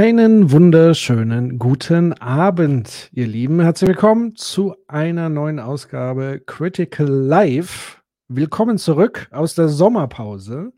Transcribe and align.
Einen 0.00 0.52
wunderschönen 0.52 1.58
guten 1.58 2.12
Abend, 2.12 3.10
ihr 3.12 3.26
Lieben. 3.26 3.58
Herzlich 3.58 3.88
willkommen 3.88 4.36
zu 4.36 4.76
einer 4.86 5.28
neuen 5.28 5.58
Ausgabe 5.58 6.40
Critical 6.46 7.08
Live. 7.08 8.00
Willkommen 8.28 8.78
zurück 8.78 9.26
aus 9.32 9.56
der 9.56 9.66
Sommerpause. 9.66 10.72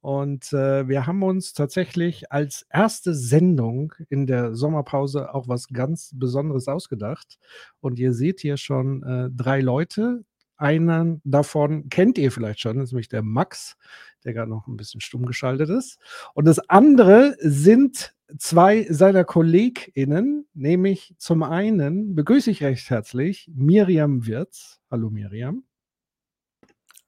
Und 0.00 0.50
äh, 0.54 0.88
wir 0.88 1.06
haben 1.06 1.22
uns 1.22 1.52
tatsächlich 1.52 2.32
als 2.32 2.64
erste 2.70 3.12
Sendung 3.12 3.92
in 4.08 4.26
der 4.26 4.54
Sommerpause 4.54 5.34
auch 5.34 5.46
was 5.46 5.68
ganz 5.68 6.12
Besonderes 6.14 6.68
ausgedacht. 6.68 7.38
Und 7.80 7.98
ihr 7.98 8.14
seht 8.14 8.40
hier 8.40 8.56
schon 8.56 9.02
äh, 9.02 9.28
drei 9.30 9.60
Leute. 9.60 10.24
Einen 10.56 11.20
davon 11.22 11.90
kennt 11.90 12.16
ihr 12.16 12.32
vielleicht 12.32 12.60
schon, 12.60 12.78
das 12.78 12.86
ist 12.86 12.92
nämlich 12.92 13.10
der 13.10 13.22
Max, 13.22 13.76
der 14.24 14.32
gerade 14.32 14.50
noch 14.50 14.66
ein 14.68 14.78
bisschen 14.78 15.02
stumm 15.02 15.26
geschaltet 15.26 15.68
ist. 15.68 15.98
Und 16.32 16.46
das 16.46 16.58
andere 16.70 17.36
sind 17.40 18.14
zwei 18.36 18.86
seiner 18.90 19.24
KollegInnen, 19.24 20.46
nämlich 20.54 21.14
zum 21.18 21.42
einen 21.42 22.14
begrüße 22.14 22.50
ich 22.50 22.62
recht 22.62 22.90
herzlich 22.90 23.50
Miriam 23.54 24.26
Wirz. 24.26 24.80
Hallo 24.90 25.10
Miriam. 25.10 25.64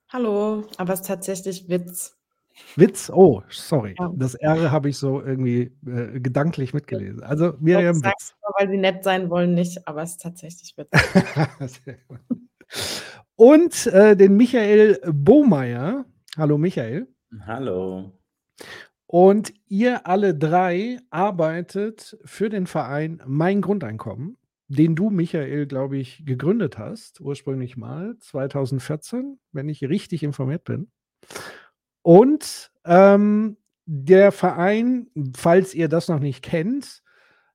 Hallo, 0.09 0.65
aber 0.77 0.93
es 0.93 1.01
ist 1.01 1.07
tatsächlich 1.07 1.69
Witz. 1.69 2.17
Witz, 2.75 3.09
oh, 3.09 3.41
sorry. 3.49 3.95
Ja. 3.97 4.11
Das 4.15 4.35
R 4.35 4.71
habe 4.71 4.89
ich 4.89 4.97
so 4.97 5.21
irgendwie 5.21 5.71
äh, 5.85 6.19
gedanklich 6.19 6.73
mitgelesen. 6.73 7.23
Also 7.23 7.53
Miriam 7.59 7.95
Ich 7.95 8.01
sag's 8.01 8.31
Witz. 8.31 8.35
nur, 8.41 8.53
weil 8.59 8.69
sie 8.69 8.77
nett 8.77 9.03
sein 9.03 9.29
wollen, 9.29 9.53
nicht, 9.53 9.87
aber 9.87 10.03
es 10.03 10.11
ist 10.11 10.21
tatsächlich 10.21 10.75
Witz. 10.77 10.89
Und 13.35 13.87
äh, 13.87 14.15
den 14.15 14.35
Michael 14.35 14.99
Bohmeier. 15.13 16.05
Hallo 16.37 16.57
Michael. 16.57 17.07
Hallo. 17.45 18.11
Und 19.11 19.53
ihr 19.67 20.07
alle 20.07 20.33
drei 20.33 20.97
arbeitet 21.09 22.17
für 22.23 22.47
den 22.47 22.65
Verein 22.65 23.21
Mein 23.27 23.59
Grundeinkommen, 23.59 24.37
den 24.69 24.95
du, 24.95 25.09
Michael, 25.09 25.65
glaube 25.65 25.97
ich, 25.97 26.23
gegründet 26.25 26.77
hast, 26.77 27.19
ursprünglich 27.19 27.75
mal, 27.75 28.15
2014, 28.19 29.37
wenn 29.51 29.67
ich 29.67 29.83
richtig 29.83 30.23
informiert 30.23 30.63
bin. 30.63 30.89
Und 32.03 32.71
ähm, 32.85 33.57
der 33.85 34.31
Verein, 34.31 35.07
falls 35.35 35.73
ihr 35.73 35.89
das 35.89 36.07
noch 36.07 36.21
nicht 36.21 36.41
kennt, 36.41 37.03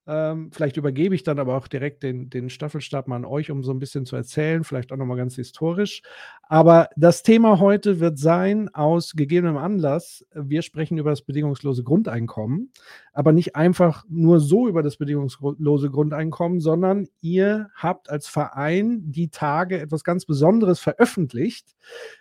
ähm, 0.08 0.50
vielleicht 0.52 0.76
übergebe 0.76 1.16
ich 1.16 1.24
dann 1.24 1.40
aber 1.40 1.56
auch 1.56 1.66
direkt 1.66 2.04
den, 2.04 2.30
den 2.30 2.48
Staffelstab 2.48 3.08
mal 3.08 3.16
an 3.16 3.24
euch, 3.24 3.50
um 3.50 3.64
so 3.64 3.72
ein 3.72 3.80
bisschen 3.80 4.06
zu 4.06 4.14
erzählen, 4.14 4.62
vielleicht 4.62 4.92
auch 4.92 4.96
nochmal 4.96 5.16
ganz 5.16 5.34
historisch. 5.34 6.02
Aber 6.42 6.88
das 6.96 7.24
Thema 7.24 7.58
heute 7.58 7.98
wird 7.98 8.16
sein, 8.18 8.72
aus 8.72 9.14
gegebenem 9.14 9.56
Anlass, 9.56 10.24
wir 10.32 10.62
sprechen 10.62 10.98
über 10.98 11.10
das 11.10 11.22
bedingungslose 11.22 11.82
Grundeinkommen, 11.82 12.70
aber 13.12 13.32
nicht 13.32 13.56
einfach 13.56 14.04
nur 14.08 14.38
so 14.38 14.68
über 14.68 14.84
das 14.84 14.96
bedingungslose 14.96 15.90
Grundeinkommen, 15.90 16.60
sondern 16.60 17.08
ihr 17.20 17.70
habt 17.74 18.08
als 18.08 18.28
Verein 18.28 19.00
die 19.10 19.28
Tage 19.28 19.80
etwas 19.80 20.04
ganz 20.04 20.24
Besonderes 20.24 20.78
veröffentlicht, 20.78 21.74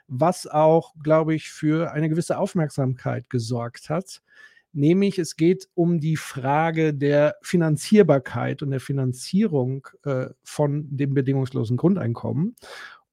was 0.08 0.48
auch, 0.48 0.96
glaube 1.04 1.36
ich, 1.36 1.50
für 1.50 1.92
eine 1.92 2.10
gewisse 2.10 2.40
Aufmerksamkeit 2.40 3.30
gesorgt 3.30 3.90
hat. 3.90 4.22
Nämlich 4.76 5.20
es 5.20 5.38
geht 5.38 5.70
um 5.74 6.02
die 6.02 6.18
Frage 6.18 6.94
der 6.94 7.36
Finanzierbarkeit 7.42 8.62
und 8.62 8.72
der 8.72 8.82
Finanzierung 8.82 9.88
äh, 10.04 10.28
von 10.44 10.86
dem 10.90 11.14
bedingungslosen 11.14 11.78
Grundeinkommen. 11.78 12.58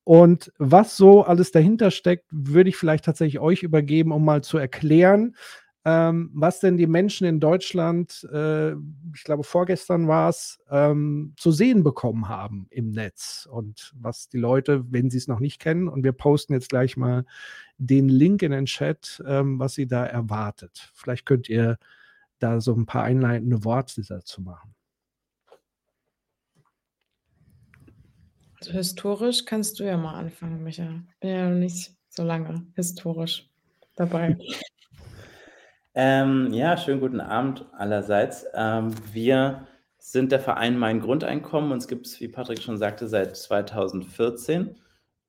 Und 0.03 0.53
was 0.59 0.97
so 0.97 1.23
alles 1.23 1.53
dahinter 1.53 1.93
steckt, 1.93 2.27
würde 2.33 2.69
ich 2.69 2.77
vielleicht 2.77 3.05
tatsächlich 3.05 3.39
euch 3.41 3.63
übergeben, 3.63 4.11
um 4.11 4.25
mal 4.25 4.43
zu 4.43 4.59
erklären, 4.59 5.37
ähm, 5.85 6.31
was 6.33 6.61
denn 6.61 6.77
die 6.77 6.87
Menschen 6.87 7.27
in 7.27 7.41
Deutschland, 7.41 8.29
äh, 8.33 8.73
ich 8.73 9.25
glaube 9.25 9.43
vorgestern 9.43 10.07
war 10.07 10.29
es, 10.29 10.61
ähm, 10.71 11.35
zu 11.37 11.51
sehen 11.51 11.83
bekommen 11.83 12.29
haben 12.29 12.67
im 12.71 12.91
Netz 12.91 13.49
und 13.51 13.93
was 13.97 14.29
die 14.29 14.39
Leute, 14.39 14.85
wenn 14.93 15.11
sie 15.11 15.19
es 15.19 15.27
noch 15.27 15.41
nicht 15.41 15.59
kennen, 15.61 15.89
und 15.89 16.05
wir 16.05 16.13
posten 16.13 16.53
jetzt 16.53 16.69
gleich 16.69 16.97
mal 16.97 17.25
den 17.79 18.09
Link 18.09 18.43
in 18.43 18.53
den 18.53 18.67
Chat, 18.67 19.23
ähm, 19.27 19.59
was 19.59 19.75
sie 19.75 19.89
da 19.89 20.07
erwartet. 20.07 20.91
Vielleicht 20.95 21.27
könnt 21.27 21.49
ihr 21.49 21.79
da 22.39 22.61
so 22.61 22.75
ein 22.75 22.87
paar 22.87 23.03
einleitende 23.03 23.65
Worte 23.65 24.03
dazu 24.09 24.41
machen. 24.41 24.75
Also 28.61 28.73
historisch 28.73 29.45
kannst 29.45 29.81
du 29.81 29.85
ja 29.85 29.97
mal 29.97 30.15
anfangen, 30.15 30.63
Micha. 30.63 31.03
Bin 31.19 31.31
ja 31.31 31.51
noch 31.51 31.59
nicht 31.59 31.97
so 32.09 32.23
lange 32.23 32.65
historisch 32.77 33.51
dabei. 33.97 34.39
Ähm, 35.95 36.53
ja, 36.55 36.77
schönen 36.79 37.01
guten 37.01 37.21
Abend 37.21 37.67
allerseits. 37.73 38.47
Ähm, 38.55 38.95
wir 39.13 39.67
sind 39.99 40.33
der 40.33 40.41
Verein 40.41 40.79
Mein 40.79 41.01
Grundeinkommen. 41.01 41.71
Uns 41.71 41.87
gibt 41.87 42.07
es, 42.07 42.19
wie 42.21 42.29
Patrick 42.29 42.63
schon 42.63 42.79
sagte, 42.79 43.09
seit 43.09 43.37
2014. 43.37 44.77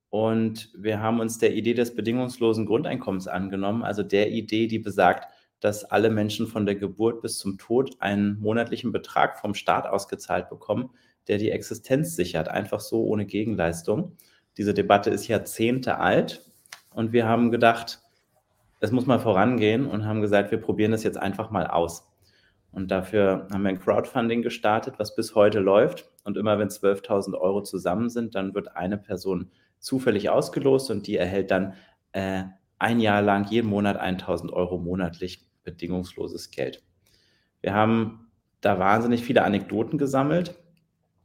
Und 0.10 0.70
wir 0.78 1.02
haben 1.02 1.20
uns 1.20 1.38
der 1.38 1.54
Idee 1.54 1.74
des 1.74 1.96
bedingungslosen 1.96 2.66
Grundeinkommens 2.66 3.28
angenommen, 3.28 3.84
also 3.84 4.04
der 4.04 4.32
Idee, 4.32 4.68
die 4.68 4.80
besagt, 4.80 5.28
dass 5.60 5.86
alle 5.86 6.10
Menschen 6.12 6.46
von 6.48 6.66
der 6.66 6.76
Geburt 6.76 7.22
bis 7.22 7.40
zum 7.40 7.58
Tod 7.58 7.96
einen 8.00 8.40
monatlichen 8.40 8.92
Betrag 8.92 9.40
vom 9.40 9.56
Staat 9.56 9.88
ausgezahlt 9.88 10.50
bekommen, 10.50 10.92
der 11.28 11.40
die 11.40 11.50
Existenz 11.50 12.16
sichert, 12.16 12.48
einfach 12.48 12.80
so 12.80 13.04
ohne 13.06 13.26
Gegenleistung. 13.26 14.16
Diese 14.58 14.74
Debatte 14.74 15.10
ist 15.10 15.28
Jahrzehnte 15.28 15.98
alt 15.98 16.46
und 16.92 17.12
wir 17.12 17.28
haben 17.28 17.50
gedacht, 17.50 18.03
es 18.84 18.92
muss 18.92 19.06
mal 19.06 19.20
vorangehen 19.20 19.86
und 19.86 20.06
haben 20.06 20.20
gesagt, 20.20 20.52
wir 20.52 20.58
probieren 20.60 20.92
das 20.92 21.04
jetzt 21.04 21.18
einfach 21.18 21.50
mal 21.52 21.68
aus. 21.68 22.12
Und 22.74 22.92
dafür 22.92 23.48
haben 23.50 23.64
wir 23.64 23.70
ein 23.70 23.80
Crowdfunding 23.80 24.42
gestartet, 24.42 24.96
was 24.98 25.16
bis 25.16 25.36
heute 25.36 25.62
läuft. 25.62 26.12
Und 26.26 26.36
immer 26.36 26.60
wenn 26.60 26.68
12.000 26.68 27.34
Euro 27.40 27.62
zusammen 27.62 28.10
sind, 28.10 28.36
dann 28.36 28.54
wird 28.54 28.76
eine 28.76 28.98
Person 28.98 29.52
zufällig 29.80 30.30
ausgelost 30.30 30.92
und 30.92 31.08
die 31.08 31.16
erhält 31.16 31.50
dann 31.50 31.76
äh, 32.12 32.44
ein 32.78 33.00
Jahr 33.00 33.22
lang 33.22 33.50
jeden 33.50 33.70
Monat 33.70 34.02
1.000 34.02 34.52
Euro 34.52 34.78
monatlich 34.78 35.48
bedingungsloses 35.64 36.52
Geld. 36.52 36.84
Wir 37.62 37.74
haben 37.74 38.28
da 38.60 38.80
wahnsinnig 38.80 39.24
viele 39.24 39.44
Anekdoten 39.46 39.98
gesammelt 39.98 40.60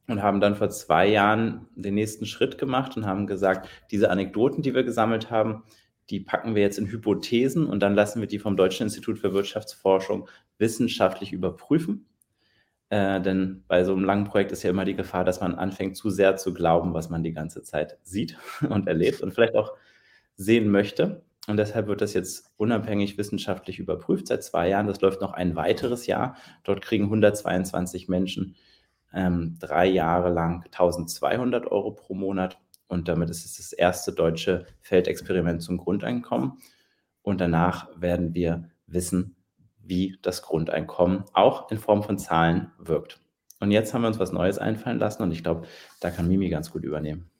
und 0.07 0.23
haben 0.23 0.41
dann 0.41 0.55
vor 0.55 0.71
zwei 0.71 1.09
Jahren 1.09 1.67
den 1.75 1.95
nächsten 1.95 2.25
Schritt 2.25 2.57
gemacht 2.57 2.97
und 2.97 3.05
haben 3.05 3.27
gesagt, 3.27 3.69
diese 3.91 4.11
Anekdoten, 4.11 4.63
die 4.63 4.77
wir 4.77 4.85
gesammelt 4.85 5.33
haben, 5.33 5.65
die 6.11 6.21
packen 6.21 6.55
wir 6.55 6.63
jetzt 6.63 6.79
in 6.79 6.87
Hypothesen 6.87 7.67
und 7.67 7.81
dann 7.81 7.95
lassen 7.95 8.21
wir 8.21 8.29
die 8.29 8.39
vom 8.39 8.57
Deutschen 8.57 8.85
Institut 8.85 9.19
für 9.19 9.33
Wirtschaftsforschung 9.33 10.29
wissenschaftlich 10.59 11.33
überprüfen. 11.33 12.07
Äh, 12.91 13.21
denn 13.21 13.65
bei 13.69 13.85
so 13.85 13.93
einem 13.93 14.05
langen 14.05 14.25
Projekt 14.25 14.53
ist 14.53 14.63
ja 14.63 14.71
immer 14.71 14.87
die 14.87 14.97
Gefahr, 14.97 15.25
dass 15.25 15.41
man 15.41 15.55
anfängt 15.55 15.97
zu 15.97 16.09
sehr 16.11 16.37
zu 16.37 16.55
glauben, 16.55 16.95
was 16.95 17.11
man 17.11 17.23
die 17.23 17.33
ganze 17.33 17.63
Zeit 17.63 17.99
sieht 18.03 18.39
und 18.69 18.89
erlebt 18.89 19.21
und 19.21 19.33
vielleicht 19.33 19.57
auch 19.57 19.75
sehen 20.37 20.71
möchte. 20.71 21.23
Und 21.47 21.57
deshalb 21.57 21.87
wird 21.87 22.03
das 22.03 22.13
jetzt 22.13 22.51
unabhängig 22.57 23.17
wissenschaftlich 23.17 23.79
überprüft 23.79 24.27
seit 24.27 24.45
zwei 24.45 24.69
Jahren. 24.69 24.87
Das 24.87 25.01
läuft 25.01 25.21
noch 25.21 25.33
ein 25.33 25.57
weiteres 25.57 26.07
Jahr. 26.07 26.37
Dort 26.63 26.83
kriegen 26.83 27.05
122 27.05 28.09
Menschen 28.09 28.55
ähm, 29.15 29.57
drei 29.59 29.87
Jahre 29.87 30.31
lang 30.31 30.65
1200 30.65 31.67
Euro 31.67 31.93
pro 31.93 32.15
Monat. 32.15 32.59
Und 32.88 33.08
damit 33.08 33.31
ist 33.31 33.44
es 33.44 33.56
das 33.58 33.73
erste 33.73 34.12
deutsche 34.12 34.67
Feldexperiment 34.81 35.62
zum 35.62 35.76
Grundeinkommen. 35.76 36.58
Und 37.23 37.40
danach 37.40 37.88
werden 38.00 38.35
wir 38.35 38.70
wissen, 38.87 39.37
wie 39.79 40.19
das 40.23 40.43
Grundeinkommen 40.43 41.25
auch 41.32 41.70
in 41.70 41.79
Form 41.79 42.02
von 42.02 42.19
Zahlen 42.19 42.73
wirkt. 42.79 43.20
Und 43.61 43.70
jetzt 43.70 43.93
haben 43.93 44.02
wir 44.02 44.08
uns 44.08 44.19
was 44.19 44.32
Neues 44.32 44.58
einfallen 44.58 44.99
lassen 44.99 45.23
und 45.23 45.32
ich 45.32 45.43
glaube, 45.43 45.67
da 46.00 46.11
kann 46.11 46.29
Mimi 46.29 46.49
ganz 46.49 46.70
gut 46.70 46.85
übernehmen. 46.85 47.31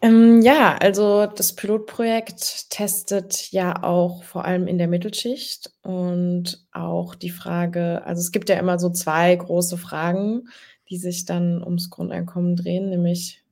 Ähm, 0.00 0.42
ja, 0.42 0.76
also 0.78 1.26
das 1.26 1.56
Pilotprojekt 1.56 2.70
testet 2.70 3.50
ja 3.50 3.82
auch 3.82 4.22
vor 4.22 4.44
allem 4.44 4.68
in 4.68 4.78
der 4.78 4.86
Mittelschicht 4.86 5.72
und 5.82 6.64
auch 6.70 7.16
die 7.16 7.30
Frage, 7.30 8.04
also 8.06 8.20
es 8.20 8.30
gibt 8.30 8.48
ja 8.48 8.56
immer 8.58 8.78
so 8.78 8.90
zwei 8.90 9.34
große 9.34 9.76
Fragen, 9.76 10.48
die 10.90 10.98
sich 10.98 11.24
dann 11.24 11.62
ums 11.62 11.90
Grundeinkommen 11.90 12.56
drehen, 12.56 12.90
nämlich 12.90 13.42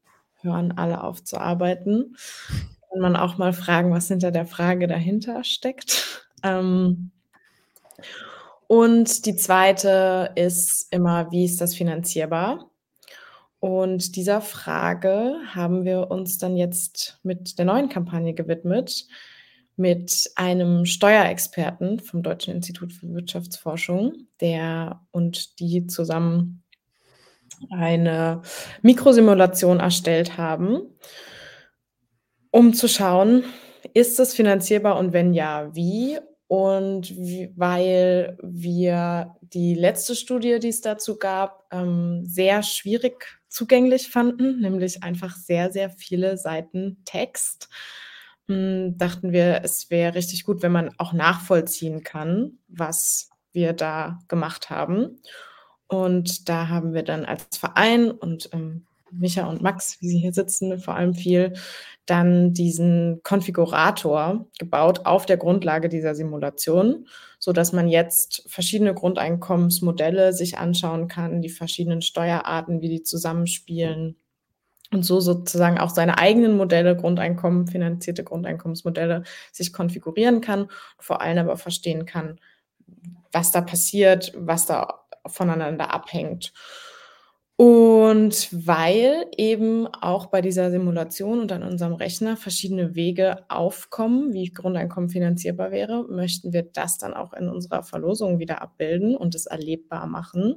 hören 0.41 0.73
alle 0.73 1.03
auf 1.03 1.25
zu 1.25 1.39
arbeiten 1.39 2.17
kann 2.97 3.13
man 3.13 3.17
auch 3.17 3.37
mal 3.37 3.53
fragen, 3.53 3.93
was 3.93 4.09
hinter 4.09 4.31
der 4.31 4.47
Frage 4.47 4.87
dahinter 4.87 5.45
steckt. 5.45 6.27
Ähm, 6.43 7.11
und 8.69 9.27
die 9.27 9.37
zweite 9.37 10.33
ist 10.35 10.91
immer, 10.91 11.31
wie 11.31 11.45
ist 11.45 11.61
das 11.61 11.75
finanzierbar? 11.75 12.71
Und 13.61 14.17
dieser 14.17 14.41
Frage 14.41 15.37
haben 15.55 15.85
wir 15.85 16.11
uns 16.11 16.39
dann 16.39 16.57
jetzt 16.57 17.21
mit 17.23 17.59
der 17.59 17.67
neuen 17.67 17.91
Kampagne 17.91 18.33
gewidmet, 18.33 19.07
mit 19.77 20.31
einem 20.37 20.87
Steuerexperten 20.87 22.01
vom 22.01 22.23
Deutschen 22.23 22.55
Institut 22.55 22.95
für 22.95 23.13
Wirtschaftsforschung, 23.13 24.27
der 24.41 25.03
und 25.11 25.61
die 25.61 25.87
zusammen 25.87 26.63
eine 27.71 28.43
Mikrosimulation 28.83 29.81
erstellt 29.81 30.37
haben, 30.39 30.83
um 32.51 32.75
zu 32.75 32.89
schauen, 32.89 33.45
ist 33.95 34.19
es 34.21 34.35
finanzierbar 34.35 34.99
und 34.99 35.13
wenn 35.13 35.35
ja, 35.35 35.75
wie? 35.75 36.19
Und 36.49 37.11
wie, 37.17 37.53
weil 37.57 38.39
wir 38.41 39.35
die 39.41 39.75
letzte 39.75 40.15
Studie, 40.15 40.61
die 40.61 40.69
es 40.69 40.81
dazu 40.81 41.19
gab, 41.19 41.65
ähm, 41.73 42.23
sehr 42.25 42.63
schwierig 42.63 43.41
zugänglich 43.49 44.09
fanden, 44.09 44.61
nämlich 44.61 45.03
einfach 45.03 45.35
sehr, 45.35 45.73
sehr 45.73 45.91
viele 45.91 46.37
Seiten 46.37 46.99
Text, 47.05 47.69
hm, 48.47 48.97
dachten 48.97 49.33
wir, 49.33 49.63
es 49.65 49.91
wäre 49.91 50.15
richtig 50.15 50.45
gut, 50.45 50.63
wenn 50.63 50.73
man 50.73 50.91
auch 50.99 51.13
nachvollziehen 51.13 52.05
kann, 52.05 52.59
was 52.69 53.31
wir 53.53 53.73
da 53.73 54.21
gemacht 54.29 54.71
haben. 54.71 55.21
Und 55.89 56.49
da 56.49 56.69
haben 56.69 56.95
wir 56.95 57.03
dann 57.03 57.25
als 57.25 57.57
Verein 57.57 58.11
und 58.11 58.51
ähm, 58.53 58.87
Micha 59.11 59.47
und 59.47 59.63
Max, 59.63 60.01
wie 60.01 60.09
sie 60.09 60.19
hier 60.19 60.33
sitzen, 60.33 60.79
vor 60.79 60.95
allem 60.95 61.15
viel, 61.15 61.55
dann 62.07 62.53
diesen 62.53 63.21
Konfigurator 63.23 64.47
gebaut 64.59 65.07
auf 65.07 65.27
der 65.27 65.37
Grundlage 65.37 65.89
dieser 65.89 66.15
Simulation, 66.15 67.07
so 67.39 67.53
dass 67.53 67.73
man 67.73 67.89
jetzt 67.89 68.45
verschiedene 68.49 68.95
Grundeinkommensmodelle 68.95 70.33
sich 70.33 70.59
anschauen 70.59 71.09
kann, 71.09 71.43
die 71.43 71.49
verschiedenen 71.49 72.03
Steuerarten, 72.03 72.81
wie 72.81 72.89
die 72.89 73.03
zusammenspielen 73.03 74.17
und 74.93 75.05
so 75.05 75.19
sozusagen 75.21 75.79
auch 75.79 75.91
seine 75.91 76.19
eigenen 76.19 76.57
Modelle, 76.57 76.97
Grundeinkommen, 76.97 77.67
finanzierte 77.67 78.23
Grundeinkommensmodelle 78.23 79.25
sich 79.53 79.73
konfigurieren 79.73 80.41
kann, 80.41 80.69
vor 80.99 81.21
allem 81.21 81.39
aber 81.39 81.57
verstehen 81.57 82.07
kann, 82.07 82.39
was 83.33 83.51
da 83.51 83.63
passiert, 83.63 84.33
was 84.37 84.67
da 84.67 85.06
voneinander 85.29 85.93
abhängt. 85.93 86.53
Und 87.59 88.51
weil 88.53 89.27
eben 89.35 89.87
auch 89.87 90.27
bei 90.27 90.43
dieser 90.43 90.71
Simulation 90.71 91.41
und 91.41 91.53
an 91.53 91.63
unserem 91.63 91.95
Rechner 91.95 92.37
verschiedene 92.37 92.95
Wege 92.95 93.49
aufkommen, 93.49 94.35
wie 94.35 94.53
Grundeinkommen 94.53 95.09
finanzierbar 95.09 95.71
wäre, 95.71 96.05
möchten 96.05 96.53
wir 96.53 96.65
das 96.65 96.99
dann 96.99 97.15
auch 97.15 97.33
in 97.33 97.49
unserer 97.49 97.83
Verlosung 97.83 98.39
wieder 98.39 98.61
abbilden 98.61 99.17
und 99.17 99.35
es 99.35 99.47
erlebbar 99.47 100.07
machen. 100.07 100.57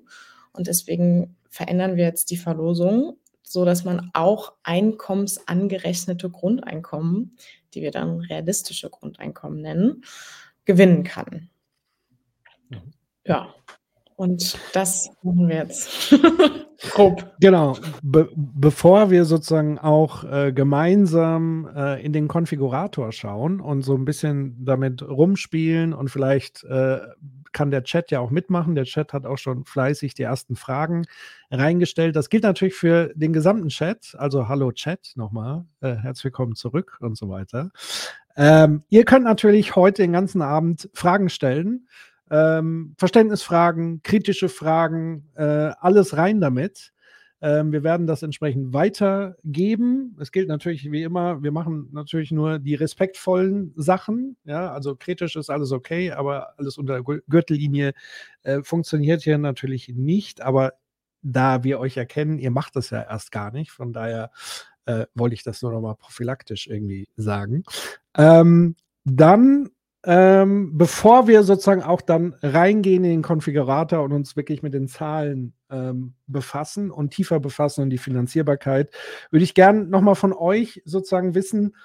Und 0.51 0.68
deswegen 0.68 1.38
verändern 1.50 1.95
wir 1.95 2.04
jetzt 2.04 2.31
die 2.31 2.38
Verlosung, 2.38 3.18
so 3.44 3.63
dass 3.63 3.86
man 3.86 4.12
auch 4.13 4.54
einkommensangerechnete 4.63 6.30
Grundeinkommen, 6.30 7.38
die 7.74 7.81
wir 7.81 7.92
dann 7.92 8.19
realistische 8.19 8.89
Grundeinkommen 8.89 9.62
nennen, 9.62 10.04
gewinnen 10.65 11.04
kann. 11.04 11.50
Mhm. 12.68 12.94
Ja, 13.25 13.56
und 14.19 14.57
das 14.74 15.10
machen 15.24 15.48
wir 15.48 15.56
jetzt. 15.56 16.13
Grob. 16.92 17.25
Genau. 17.39 17.77
Be 18.04 18.30
bevor 18.36 19.12
wir 19.12 19.24
sozusagen 19.24 19.80
auch 19.80 20.25
äh, 20.25 20.51
gemeinsam 20.51 21.69
äh, 21.74 22.04
in 22.04 22.12
den 22.12 22.27
Konfigurator 22.27 23.13
schauen 23.13 23.62
und 23.62 23.83
so 23.83 23.95
ein 23.95 24.04
bisschen 24.04 24.57
damit 24.66 25.01
rumspielen 25.01 25.94
und 25.94 26.10
vielleicht 26.10 26.66
äh, 26.66 27.00
kann 27.54 27.71
der 27.71 27.83
Chat 27.83 28.12
ja 28.12 28.19
auch 28.19 28.30
mitmachen. 28.30 28.75
Der 28.75 28.83
Chat 28.83 29.13
hat 29.13 29.25
auch 29.25 29.38
schon 29.38 29.63
fleißig 29.63 30.16
die 30.16 30.24
ersten 30.24 30.57
Fragen 30.57 31.06
reingestellt. 31.50 32.18
Das 32.18 32.30
gilt 32.30 32.44
natürlich 32.44 32.75
für 32.75 33.13
den 33.15 33.31
gesamten 33.31 33.69
Chat. 33.69 34.15
Also 34.18 34.50
hallo 34.50 34.74
Chat 34.74 35.13
nochmal. 35.15 35.65
Äh, 35.79 35.96
herzlich 35.96 36.25
willkommen 36.25 36.55
zurück 36.55 36.98
und 37.00 37.17
so 37.17 37.29
weiter. 37.29 37.72
Ähm, 38.36 38.84
ihr 38.89 39.05
könnt 39.05 39.25
natürlich 39.25 39.75
heute 39.75 40.01
den 40.01 40.13
ganzen 40.13 40.41
Abend 40.41 40.89
Fragen 40.93 41.29
stellen 41.29 41.88
ähm, 42.29 42.95
Verständnisfragen, 42.98 44.01
kritische 44.03 44.50
Fragen, 44.50 45.29
äh, 45.36 45.71
alles 45.79 46.15
rein 46.17 46.41
damit. 46.41 46.93
Ähm, 47.41 47.71
wir 47.71 47.83
werden 47.83 48.05
das 48.05 48.21
entsprechend 48.21 48.74
weitergeben. 48.74 50.17
Es 50.19 50.31
gilt 50.31 50.50
natürlich 50.50 50.91
wie 50.91 51.03
immer, 51.03 51.41
wir 51.41 51.51
machen 51.51 51.88
natürlich 51.91 52.31
nur 52.31 52.59
die 52.59 52.75
respektvollen 52.75 53.74
Sachen. 53.77 54.36
Ja, 54.43 54.71
also 54.74 54.95
kritisch 54.95 55.38
ist 55.38 55.50
alles 55.50 55.71
okay, 55.71 56.12
aber 56.12 56.59
alles 56.59 56.77
unter 56.77 57.01
Gürtellinie 57.01 57.93
äh, 58.43 58.62
funktioniert 58.62 59.21
hier 59.21 59.38
natürlich 59.38 59.89
nicht. 59.95 60.41
Aber 60.41 60.74
da 61.21 61.63
wir 61.63 61.79
euch 61.79 61.95
erkennen, 61.95 62.39
ihr 62.39 62.51
macht 62.51 62.75
das 62.75 62.89
ja 62.89 63.01
erst 63.03 63.31
gar 63.31 63.51
nicht. 63.51 63.71
Von 63.71 63.93
daher 63.93 64.31
äh, 64.86 65.05
wollte 65.13 65.36
ich 65.36 65.43
das 65.43 65.62
nur 65.62 65.71
noch 65.71 65.81
mal 65.81 65.95
prophylaktisch 65.95 66.67
irgendwie 66.67 67.07
sagen. 67.15 67.63
Ähm, 68.17 68.75
dann 69.05 69.69
ähm, 70.06 70.77
bevor 70.77 71.27
wir 71.27 71.44
sozusagen 71.44 71.84
auch 71.84 72.01
dann 72.01 72.36
reingehen 72.41 73.03
in 73.03 73.12
den 73.12 73.22
Konfigurator 73.22 74.01
und 74.01 74.13
uns 74.13 74.36
wirklich 74.36 74.63
mit 74.63 74.74
den 74.74 74.88
Zahlen 74.88 75.53
ähm, 75.70 76.13
befassen 76.27 76.89
und 76.89 77.12
tiefer 77.12 77.39
befassen 77.39 77.82
und 77.82 77.89
die 77.89 77.98
Finanzierbarkeit, 77.98 78.91
würde 79.29 79.44
ich 79.44 79.53
gerne 79.53 79.84
nochmal 79.86 80.15
von 80.15 80.34
euch 80.34 80.82
sozusagen 80.86 81.36
wissen, 81.36 81.75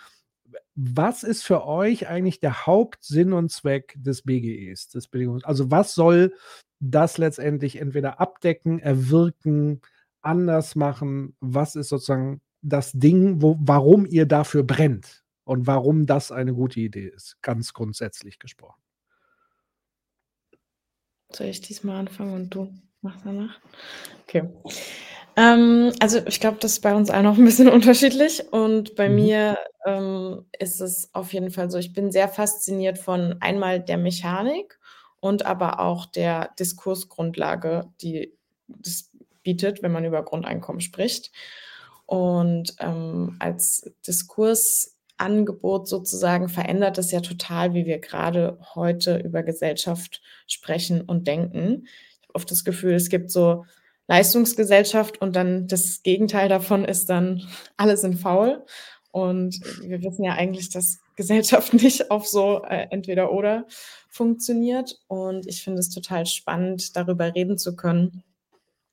was 0.76 1.22
ist 1.22 1.44
für 1.44 1.66
euch 1.66 2.08
eigentlich 2.08 2.40
der 2.40 2.66
Hauptsinn 2.66 3.32
und 3.32 3.50
Zweck 3.50 3.94
des 3.96 4.22
BGEs, 4.22 4.88
des 4.88 5.08
Bedingungs 5.08 5.44
also 5.44 5.70
was 5.70 5.94
soll 5.94 6.34
das 6.80 7.18
letztendlich 7.18 7.80
entweder 7.80 8.20
abdecken, 8.20 8.78
erwirken, 8.78 9.80
anders 10.20 10.76
machen? 10.76 11.36
Was 11.40 11.76
ist 11.76 11.88
sozusagen 11.88 12.40
das 12.62 12.92
Ding, 12.92 13.42
wo, 13.42 13.56
warum 13.60 14.06
ihr 14.06 14.26
dafür 14.26 14.62
brennt? 14.62 15.23
Und 15.44 15.66
warum 15.66 16.06
das 16.06 16.32
eine 16.32 16.54
gute 16.54 16.80
Idee 16.80 17.08
ist, 17.08 17.40
ganz 17.42 17.72
grundsätzlich 17.72 18.38
gesprochen. 18.38 18.80
Soll 21.32 21.48
ich 21.48 21.60
diesmal 21.60 21.98
anfangen 21.98 22.34
und 22.34 22.50
du 22.50 22.72
machst 23.00 23.20
danach? 23.24 23.60
Okay. 24.26 24.48
Ähm, 25.36 25.92
also 26.00 26.20
ich 26.26 26.40
glaube, 26.40 26.58
das 26.60 26.72
ist 26.72 26.80
bei 26.80 26.94
uns 26.94 27.10
allen 27.10 27.24
noch 27.24 27.36
ein 27.36 27.44
bisschen 27.44 27.68
unterschiedlich 27.72 28.52
und 28.52 28.94
bei 28.94 29.08
mhm. 29.08 29.14
mir 29.16 29.58
ähm, 29.84 30.46
ist 30.58 30.80
es 30.80 31.12
auf 31.12 31.32
jeden 31.32 31.50
Fall 31.50 31.70
so, 31.70 31.78
ich 31.78 31.92
bin 31.92 32.12
sehr 32.12 32.28
fasziniert 32.28 32.98
von 32.98 33.36
einmal 33.40 33.80
der 33.80 33.98
Mechanik 33.98 34.78
und 35.20 35.44
aber 35.44 35.80
auch 35.80 36.06
der 36.06 36.50
Diskursgrundlage, 36.58 37.90
die 38.00 38.32
das 38.68 39.10
bietet, 39.42 39.82
wenn 39.82 39.92
man 39.92 40.04
über 40.04 40.22
Grundeinkommen 40.22 40.80
spricht. 40.80 41.32
Und 42.06 42.76
ähm, 42.80 43.36
als 43.38 43.90
Diskurs 44.06 44.93
Angebot 45.16 45.88
sozusagen 45.88 46.48
verändert 46.48 46.98
es 46.98 47.10
ja 47.10 47.20
total, 47.20 47.74
wie 47.74 47.86
wir 47.86 47.98
gerade 47.98 48.58
heute 48.74 49.18
über 49.18 49.42
Gesellschaft 49.42 50.22
sprechen 50.46 51.02
und 51.02 51.26
denken. 51.26 51.86
Ich 52.20 52.28
habe 52.28 52.34
oft 52.34 52.50
das 52.50 52.64
Gefühl, 52.64 52.94
es 52.94 53.08
gibt 53.08 53.30
so 53.30 53.64
Leistungsgesellschaft 54.06 55.20
und 55.20 55.36
dann 55.36 55.66
das 55.66 56.02
Gegenteil 56.02 56.48
davon 56.48 56.84
ist 56.84 57.08
dann, 57.08 57.42
alle 57.76 57.96
sind 57.96 58.18
faul. 58.18 58.64
Und 59.10 59.60
wir 59.80 60.02
wissen 60.02 60.24
ja 60.24 60.32
eigentlich, 60.32 60.70
dass 60.70 60.98
Gesellschaft 61.16 61.72
nicht 61.74 62.10
auf 62.10 62.26
so 62.26 62.64
äh, 62.64 62.88
entweder 62.90 63.32
oder 63.32 63.66
funktioniert. 64.08 64.98
Und 65.06 65.46
ich 65.46 65.62
finde 65.62 65.80
es 65.80 65.90
total 65.90 66.26
spannend, 66.26 66.96
darüber 66.96 67.34
reden 67.34 67.56
zu 67.56 67.76
können, 67.76 68.24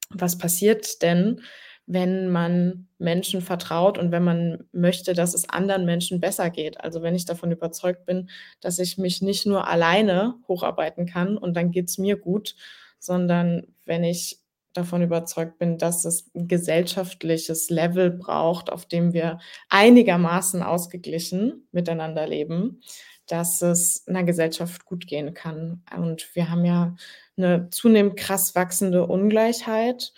was 0.10 0.38
passiert 0.38 1.01
denn, 1.01 1.42
wenn 1.88 2.30
man 2.30 2.88
Menschen 2.98 3.42
vertraut 3.42 3.98
und 3.98 4.12
wenn 4.12 4.24
man 4.24 4.66
möchte, 4.72 5.14
dass 5.14 5.34
es 5.34 5.50
anderen 5.50 5.86
Menschen 5.86 6.20
besser 6.22 6.50
geht. 6.50 6.80
Also 6.80 7.02
wenn 7.02 7.16
ich 7.16 7.26
davon 7.26 7.52
überzeugt 7.52 8.06
bin, 8.06 8.30
dass 8.62 8.80
ich 8.80 8.98
mich 8.98 9.22
nicht 9.22 9.46
nur 9.46 9.68
alleine 9.68 10.36
hocharbeiten 10.48 11.06
kann 11.06 11.38
und 11.38 11.56
dann 11.56 11.72
geht 11.72 11.90
es 11.90 11.98
mir 11.98 12.18
gut, 12.18 12.56
sondern 13.00 13.68
wenn 13.86 14.04
ich 14.04 14.40
davon 14.74 15.02
überzeugt 15.02 15.58
bin, 15.58 15.78
dass 15.78 16.06
es 16.06 16.30
ein 16.36 16.48
gesellschaftliches 16.48 17.70
Level 17.70 18.10
braucht, 18.10 18.72
auf 18.72 18.86
dem 18.86 19.14
wir 19.14 19.40
einigermaßen 19.70 20.64
ausgeglichen 20.64 21.68
miteinander 21.72 22.26
leben, 22.28 22.82
dass 23.28 23.62
es 23.62 24.08
einer 24.08 24.24
Gesellschaft 24.24 24.86
gut 24.86 25.08
gehen 25.08 25.34
kann. 25.34 25.84
Und 25.96 26.36
wir 26.36 26.50
haben 26.50 26.66
ja 26.66 26.96
eine 27.38 27.70
zunehmend 27.70 28.18
krass 28.18 28.56
wachsende 28.56 29.06
Ungleichheit. 29.08 30.14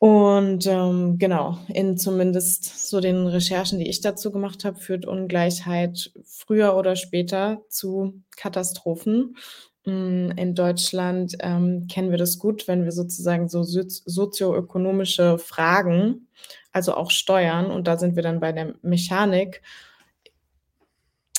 Und 0.00 0.64
ähm, 0.66 1.18
genau, 1.18 1.58
in 1.68 1.96
zumindest 1.96 2.88
so 2.88 3.00
den 3.00 3.26
Recherchen, 3.26 3.80
die 3.80 3.88
ich 3.88 4.00
dazu 4.00 4.30
gemacht 4.30 4.64
habe, 4.64 4.78
führt 4.78 5.06
Ungleichheit 5.06 6.12
früher 6.24 6.76
oder 6.76 6.94
später 6.94 7.62
zu 7.68 8.22
Katastrophen. 8.36 9.36
Mm, 9.84 10.30
in 10.36 10.54
Deutschland 10.54 11.36
ähm, 11.40 11.88
kennen 11.88 12.12
wir 12.12 12.18
das 12.18 12.38
gut, 12.38 12.68
wenn 12.68 12.84
wir 12.84 12.92
sozusagen 12.92 13.48
so 13.48 13.64
sozioökonomische 13.64 15.38
Fragen, 15.38 16.28
also 16.72 16.94
auch 16.94 17.10
Steuern, 17.10 17.66
und 17.70 17.88
da 17.88 17.98
sind 17.98 18.14
wir 18.14 18.22
dann 18.22 18.38
bei 18.38 18.52
der 18.52 18.74
Mechanik, 18.82 19.62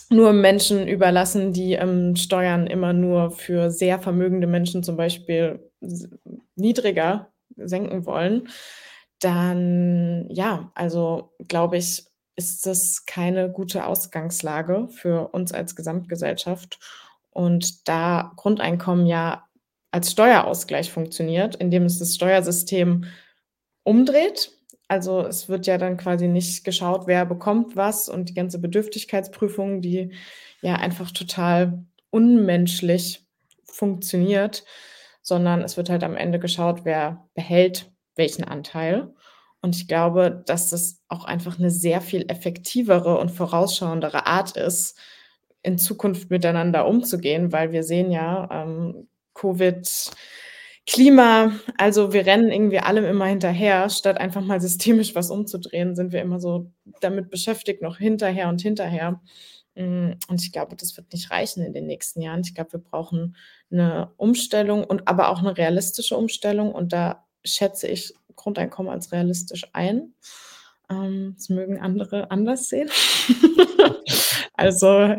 nur 0.10 0.34
Menschen 0.34 0.88
überlassen, 0.88 1.54
die 1.54 1.74
ähm, 1.74 2.16
Steuern 2.18 2.68
immer 2.68 2.94
nur 2.94 3.32
für 3.32 3.72
sehr 3.72 4.00
vermögende 4.00 4.48
Menschen 4.48 4.84
zum 4.84 4.98
Beispiel 4.98 5.60
niedriger 6.56 7.30
senken 7.68 8.06
wollen, 8.06 8.50
dann 9.20 10.28
ja, 10.30 10.72
also 10.76 11.34
glaube 11.48 11.78
ich, 11.78 12.06
ist 12.36 12.66
das 12.66 13.06
keine 13.06 13.52
gute 13.52 13.86
Ausgangslage 13.86 14.88
für 14.90 15.28
uns 15.34 15.52
als 15.52 15.76
Gesamtgesellschaft. 15.76 16.80
Und 17.32 17.88
da 17.88 18.32
Grundeinkommen 18.38 19.06
ja 19.06 19.46
als 19.92 20.12
Steuerausgleich 20.12 20.92
funktioniert, 20.92 21.56
indem 21.56 21.84
es 21.84 22.00
das 22.00 22.16
Steuersystem 22.16 23.06
umdreht. 23.84 24.52
Also 24.88 25.26
es 25.26 25.50
wird 25.50 25.68
ja 25.68 25.78
dann 25.78 25.98
quasi 25.98 26.28
nicht 26.28 26.64
geschaut, 26.64 27.08
wer 27.08 27.26
bekommt 27.26 27.76
was 27.76 28.10
und 28.10 28.30
die 28.30 28.34
ganze 28.34 28.60
Bedürftigkeitsprüfung, 28.60 29.82
die 29.82 30.14
ja 30.62 30.76
einfach 30.76 31.12
total 31.12 31.84
unmenschlich 32.10 33.28
funktioniert, 33.66 34.64
sondern 35.30 35.62
es 35.62 35.78
wird 35.78 35.90
halt 35.90 36.04
am 36.04 36.18
Ende 36.18 36.40
geschaut, 36.40 36.82
wer 36.84 37.30
behält 37.34 37.90
welchen 38.16 38.44
Anteil. 38.44 39.14
Und 39.62 39.76
ich 39.76 39.88
glaube, 39.88 40.44
dass 40.46 40.70
das 40.70 41.02
auch 41.08 41.24
einfach 41.24 41.58
eine 41.58 41.70
sehr 41.70 42.02
viel 42.02 42.26
effektivere 42.30 43.18
und 43.18 43.30
vorausschauendere 43.30 44.26
Art 44.26 44.58
ist, 44.58 44.98
in 45.62 45.78
Zukunft 45.78 46.30
miteinander 46.30 46.88
umzugehen, 46.88 47.52
weil 47.52 47.72
wir 47.72 47.84
sehen 47.84 48.12
ja, 48.12 48.48
ähm, 48.52 49.08
Covid, 49.34 50.12
Klima, 50.88 51.52
also 51.78 52.14
wir 52.14 52.26
rennen 52.26 52.52
irgendwie 52.52 52.80
allem 52.80 53.06
immer 53.06 53.26
hinterher, 53.26 53.90
statt 53.90 54.18
einfach 54.18 54.42
mal 54.42 54.60
systemisch 54.60 55.14
was 55.16 55.30
umzudrehen, 55.30 55.96
sind 55.96 56.12
wir 56.14 56.22
immer 56.22 56.40
so 56.40 56.72
damit 57.02 57.30
beschäftigt, 57.30 57.82
noch 57.82 57.98
hinterher 57.98 58.50
und 58.50 58.62
hinterher. 58.62 59.22
Mm, 59.80 60.12
und 60.28 60.42
ich 60.42 60.52
glaube, 60.52 60.76
das 60.76 60.98
wird 60.98 61.14
nicht 61.14 61.32
reichen 61.32 61.64
in 61.64 61.74
den 61.74 61.88
nächsten 61.88 62.22
Jahren. 62.22 62.42
Ich 62.42 62.54
glaube, 62.54 62.74
wir 62.74 62.80
brauchen 62.80 63.38
eine 63.72 64.12
Umstellung 64.18 64.84
und 64.84 65.08
aber 65.08 65.30
auch 65.30 65.40
eine 65.40 65.58
realistische 65.58 66.18
Umstellung. 66.18 66.74
Und 66.74 66.92
da 66.92 67.26
schätze 67.46 67.88
ich 67.88 68.14
Grundeinkommen 68.36 68.92
als 68.92 69.14
realistisch 69.14 69.68
ein. 69.72 70.14
Ähm, 70.90 71.34
das 71.38 71.48
mögen 71.48 71.80
andere 71.80 72.30
anders 72.30 72.68
sehen. 72.68 72.90
also 74.54 75.16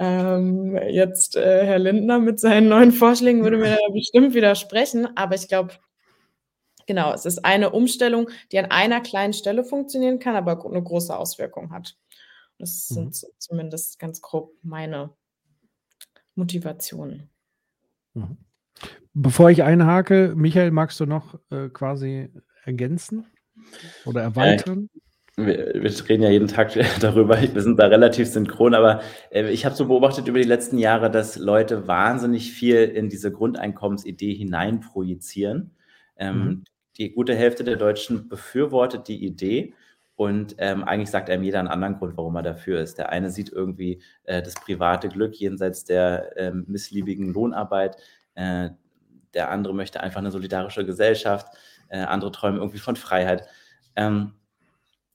ähm, 0.00 0.76
jetzt 0.88 1.36
äh, 1.36 1.64
Herr 1.64 1.78
Lindner 1.78 2.18
mit 2.18 2.40
seinen 2.40 2.68
neuen 2.68 2.90
Vorschlägen 2.90 3.44
würde 3.44 3.58
mir 3.58 3.76
da 3.76 3.78
bestimmt 3.92 4.34
widersprechen, 4.34 5.08
aber 5.16 5.36
ich 5.36 5.46
glaube, 5.46 5.74
genau, 6.86 7.12
es 7.12 7.26
ist 7.26 7.44
eine 7.44 7.70
Umstellung, 7.70 8.28
die 8.50 8.58
an 8.58 8.70
einer 8.72 9.00
kleinen 9.02 9.34
Stelle 9.34 9.62
funktionieren 9.62 10.18
kann, 10.18 10.34
aber 10.34 10.64
eine 10.64 10.82
große 10.82 11.16
Auswirkung 11.16 11.70
hat. 11.70 11.96
Das 12.60 12.90
mhm. 12.90 12.94
sind 12.94 13.26
zumindest 13.38 13.98
ganz 13.98 14.20
grob 14.20 14.52
meine 14.62 15.10
Motivationen. 16.34 17.30
Mhm. 18.14 18.36
Bevor 19.12 19.50
ich 19.50 19.62
einhake, 19.62 20.34
Michael, 20.36 20.70
magst 20.70 21.00
du 21.00 21.06
noch 21.06 21.38
äh, 21.50 21.68
quasi 21.68 22.30
ergänzen 22.64 23.26
oder 24.04 24.22
erweitern? 24.22 24.88
Ja, 25.36 25.46
wir, 25.46 25.72
wir, 25.74 26.08
reden 26.08 26.22
ja 26.22 26.30
jeden 26.30 26.48
Tag 26.48 26.72
darüber, 27.00 27.40
wir 27.40 27.62
sind 27.62 27.78
da 27.78 27.86
relativ 27.86 28.28
synchron, 28.28 28.74
aber 28.74 29.02
äh, 29.30 29.50
ich 29.50 29.64
habe 29.64 29.74
so 29.74 29.86
beobachtet 29.86 30.28
über 30.28 30.38
die 30.38 30.48
letzten 30.48 30.78
Jahre, 30.78 31.10
dass 31.10 31.36
Leute 31.36 31.88
wahnsinnig 31.88 32.52
viel 32.52 32.84
in 32.84 33.08
diese 33.08 33.32
Grundeinkommensidee 33.32 34.34
hineinprojizieren. 34.34 35.76
Ähm, 36.16 36.44
mhm. 36.44 36.64
Die 36.98 37.12
gute 37.12 37.34
Hälfte 37.34 37.64
der 37.64 37.76
Deutschen 37.76 38.28
befürwortet 38.28 39.08
die 39.08 39.24
Idee. 39.24 39.74
Und 40.20 40.56
ähm, 40.58 40.84
eigentlich 40.84 41.08
sagt 41.08 41.30
einem 41.30 41.44
jeder 41.44 41.60
einen 41.60 41.68
anderen 41.68 41.96
Grund, 41.96 42.18
warum 42.18 42.36
er 42.36 42.42
dafür 42.42 42.78
ist. 42.78 42.98
Der 42.98 43.08
eine 43.08 43.30
sieht 43.30 43.50
irgendwie 43.50 44.02
äh, 44.24 44.42
das 44.42 44.54
private 44.54 45.08
Glück 45.08 45.34
jenseits 45.34 45.86
der 45.86 46.36
äh, 46.36 46.52
missliebigen 46.52 47.32
Lohnarbeit. 47.32 47.96
Äh, 48.34 48.68
der 49.32 49.50
andere 49.50 49.74
möchte 49.74 50.00
einfach 50.00 50.20
eine 50.20 50.30
solidarische 50.30 50.84
Gesellschaft 50.84 51.46
äh, 51.88 52.00
andere 52.00 52.32
träumen 52.32 52.58
irgendwie 52.58 52.80
von 52.80 52.96
Freiheit. 52.96 53.48
Ähm, 53.96 54.34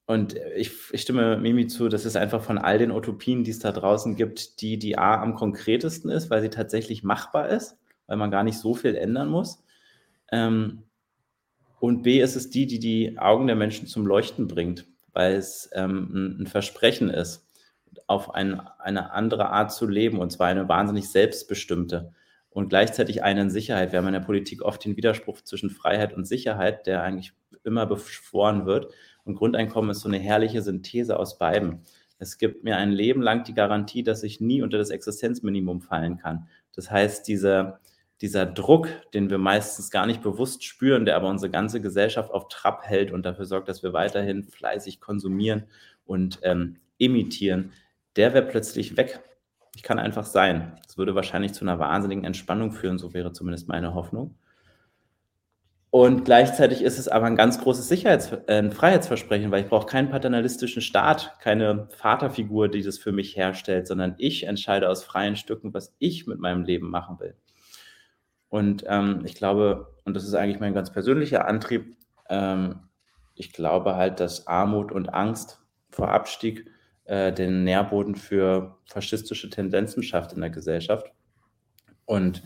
und 0.07 0.38
ich, 0.55 0.71
ich, 0.91 1.01
stimme 1.03 1.38
Mimi 1.38 1.67
zu, 1.67 1.88
das 1.88 2.07
ist 2.07 2.17
einfach 2.17 2.41
von 2.41 2.57
all 2.57 2.79
den 2.79 2.89
Utopien, 2.89 3.43
die 3.43 3.51
es 3.51 3.59
da 3.59 3.71
draußen 3.71 4.15
gibt, 4.15 4.59
die, 4.62 4.79
die 4.79 4.97
A 4.97 5.21
am 5.21 5.35
konkretesten 5.35 6.09
ist, 6.09 6.31
weil 6.31 6.41
sie 6.41 6.50
tatsächlich 6.50 7.03
machbar 7.03 7.50
ist, 7.50 7.77
weil 8.07 8.17
man 8.17 8.31
gar 8.31 8.43
nicht 8.43 8.57
so 8.57 8.74
viel 8.74 8.95
ändern 8.95 9.29
muss. 9.29 9.63
Ähm, 10.31 10.81
und 11.79 12.01
B 12.01 12.21
ist 12.21 12.35
es 12.35 12.50
die, 12.50 12.65
die 12.65 12.79
die 12.79 13.19
Augen 13.19 13.45
der 13.45 13.55
Menschen 13.55 13.85
zum 13.85 14.07
Leuchten 14.07 14.47
bringt, 14.47 14.88
weil 15.15 15.36
es 15.36 15.69
ähm, 15.74 16.38
ein, 16.41 16.48
Versprechen 16.48 17.10
ist, 17.10 17.48
auf 18.05 18.36
ein, 18.36 18.60
eine 18.60 19.12
andere 19.12 19.50
Art 19.50 19.72
zu 19.72 19.88
leben, 19.88 20.19
und 20.19 20.31
zwar 20.31 20.48
eine 20.48 20.67
wahnsinnig 20.69 21.10
selbstbestimmte 21.10 22.13
und 22.50 22.69
gleichzeitig 22.69 23.24
eine 23.24 23.41
in 23.41 23.50
Sicherheit. 23.50 23.91
Wir 23.91 24.00
haben 24.00 24.07
in 24.07 24.13
der 24.13 24.19
Politik 24.19 24.62
oft 24.62 24.84
den 24.84 24.98
Widerspruch 24.98 25.41
zwischen 25.41 25.69
Freiheit 25.69 26.13
und 26.13 26.25
Sicherheit, 26.25 26.86
der 26.86 27.01
eigentlich 27.01 27.34
immer 27.63 27.86
beschworen 27.86 28.65
wird. 28.65 28.93
Und 29.24 29.36
Grundeinkommen 29.36 29.91
ist 29.91 30.01
so 30.01 30.10
eine 30.10 30.19
herrliche 30.19 30.62
Synthese 30.62 31.17
aus 31.17 31.38
beiden. 31.38 31.81
Es 32.19 32.38
gibt 32.38 32.63
mir 32.63 32.77
ein 32.77 32.91
Leben 32.91 33.22
lang 33.22 33.43
die 33.43 33.53
Garantie, 33.53 34.03
dass 34.03 34.24
ich 34.24 34.39
nie 34.39 34.62
unter 34.62 34.77
das 34.77 34.89
Existenzminimum 34.89 35.81
fallen 35.81 36.17
kann. 36.17 36.48
Das 36.75 36.91
heißt, 36.91 37.27
diese, 37.27 37.79
dieser 38.22 38.45
Druck, 38.45 38.88
den 39.13 39.29
wir 39.29 39.38
meistens 39.38 39.91
gar 39.91 40.05
nicht 40.05 40.22
bewusst 40.22 40.63
spüren, 40.63 41.05
der 41.05 41.15
aber 41.15 41.29
unsere 41.29 41.51
ganze 41.51 41.81
Gesellschaft 41.81 42.31
auf 42.31 42.48
Trab 42.48 42.84
hält 42.84 43.12
und 43.12 43.25
dafür 43.25 43.45
sorgt, 43.45 43.67
dass 43.67 43.84
wir 43.84 43.93
weiterhin 43.93 44.43
fleißig 44.43 45.01
konsumieren 45.01 45.65
und 46.05 46.39
ähm, 46.43 46.77
imitieren, 46.98 47.74
der 48.15 48.34
wäre 48.34 48.45
plötzlich 48.45 48.95
weg. 48.95 49.22
Ich 49.75 49.84
kann 49.84 50.00
einfach 50.00 50.25
sein. 50.25 50.79
Das 50.86 50.98
würde 50.98 51.15
wahrscheinlich 51.15 51.53
zu 51.53 51.65
einer 51.65 51.79
wahnsinnigen 51.79 52.24
Entspannung 52.24 52.72
führen, 52.72 52.98
so 52.98 53.13
wäre 53.13 53.34
zumindest 53.34 53.67
meine 53.67 53.93
Hoffnung. 53.93 54.36
Und 55.89 56.25
gleichzeitig 56.25 56.81
ist 56.81 57.00
es 57.00 57.07
aber 57.07 57.25
ein 57.25 57.38
ganz 57.38 57.60
großes 57.62 57.88
Sicherheits 57.88 58.31
äh, 58.48 58.69
Freiheitsversprechen, 58.69 59.50
weil 59.50 59.63
ich 59.63 59.69
brauche 59.69 59.86
keinen 59.86 60.10
paternalistischen 60.10 60.81
Staat, 60.81 61.38
keine 61.39 61.88
Vaterfigur, 61.95 62.67
die 62.67 62.81
das 62.81 62.98
für 62.98 63.13
mich 63.13 63.38
herstellt, 63.38 63.88
sondern 63.88 64.15
ich 64.17 64.45
entscheide 64.45 64.89
aus 64.89 65.05
freien 65.05 65.38
Stücken, 65.38 65.74
was 65.74 65.95
ich 66.00 66.27
mit 66.27 66.39
meinem 66.39 66.63
Leben 66.63 66.89
machen 66.89 67.19
will. 67.22 67.36
Und 68.55 68.85
ähm, 68.88 69.24
ich 69.25 69.35
glaube, 69.35 69.93
und 70.05 70.13
das 70.13 70.24
ist 70.24 70.33
eigentlich 70.33 70.62
mein 70.62 70.74
ganz 70.74 70.89
persönlicher 70.89 71.45
Antrieb, 71.45 71.97
ähm, 72.29 72.88
ich 73.33 73.51
glaube 73.51 73.97
halt, 73.97 74.21
dass 74.21 74.47
Armut 74.47 74.93
und 74.93 75.13
Angst 75.13 75.59
vor 75.89 76.07
Abstieg 76.07 76.65
äh, 77.03 77.33
den 77.33 77.65
Nährboden 77.65 78.15
für 78.15 78.77
faschistische 78.85 79.50
Tendenzen 79.50 80.03
schafft 80.03 80.31
in 80.31 80.39
der 80.39 80.51
Gesellschaft. 80.51 81.12
Und 82.05 82.43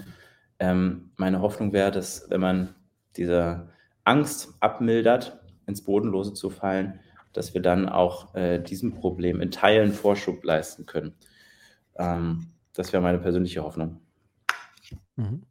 ähm, 0.57 1.11
meine 1.15 1.41
Hoffnung 1.41 1.73
wäre, 1.73 1.91
dass 1.91 2.27
wenn 2.31 2.41
man 2.41 2.73
diese 3.15 3.69
Angst 4.03 4.55
abmildert, 4.61 5.39
ins 5.67 5.83
Bodenlose 5.83 6.33
zu 6.33 6.49
fallen, 6.49 7.01
dass 7.33 7.53
wir 7.53 7.61
dann 7.61 7.87
auch 7.87 8.33
äh, 8.33 8.57
diesem 8.57 8.95
Problem 8.95 9.41
in 9.41 9.51
Teilen 9.51 9.93
Vorschub 9.93 10.43
leisten 10.43 10.87
können. 10.87 11.13
Ähm, 11.99 12.47
das 12.73 12.93
wäre 12.93 13.03
meine 13.03 13.19
persönliche 13.19 13.63
Hoffnung. 13.63 14.01
Mhm. 15.15 15.45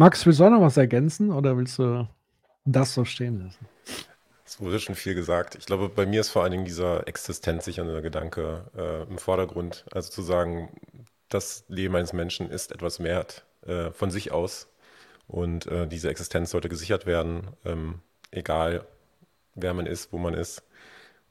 Max, 0.00 0.24
willst 0.24 0.38
du 0.38 0.44
auch 0.44 0.50
noch 0.50 0.60
was 0.60 0.76
ergänzen 0.76 1.32
oder 1.32 1.56
willst 1.56 1.76
du 1.80 2.08
das 2.64 2.94
so 2.94 3.04
stehen 3.04 3.42
lassen? 3.42 3.66
Es 4.46 4.60
wurde 4.60 4.78
schon 4.78 4.94
viel 4.94 5.14
gesagt. 5.14 5.56
Ich 5.56 5.66
glaube, 5.66 5.88
bei 5.88 6.06
mir 6.06 6.20
ist 6.20 6.28
vor 6.28 6.42
allen 6.44 6.52
Dingen 6.52 6.64
dieser 6.64 7.08
existenzsichernde 7.08 8.00
Gedanke 8.00 8.70
äh, 8.76 9.10
im 9.10 9.18
Vordergrund. 9.18 9.84
Also 9.90 10.10
zu 10.10 10.22
sagen, 10.22 10.68
das 11.28 11.64
Leben 11.66 11.96
eines 11.96 12.12
Menschen 12.12 12.48
ist 12.48 12.70
etwas 12.70 13.02
wert 13.02 13.44
äh, 13.66 13.90
von 13.90 14.12
sich 14.12 14.30
aus. 14.30 14.68
Und 15.26 15.66
äh, 15.66 15.88
diese 15.88 16.10
Existenz 16.10 16.52
sollte 16.52 16.68
gesichert 16.68 17.04
werden, 17.04 17.48
ähm, 17.64 17.98
egal 18.30 18.86
wer 19.56 19.74
man 19.74 19.86
ist, 19.86 20.12
wo 20.12 20.18
man 20.18 20.34
ist. 20.34 20.62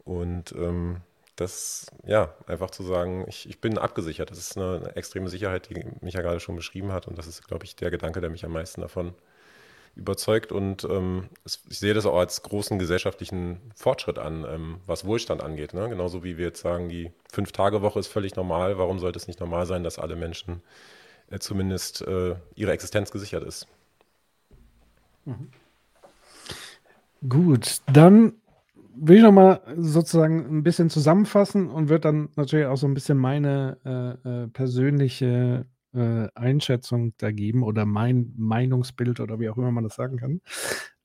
Und 0.04 0.52
ähm, 0.52 0.98
das, 1.38 1.86
ja, 2.06 2.34
einfach 2.48 2.72
zu 2.72 2.84
sagen, 2.84 3.26
ich, 3.28 3.48
ich 3.48 3.62
bin 3.62 3.78
abgesichert. 3.78 4.32
Das 4.32 4.40
ist 4.40 4.58
eine, 4.58 4.78
eine 4.78 4.96
extreme 4.96 5.30
Sicherheit, 5.30 5.70
die 5.70 5.86
Micha 6.02 6.22
gerade 6.22 6.40
schon 6.40 6.56
beschrieben 6.56 6.92
hat. 6.92 7.08
Und 7.08 7.18
das 7.18 7.28
ist, 7.28 7.48
glaube 7.48 7.64
ich, 7.66 7.76
der 7.76 7.92
Gedanke, 7.92 8.22
der 8.22 8.30
mich 8.30 8.44
am 8.44 8.52
meisten 8.52 8.82
davon 8.82 9.14
überzeugt 9.98 10.52
und 10.52 10.84
ähm, 10.84 11.28
ich 11.46 11.80
sehe 11.80 11.96
das 11.96 12.06
auch 12.06 12.18
als 12.18 12.44
großen 12.44 12.78
gesellschaftlichen 12.78 13.60
Fortschritt 13.76 14.20
an, 14.20 14.46
ähm, 14.48 14.78
was 14.86 15.06
Wohlstand 15.06 15.42
angeht. 15.42 15.74
Ne? 15.74 15.90
Genauso 15.90 16.24
wie 16.24 16.38
wir 16.38 16.46
jetzt 16.46 16.62
sagen, 16.62 16.88
die 16.88 17.12
Fünf-Tage-Woche 17.32 18.00
ist 18.00 18.08
völlig 18.08 18.36
normal. 18.36 18.78
Warum 18.78 19.00
sollte 19.00 19.18
es 19.18 19.28
nicht 19.28 19.40
normal 19.40 19.66
sein, 19.66 19.84
dass 19.84 19.98
alle 19.98 20.16
Menschen 20.16 20.62
äh, 21.32 21.40
zumindest 21.40 22.02
äh, 22.02 22.36
ihre 22.56 22.72
Existenz 22.72 23.10
gesichert 23.12 23.44
ist? 23.44 23.68
Mhm. 25.26 25.50
Gut, 27.28 27.82
dann 27.88 28.34
will 29.00 29.18
ich 29.18 29.24
nochmal 29.24 29.62
sozusagen 29.76 30.46
ein 30.58 30.64
bisschen 30.64 30.90
zusammenfassen 30.90 31.70
und 31.70 31.90
wird 31.90 32.06
dann 32.06 32.30
natürlich 32.36 32.66
auch 32.66 32.78
so 32.78 32.88
ein 32.88 32.94
bisschen 32.94 33.18
meine 33.18 33.78
äh, 33.86 34.44
äh 34.44 34.48
persönliche 34.48 35.66
äh, 35.94 36.28
Einschätzung 36.36 37.14
da 37.18 37.32
geben 37.32 37.64
oder 37.64 37.86
mein 37.86 38.34
Meinungsbild 38.38 39.20
oder 39.20 39.40
wie 39.40 39.50
auch 39.50 39.58
immer 39.58 39.72
man 39.72 39.84
das 39.84 39.96
sagen 39.96 40.18
kann. 40.18 40.42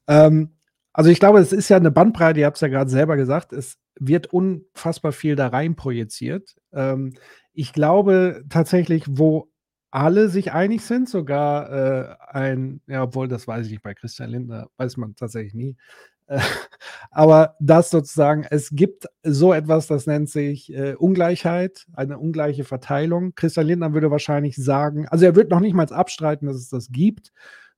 Ähm, 0.09 0.51
also 0.93 1.11
ich 1.11 1.21
glaube, 1.21 1.39
es 1.39 1.53
ist 1.53 1.69
ja 1.69 1.77
eine 1.77 1.91
Bandbreite, 1.91 2.41
ihr 2.41 2.47
habt 2.47 2.57
es 2.57 2.61
ja 2.61 2.69
gerade 2.69 2.91
selber 2.91 3.17
gesagt, 3.17 3.53
es 3.53 3.79
wird 3.99 4.27
unfassbar 4.33 5.13
viel 5.13 5.37
da 5.37 5.49
rein 5.49 5.77
projiziert. 5.77 6.57
Ähm, 6.73 7.15
ich 7.55 7.73
glaube 7.73 8.45
tatsächlich, 8.49 9.05
wo 9.09 9.51
alle 9.91 10.29
sich 10.31 10.53
einig 10.53 10.83
sind, 10.83 11.09
sogar 11.09 11.71
äh, 11.71 12.17
ein, 12.29 12.81
ja, 12.87 13.03
obwohl 13.03 13.29
das 13.29 13.47
weiß 13.47 13.67
ich 13.67 13.73
nicht, 13.73 13.83
bei 13.83 13.95
Christian 13.95 14.31
Lindner 14.31 14.69
weiß 14.79 14.97
man 14.97 15.15
tatsächlich 15.15 15.55
nie. 15.55 15.77
Äh, 16.27 16.39
aber 17.11 17.57
das 17.61 17.91
sozusagen, 17.91 18.45
es 18.51 18.71
gibt 18.71 19.07
so 19.23 19.53
etwas, 19.53 19.87
das 19.87 20.07
nennt 20.07 20.31
sich 20.31 20.73
äh, 20.73 20.95
Ungleichheit, 20.95 21.87
eine 21.95 22.19
ungleiche 22.19 22.65
Verteilung. 22.65 23.35
Christian 23.35 23.67
Lindner 23.67 23.95
würde 23.95 24.11
wahrscheinlich 24.11 24.57
sagen, 24.57 25.07
also 25.09 25.25
er 25.25 25.37
wird 25.37 25.51
noch 25.51 25.61
nicht 25.61 25.75
mal 25.75 25.87
abstreiten, 25.87 26.47
dass 26.47 26.57
es 26.57 26.69
das 26.69 26.91
gibt, 26.91 27.33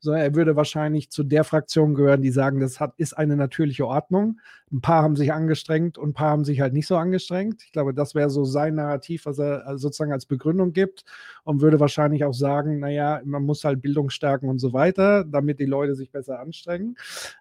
sondern 0.04 0.22
er 0.22 0.34
würde 0.34 0.54
wahrscheinlich 0.54 1.10
zu 1.10 1.24
der 1.24 1.44
Fraktion 1.44 1.94
gehören, 1.94 2.20
die 2.20 2.30
sagen, 2.30 2.60
das 2.60 2.78
hat, 2.78 2.92
ist 2.98 3.14
eine 3.14 3.36
natürliche 3.36 3.86
Ordnung. 3.86 4.38
Ein 4.70 4.82
paar 4.82 5.02
haben 5.02 5.16
sich 5.16 5.32
angestrengt 5.32 5.96
und 5.96 6.10
ein 6.10 6.14
paar 6.14 6.30
haben 6.30 6.44
sich 6.44 6.60
halt 6.60 6.74
nicht 6.74 6.86
so 6.86 6.96
angestrengt. 6.96 7.62
Ich 7.64 7.72
glaube, 7.72 7.94
das 7.94 8.14
wäre 8.14 8.28
so 8.28 8.44
sein 8.44 8.74
Narrativ, 8.74 9.24
was 9.24 9.38
er 9.38 9.66
äh, 9.66 9.78
sozusagen 9.78 10.12
als 10.12 10.26
Begründung 10.26 10.74
gibt 10.74 11.04
und 11.44 11.62
würde 11.62 11.80
wahrscheinlich 11.80 12.24
auch 12.24 12.34
sagen, 12.34 12.80
naja, 12.80 13.22
man 13.24 13.44
muss 13.44 13.64
halt 13.64 13.80
Bildung 13.80 14.10
stärken 14.10 14.48
und 14.48 14.58
so 14.58 14.74
weiter, 14.74 15.24
damit 15.24 15.58
die 15.58 15.64
Leute 15.64 15.94
sich 15.94 16.10
besser 16.10 16.38
anstrengen. 16.38 16.96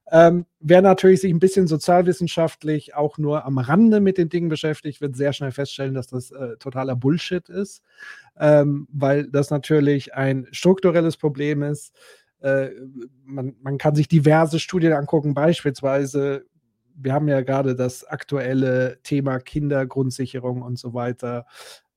Ähm, 0.09 0.45
wer 0.61 0.81
natürlich 0.81 1.19
sich 1.19 1.33
ein 1.33 1.39
bisschen 1.39 1.67
sozialwissenschaftlich 1.67 2.95
auch 2.95 3.17
nur 3.17 3.43
am 3.45 3.57
Rande 3.57 3.99
mit 3.99 4.17
den 4.17 4.29
Dingen 4.29 4.47
beschäftigt, 4.47 5.01
wird 5.01 5.17
sehr 5.17 5.33
schnell 5.33 5.51
feststellen, 5.51 5.95
dass 5.95 6.07
das 6.07 6.31
äh, 6.31 6.55
totaler 6.59 6.95
Bullshit 6.95 7.49
ist, 7.49 7.83
ähm, 8.39 8.87
weil 8.89 9.27
das 9.27 9.49
natürlich 9.49 10.13
ein 10.13 10.47
strukturelles 10.51 11.17
Problem 11.17 11.61
ist 11.61 11.93
äh, 12.43 12.71
man, 13.25 13.55
man 13.61 13.77
kann 13.77 13.95
sich 13.95 14.07
diverse 14.07 14.59
Studien 14.59 14.93
angucken, 14.93 15.33
beispielsweise, 15.33 16.45
wir 16.95 17.13
haben 17.13 17.27
ja 17.27 17.41
gerade 17.41 17.75
das 17.75 18.03
aktuelle 18.03 18.99
Thema 19.01 19.39
Kindergrundsicherung 19.39 20.61
und 20.61 20.77
so 20.77 20.93
weiter. 20.93 21.45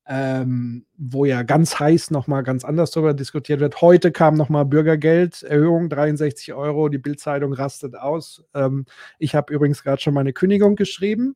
Ähm, 0.08 0.86
wo 0.96 1.24
ja 1.24 1.42
ganz 1.42 1.80
heiß 1.80 2.12
nochmal 2.12 2.44
ganz 2.44 2.64
anders 2.64 2.92
darüber 2.92 3.12
diskutiert 3.12 3.58
wird. 3.58 3.82
Heute 3.82 4.12
kam 4.12 4.36
nochmal 4.36 4.64
Bürgergelderhöhung, 4.64 5.88
63 5.88 6.54
Euro, 6.54 6.88
die 6.88 6.98
Bildzeitung 6.98 7.52
rastet 7.52 7.96
aus. 7.96 8.44
Ähm, 8.54 8.86
ich 9.18 9.34
habe 9.34 9.52
übrigens 9.52 9.82
gerade 9.82 10.00
schon 10.00 10.14
meine 10.14 10.32
Kündigung 10.32 10.76
geschrieben, 10.76 11.34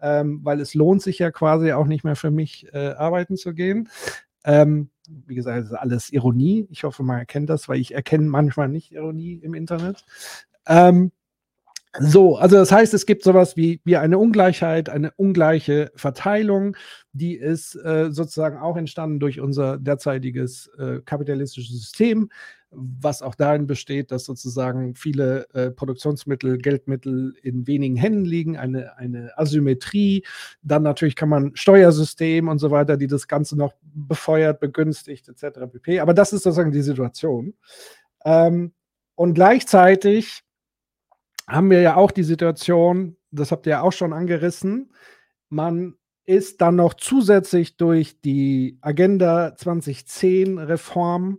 ähm, 0.00 0.42
weil 0.44 0.60
es 0.60 0.74
lohnt 0.74 1.02
sich 1.02 1.18
ja 1.18 1.32
quasi 1.32 1.72
auch 1.72 1.86
nicht 1.86 2.04
mehr 2.04 2.14
für 2.14 2.30
mich 2.30 2.72
äh, 2.72 2.90
arbeiten 2.90 3.36
zu 3.36 3.52
gehen. 3.52 3.88
Ähm, 4.44 4.90
wie 5.08 5.34
gesagt, 5.34 5.58
das 5.58 5.66
ist 5.66 5.74
alles 5.74 6.12
Ironie. 6.12 6.66
Ich 6.70 6.84
hoffe, 6.84 7.02
man 7.02 7.18
erkennt 7.18 7.50
das, 7.50 7.68
weil 7.68 7.80
ich 7.80 7.94
erkenne 7.94 8.26
manchmal 8.28 8.68
nicht 8.68 8.92
Ironie 8.92 9.34
im 9.42 9.54
Internet. 9.54 10.04
Ähm, 10.66 11.12
so, 12.00 12.36
also 12.36 12.56
das 12.56 12.72
heißt, 12.72 12.92
es 12.92 13.06
gibt 13.06 13.22
sowas 13.22 13.56
wie, 13.56 13.80
wie 13.84 13.96
eine 13.96 14.18
Ungleichheit, 14.18 14.88
eine 14.88 15.12
ungleiche 15.12 15.92
Verteilung, 15.94 16.76
die 17.12 17.36
ist 17.36 17.76
äh, 17.76 18.10
sozusagen 18.10 18.58
auch 18.58 18.76
entstanden 18.76 19.20
durch 19.20 19.40
unser 19.40 19.78
derzeitiges 19.78 20.66
äh, 20.76 21.00
kapitalistisches 21.04 21.78
System, 21.78 22.30
was 22.76 23.22
auch 23.22 23.34
darin 23.34 23.66
besteht, 23.66 24.10
dass 24.10 24.24
sozusagen 24.24 24.94
viele 24.94 25.48
äh, 25.54 25.70
Produktionsmittel, 25.70 26.58
Geldmittel 26.58 27.34
in 27.42 27.66
wenigen 27.66 27.96
Händen 27.96 28.24
liegen, 28.24 28.56
eine, 28.56 28.96
eine 28.96 29.36
Asymmetrie. 29.38 30.24
Dann 30.62 30.82
natürlich 30.82 31.16
kann 31.16 31.28
man 31.28 31.54
Steuersystem 31.54 32.48
und 32.48 32.58
so 32.58 32.70
weiter, 32.70 32.96
die 32.96 33.06
das 33.06 33.28
Ganze 33.28 33.56
noch 33.56 33.74
befeuert, 33.82 34.60
begünstigt 34.60 35.28
etc. 35.28 35.60
pp. 35.70 36.00
Aber 36.00 36.14
das 36.14 36.32
ist 36.32 36.42
sozusagen 36.42 36.72
die 36.72 36.82
Situation. 36.82 37.54
Ähm, 38.24 38.72
und 39.14 39.34
gleichzeitig 39.34 40.42
haben 41.46 41.70
wir 41.70 41.80
ja 41.80 41.96
auch 41.96 42.10
die 42.10 42.24
Situation, 42.24 43.16
das 43.30 43.52
habt 43.52 43.66
ihr 43.66 43.70
ja 43.70 43.80
auch 43.82 43.92
schon 43.92 44.12
angerissen, 44.12 44.92
man 45.48 45.94
ist 46.26 46.60
dann 46.60 46.76
noch 46.76 46.94
zusätzlich 46.94 47.76
durch 47.76 48.20
die 48.20 48.78
Agenda 48.80 49.56
2010 49.56 50.58
Reform 50.58 51.38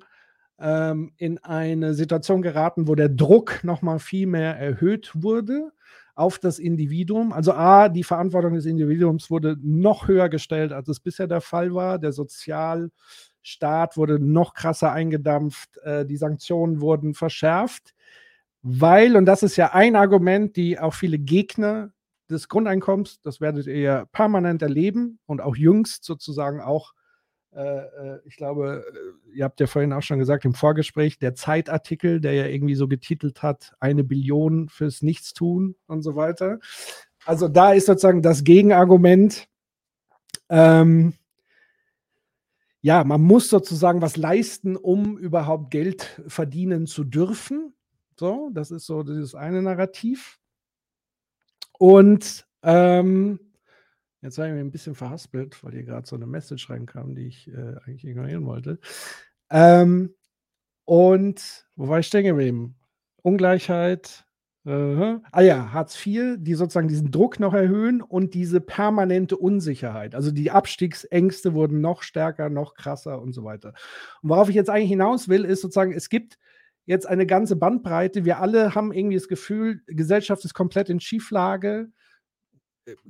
ähm, 0.59 1.11
in 1.17 1.37
eine 1.39 1.93
Situation 1.93 2.41
geraten, 2.41 2.87
wo 2.87 2.95
der 2.95 3.09
Druck 3.09 3.63
nochmal 3.63 3.99
viel 3.99 4.27
mehr 4.27 4.57
erhöht 4.57 5.11
wurde 5.13 5.71
auf 6.15 6.39
das 6.39 6.59
Individuum. 6.59 7.33
Also 7.33 7.53
A, 7.53 7.89
die 7.89 8.03
Verantwortung 8.03 8.53
des 8.53 8.65
Individuums 8.65 9.29
wurde 9.29 9.57
noch 9.61 10.07
höher 10.07 10.29
gestellt, 10.29 10.71
als 10.71 10.87
es 10.87 10.99
bisher 10.99 11.27
der 11.27 11.41
Fall 11.41 11.73
war. 11.73 11.99
Der 11.99 12.13
Sozialstaat 12.13 13.97
wurde 13.97 14.19
noch 14.19 14.53
krasser 14.53 14.91
eingedampft, 14.91 15.77
äh, 15.79 16.05
die 16.05 16.17
Sanktionen 16.17 16.79
wurden 16.79 17.13
verschärft 17.13 17.93
weil, 18.67 19.15
und 19.15 19.25
das 19.27 19.43
ist 19.43 19.57
ja 19.57 19.73
ein 19.73 19.95
Argument, 19.95 20.55
die 20.55 20.79
auch 20.79 20.95
viele 20.95 21.19
Gegner 21.19 21.91
des 22.31 22.49
Grundeinkommens, 22.49 23.21
das 23.21 23.39
werdet 23.39 23.67
ihr 23.67 23.77
ja 23.77 24.05
permanent 24.05 24.63
erleben 24.63 25.19
und 25.27 25.39
auch 25.39 25.55
jüngst 25.55 26.03
sozusagen 26.03 26.61
auch, 26.61 26.95
ich 28.25 28.35
glaube, 28.35 28.85
äh, 28.85 29.37
ihr 29.37 29.45
habt 29.45 29.59
ja 29.59 29.67
vorhin 29.67 29.93
auch 29.93 30.01
schon 30.01 30.19
gesagt 30.19 30.43
im 30.43 30.53
Vorgespräch, 30.53 31.19
der 31.19 31.35
Zeitartikel, 31.35 32.19
der 32.19 32.33
ja 32.33 32.45
irgendwie 32.47 32.75
so 32.75 32.87
getitelt 32.87 33.43
hat, 33.43 33.73
eine 33.79 34.03
Billion 34.03 34.67
fürs 34.67 35.01
Nichtstun 35.01 35.75
und 35.87 36.01
so 36.01 36.15
weiter. 36.15 36.59
Also 37.25 37.47
da 37.47 37.71
ist 37.71 37.85
sozusagen 37.85 38.21
das 38.21 38.43
Gegenargument, 38.43 39.47
ähm, 40.49 41.13
ja, 42.81 43.03
man 43.03 43.21
muss 43.21 43.49
sozusagen 43.49 44.01
was 44.01 44.17
leisten, 44.17 44.75
um 44.75 45.17
überhaupt 45.17 45.71
Geld 45.71 46.21
verdienen 46.27 46.85
zu 46.85 47.03
dürfen. 47.03 47.73
So, 48.19 48.51
das 48.53 48.69
ist 48.69 48.85
so 48.85 49.01
dieses 49.01 49.33
eine 49.33 49.61
Narrativ. 49.61 50.39
Und 51.79 52.45
ähm, 52.61 53.39
jetzt 54.25 54.37
habe 54.37 54.49
ich 54.49 54.53
mich 54.55 54.63
ein 54.63 54.71
bisschen 54.71 54.95
verhaspelt, 54.95 55.63
weil 55.63 55.71
hier 55.71 55.83
gerade 55.83 56.07
so 56.07 56.15
eine 56.15 56.27
Message 56.27 56.69
reinkam, 56.69 57.15
die 57.15 57.27
ich 57.27 57.47
äh, 57.47 57.75
eigentlich 57.85 58.05
ignorieren 58.05 58.45
wollte. 58.45 58.79
Ähm, 59.49 60.13
und 60.83 61.65
wo 61.75 61.87
war 61.87 61.99
ich 61.99 62.07
stehen 62.07 62.25
geblieben? 62.25 62.75
Ungleichheit. 63.21 64.25
Äh, 64.65 65.19
ah 65.31 65.41
ja, 65.41 65.71
Hartz 65.71 65.95
IV, 66.05 66.37
die 66.39 66.55
sozusagen 66.55 66.87
diesen 66.87 67.11
Druck 67.11 67.39
noch 67.39 67.53
erhöhen 67.53 68.01
und 68.01 68.33
diese 68.33 68.61
permanente 68.61 69.37
Unsicherheit. 69.37 70.15
Also 70.15 70.31
die 70.31 70.49
Abstiegsängste 70.49 71.53
wurden 71.53 71.81
noch 71.81 72.01
stärker, 72.01 72.49
noch 72.49 72.73
krasser 72.73 73.21
und 73.21 73.33
so 73.33 73.43
weiter. 73.43 73.73
Und 74.23 74.29
worauf 74.29 74.49
ich 74.49 74.55
jetzt 74.55 74.71
eigentlich 74.71 74.89
hinaus 74.89 75.29
will, 75.29 75.45
ist 75.45 75.61
sozusagen, 75.61 75.93
es 75.93 76.09
gibt 76.09 76.39
jetzt 76.85 77.07
eine 77.07 77.27
ganze 77.27 77.55
Bandbreite. 77.55 78.25
Wir 78.25 78.39
alle 78.39 78.73
haben 78.73 78.91
irgendwie 78.91 79.17
das 79.17 79.27
Gefühl, 79.27 79.83
Gesellschaft 79.85 80.43
ist 80.45 80.55
komplett 80.55 80.89
in 80.89 80.99
Schieflage. 80.99 81.89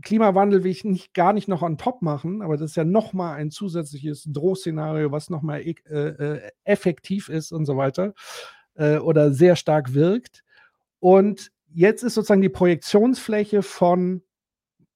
Klimawandel 0.02 0.64
will 0.64 0.72
ich 0.72 0.84
nicht, 0.84 1.14
gar 1.14 1.34
nicht 1.34 1.48
noch 1.48 1.62
on 1.62 1.78
top 1.78 2.02
machen, 2.02 2.42
aber 2.42 2.58
das 2.58 2.72
ist 2.72 2.78
ja 2.78 2.86
nochmal 2.86 3.36
ein 3.36 3.52
zusätzliches 3.52 4.28
Drohszenario, 4.32 5.12
was 5.12 5.30
nochmal 5.30 5.62
äh, 5.62 5.74
äh, 5.92 6.52
effektiv 6.64 7.30
ist 7.30 7.52
und 7.52 7.66
so 7.66 7.76
weiter 7.76 8.14
äh, 8.76 8.98
oder 8.98 9.32
sehr 9.32 9.56
stark 9.56 9.94
wirkt. 9.94 10.44
Und 11.00 11.52
jetzt 11.68 12.04
ist 12.04 12.14
sozusagen 12.14 12.42
die 12.42 12.50
Projektionsfläche 12.50 13.62
von, 13.62 14.24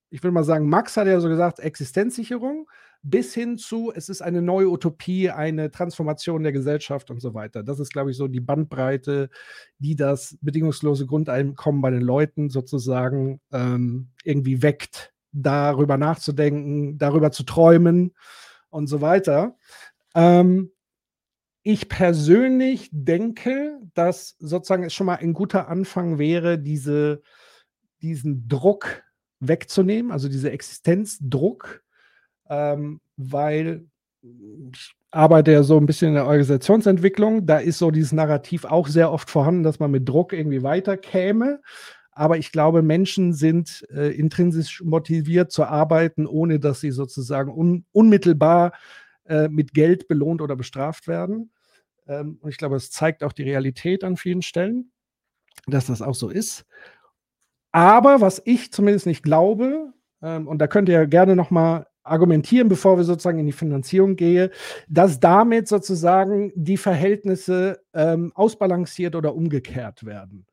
ich 0.09 0.23
will 0.23 0.31
mal 0.31 0.43
sagen, 0.43 0.69
Max 0.69 0.95
hat 0.97 1.07
ja 1.07 1.19
so 1.19 1.29
gesagt, 1.29 1.59
Existenzsicherung 1.59 2.69
bis 3.01 3.33
hin 3.33 3.57
zu, 3.57 3.91
es 3.95 4.09
ist 4.09 4.21
eine 4.21 4.41
neue 4.41 4.69
Utopie, 4.69 5.29
eine 5.29 5.71
Transformation 5.71 6.43
der 6.43 6.51
Gesellschaft 6.51 7.09
und 7.09 7.21
so 7.21 7.33
weiter. 7.33 7.63
Das 7.63 7.79
ist, 7.79 7.93
glaube 7.93 8.11
ich, 8.11 8.17
so 8.17 8.27
die 8.27 8.41
Bandbreite, 8.41 9.29
die 9.77 9.95
das 9.95 10.37
bedingungslose 10.41 11.05
Grundeinkommen 11.05 11.81
bei 11.81 11.91
den 11.91 12.01
Leuten 12.01 12.49
sozusagen 12.49 13.39
ähm, 13.51 14.09
irgendwie 14.23 14.61
weckt, 14.61 15.13
darüber 15.31 15.97
nachzudenken, 15.97 16.97
darüber 16.97 17.31
zu 17.31 17.43
träumen 17.43 18.13
und 18.69 18.87
so 18.87 18.99
weiter. 18.99 19.55
Ähm, 20.15 20.71
ich 21.63 21.87
persönlich 21.87 22.89
denke, 22.91 23.79
dass 23.93 24.35
sozusagen 24.39 24.83
es 24.83 24.93
schon 24.93 25.05
mal 25.05 25.15
ein 25.15 25.33
guter 25.33 25.67
Anfang 25.67 26.17
wäre, 26.17 26.57
diese, 26.57 27.21
diesen 28.01 28.47
Druck 28.47 29.03
wegzunehmen, 29.39 30.11
also 30.11 30.27
diese 30.29 30.51
Existenzdruck, 30.51 31.83
ähm, 32.49 32.99
weil 33.17 33.85
ich 34.21 34.95
arbeite 35.11 35.51
ja 35.51 35.63
so 35.63 35.77
ein 35.77 35.85
bisschen 35.85 36.09
in 36.09 36.13
der 36.15 36.25
Organisationsentwicklung. 36.25 37.45
Da 37.45 37.57
ist 37.57 37.79
so 37.79 37.91
dieses 37.91 38.11
Narrativ 38.11 38.65
auch 38.65 38.87
sehr 38.87 39.11
oft 39.11 39.29
vorhanden, 39.29 39.63
dass 39.63 39.79
man 39.79 39.91
mit 39.91 40.07
Druck 40.07 40.33
irgendwie 40.33 40.63
weiterkäme. 40.63 41.61
Aber 42.11 42.37
ich 42.37 42.51
glaube, 42.51 42.81
Menschen 42.81 43.33
sind 43.33 43.87
äh, 43.91 44.13
intrinsisch 44.13 44.83
motiviert 44.83 45.51
zu 45.51 45.63
arbeiten, 45.63 46.27
ohne 46.27 46.59
dass 46.59 46.81
sie 46.81 46.91
sozusagen 46.91 47.51
un 47.51 47.85
unmittelbar 47.93 48.73
äh, 49.25 49.47
mit 49.47 49.73
Geld 49.73 50.07
belohnt 50.07 50.41
oder 50.41 50.57
bestraft 50.57 51.07
werden. 51.07 51.51
Ähm, 52.07 52.37
und 52.41 52.49
ich 52.49 52.57
glaube, 52.57 52.75
es 52.75 52.91
zeigt 52.91 53.23
auch 53.23 53.31
die 53.31 53.43
Realität 53.43 54.03
an 54.03 54.17
vielen 54.17 54.41
Stellen, 54.41 54.91
dass 55.67 55.85
das 55.85 56.01
auch 56.01 56.15
so 56.15 56.29
ist. 56.29 56.65
Aber 57.71 58.19
was 58.19 58.41
ich 58.43 58.73
zumindest 58.73 59.05
nicht 59.05 59.23
glaube, 59.23 59.93
ähm, 60.21 60.47
und 60.47 60.59
da 60.59 60.67
könnt 60.67 60.89
ihr 60.89 61.07
gerne 61.07 61.35
noch 61.35 61.51
mal 61.51 61.87
argumentieren, 62.09 62.69
bevor 62.69 62.97
wir 62.97 63.03
sozusagen 63.03 63.39
in 63.39 63.45
die 63.45 63.51
Finanzierung 63.51 64.15
gehen, 64.15 64.49
dass 64.87 65.19
damit 65.19 65.67
sozusagen 65.67 66.51
die 66.55 66.77
Verhältnisse 66.77 67.81
ähm, 67.93 68.31
ausbalanciert 68.35 69.15
oder 69.15 69.35
umgekehrt 69.35 70.05
werden. 70.05 70.45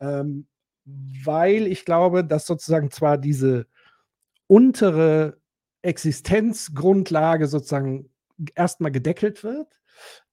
Ähm, 0.00 0.46
weil 0.84 1.66
ich 1.66 1.84
glaube, 1.84 2.24
dass 2.24 2.46
sozusagen 2.46 2.90
zwar 2.90 3.18
diese 3.18 3.66
untere 4.46 5.38
Existenzgrundlage 5.82 7.46
sozusagen 7.46 8.10
erstmal 8.54 8.90
gedeckelt 8.90 9.44
wird, 9.44 9.80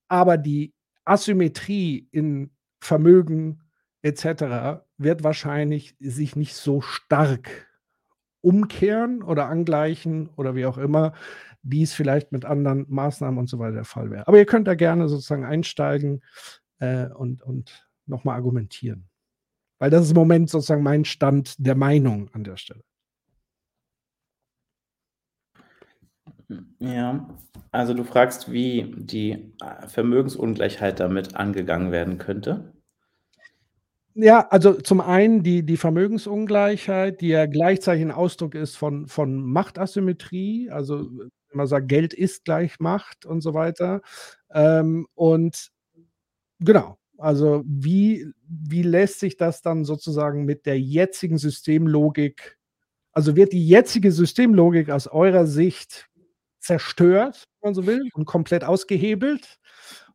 aber 0.08 0.38
die 0.38 0.74
Asymmetrie 1.06 2.08
in 2.12 2.52
Vermögen 2.80 3.62
etc. 4.02 4.82
wird 4.98 5.24
wahrscheinlich 5.24 5.96
sich 6.00 6.36
nicht 6.36 6.56
so 6.56 6.82
stark 6.82 7.71
umkehren 8.42 9.24
oder 9.24 9.48
angleichen 9.48 10.30
oder 10.36 10.56
wie 10.56 10.66
auch 10.66 10.78
immer, 10.78 11.14
wie 11.64 11.84
es 11.84 11.94
vielleicht 11.94 12.32
mit 12.32 12.46
anderen 12.46 12.86
Maßnahmen 12.90 13.40
und 13.40 13.48
so 13.48 13.60
weiter 13.60 13.74
der 13.74 13.86
Fall 13.86 14.10
wäre. 14.10 14.28
Aber 14.28 14.38
ihr 14.38 14.46
könnt 14.46 14.68
da 14.68 14.76
gerne 14.76 15.08
sozusagen 15.08 15.46
einsteigen 15.46 16.22
äh, 16.80 17.08
und, 17.08 17.44
und 17.44 17.88
nochmal 18.06 18.36
argumentieren. 18.36 19.08
Weil 19.80 19.90
das 19.90 20.06
ist 20.06 20.12
im 20.12 20.18
Moment 20.18 20.50
sozusagen 20.50 20.84
mein 20.84 21.06
Stand 21.06 21.56
der 21.58 21.76
Meinung 21.76 22.30
an 22.34 22.44
der 22.44 22.58
Stelle. 22.58 22.84
Ja, 26.80 27.30
also 27.72 27.94
du 27.94 28.04
fragst, 28.04 28.52
wie 28.52 28.94
die 28.98 29.54
Vermögensungleichheit 29.88 31.00
damit 31.00 31.36
angegangen 31.36 31.92
werden 31.92 32.18
könnte. 32.18 32.74
Ja, 34.16 34.48
also 34.50 34.74
zum 34.74 35.00
einen 35.00 35.42
die, 35.44 35.64
die 35.66 35.78
Vermögensungleichheit, 35.78 37.22
die 37.22 37.30
ja 37.30 37.46
gleichzeitig 37.46 38.02
ein 38.04 38.12
Ausdruck 38.12 38.56
ist 38.56 38.76
von, 38.76 39.08
von 39.08 39.42
Machtasymmetrie, 39.42 40.70
also 40.70 41.10
wenn 41.18 41.30
man 41.58 41.68
sagt, 41.68 41.88
Geld 41.88 42.14
ist 42.14 42.44
gleich 42.44 42.80
Macht 42.80 43.26
und 43.26 43.42
so 43.42 43.54
weiter. 43.54 44.02
Ähm, 44.54 45.08
und 45.16 45.70
genau, 46.60 46.98
also 47.18 47.64
wie, 47.66 48.28
wie 48.48 48.84
lässt 48.84 49.20
sich 49.20 49.38
das 49.38 49.62
dann 49.62 49.86
sozusagen 49.86 50.46
mit 50.46 50.66
der 50.66 50.80
jetzigen 50.80 51.38
Systemlogik, 51.38 52.58
also 53.14 53.36
wird 53.36 53.54
die 53.54 53.68
jetzige 53.68 54.12
Systemlogik 54.12 54.90
aus 54.92 55.08
eurer 55.08 55.48
Sicht 55.48 56.08
zerstört, 56.60 57.46
wenn 57.62 57.70
man 57.70 57.76
so 57.76 57.88
will, 57.88 58.10
und 58.16 58.26
komplett 58.26 58.64
ausgehebelt? 58.66 59.60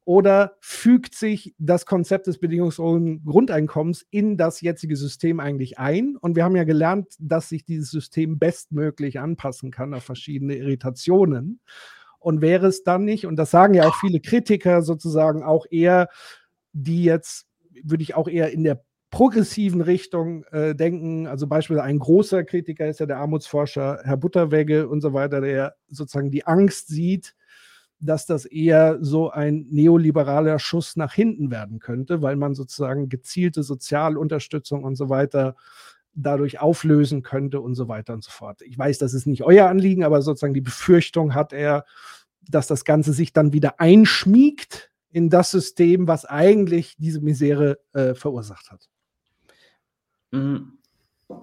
Oder 0.07 0.57
fügt 0.61 1.17
sich 1.17 1.53
das 1.59 1.85
Konzept 1.85 2.29
des 2.29 2.39
bedingungslosen 2.39 3.25
Grundeinkommens 3.25 4.07
in 4.11 4.37
das 4.37 4.61
jetzige 4.61 4.95
System 4.95 5.41
eigentlich 5.41 5.81
ein? 5.81 6.17
Und 6.17 6.37
wir 6.37 6.45
haben 6.45 6.55
ja 6.55 6.63
gelernt, 6.63 7.09
dass 7.19 7.49
sich 7.49 7.65
dieses 7.65 7.91
System 7.91 8.39
bestmöglich 8.39 9.19
anpassen 9.19 9.73
kann 9.73 9.95
auf 9.95 10.05
verschiedene 10.05 10.55
Irritationen. 10.55 11.59
Und 12.21 12.41
wäre 12.41 12.69
es 12.69 12.85
dann 12.85 13.05
nicht, 13.05 13.27
und 13.27 13.35
das 13.35 13.51
sagen 13.51 13.75
ja 13.75 13.89
auch 13.89 13.97
viele 13.97 14.21
Kritiker 14.21 14.83
sozusagen 14.83 15.43
auch 15.43 15.67
eher, 15.69 16.09
die 16.73 17.03
jetzt, 17.03 17.49
würde 17.83 18.05
ich 18.05 18.15
auch 18.15 18.29
eher 18.29 18.53
in 18.53 18.63
der 18.63 18.85
progressiven 19.11 19.81
Richtung 19.81 20.45
äh, 20.53 20.77
denken. 20.77 21.27
Also 21.27 21.49
beispielsweise 21.49 21.85
ein 21.85 21.99
großer 21.99 22.45
Kritiker 22.45 22.87
ist 22.87 23.01
ja 23.01 23.07
der 23.07 23.19
Armutsforscher 23.19 24.03
Herr 24.05 24.17
Butterwegge 24.17 24.89
und 24.89 25.01
so 25.01 25.13
weiter, 25.15 25.41
der 25.41 25.75
sozusagen 25.89 26.31
die 26.31 26.47
Angst 26.47 26.87
sieht, 26.87 27.35
dass 27.99 28.27
das 28.27 28.45
eher 28.45 28.99
so 29.01 29.31
ein 29.31 29.67
neoliberaler 29.71 30.59
Schuss 30.59 30.97
nach 30.97 31.13
hinten 31.13 31.51
werden 31.51 31.79
könnte, 31.79 32.23
weil 32.23 32.37
man 32.37 32.55
sozusagen 32.55 33.09
gezielte 33.09 33.63
Sozialunterstützung 33.63 34.85
und 34.85 34.97
so 34.97 35.09
weiter 35.09 35.57
dadurch 36.15 36.61
auflösen 36.61 37.23
könnte 37.23 37.61
und 37.61 37.75
so 37.75 37.89
weiter 37.89 38.15
und 38.15 38.25
so 38.25 38.31
fort. 38.31 38.63
Ich 38.63 38.79
weiß, 38.79 38.99
das 38.99 39.15
ist 39.15 39.27
nicht 39.27 39.43
euer 39.43 39.69
Anliegen, 39.69 40.05
aber 40.05 40.23
sozusagen 40.23 40.55
die 40.55 40.61
Befürchtung 40.61 41.35
hat 41.35 41.53
er, 41.53 41.85
dass 42.49 42.67
das 42.67 42.85
Ganze 42.85 43.13
sich 43.13 43.33
dann 43.33 43.53
wieder 43.53 43.81
einschmiegt 43.81 44.91
in 45.11 45.31
das 45.31 45.51
System, 45.51 46.09
was 46.09 46.25
eigentlich 46.25 46.97
diese 46.99 47.21
Misere 47.21 47.79
äh, 47.93 48.15
verursacht 48.15 48.71
hat. 48.71 48.89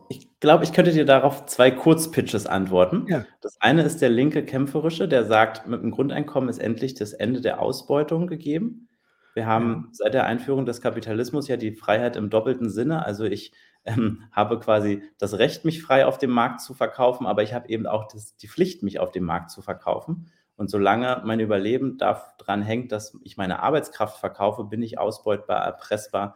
Ich 0.07 0.39
glaube, 0.39 0.63
ich 0.63 0.71
könnte 0.71 0.91
dir 0.91 1.05
darauf 1.05 1.45
zwei 1.45 1.71
Kurzpitches 1.71 2.47
antworten. 2.47 3.05
Ja. 3.07 3.25
Das 3.41 3.59
eine 3.59 3.83
ist 3.83 4.01
der 4.01 4.09
linke 4.09 4.45
Kämpferische, 4.45 5.07
der 5.07 5.25
sagt, 5.25 5.67
mit 5.67 5.81
dem 5.81 5.91
Grundeinkommen 5.91 6.49
ist 6.49 6.59
endlich 6.59 6.93
das 6.93 7.13
Ende 7.13 7.41
der 7.41 7.59
Ausbeutung 7.61 8.27
gegeben. 8.27 8.87
Wir 9.33 9.47
haben 9.47 9.89
seit 9.91 10.13
der 10.13 10.25
Einführung 10.25 10.65
des 10.65 10.81
Kapitalismus 10.81 11.47
ja 11.47 11.57
die 11.57 11.73
Freiheit 11.73 12.15
im 12.15 12.29
doppelten 12.29 12.69
Sinne. 12.69 13.05
Also 13.05 13.25
ich 13.25 13.51
ähm, 13.83 14.23
habe 14.31 14.59
quasi 14.59 15.03
das 15.17 15.37
Recht, 15.37 15.65
mich 15.65 15.81
frei 15.81 16.05
auf 16.05 16.17
dem 16.17 16.31
Markt 16.31 16.61
zu 16.61 16.73
verkaufen, 16.73 17.25
aber 17.25 17.43
ich 17.43 17.53
habe 17.53 17.67
eben 17.69 17.87
auch 17.87 18.07
das, 18.07 18.37
die 18.37 18.47
Pflicht, 18.47 18.83
mich 18.83 18.99
auf 18.99 19.11
dem 19.11 19.23
Markt 19.23 19.49
zu 19.49 19.61
verkaufen. 19.61 20.31
Und 20.55 20.69
solange 20.69 21.23
mein 21.25 21.39
Überleben 21.39 21.97
daran 21.97 22.61
hängt, 22.61 22.91
dass 22.91 23.17
ich 23.23 23.37
meine 23.37 23.59
Arbeitskraft 23.61 24.19
verkaufe, 24.19 24.65
bin 24.65 24.83
ich 24.83 24.99
ausbeutbar, 24.99 25.65
erpressbar, 25.65 26.35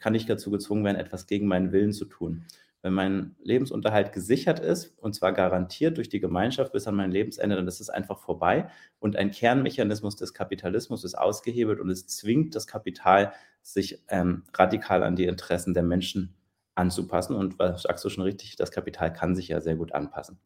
kann 0.00 0.14
ich 0.14 0.24
dazu 0.24 0.50
gezwungen 0.50 0.84
werden, 0.84 0.96
etwas 0.96 1.26
gegen 1.26 1.46
meinen 1.46 1.72
Willen 1.72 1.92
zu 1.92 2.06
tun 2.06 2.46
wenn 2.82 2.94
mein 2.94 3.36
Lebensunterhalt 3.42 4.12
gesichert 4.12 4.58
ist, 4.58 4.98
und 4.98 5.14
zwar 5.14 5.32
garantiert 5.32 5.98
durch 5.98 6.08
die 6.08 6.20
Gemeinschaft 6.20 6.72
bis 6.72 6.86
an 6.86 6.94
mein 6.94 7.10
Lebensende, 7.10 7.56
dann 7.56 7.68
ist 7.68 7.80
es 7.80 7.90
einfach 7.90 8.18
vorbei. 8.18 8.70
Und 8.98 9.16
ein 9.16 9.30
Kernmechanismus 9.30 10.16
des 10.16 10.32
Kapitalismus 10.32 11.04
ist 11.04 11.16
ausgehebelt 11.16 11.78
und 11.80 11.90
es 11.90 12.06
zwingt 12.06 12.54
das 12.54 12.66
Kapital, 12.66 13.32
sich 13.62 14.02
ähm, 14.08 14.44
radikal 14.54 15.02
an 15.02 15.16
die 15.16 15.26
Interessen 15.26 15.74
der 15.74 15.82
Menschen 15.82 16.34
anzupassen. 16.74 17.36
Und 17.36 17.58
was 17.58 17.82
sagst 17.82 18.04
du 18.04 18.08
schon 18.08 18.24
richtig, 18.24 18.56
das 18.56 18.70
Kapital 18.70 19.12
kann 19.12 19.36
sich 19.36 19.48
ja 19.48 19.60
sehr 19.60 19.76
gut 19.76 19.92
anpassen. 19.92 20.38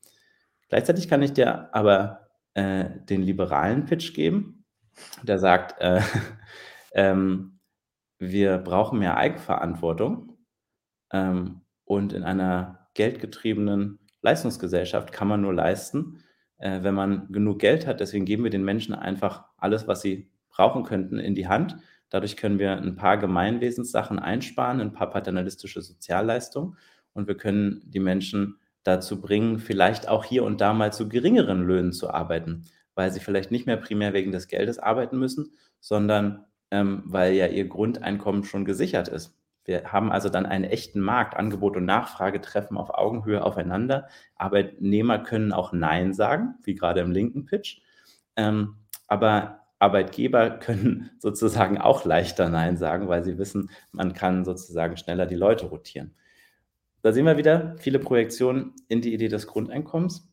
Gleichzeitig 0.68 1.08
kann 1.08 1.22
ich 1.22 1.32
dir 1.32 1.72
aber 1.72 2.30
äh, 2.54 2.86
den 3.08 3.22
liberalen 3.22 3.84
Pitch 3.84 4.14
geben, 4.14 4.64
der 5.22 5.38
sagt, 5.38 5.80
äh, 5.80 6.00
ähm, 6.92 7.60
wir 8.18 8.58
brauchen 8.58 8.98
mehr 8.98 9.16
Eigenverantwortung. 9.16 10.36
Ähm, 11.12 11.63
und 11.84 12.12
in 12.12 12.22
einer 12.22 12.88
geldgetriebenen 12.94 13.98
Leistungsgesellschaft 14.22 15.12
kann 15.12 15.28
man 15.28 15.42
nur 15.42 15.52
leisten, 15.52 16.22
äh, 16.58 16.82
wenn 16.82 16.94
man 16.94 17.30
genug 17.30 17.58
Geld 17.58 17.86
hat. 17.86 18.00
Deswegen 18.00 18.24
geben 18.24 18.44
wir 18.44 18.50
den 18.50 18.64
Menschen 18.64 18.94
einfach 18.94 19.44
alles, 19.56 19.86
was 19.86 20.00
sie 20.00 20.30
brauchen 20.48 20.84
könnten, 20.84 21.18
in 21.18 21.34
die 21.34 21.48
Hand. 21.48 21.76
Dadurch 22.10 22.36
können 22.36 22.58
wir 22.58 22.76
ein 22.76 22.96
paar 22.96 23.18
Gemeinwesenssachen 23.18 24.18
einsparen, 24.18 24.80
ein 24.80 24.92
paar 24.92 25.10
paternalistische 25.10 25.82
Sozialleistungen 25.82 26.76
und 27.12 27.26
wir 27.26 27.36
können 27.36 27.82
die 27.84 28.00
Menschen 28.00 28.58
dazu 28.84 29.20
bringen, 29.20 29.58
vielleicht 29.58 30.08
auch 30.08 30.24
hier 30.24 30.44
und 30.44 30.60
da 30.60 30.74
mal 30.74 30.92
zu 30.92 31.08
geringeren 31.08 31.66
Löhnen 31.66 31.92
zu 31.92 32.10
arbeiten, 32.10 32.66
weil 32.94 33.10
sie 33.10 33.20
vielleicht 33.20 33.50
nicht 33.50 33.66
mehr 33.66 33.78
primär 33.78 34.12
wegen 34.12 34.30
des 34.30 34.46
Geldes 34.46 34.78
arbeiten 34.78 35.18
müssen, 35.18 35.52
sondern 35.80 36.44
ähm, 36.70 37.02
weil 37.06 37.34
ja 37.34 37.46
ihr 37.46 37.66
Grundeinkommen 37.66 38.44
schon 38.44 38.64
gesichert 38.64 39.08
ist. 39.08 39.34
Wir 39.64 39.92
haben 39.92 40.12
also 40.12 40.28
dann 40.28 40.46
einen 40.46 40.64
echten 40.64 41.00
Markt. 41.00 41.36
Angebot 41.36 41.76
und 41.76 41.86
Nachfrage 41.86 42.40
treffen 42.40 42.76
auf 42.76 42.90
Augenhöhe 42.90 43.42
aufeinander. 43.42 44.08
Arbeitnehmer 44.36 45.18
können 45.18 45.52
auch 45.52 45.72
Nein 45.72 46.12
sagen, 46.12 46.56
wie 46.64 46.74
gerade 46.74 47.00
im 47.00 47.10
linken 47.10 47.46
Pitch. 47.46 47.80
Ähm, 48.36 48.76
aber 49.08 49.60
Arbeitgeber 49.78 50.50
können 50.58 51.10
sozusagen 51.18 51.78
auch 51.78 52.04
leichter 52.04 52.48
Nein 52.48 52.76
sagen, 52.76 53.08
weil 53.08 53.24
sie 53.24 53.38
wissen, 53.38 53.70
man 53.92 54.12
kann 54.12 54.44
sozusagen 54.44 54.96
schneller 54.96 55.26
die 55.26 55.34
Leute 55.34 55.66
rotieren. 55.66 56.14
Da 57.02 57.12
sehen 57.12 57.26
wir 57.26 57.36
wieder 57.36 57.76
viele 57.78 57.98
Projektionen 57.98 58.72
in 58.88 59.02
die 59.02 59.12
Idee 59.12 59.28
des 59.28 59.46
Grundeinkommens. 59.46 60.26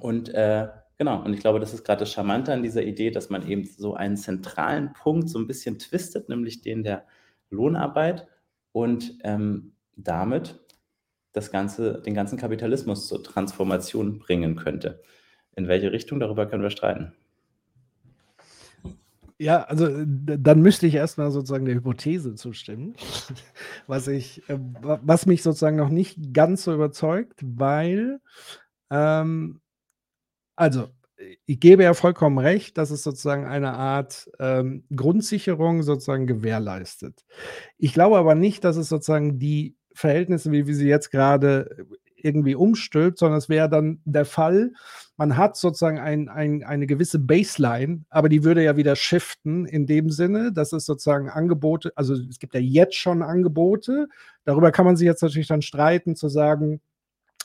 Und 0.00 0.28
äh, 0.30 0.68
genau, 0.98 1.22
und 1.22 1.32
ich 1.32 1.40
glaube, 1.40 1.60
das 1.60 1.72
ist 1.72 1.84
gerade 1.84 2.00
das 2.00 2.12
Charmante 2.12 2.52
an 2.52 2.62
dieser 2.62 2.82
Idee, 2.82 3.10
dass 3.10 3.30
man 3.30 3.46
eben 3.46 3.64
so 3.64 3.94
einen 3.94 4.16
zentralen 4.16 4.92
Punkt 4.92 5.28
so 5.28 5.38
ein 5.38 5.46
bisschen 5.46 5.78
twistet, 5.78 6.28
nämlich 6.28 6.60
den 6.60 6.82
der 6.82 7.04
Lohnarbeit 7.50 8.26
und 8.74 9.18
ähm, 9.22 9.72
damit 9.96 10.60
das 11.32 11.52
Ganze, 11.52 12.02
den 12.02 12.12
ganzen 12.12 12.36
Kapitalismus 12.36 13.06
zur 13.06 13.22
Transformation 13.22 14.18
bringen 14.18 14.56
könnte. 14.56 15.00
In 15.54 15.68
welche 15.68 15.92
Richtung, 15.92 16.18
darüber 16.18 16.46
können 16.46 16.64
wir 16.64 16.70
streiten. 16.70 17.12
Ja, 19.38 19.62
also 19.62 19.88
dann 20.04 20.60
müsste 20.60 20.88
ich 20.88 20.94
erstmal 20.94 21.30
sozusagen 21.30 21.64
der 21.66 21.76
Hypothese 21.76 22.34
zustimmen, 22.34 22.94
was 23.86 24.08
ich, 24.08 24.48
äh, 24.48 24.58
was 24.82 25.26
mich 25.26 25.42
sozusagen 25.44 25.76
noch 25.76 25.88
nicht 25.88 26.34
ganz 26.34 26.64
so 26.64 26.74
überzeugt, 26.74 27.40
weil 27.42 28.20
ähm, 28.90 29.60
also 30.56 30.88
ich 31.46 31.60
gebe 31.60 31.82
ja 31.82 31.94
vollkommen 31.94 32.38
recht, 32.38 32.78
dass 32.78 32.90
es 32.90 33.02
sozusagen 33.02 33.44
eine 33.44 33.74
Art 33.74 34.30
ähm, 34.38 34.84
Grundsicherung 34.94 35.82
sozusagen 35.82 36.26
gewährleistet. 36.26 37.24
Ich 37.78 37.92
glaube 37.92 38.18
aber 38.18 38.34
nicht, 38.34 38.64
dass 38.64 38.76
es 38.76 38.88
sozusagen 38.88 39.38
die 39.38 39.76
Verhältnisse, 39.94 40.50
wie 40.52 40.66
wir 40.66 40.74
sie 40.74 40.88
jetzt 40.88 41.10
gerade 41.10 41.86
irgendwie 42.16 42.54
umstülpt, 42.54 43.18
sondern 43.18 43.38
es 43.38 43.48
wäre 43.48 43.68
dann 43.68 44.00
der 44.04 44.24
Fall, 44.24 44.72
man 45.16 45.36
hat 45.36 45.56
sozusagen 45.56 45.98
ein, 45.98 46.28
ein, 46.28 46.64
eine 46.64 46.86
gewisse 46.86 47.18
Baseline, 47.18 48.04
aber 48.08 48.30
die 48.30 48.44
würde 48.44 48.64
ja 48.64 48.76
wieder 48.76 48.96
shiften 48.96 49.66
in 49.66 49.86
dem 49.86 50.10
Sinne, 50.10 50.50
dass 50.50 50.72
es 50.72 50.86
sozusagen 50.86 51.28
Angebote, 51.28 51.92
also 51.96 52.14
es 52.14 52.38
gibt 52.38 52.54
ja 52.54 52.60
jetzt 52.60 52.96
schon 52.96 53.22
Angebote, 53.22 54.08
darüber 54.44 54.72
kann 54.72 54.86
man 54.86 54.96
sich 54.96 55.04
jetzt 55.04 55.22
natürlich 55.22 55.48
dann 55.48 55.62
streiten, 55.62 56.16
zu 56.16 56.28
sagen, 56.28 56.80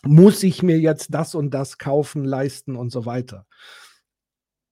muss 0.03 0.43
ich 0.43 0.63
mir 0.63 0.79
jetzt 0.79 1.13
das 1.13 1.35
und 1.35 1.53
das 1.53 1.77
kaufen, 1.77 2.23
leisten 2.25 2.75
und 2.75 2.91
so 2.91 3.05
weiter. 3.05 3.45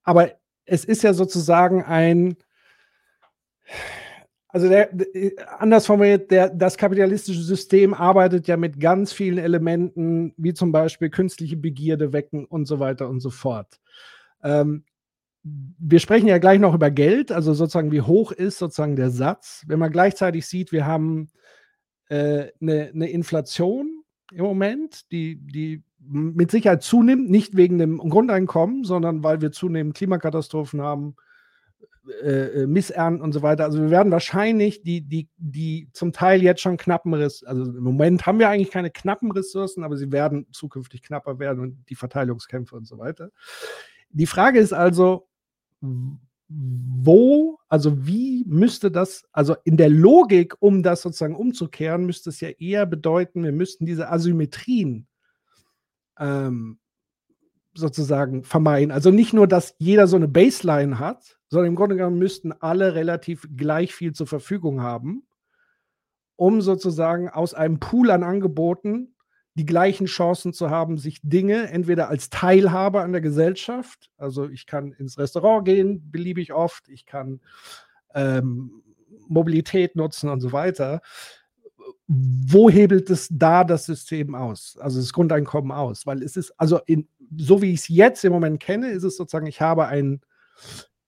Aber 0.03 0.31
es 0.65 0.85
ist 0.85 1.03
ja 1.03 1.13
sozusagen 1.13 1.83
ein, 1.83 2.37
Also 4.49 4.69
der, 4.69 4.89
der, 4.93 5.61
anders 5.61 5.85
formuliert, 5.85 6.31
der, 6.31 6.49
das 6.49 6.77
kapitalistische 6.77 7.41
System 7.43 7.93
arbeitet 7.93 8.47
ja 8.47 8.57
mit 8.57 8.79
ganz 8.79 9.11
vielen 9.11 9.37
Elementen, 9.37 10.33
wie 10.37 10.53
zum 10.53 10.71
Beispiel 10.71 11.09
künstliche 11.09 11.57
Begierde 11.57 12.13
wecken 12.13 12.45
und 12.45 12.65
so 12.65 12.79
weiter 12.79 13.09
und 13.09 13.19
so 13.19 13.29
fort. 13.29 13.79
Ähm, 14.41 14.85
wir 15.43 15.99
sprechen 15.99 16.27
ja 16.27 16.37
gleich 16.39 16.59
noch 16.59 16.73
über 16.73 16.91
Geld, 16.91 17.31
also 17.31 17.53
sozusagen, 17.53 17.91
wie 17.91 18.01
hoch 18.01 18.31
ist 18.31 18.57
sozusagen 18.57 18.95
der 18.95 19.11
Satz. 19.11 19.63
Wenn 19.67 19.79
man 19.79 19.91
gleichzeitig 19.91 20.47
sieht, 20.47 20.71
wir 20.71 20.85
haben 20.85 21.29
äh, 22.09 22.47
eine, 22.61 22.91
eine 22.93 23.09
Inflation 23.09 23.96
im 24.31 24.43
Moment, 24.43 25.11
die, 25.11 25.35
die 25.35 25.83
mit 25.99 26.51
Sicherheit 26.51 26.83
zunimmt, 26.83 27.29
nicht 27.29 27.57
wegen 27.57 27.77
dem 27.77 27.97
Grundeinkommen, 27.97 28.83
sondern 28.83 29.23
weil 29.23 29.41
wir 29.41 29.51
zunehmend 29.51 29.95
Klimakatastrophen 29.95 30.81
haben, 30.81 31.15
äh, 32.23 32.63
äh, 32.63 32.67
Missernten 32.67 33.21
und 33.21 33.33
so 33.33 33.41
weiter. 33.41 33.65
Also 33.65 33.81
wir 33.81 33.89
werden 33.89 34.11
wahrscheinlich 34.11 34.81
die, 34.81 35.01
die, 35.01 35.27
die 35.35 35.89
zum 35.91 36.13
Teil 36.13 36.41
jetzt 36.41 36.61
schon 36.61 36.77
knappen 36.77 37.13
Ressourcen, 37.13 37.47
also 37.47 37.77
im 37.77 37.83
Moment 37.83 38.25
haben 38.25 38.39
wir 38.39 38.49
eigentlich 38.49 38.71
keine 38.71 38.91
knappen 38.91 39.31
Ressourcen, 39.31 39.83
aber 39.83 39.97
sie 39.97 40.11
werden 40.11 40.47
zukünftig 40.51 41.01
knapper 41.01 41.39
werden 41.39 41.59
und 41.59 41.89
die 41.89 41.95
Verteilungskämpfe 41.95 42.75
und 42.77 42.87
so 42.87 42.97
weiter. 42.97 43.31
Die 44.09 44.25
Frage 44.25 44.59
ist 44.59 44.71
also, 44.71 45.27
wo, 46.49 47.59
also 47.67 48.07
wie 48.07 48.45
müsste 48.47 48.89
das, 48.89 49.25
also 49.31 49.55
in 49.65 49.75
der 49.75 49.89
Logik, 49.89 50.55
um 50.59 50.81
das 50.81 51.01
sozusagen 51.01 51.35
umzukehren, 51.35 52.05
müsste 52.05 52.29
es 52.29 52.39
ja 52.39 52.49
eher 52.49 52.85
bedeuten, 52.85 53.43
wir 53.43 53.51
müssten 53.51 53.85
diese 53.85 54.09
Asymmetrien 54.09 55.07
ähm, 56.17 56.79
sozusagen 57.73 58.43
vermeiden. 58.43 58.91
Also 58.91 59.11
nicht 59.11 59.33
nur, 59.33 59.47
dass 59.47 59.75
jeder 59.77 60.07
so 60.07 60.15
eine 60.15 60.27
Baseline 60.27 60.99
hat, 60.99 61.37
sondern 61.49 61.71
im 61.71 61.75
Grunde 61.75 61.97
genommen 61.97 62.17
müssten 62.17 62.51
alle 62.53 62.95
relativ 62.95 63.47
gleich 63.55 63.93
viel 63.93 64.13
zur 64.13 64.27
Verfügung 64.27 64.81
haben, 64.81 65.27
um 66.37 66.61
sozusagen 66.61 67.29
aus 67.29 67.53
einem 67.53 67.79
Pool 67.79 68.09
an 68.09 68.23
Angeboten 68.23 69.15
die 69.57 69.65
gleichen 69.65 70.05
Chancen 70.05 70.53
zu 70.53 70.69
haben, 70.69 70.99
sich 70.99 71.19
Dinge 71.23 71.69
entweder 71.71 72.09
als 72.09 72.29
Teilhabe 72.29 73.01
an 73.01 73.11
der 73.11 73.21
Gesellschaft, 73.21 74.11
also 74.17 74.47
ich 74.47 74.67
kann 74.67 74.91
ins 74.91 75.17
Restaurant 75.17 75.65
gehen, 75.65 76.11
beliebig 76.11 76.53
oft, 76.53 76.87
ich 76.89 77.07
kann 77.07 77.41
ähm, 78.13 78.83
Mobilität 79.27 79.95
nutzen 79.95 80.29
und 80.29 80.41
so 80.41 80.51
weiter. 80.51 81.01
Wo 82.07 82.69
hebelt 82.69 83.09
es 83.09 83.29
da 83.31 83.63
das 83.63 83.85
System 83.85 84.35
aus, 84.35 84.77
also 84.79 84.99
das 84.99 85.11
Grundeinkommen 85.11 85.71
aus? 85.71 86.05
Weil 86.05 86.21
es 86.21 86.37
ist, 86.37 86.51
also 86.59 86.79
in, 86.85 87.07
so 87.35 87.61
wie 87.63 87.73
ich 87.73 87.79
es 87.79 87.87
jetzt 87.87 88.23
im 88.25 88.33
Moment 88.33 88.59
kenne, 88.59 88.91
ist 88.91 89.03
es 89.03 89.17
sozusagen, 89.17 89.47
ich 89.47 89.59
habe 89.59 89.87
ein, 89.87 90.21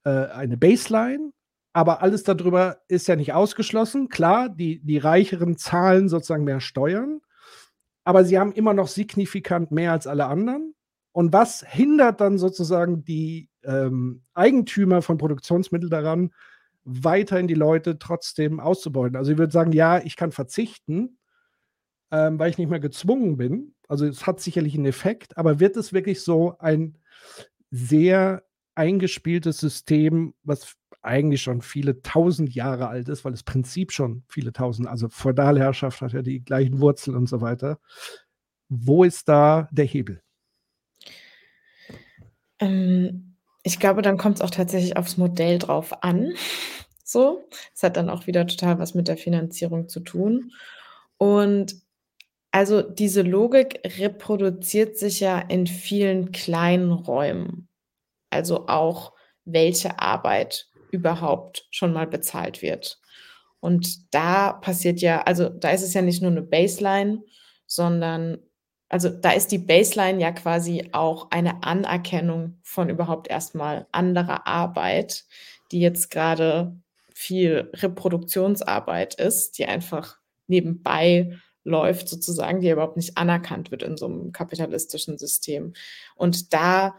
äh, 0.06 0.10
eine 0.10 0.58
Baseline, 0.58 1.32
aber 1.72 2.02
alles 2.02 2.24
darüber 2.24 2.80
ist 2.88 3.08
ja 3.08 3.16
nicht 3.16 3.34
ausgeschlossen. 3.34 4.10
Klar, 4.10 4.50
die, 4.50 4.80
die 4.80 4.98
Reicheren 4.98 5.56
zahlen 5.56 6.10
sozusagen 6.10 6.46
mehr 6.46 6.62
Steuern, 6.62 7.22
aber 8.10 8.26
sie 8.26 8.40
haben 8.40 8.54
immer 8.54 8.74
noch 8.74 8.88
signifikant 8.88 9.70
mehr 9.70 9.92
als 9.92 10.08
alle 10.08 10.26
anderen. 10.26 10.74
Und 11.12 11.32
was 11.32 11.64
hindert 11.64 12.20
dann 12.22 12.40
sozusagen 12.40 13.06
die 13.06 13.52
ähm, 13.64 14.24
Eigentümer 14.34 15.04
von 15.04 15.20
Produktionsmitteln 15.20 15.92
daran, 15.92 16.32
weiterhin 16.86 17.48
die 17.48 17.54
Leute 17.54 18.00
trotzdem 18.00 18.60
auszubeuten? 18.60 19.16
Also 19.16 19.32
ich 19.32 19.38
würde 19.38 19.54
sagen, 19.54 19.74
ja, 19.74 20.00
ich 20.00 20.16
kann 20.16 20.32
verzichten, 20.32 21.20
ähm, 22.10 22.40
weil 22.40 22.50
ich 22.50 22.58
nicht 22.58 22.72
mehr 22.72 22.80
gezwungen 22.80 23.38
bin. 23.38 23.76
Also 23.88 24.08
es 24.08 24.26
hat 24.26 24.40
sicherlich 24.40 24.74
einen 24.74 24.88
Effekt, 24.88 25.38
aber 25.38 25.60
wird 25.60 25.78
es 25.78 25.94
wirklich 25.94 26.24
so 26.24 26.56
ein 26.58 26.98
sehr 27.70 28.42
eingespieltes 28.74 29.60
System, 29.60 30.34
was 30.42 30.74
eigentlich 31.02 31.42
schon 31.42 31.62
viele 31.62 32.02
tausend 32.02 32.54
Jahre 32.54 32.88
alt 32.88 33.08
ist, 33.10 33.24
weil 33.24 33.32
das 33.32 33.44
Prinzip 33.44 33.92
schon 33.92 34.24
viele 34.28 34.52
tausend, 34.52 34.88
also 34.88 35.08
Feudalherrschaft 35.10 36.02
hat 36.02 36.14
ja 36.14 36.22
die 36.22 36.44
gleichen 36.44 36.80
Wurzeln 36.80 37.16
und 37.16 37.28
so 37.28 37.42
weiter. 37.42 37.80
Wo 38.68 39.04
ist 39.04 39.28
da 39.30 39.68
der 39.72 39.86
Hebel? 39.86 40.22
Ähm, 42.60 43.36
ich 43.64 43.80
glaube, 43.80 44.02
dann 44.02 44.18
kommt 44.18 44.38
es 44.38 44.42
auch 44.42 44.50
tatsächlich 44.50 44.98
aufs 44.98 45.18
Modell 45.18 45.60
drauf 45.60 46.04
an. 46.04 46.34
So, 47.12 47.50
es 47.74 47.82
hat 47.82 47.98
dann 47.98 48.08
auch 48.08 48.28
wieder 48.28 48.46
total 48.46 48.78
was 48.78 48.94
mit 48.94 49.08
der 49.08 49.18
Finanzierung 49.18 49.90
zu 49.90 50.02
tun. 50.02 50.52
Und 51.18 51.82
also 52.52 52.84
diese 52.84 53.24
Logik 53.24 53.82
reproduziert 53.98 54.96
sich 54.96 55.20
ja 55.20 55.40
in 55.40 55.66
vielen 55.66 56.32
kleinen 56.32 56.92
Räumen. 56.92 57.68
Also 58.30 58.68
auch 58.68 59.14
welche 59.44 60.00
Arbeit 60.00 60.69
überhaupt 60.92 61.68
schon 61.72 61.94
mal 61.94 62.08
bezahlt 62.08 62.62
wird. 62.62 63.00
Und 63.60 64.14
da 64.14 64.54
passiert 64.54 65.02
ja, 65.02 65.22
also 65.24 65.50
da 65.50 65.72
ist 65.72 65.84
es 65.84 65.94
ja 65.94 66.02
nicht 66.02 66.22
nur 66.22 66.32
eine 66.32 66.42
Baseline, 66.42 67.24
sondern 67.66 68.40
also 68.90 69.10
da 69.10 69.32
ist 69.32 69.52
die 69.52 69.60
Baseline 69.60 70.20
ja 70.20 70.32
quasi 70.32 70.90
auch 70.94 71.30
eine 71.30 71.64
Anerkennung 71.64 72.58
von 72.64 72.90
überhaupt 72.90 73.28
erstmal 73.30 73.88
anderer 73.92 74.48
Arbeit, 74.48 75.26
die 75.72 75.80
jetzt 75.80 76.10
gerade 76.10 76.76
viel 77.14 77.70
Reproduktionsarbeit 77.76 79.14
ist, 79.16 79.60
die 79.60 79.66
einfach 79.66 80.18
nebenbei 80.48 81.38
läuft 81.64 82.10
sozusagen, 82.10 82.62
die 82.62 82.70
überhaupt 82.70 82.98
nicht 82.98 83.18
anerkannt 83.18 83.70
wird 83.70 83.84
in 83.84 83.98
so 83.98 84.08
einem 84.08 84.32
kapitalistischen 84.32 85.20
System. 85.20 85.74
Und 86.16 86.54
da 86.54 86.96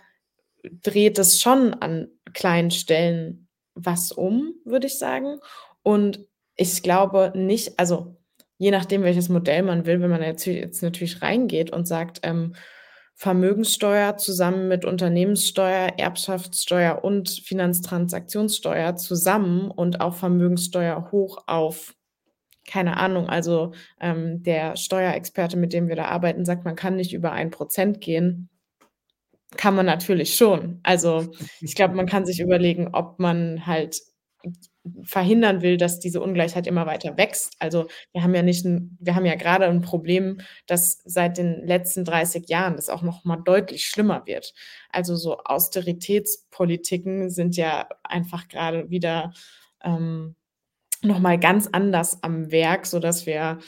dreht 0.63 1.19
es 1.19 1.41
schon 1.41 1.75
an 1.75 2.09
kleinen 2.33 2.71
Stellen 2.71 3.49
was 3.75 4.13
um, 4.13 4.55
würde 4.65 4.87
ich 4.87 4.99
sagen. 4.99 5.39
Und 5.83 6.21
ich 6.57 6.83
glaube 6.83 7.33
nicht, 7.35 7.79
also 7.79 8.17
je 8.59 8.71
nachdem, 8.71 9.03
welches 9.03 9.31
Modell 9.31 9.63
man 9.63 9.87
will, 9.87 10.03
wenn 10.03 10.11
man 10.11 10.23
jetzt, 10.23 10.47
natürlich 10.83 11.23
reingeht 11.23 11.73
und 11.73 11.89
sagt, 11.89 12.21
ähm, 12.23 12.55
Vermögenssteuer 13.15 14.19
zusammen 14.19 14.69
mit 14.69 14.85
Unternehmenssteuer, 14.85 15.95
Erbschaftssteuer 15.99 17.03
und 17.03 17.29
Finanztransaktionssteuer 17.29 18.97
zusammen 18.97 19.71
und 19.71 20.01
auch 20.03 20.15
Vermögenssteuer 20.15 21.11
hoch 21.11 21.45
auf, 21.47 21.95
keine 22.67 22.99
Ahnung, 22.99 23.29
also 23.31 23.73
ähm, 23.99 24.43
der 24.43 24.77
Steuerexperte, 24.77 25.57
mit 25.57 25.73
dem 25.73 25.89
wir 25.89 25.97
da 25.97 26.07
arbeiten, 26.07 26.45
sagt, 26.45 26.67
man 26.67 26.77
kann 26.77 26.97
nicht 26.97 27.15
über 27.15 27.33
ein 27.33 27.51
Prozent 27.51 28.03
gehen 28.03 28.50
kann 29.57 29.75
man 29.75 29.87
natürlich 29.87 30.35
schon. 30.37 30.81
Also 30.83 31.33
ich 31.61 31.75
glaube, 31.75 31.95
man 31.95 32.07
kann 32.07 32.27
sich 32.27 32.41
überlegen, 32.41 32.91
ob 32.93 33.19
man 33.19 33.67
halt 33.67 34.01
verhindern 35.03 35.61
will, 35.61 35.77
dass 35.77 36.01
diese 36.01 36.23
Ungleichheit 36.23 36.67
immer 36.67 36.87
weiter 36.87 37.19
wächst. 37.19 37.55
Also 37.59 37.87
wir 38.13 38.23
haben 38.23 38.35
ja 38.35 38.43
nicht, 38.43 38.65
ein, 38.65 38.97
wir 38.99 39.15
haben 39.15 39.27
ja 39.27 39.35
gerade 39.35 39.67
ein 39.67 39.83
Problem, 39.83 40.41
dass 40.67 41.01
seit 41.05 41.37
den 41.37 41.67
letzten 41.67 42.05
30 42.05 42.49
Jahren 42.49 42.77
das 42.77 42.89
auch 42.89 43.03
noch 43.03 43.25
mal 43.25 43.37
deutlich 43.37 43.85
schlimmer 43.87 44.23
wird. 44.27 44.55
Also 44.91 45.17
so 45.17 45.39
Austeritätspolitiken 45.39 47.29
sind 47.31 47.57
ja 47.57 47.89
einfach 48.03 48.49
gerade 48.49 48.89
wieder 48.89 49.33
ähm, 49.85 50.35
noch 51.03 51.19
mal 51.19 51.39
ganz 51.39 51.69
anders 51.71 52.23
am 52.23 52.51
Werk, 52.51 52.87
so 52.87 52.99
dass 52.99 53.27
wir 53.27 53.59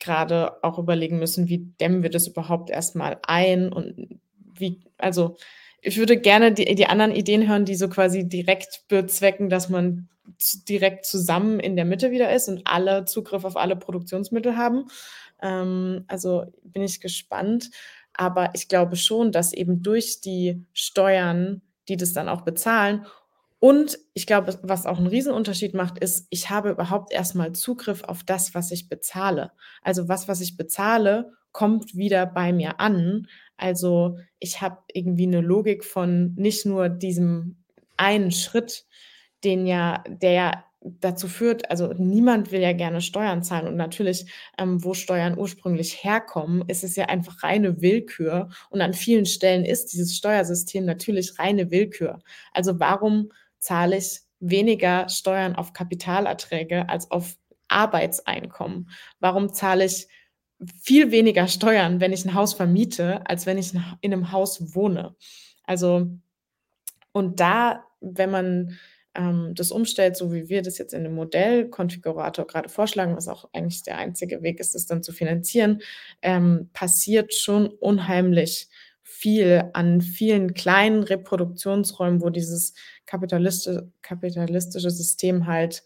gerade 0.00 0.62
auch 0.62 0.78
überlegen 0.78 1.18
müssen, 1.18 1.48
wie 1.48 1.58
dämmen 1.80 2.02
wir 2.02 2.10
das 2.10 2.26
überhaupt 2.28 2.70
erstmal 2.70 3.18
ein 3.26 3.72
und 3.72 4.20
wie, 4.60 4.80
also 4.98 5.36
ich 5.80 5.98
würde 5.98 6.16
gerne 6.16 6.52
die, 6.52 6.74
die 6.74 6.86
anderen 6.86 7.12
Ideen 7.12 7.48
hören, 7.48 7.64
die 7.64 7.76
so 7.76 7.88
quasi 7.88 8.28
direkt 8.28 8.84
bezwecken, 8.88 9.48
dass 9.48 9.68
man 9.68 10.08
direkt 10.68 11.04
zusammen 11.04 11.60
in 11.60 11.76
der 11.76 11.84
Mitte 11.84 12.10
wieder 12.10 12.32
ist 12.32 12.48
und 12.48 12.62
alle 12.64 13.04
Zugriff 13.04 13.44
auf 13.44 13.56
alle 13.56 13.76
Produktionsmittel 13.76 14.56
haben. 14.56 14.86
Ähm, 15.40 16.04
also 16.08 16.46
bin 16.64 16.82
ich 16.82 17.00
gespannt. 17.00 17.70
Aber 18.14 18.50
ich 18.54 18.68
glaube 18.68 18.96
schon, 18.96 19.30
dass 19.30 19.52
eben 19.52 19.82
durch 19.82 20.20
die 20.20 20.64
Steuern, 20.72 21.62
die 21.88 21.96
das 21.96 22.12
dann 22.14 22.28
auch 22.28 22.42
bezahlen, 22.42 23.06
und 23.58 23.98
ich 24.12 24.26
glaube, 24.26 24.58
was 24.62 24.84
auch 24.84 24.98
einen 24.98 25.06
Riesenunterschied 25.06 25.72
macht, 25.74 25.98
ist, 25.98 26.26
ich 26.30 26.50
habe 26.50 26.70
überhaupt 26.70 27.12
erstmal 27.12 27.52
Zugriff 27.52 28.04
auf 28.04 28.22
das, 28.22 28.54
was 28.54 28.70
ich 28.70 28.88
bezahle. 28.88 29.52
Also 29.82 30.08
was, 30.08 30.28
was 30.28 30.40
ich 30.40 30.56
bezahle, 30.58 31.32
kommt 31.56 31.96
wieder 31.96 32.26
bei 32.26 32.52
mir 32.52 32.80
an. 32.80 33.28
Also 33.56 34.18
ich 34.38 34.60
habe 34.60 34.76
irgendwie 34.92 35.26
eine 35.26 35.40
Logik 35.40 35.86
von 35.86 36.34
nicht 36.34 36.66
nur 36.66 36.90
diesem 36.90 37.64
einen 37.96 38.30
Schritt, 38.30 38.84
den 39.42 39.66
ja, 39.66 40.04
der 40.06 40.32
ja 40.32 40.64
dazu 40.82 41.28
führt, 41.28 41.70
also 41.70 41.94
niemand 41.94 42.52
will 42.52 42.60
ja 42.60 42.74
gerne 42.74 43.00
Steuern 43.00 43.42
zahlen 43.42 43.68
und 43.68 43.76
natürlich, 43.76 44.30
ähm, 44.58 44.84
wo 44.84 44.92
Steuern 44.92 45.38
ursprünglich 45.38 46.04
herkommen, 46.04 46.62
ist 46.68 46.84
es 46.84 46.94
ja 46.94 47.06
einfach 47.06 47.42
reine 47.42 47.80
Willkür 47.80 48.50
und 48.68 48.82
an 48.82 48.92
vielen 48.92 49.24
Stellen 49.24 49.64
ist 49.64 49.94
dieses 49.94 50.14
Steuersystem 50.14 50.84
natürlich 50.84 51.38
reine 51.38 51.70
Willkür. 51.70 52.18
Also 52.52 52.78
warum 52.80 53.30
zahle 53.58 53.96
ich 53.96 54.20
weniger 54.40 55.08
Steuern 55.08 55.56
auf 55.56 55.72
Kapitalerträge 55.72 56.86
als 56.90 57.10
auf 57.10 57.36
Arbeitseinkommen? 57.68 58.90
Warum 59.20 59.54
zahle 59.54 59.86
ich 59.86 60.06
viel 60.80 61.10
weniger 61.10 61.48
Steuern, 61.48 62.00
wenn 62.00 62.12
ich 62.12 62.24
ein 62.24 62.34
Haus 62.34 62.54
vermiete, 62.54 63.26
als 63.28 63.46
wenn 63.46 63.58
ich 63.58 63.74
in 64.00 64.12
einem 64.12 64.32
Haus 64.32 64.74
wohne. 64.74 65.14
Also, 65.64 66.10
und 67.12 67.40
da, 67.40 67.84
wenn 68.00 68.30
man 68.30 68.78
ähm, 69.14 69.52
das 69.54 69.70
umstellt, 69.70 70.16
so 70.16 70.32
wie 70.32 70.48
wir 70.48 70.62
das 70.62 70.78
jetzt 70.78 70.94
in 70.94 71.04
dem 71.04 71.14
Modellkonfigurator 71.14 72.46
gerade 72.46 72.68
vorschlagen, 72.68 73.16
was 73.16 73.28
auch 73.28 73.48
eigentlich 73.52 73.82
der 73.82 73.98
einzige 73.98 74.42
Weg 74.42 74.60
ist, 74.60 74.74
das 74.74 74.86
dann 74.86 75.02
zu 75.02 75.12
finanzieren, 75.12 75.82
ähm, 76.22 76.70
passiert 76.72 77.34
schon 77.34 77.66
unheimlich 77.68 78.68
viel 79.02 79.70
an 79.72 80.00
vielen 80.00 80.52
kleinen 80.54 81.02
Reproduktionsräumen, 81.02 82.20
wo 82.20 82.30
dieses 82.30 82.74
kapitalistische, 83.06 83.90
kapitalistische 84.02 84.90
System 84.90 85.46
halt 85.46 85.84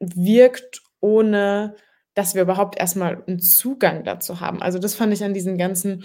wirkt, 0.00 0.82
ohne 1.00 1.76
dass 2.14 2.34
wir 2.34 2.42
überhaupt 2.42 2.78
erstmal 2.78 3.22
einen 3.26 3.40
Zugang 3.40 4.04
dazu 4.04 4.40
haben. 4.40 4.62
Also 4.62 4.78
das 4.78 4.94
fand 4.94 5.12
ich 5.12 5.24
an 5.24 5.34
diesen 5.34 5.58
ganzen 5.58 6.04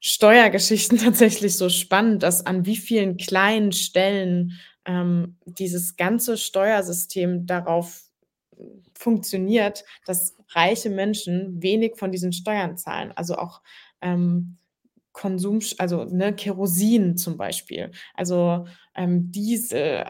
Steuergeschichten 0.00 0.98
tatsächlich 1.04 1.56
so 1.56 1.68
spannend, 1.68 2.22
dass 2.22 2.46
an 2.46 2.66
wie 2.66 2.76
vielen 2.76 3.16
kleinen 3.16 3.72
Stellen 3.72 4.58
ähm, 4.84 5.36
dieses 5.44 5.96
ganze 5.96 6.36
Steuersystem 6.36 7.46
darauf 7.46 8.02
funktioniert, 8.94 9.84
dass 10.06 10.36
reiche 10.50 10.90
Menschen 10.90 11.62
wenig 11.62 11.96
von 11.96 12.10
diesen 12.10 12.32
Steuern 12.32 12.76
zahlen. 12.76 13.12
Also 13.14 13.36
auch 13.36 13.62
ähm, 14.00 14.56
Konsum, 15.18 15.58
also 15.78 16.04
ne, 16.04 16.32
Kerosin 16.32 17.16
zum 17.16 17.36
Beispiel. 17.36 17.90
Also 18.14 18.66
ähm, 18.94 19.32
diese, 19.32 20.04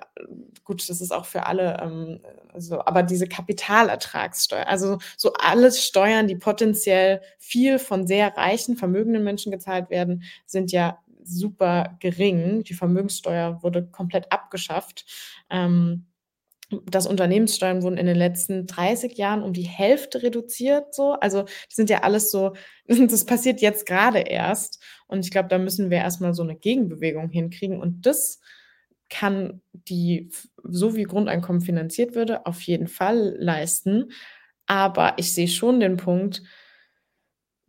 gut, 0.64 0.86
das 0.88 1.00
ist 1.00 1.12
auch 1.12 1.24
für 1.24 1.46
alle, 1.46 1.78
ähm, 1.80 2.20
also, 2.52 2.80
aber 2.84 3.02
diese 3.02 3.26
Kapitalertragssteuer, 3.26 4.66
also 4.66 4.98
so 5.16 5.32
alles 5.32 5.82
Steuern, 5.82 6.26
die 6.28 6.36
potenziell 6.36 7.22
viel 7.38 7.78
von 7.78 8.06
sehr 8.06 8.36
reichen, 8.36 8.76
vermögenden 8.76 9.24
Menschen 9.24 9.50
gezahlt 9.50 9.88
werden, 9.88 10.24
sind 10.44 10.72
ja 10.72 10.98
super 11.24 11.96
gering. 12.00 12.64
Die 12.64 12.74
Vermögenssteuer 12.74 13.62
wurde 13.62 13.86
komplett 13.86 14.30
abgeschafft. 14.30 15.06
Ähm, 15.50 16.04
das 16.70 17.06
Unternehmenssteuern 17.06 17.82
wurden 17.82 17.96
in 17.96 18.06
den 18.06 18.16
letzten 18.16 18.66
30 18.66 19.16
Jahren 19.16 19.42
um 19.42 19.52
die 19.52 19.62
Hälfte 19.62 20.22
reduziert. 20.22 20.94
So. 20.94 21.12
Also 21.12 21.42
das 21.42 21.74
sind 21.74 21.90
ja 21.90 22.02
alles 22.02 22.30
so, 22.30 22.54
das 22.86 23.24
passiert 23.24 23.60
jetzt 23.60 23.86
gerade 23.86 24.20
erst. 24.20 24.82
Und 25.06 25.24
ich 25.24 25.30
glaube, 25.30 25.48
da 25.48 25.58
müssen 25.58 25.90
wir 25.90 25.98
erstmal 25.98 26.34
so 26.34 26.42
eine 26.42 26.56
Gegenbewegung 26.56 27.30
hinkriegen. 27.30 27.80
Und 27.80 28.06
das 28.06 28.40
kann 29.08 29.62
die, 29.72 30.30
so 30.62 30.94
wie 30.94 31.04
Grundeinkommen 31.04 31.62
finanziert 31.62 32.14
würde, 32.14 32.44
auf 32.44 32.60
jeden 32.62 32.88
Fall 32.88 33.36
leisten. 33.38 34.12
Aber 34.66 35.14
ich 35.16 35.32
sehe 35.32 35.48
schon 35.48 35.80
den 35.80 35.96
Punkt, 35.96 36.42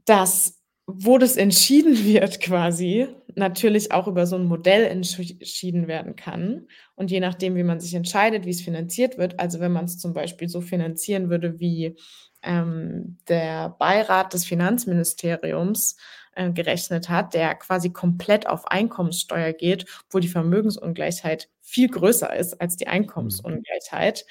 dass 0.06 0.60
wo 0.92 1.18
das 1.18 1.38
entschieden 1.38 2.04
wird 2.04 2.42
quasi, 2.42 3.08
natürlich 3.36 3.92
auch 3.92 4.08
über 4.08 4.26
so 4.26 4.36
ein 4.36 4.46
Modell 4.46 4.86
entschieden 4.86 5.88
werden 5.88 6.16
kann. 6.16 6.68
Und 6.96 7.12
je 7.12 7.20
nachdem, 7.20 7.56
wie 7.56 7.64
man 7.64 7.80
sich 7.80 7.94
entscheidet, 7.94 8.46
wie 8.46 8.52
es 8.52 8.62
finanziert 8.62 9.18
wird, 9.18 9.40
also 9.40 9.60
wenn 9.60 9.72
man 9.72 9.86
es 9.86 9.98
zum 9.98 10.14
Beispiel 10.14 10.50
so 10.50 10.62
finanzieren 10.62 11.30
würde, 11.30 11.60
wie 11.60 11.96
ähm, 12.42 13.18
der 13.28 13.70
Beirat 13.80 14.34
des 14.34 14.46
Finanzministeriums 14.46 15.98
äh, 16.36 16.52
gerechnet 16.52 17.10
hat, 17.10 17.34
der 17.34 17.56
quasi 17.56 17.92
komplett 17.92 18.48
auf 18.48 18.68
Einkommenssteuer 18.68 19.54
geht, 19.54 19.86
wo 20.10 20.20
die 20.20 20.28
Vermögensungleichheit 20.28 21.50
viel 21.62 21.90
größer 21.90 22.36
ist 22.36 22.60
als 22.62 22.78
die. 22.78 22.88
Einkommensungleichheit, 22.88 24.26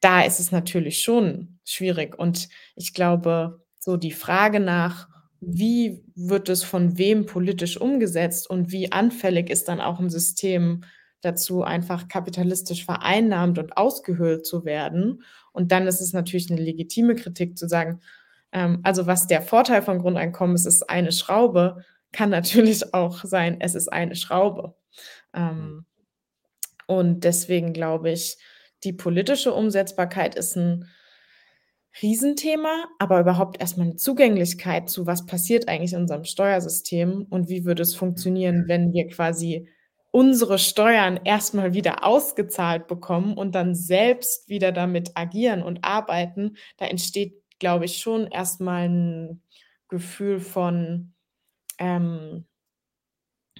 da 0.00 0.22
ist 0.22 0.38
es 0.38 0.52
natürlich 0.52 1.02
schon 1.02 1.58
schwierig. 1.64 2.18
Und 2.18 2.48
ich 2.76 2.92
glaube, 2.92 3.64
so 3.78 3.96
die 3.96 4.12
Frage 4.12 4.60
nach, 4.60 5.08
wie 5.46 6.02
wird 6.14 6.48
es 6.48 6.62
von 6.62 6.98
wem 6.98 7.26
politisch 7.26 7.80
umgesetzt 7.80 8.48
und 8.48 8.72
wie 8.72 8.92
anfällig 8.92 9.50
ist 9.50 9.68
dann 9.68 9.80
auch 9.80 10.00
ein 10.00 10.10
System 10.10 10.82
dazu, 11.20 11.62
einfach 11.62 12.08
kapitalistisch 12.08 12.84
vereinnahmt 12.84 13.58
und 13.58 13.76
ausgehöhlt 13.76 14.46
zu 14.46 14.64
werden. 14.64 15.22
Und 15.52 15.72
dann 15.72 15.86
ist 15.86 16.00
es 16.00 16.12
natürlich 16.12 16.50
eine 16.50 16.60
legitime 16.60 17.14
Kritik 17.14 17.56
zu 17.56 17.66
sagen, 17.66 18.00
ähm, 18.52 18.80
also 18.82 19.06
was 19.06 19.26
der 19.26 19.42
Vorteil 19.42 19.82
von 19.82 19.98
Grundeinkommen 19.98 20.54
ist, 20.54 20.66
ist 20.66 20.88
eine 20.88 21.12
Schraube, 21.12 21.84
kann 22.12 22.30
natürlich 22.30 22.94
auch 22.94 23.24
sein, 23.24 23.56
es 23.60 23.74
ist 23.74 23.88
eine 23.88 24.14
Schraube. 24.14 24.74
Ähm, 25.34 25.86
und 26.86 27.24
deswegen 27.24 27.72
glaube 27.72 28.10
ich, 28.10 28.36
die 28.84 28.92
politische 28.92 29.52
Umsetzbarkeit 29.52 30.34
ist 30.34 30.56
ein 30.56 30.88
Riesenthema, 32.02 32.88
aber 32.98 33.20
überhaupt 33.20 33.60
erstmal 33.60 33.88
eine 33.88 33.96
Zugänglichkeit 33.96 34.88
zu, 34.90 35.06
was 35.06 35.26
passiert 35.26 35.68
eigentlich 35.68 35.92
in 35.92 36.00
unserem 36.00 36.24
Steuersystem 36.24 37.26
und 37.30 37.48
wie 37.48 37.64
würde 37.64 37.82
es 37.82 37.94
funktionieren, 37.94 38.64
wenn 38.66 38.92
wir 38.92 39.06
quasi 39.08 39.68
unsere 40.10 40.58
Steuern 40.58 41.18
erstmal 41.24 41.74
wieder 41.74 42.04
ausgezahlt 42.04 42.86
bekommen 42.86 43.34
und 43.36 43.54
dann 43.54 43.74
selbst 43.74 44.48
wieder 44.48 44.70
damit 44.70 45.12
agieren 45.16 45.62
und 45.62 45.84
arbeiten, 45.84 46.56
da 46.76 46.86
entsteht, 46.86 47.42
glaube 47.58 47.84
ich, 47.86 47.98
schon 47.98 48.28
erstmal 48.28 48.88
ein 48.88 49.42
Gefühl 49.88 50.38
von 50.40 51.14
ähm, 51.78 52.46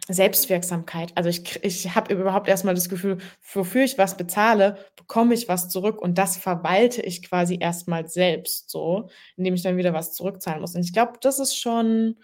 Selbstwirksamkeit. 0.09 1.13
Also 1.15 1.31
ich, 1.31 1.63
ich 1.63 1.95
habe 1.95 2.13
überhaupt 2.13 2.49
erstmal 2.49 2.75
das 2.75 2.89
Gefühl, 2.89 3.19
wofür 3.53 3.85
ich 3.85 3.97
was 3.97 4.17
bezahle, 4.17 4.77
bekomme 4.97 5.35
ich 5.35 5.49
was 5.49 5.69
zurück 5.69 6.01
und 6.01 6.19
das 6.19 6.37
verwalte 6.37 7.01
ich 7.01 7.23
quasi 7.23 7.59
erstmal 7.59 8.07
selbst 8.09 8.71
so, 8.71 9.09
indem 9.37 9.55
ich 9.55 9.63
dann 9.63 9.79
wieder 9.79 9.95
was 9.95 10.13
zurückzahlen 10.13 10.61
muss. 10.61 10.75
Und 10.75 10.83
ich 10.83 10.93
glaube, 10.93 11.15
das 11.23 11.39
ist 11.39 11.57
schon, 11.57 12.17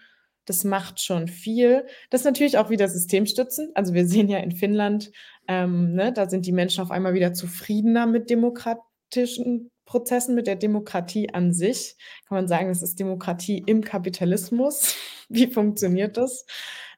das 0.45 0.63
macht 0.63 1.01
schon 1.01 1.27
viel. 1.27 1.85
Das 2.11 2.21
ist 2.21 2.25
natürlich 2.25 2.59
auch 2.59 2.69
wieder 2.69 2.87
systemstützend. 2.87 3.75
Also 3.75 3.93
wir 3.95 4.05
sehen 4.07 4.27
ja 4.29 4.37
in 4.37 4.51
Finnland, 4.51 5.11
ähm, 5.47 5.93
ne, 5.93 6.13
da 6.13 6.29
sind 6.29 6.45
die 6.45 6.51
Menschen 6.51 6.83
auf 6.83 6.91
einmal 6.91 7.15
wieder 7.15 7.33
zufriedener 7.33 8.05
mit 8.05 8.29
demokratischen 8.29 9.71
Prozessen, 9.85 10.35
mit 10.35 10.45
der 10.45 10.55
Demokratie 10.55 11.33
an 11.33 11.51
sich. 11.51 11.97
Kann 12.27 12.37
man 12.37 12.47
sagen, 12.47 12.69
es 12.69 12.83
ist 12.83 12.99
Demokratie 12.99 13.63
im 13.65 13.83
Kapitalismus. 13.83 14.95
Wie 15.29 15.47
funktioniert 15.47 16.17
das? 16.17 16.45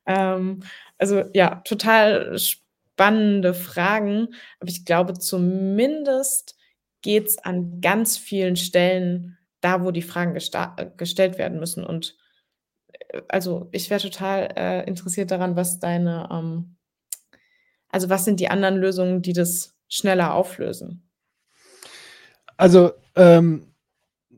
Ähm, 0.06 0.64
also 0.97 1.24
ja, 1.34 1.62
total 1.66 2.38
spannende 2.38 3.54
Fragen. 3.54 4.30
Aber 4.60 4.70
ich 4.70 4.86
glaube, 4.86 5.14
zumindest 5.14 6.56
geht 7.01 7.28
es 7.28 7.38
an 7.38 7.82
ganz 7.82 8.18
vielen 8.18 8.56
Stellen 8.56 9.38
da, 9.62 9.84
wo 9.84 9.91
die 9.91 10.01
Fragen 10.01 10.34
gestellt 10.34 11.38
werden 11.38 11.60
müssen. 11.60 11.86
Und 11.86 12.18
äh, 13.10 13.22
also 13.30 13.70
ich 13.72 13.89
wäre 13.89 14.01
total 14.01 14.49
äh, 14.56 14.88
interessiert 14.88 15.32
daran, 15.32 15.56
was 15.56 15.80
deine, 15.80 16.28
ähm, 16.32 16.76
also 17.89 18.10
was 18.10 18.26
sind 18.26 18.39
die 18.39 18.49
anderen 18.49 18.78
Lösungen, 18.78 19.22
die 19.22 19.34
das 19.34 19.76
schneller 19.88 20.34
auflösen? 20.34 21.10
Also 22.58 22.93
ähm, 23.16 23.72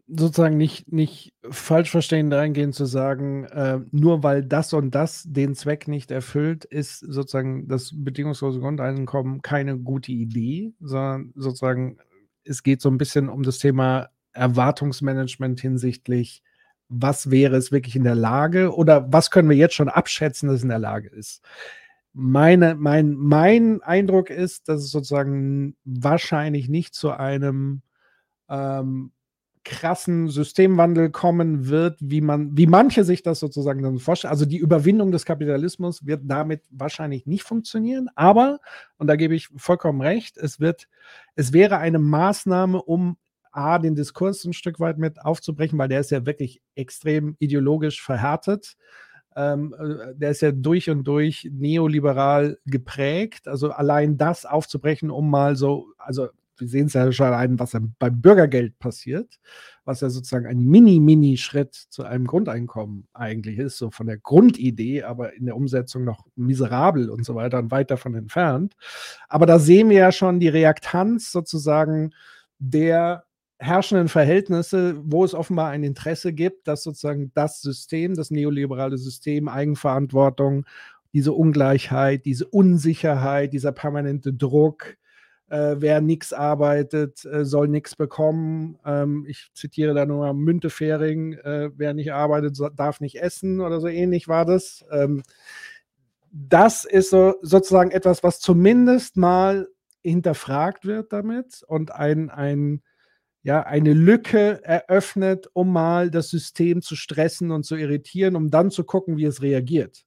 sozusagen 0.08 0.58
nicht, 0.58 0.92
nicht 0.92 1.34
falsch 1.50 1.90
verstehen, 1.90 2.32
reingehen 2.32 2.74
zu 2.74 2.86
sagen, 2.86 3.46
äh, 3.46 3.80
nur 3.92 4.24
weil 4.24 4.44
das 4.44 4.74
und 4.74 4.94
das 4.94 5.24
den 5.28 5.56
Zweck 5.56 5.88
nicht 5.88 6.12
erfüllt, 6.12 6.64
ist 6.66 7.00
sozusagen 7.00 7.68
das 7.68 7.92
bedingungslose 7.94 8.60
Grundeinkommen 8.60 9.42
keine 9.42 9.78
gute 9.78 10.12
Idee, 10.12 10.74
sondern 10.80 11.34
sozusagen 11.36 11.98
es 12.44 12.62
geht 12.62 12.82
so 12.82 12.90
ein 12.90 13.00
bisschen 13.00 13.30
um 13.30 13.42
das 13.42 13.58
Thema 13.58 14.10
Erwartungsmanagement 14.34 15.60
hinsichtlich, 15.60 16.44
was 16.88 17.32
wäre 17.32 17.56
es 17.56 17.72
wirklich 17.72 17.96
in 17.96 18.04
der 18.04 18.16
Lage 18.16 18.76
oder 18.76 19.12
was 19.12 19.32
können 19.32 19.50
wir 19.50 19.58
jetzt 19.58 19.74
schon 19.74 19.90
abschätzen, 19.90 20.48
dass 20.48 20.58
es 20.58 20.64
in 20.64 20.70
der 20.70 20.78
Lage 20.78 21.10
ist. 21.10 21.42
Meine, 22.14 22.76
mein, 22.76 23.16
mein 23.16 23.82
Eindruck 23.82 24.30
ist, 24.30 24.70
dass 24.70 24.82
es 24.82 24.92
sozusagen 24.92 25.76
wahrscheinlich 25.84 26.70
nicht 26.70 26.94
zu 26.94 27.12
einem 27.12 27.82
ähm, 28.48 29.12
krassen 29.66 30.30
Systemwandel 30.30 31.10
kommen 31.10 31.68
wird, 31.68 31.98
wie 32.00 32.22
man, 32.22 32.56
wie 32.56 32.68
manche 32.68 33.04
sich 33.04 33.24
das 33.24 33.40
sozusagen 33.40 33.82
dann 33.82 34.00
vorstellen. 34.00 34.32
Also 34.32 34.46
die 34.46 34.60
Überwindung 34.60 35.12
des 35.12 35.26
Kapitalismus 35.26 36.06
wird 36.06 36.22
damit 36.24 36.62
wahrscheinlich 36.70 37.26
nicht 37.26 37.44
funktionieren, 37.44 38.10
aber, 38.16 38.60
und 38.98 39.08
da 39.08 39.16
gebe 39.18 39.36
ich 39.36 39.50
vollkommen 39.58 40.02
recht, 40.02 40.38
es 40.38 40.60
wird, 40.60 40.88
es 41.36 41.52
wäre 41.52 41.80
eine 41.80 42.00
Maßnahme, 42.00 42.82
um 42.82 43.18
A, 43.52 43.80
den 43.80 43.96
Diskurs 43.96 44.46
ein 44.46 44.54
Stück 44.54 44.80
weit 44.80 44.98
mit 44.98 45.22
aufzubrechen, 45.22 45.80
weil 45.80 45.88
der 45.88 46.02
ist 46.02 46.12
ja 46.12 46.26
wirklich 46.26 46.62
extrem 46.76 47.36
ideologisch 47.40 48.04
verhärtet. 48.04 48.76
Ähm, 49.36 49.74
äh, 49.78 50.14
der 50.16 50.32
ist 50.32 50.42
ja 50.42 50.52
durch 50.52 50.90
und 50.90 51.06
durch 51.06 51.50
neoliberal 51.52 52.60
geprägt. 52.66 53.48
Also 53.48 53.72
allein 53.72 54.18
das 54.18 54.46
aufzubrechen, 54.46 55.10
um 55.10 55.30
mal 55.30 55.56
so, 55.56 55.88
also 55.98 56.28
wir 56.58 56.68
sehen 56.68 56.88
es 56.88 56.94
ja 56.94 57.12
schon 57.12 57.34
ein, 57.34 57.60
was 57.60 57.78
beim 58.00 58.22
Bürgergeld 58.22 58.80
passiert, 58.80 59.40
was 59.84 60.02
ja 60.02 60.10
sozusagen 60.10 60.46
ein 60.46 60.60
Mini-Mini-Schritt 60.60 61.74
zu 61.74 62.04
einem 62.04 62.26
Grundeinkommen 62.26 63.08
eigentlich 63.14 63.58
ist, 63.58 63.78
so 63.78 63.92
von 63.92 64.08
der 64.08 64.18
Grundidee, 64.18 65.04
aber 65.04 65.34
in 65.34 65.46
der 65.46 65.56
Umsetzung 65.56 66.04
noch 66.04 66.26
miserabel 66.36 67.10
und 67.10 67.26
so 67.26 67.36
weiter 67.36 67.60
und 67.60 67.72
weit 67.72 67.92
davon 67.92 68.16
entfernt. 68.16 68.76
Aber 69.28 69.46
da 69.46 69.60
sehen 69.60 69.90
wir 69.90 69.98
ja 69.98 70.12
schon 70.12 70.40
die 70.40 70.50
Reaktanz 70.50 71.32
sozusagen 71.32 72.12
der 72.60 73.26
herrschenden 73.58 74.10
Verhältnisse, 74.10 74.96
wo 75.04 75.24
es 75.24 75.34
offenbar 75.34 75.70
ein 75.70 75.84
Interesse 75.84 76.34
gibt, 76.34 76.68
dass 76.68 76.84
sozusagen 76.84 77.32
das 77.34 77.62
System, 77.62 78.16
das 78.16 78.32
neoliberale 78.32 78.98
System, 78.98 79.48
Eigenverantwortung, 79.48 80.66
diese 81.14 81.32
Ungleichheit, 81.32 82.26
diese 82.26 82.46
Unsicherheit, 82.46 83.54
dieser 83.54 83.72
permanente 83.72 84.34
Druck, 84.34 84.98
äh, 85.50 85.76
wer 85.78 86.02
nichts 86.02 86.34
arbeitet, 86.34 87.24
äh, 87.26 87.46
soll 87.46 87.68
nichts 87.68 87.96
bekommen. 87.96 88.78
Ähm, 88.86 89.26
ich 89.28 89.50
zitiere 89.54 89.94
da 89.94 90.06
nur 90.06 90.34
Müntefering, 90.34 91.34
äh, 91.34 91.70
wer 91.76 91.94
nicht 91.94 92.14
arbeitet, 92.14 92.56
so, 92.56 92.70
darf 92.70 93.00
nicht 93.00 93.22
essen 93.22 93.62
oder 93.62 93.80
so 93.80 93.88
ähnlich 93.88 94.28
war 94.28 94.46
das. 94.46 94.84
Ähm, 94.92 95.24
das 96.32 96.84
ist 96.86 97.12
so, 97.12 97.36
sozusagen 97.42 97.92
etwas, 97.92 98.24
was 98.24 98.40
zumindest 98.40 99.18
mal 99.18 99.68
hinterfragt 100.04 100.86
wird 100.86 101.14
damit 101.14 101.64
und 101.68 101.92
ein, 101.92 102.30
ein, 102.30 102.82
ja, 103.44 103.62
eine 103.62 103.94
Lücke 103.94 104.64
eröffnet, 104.64 105.48
um 105.54 105.72
mal 105.72 106.12
das 106.12 106.30
System 106.30 106.82
zu 106.82 106.96
stressen 106.96 107.52
und 107.52 107.64
zu 107.64 107.76
irritieren, 107.76 108.36
um 108.36 108.50
dann 108.50 108.72
zu 108.72 108.84
gucken, 108.84 109.18
wie 109.18 109.26
es 109.26 109.42
reagiert. 109.42 110.06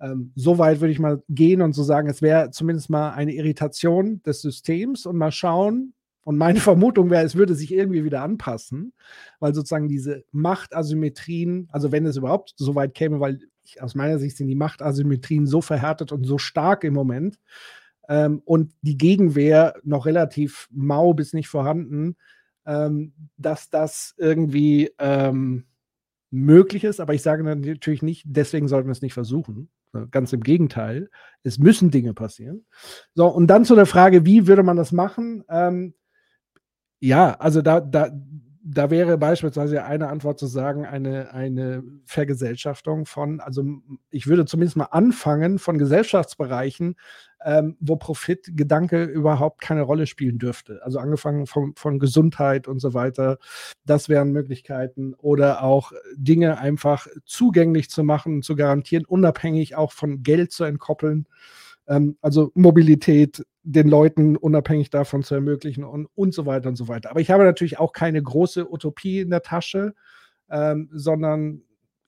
Ähm, 0.00 0.32
so 0.34 0.58
weit 0.58 0.80
würde 0.80 0.92
ich 0.92 0.98
mal 0.98 1.22
gehen 1.28 1.62
und 1.62 1.72
so 1.72 1.82
sagen, 1.82 2.08
es 2.08 2.22
wäre 2.22 2.50
zumindest 2.50 2.90
mal 2.90 3.10
eine 3.10 3.32
Irritation 3.32 4.22
des 4.22 4.42
Systems 4.42 5.06
und 5.06 5.16
mal 5.16 5.32
schauen. 5.32 5.94
Und 6.22 6.36
meine 6.36 6.60
Vermutung 6.60 7.10
wäre, 7.10 7.24
es 7.24 7.36
würde 7.36 7.54
sich 7.54 7.72
irgendwie 7.72 8.04
wieder 8.04 8.22
anpassen, 8.22 8.92
weil 9.40 9.54
sozusagen 9.54 9.88
diese 9.88 10.24
Machtasymmetrien, 10.32 11.68
also 11.72 11.90
wenn 11.92 12.06
es 12.06 12.16
überhaupt 12.16 12.54
so 12.56 12.74
weit 12.74 12.94
käme, 12.94 13.20
weil 13.20 13.40
ich, 13.64 13.82
aus 13.82 13.94
meiner 13.94 14.18
Sicht 14.18 14.36
sind 14.36 14.48
die 14.48 14.54
Machtasymmetrien 14.54 15.46
so 15.46 15.60
verhärtet 15.60 16.12
und 16.12 16.24
so 16.24 16.38
stark 16.38 16.84
im 16.84 16.94
Moment 16.94 17.38
ähm, 18.08 18.40
und 18.44 18.72
die 18.82 18.96
Gegenwehr 18.96 19.74
noch 19.84 20.06
relativ 20.06 20.68
mau 20.70 21.12
bis 21.12 21.32
nicht 21.32 21.48
vorhanden, 21.48 22.16
ähm, 22.66 23.12
dass 23.36 23.70
das 23.70 24.14
irgendwie 24.16 24.90
ähm, 24.98 25.64
möglich 26.30 26.84
ist. 26.84 27.00
Aber 27.00 27.14
ich 27.14 27.22
sage 27.22 27.42
natürlich 27.42 28.02
nicht, 28.02 28.24
deswegen 28.26 28.68
sollten 28.68 28.88
wir 28.88 28.92
es 28.92 29.02
nicht 29.02 29.14
versuchen. 29.14 29.70
Ganz 30.10 30.32
im 30.32 30.42
Gegenteil. 30.42 31.10
Es 31.42 31.58
müssen 31.58 31.90
Dinge 31.90 32.14
passieren. 32.14 32.66
So, 33.14 33.26
und 33.26 33.46
dann 33.46 33.64
zu 33.64 33.74
der 33.74 33.86
Frage, 33.86 34.26
wie 34.26 34.46
würde 34.46 34.62
man 34.62 34.76
das 34.76 34.92
machen? 34.92 35.44
Ähm, 35.48 35.94
ja, 37.00 37.34
also 37.38 37.62
da, 37.62 37.80
da, 37.80 38.10
da 38.62 38.90
wäre 38.90 39.16
beispielsweise 39.16 39.84
eine 39.84 40.08
Antwort 40.08 40.38
zu 40.38 40.46
sagen, 40.46 40.84
eine, 40.84 41.32
eine 41.32 41.82
Vergesellschaftung 42.04 43.06
von, 43.06 43.40
also 43.40 43.64
ich 44.10 44.26
würde 44.26 44.44
zumindest 44.44 44.76
mal 44.76 44.86
anfangen 44.86 45.58
von 45.58 45.78
Gesellschaftsbereichen, 45.78 46.96
ähm, 47.44 47.76
wo 47.80 47.96
Profitgedanke 47.96 49.04
überhaupt 49.04 49.60
keine 49.60 49.82
Rolle 49.82 50.06
spielen 50.06 50.38
dürfte. 50.38 50.80
Also 50.82 50.98
angefangen 50.98 51.46
von, 51.46 51.74
von 51.76 51.98
Gesundheit 51.98 52.66
und 52.66 52.80
so 52.80 52.94
weiter. 52.94 53.38
Das 53.84 54.08
wären 54.08 54.32
Möglichkeiten. 54.32 55.14
Oder 55.14 55.62
auch 55.62 55.92
Dinge 56.16 56.58
einfach 56.58 57.06
zugänglich 57.24 57.90
zu 57.90 58.02
machen 58.02 58.42
zu 58.42 58.56
garantieren, 58.56 59.04
unabhängig 59.04 59.76
auch 59.76 59.92
von 59.92 60.22
Geld 60.22 60.52
zu 60.52 60.64
entkoppeln. 60.64 61.26
Ähm, 61.86 62.16
also 62.20 62.50
Mobilität 62.54 63.44
den 63.62 63.88
Leuten 63.88 64.36
unabhängig 64.36 64.90
davon 64.90 65.22
zu 65.22 65.34
ermöglichen 65.34 65.84
und, 65.84 66.08
und 66.14 66.32
so 66.32 66.46
weiter 66.46 66.70
und 66.70 66.76
so 66.76 66.88
weiter. 66.88 67.10
Aber 67.10 67.20
ich 67.20 67.30
habe 67.30 67.44
natürlich 67.44 67.78
auch 67.78 67.92
keine 67.92 68.22
große 68.22 68.70
Utopie 68.70 69.20
in 69.20 69.30
der 69.30 69.42
Tasche, 69.42 69.94
ähm, 70.50 70.88
sondern 70.92 71.62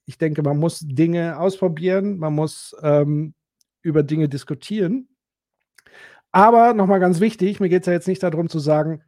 ich 0.06 0.18
denke, 0.18 0.42
man 0.42 0.58
muss 0.58 0.80
Dinge 0.80 1.38
ausprobieren, 1.38 2.18
man 2.18 2.34
muss 2.34 2.74
ähm, 2.82 3.34
über 3.82 4.02
Dinge 4.02 4.28
diskutieren. 4.28 5.08
Aber 6.32 6.74
nochmal 6.74 7.00
ganz 7.00 7.20
wichtig, 7.20 7.60
mir 7.60 7.68
geht 7.68 7.82
es 7.82 7.86
ja 7.86 7.92
jetzt 7.92 8.08
nicht 8.08 8.22
darum 8.22 8.48
zu 8.48 8.58
sagen, 8.58 9.02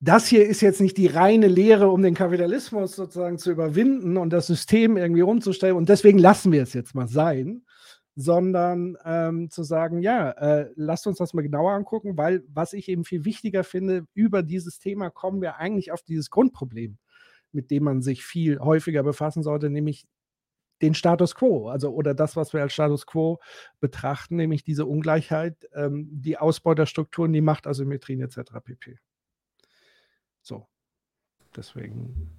das 0.00 0.26
hier 0.26 0.46
ist 0.46 0.60
jetzt 0.60 0.80
nicht 0.80 0.96
die 0.96 1.06
reine 1.06 1.46
Lehre, 1.46 1.88
um 1.88 2.02
den 2.02 2.14
Kapitalismus 2.14 2.96
sozusagen 2.96 3.38
zu 3.38 3.52
überwinden 3.52 4.16
und 4.16 4.30
das 4.30 4.48
System 4.48 4.96
irgendwie 4.96 5.22
umzustellen. 5.22 5.76
Und 5.76 5.88
deswegen 5.88 6.18
lassen 6.18 6.50
wir 6.50 6.62
es 6.62 6.72
jetzt 6.72 6.94
mal 6.96 7.06
sein, 7.06 7.64
sondern 8.16 8.96
ähm, 9.04 9.48
zu 9.48 9.62
sagen, 9.62 10.00
ja, 10.00 10.30
äh, 10.32 10.70
lasst 10.74 11.06
uns 11.06 11.18
das 11.18 11.34
mal 11.34 11.42
genauer 11.42 11.72
angucken, 11.72 12.16
weil 12.16 12.42
was 12.48 12.72
ich 12.72 12.88
eben 12.88 13.04
viel 13.04 13.24
wichtiger 13.24 13.62
finde, 13.64 14.04
über 14.12 14.42
dieses 14.42 14.80
Thema 14.80 15.08
kommen 15.08 15.40
wir 15.40 15.56
eigentlich 15.56 15.92
auf 15.92 16.02
dieses 16.02 16.30
Grundproblem, 16.30 16.98
mit 17.52 17.70
dem 17.70 17.84
man 17.84 18.02
sich 18.02 18.24
viel 18.24 18.58
häufiger 18.58 19.04
befassen 19.04 19.44
sollte, 19.44 19.70
nämlich 19.70 20.04
den 20.82 20.94
Status 20.94 21.34
quo, 21.34 21.68
also 21.68 21.92
oder 21.92 22.14
das, 22.14 22.36
was 22.36 22.52
wir 22.52 22.60
als 22.60 22.72
Status 22.72 23.06
quo 23.06 23.40
betrachten, 23.80 24.36
nämlich 24.36 24.64
diese 24.64 24.84
Ungleichheit, 24.84 25.68
ähm, 25.74 26.08
die 26.10 26.36
Ausbeuterstrukturen, 26.36 27.32
die 27.32 27.40
Machtasymmetrien 27.40 28.20
etc. 28.20 28.52
pp. 28.64 28.98
So, 30.42 30.66
deswegen 31.56 32.30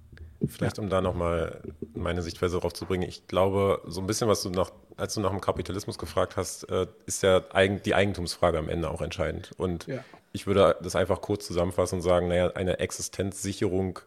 Vielleicht, 0.46 0.78
um 0.78 0.88
da 0.88 1.00
nochmal 1.00 1.62
meine 1.94 2.22
Sichtweise 2.22 2.58
drauf 2.58 2.72
zu 2.72 2.86
bringen. 2.86 3.08
Ich 3.08 3.26
glaube, 3.26 3.80
so 3.86 4.00
ein 4.00 4.06
bisschen, 4.06 4.28
was 4.28 4.42
du 4.42 4.50
nach, 4.50 4.72
als 4.96 5.14
du 5.14 5.20
nach 5.20 5.30
dem 5.30 5.40
Kapitalismus 5.40 5.98
gefragt 5.98 6.36
hast, 6.36 6.64
äh, 6.64 6.86
ist 7.06 7.22
ja 7.22 7.40
die 7.40 7.94
Eigentumsfrage 7.94 8.58
am 8.58 8.68
Ende 8.68 8.90
auch 8.90 9.00
entscheidend. 9.00 9.52
Und 9.56 9.86
ja. 9.86 10.04
ich 10.32 10.46
würde 10.46 10.76
das 10.82 10.96
einfach 10.96 11.20
kurz 11.20 11.46
zusammenfassen 11.46 11.96
und 11.96 12.02
sagen, 12.02 12.28
naja, 12.28 12.50
eine 12.52 12.78
Existenzsicherung 12.78 14.00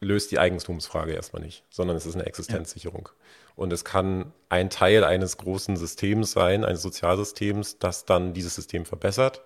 löst 0.00 0.30
die 0.30 0.38
Eigentumsfrage 0.38 1.12
erstmal 1.12 1.42
nicht, 1.42 1.64
sondern 1.70 1.96
es 1.96 2.06
ist 2.06 2.14
eine 2.14 2.26
Existenzsicherung. 2.26 3.08
Ja. 3.08 3.52
Und 3.56 3.72
es 3.72 3.84
kann 3.84 4.32
ein 4.48 4.70
Teil 4.70 5.04
eines 5.04 5.36
großen 5.36 5.76
Systems 5.76 6.32
sein, 6.32 6.64
eines 6.64 6.82
Sozialsystems, 6.82 7.78
das 7.78 8.06
dann 8.06 8.32
dieses 8.32 8.54
System 8.54 8.86
verbessert 8.86 9.42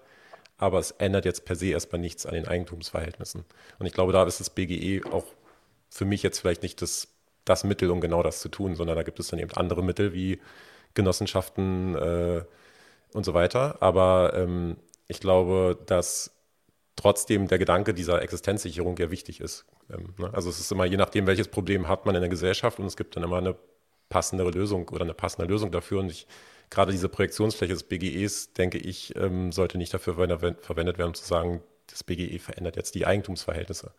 aber 0.57 0.79
es 0.79 0.93
ändert 0.93 1.25
jetzt 1.25 1.45
per 1.45 1.57
se 1.57 1.67
erstmal 1.67 2.01
nichts 2.01 2.27
an 2.27 2.35
den 2.35 2.47
Eigentumsverhältnissen. 2.47 3.45
Und 3.79 3.87
ich 3.87 3.93
glaube, 3.93 4.13
da 4.13 4.25
ist 4.25 4.41
das 4.41 4.51
BGE 4.51 5.03
auch 5.11 5.25
für 5.91 6.05
mich 6.05 6.23
jetzt 6.23 6.39
vielleicht 6.39 6.63
nicht 6.63 6.81
das, 6.83 7.09
das 7.45 7.65
Mittel, 7.65 7.91
um 7.91 8.01
genau 8.01 8.23
das 8.23 8.41
zu 8.41 8.49
tun, 8.49 8.75
sondern 8.75 8.97
da 8.97 9.03
gibt 9.03 9.21
es 9.21 9.29
dann 9.29 9.41
eben 9.41 9.53
andere 9.53 9.83
Mittel 9.83 10.13
wie 10.13 10.41
Genossenschaften 10.95 11.95
äh, 11.97 12.45
und 13.13 13.25
so 13.25 13.35
weiter. 13.35 13.77
Aber 13.81 14.33
ähm, 14.35 14.77
ich 15.09 15.21
glaube, 15.21 15.79
dass 15.87 16.31
trotzdem 16.97 17.49
der 17.49 17.59
Gedanke 17.59 17.95
dieser 17.95 18.23
Existenzsicherung 18.23 18.97
ja 18.99 19.11
wichtig 19.11 19.41
ist. 19.41 19.65
Ähm, 19.91 20.15
ne? 20.19 20.31
Also 20.33 20.49
es 20.49 20.61
ist 20.61 20.71
immer 20.73 20.85
je 20.85 20.97
nachdem, 20.97 21.27
welches 21.27 21.49
Problem 21.49 21.89
hat 21.89 22.07
man 22.07 22.15
in 22.15 22.21
der 22.21 22.31
Gesellschaft 22.31 22.79
und 22.79 22.87
es 22.87 22.97
gibt 22.97 23.17
dann 23.17 23.23
immer 23.23 23.39
eine 23.39 23.57
passendere 24.09 24.51
Lösung 24.51 24.89
oder 24.91 25.03
eine 25.03 25.15
passende 25.15 25.47
Lösung 25.47 25.73
dafür. 25.73 26.01
Und 26.01 26.11
ich, 26.11 26.27
gerade 26.71 26.93
diese 26.93 27.09
Projektionsfläche 27.09 27.73
des 27.73 27.85
BGEs, 27.85 28.53
denke 28.53 28.79
ich, 28.79 29.15
ähm, 29.17 29.51
sollte 29.53 29.79
nicht 29.79 29.93
dafür 29.93 30.15
verwendet 30.15 30.99
werden, 30.99 31.09
um 31.09 31.15
zu 31.15 31.25
sagen, 31.25 31.63
das 31.89 32.05
BGE 32.05 32.39
verändert 32.39 32.77
jetzt 32.77 32.95
die 32.95 33.07
Eigentumsverhältnisse 33.07 33.93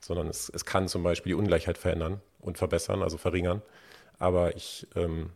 sondern 0.00 0.28
es, 0.28 0.48
es 0.48 0.64
kann 0.64 0.88
zum 0.88 1.02
Beispiel 1.02 1.30
die 1.30 1.34
Ungleichheit 1.34 1.78
verändern 1.78 2.20
und 2.38 2.58
verbessern, 2.58 3.02
also 3.02 3.18
verringern. 3.18 3.62
Aber 4.18 4.56
ich, 4.56 4.86
ähm, 4.94 5.30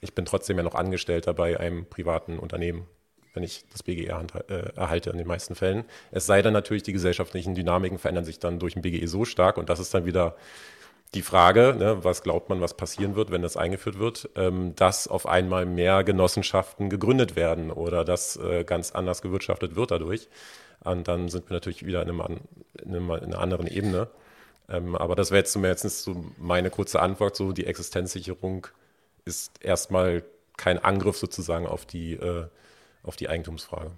ich 0.00 0.14
bin 0.14 0.24
trotzdem 0.24 0.56
ja 0.56 0.62
noch 0.62 0.74
Angestellter 0.74 1.34
bei 1.34 1.58
einem 1.58 1.86
privaten 1.86 2.38
Unternehmen, 2.38 2.86
wenn 3.34 3.42
ich 3.42 3.64
das 3.70 3.82
BGE 3.82 4.06
äh, 4.06 4.76
erhalte 4.76 5.10
in 5.10 5.18
den 5.18 5.26
meisten 5.26 5.54
Fällen. 5.54 5.84
Es 6.10 6.26
sei 6.26 6.40
denn 6.40 6.52
natürlich, 6.52 6.82
die 6.82 6.92
gesellschaftlichen 6.92 7.54
Dynamiken 7.54 7.98
verändern 7.98 8.24
sich 8.24 8.38
dann 8.38 8.58
durch 8.58 8.76
ein 8.76 8.82
BGE 8.82 9.06
so 9.06 9.24
stark 9.24 9.58
und 9.58 9.68
das 9.68 9.80
ist 9.80 9.92
dann 9.92 10.06
wieder 10.06 10.36
die 11.14 11.22
Frage, 11.22 11.74
ne, 11.78 12.02
was 12.02 12.22
glaubt 12.22 12.48
man, 12.48 12.60
was 12.60 12.74
passieren 12.74 13.14
wird, 13.14 13.30
wenn 13.30 13.42
das 13.42 13.56
eingeführt 13.56 13.98
wird, 13.98 14.28
ähm, 14.34 14.74
dass 14.74 15.06
auf 15.06 15.26
einmal 15.26 15.64
mehr 15.64 16.02
Genossenschaften 16.02 16.90
gegründet 16.90 17.36
werden 17.36 17.70
oder 17.70 18.04
dass 18.04 18.36
äh, 18.36 18.64
ganz 18.64 18.92
anders 18.92 19.22
gewirtschaftet 19.22 19.76
wird 19.76 19.92
dadurch. 19.92 20.28
Und 20.82 21.08
dann 21.08 21.28
sind 21.28 21.48
wir 21.48 21.54
natürlich 21.54 21.86
wieder 21.86 22.02
in, 22.02 22.10
einem, 22.10 22.40
in, 22.82 22.94
einem, 22.94 23.10
in 23.10 23.24
einer 23.24 23.38
anderen 23.38 23.66
Ebene. 23.66 24.08
Ähm, 24.68 24.96
aber 24.96 25.14
das 25.14 25.30
wäre 25.30 25.40
jetzt 25.40 25.52
zumindest 25.52 26.02
so 26.02 26.24
meine 26.36 26.70
kurze 26.70 27.00
Antwort. 27.00 27.36
So 27.36 27.52
die 27.52 27.66
Existenzsicherung 27.66 28.66
ist 29.24 29.52
erstmal 29.60 30.24
kein 30.56 30.78
Angriff 30.78 31.16
sozusagen 31.16 31.66
auf 31.66 31.86
die, 31.86 32.14
äh, 32.14 32.46
auf 33.04 33.16
die 33.16 33.28
Eigentumsfrage. 33.28 33.92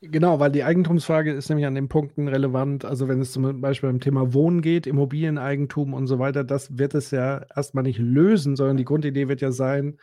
Genau, 0.00 0.40
weil 0.40 0.50
die 0.50 0.64
Eigentumsfrage 0.64 1.32
ist 1.32 1.48
nämlich 1.48 1.66
an 1.66 1.76
den 1.76 1.88
Punkten 1.88 2.26
relevant. 2.26 2.84
Also 2.84 3.06
wenn 3.06 3.20
es 3.20 3.32
zum 3.32 3.60
Beispiel 3.60 3.88
beim 3.88 4.00
Thema 4.00 4.34
Wohnen 4.34 4.60
geht, 4.60 4.88
Immobilieneigentum 4.88 5.94
und 5.94 6.08
so 6.08 6.18
weiter, 6.18 6.42
das 6.42 6.76
wird 6.76 6.94
es 6.94 7.12
ja 7.12 7.46
erstmal 7.54 7.84
nicht 7.84 8.00
lösen, 8.00 8.56
sondern 8.56 8.76
die 8.76 8.84
Grundidee 8.84 9.28
wird 9.28 9.40
ja 9.40 9.52
sein, 9.52 9.98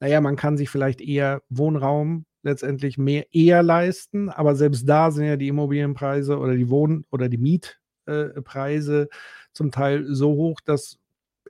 naja, 0.00 0.20
man 0.20 0.36
kann 0.36 0.56
sich 0.56 0.70
vielleicht 0.70 1.02
eher 1.02 1.42
Wohnraum 1.50 2.24
letztendlich 2.42 2.98
mehr 2.98 3.26
eher 3.32 3.62
leisten, 3.62 4.30
aber 4.30 4.54
selbst 4.56 4.88
da 4.88 5.10
sind 5.10 5.26
ja 5.26 5.36
die 5.36 5.48
Immobilienpreise 5.48 6.38
oder 6.38 6.54
die 6.56 6.70
Wohn- 6.70 7.04
oder 7.10 7.28
die 7.28 7.38
Mietpreise 7.38 9.02
äh, 9.02 9.06
zum 9.52 9.70
Teil 9.70 10.06
so 10.08 10.32
hoch, 10.32 10.60
dass 10.64 10.98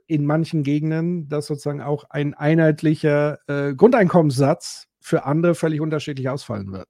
in 0.07 0.27
manchen 0.27 0.65
Gegenden 0.65 1.29
das 1.29 1.47
sozusagen 1.47 1.81
auch 1.81 2.05
ein 2.11 2.35
einheitlicher 2.35 3.39
äh, 3.47 3.75
Grundeinkommenssatz 3.75 4.89
für 5.03 5.25
andere 5.25 5.55
völlig 5.55 5.81
unterschiedlich 5.81 6.29
ausfallen 6.29 6.73
wird. 6.73 6.89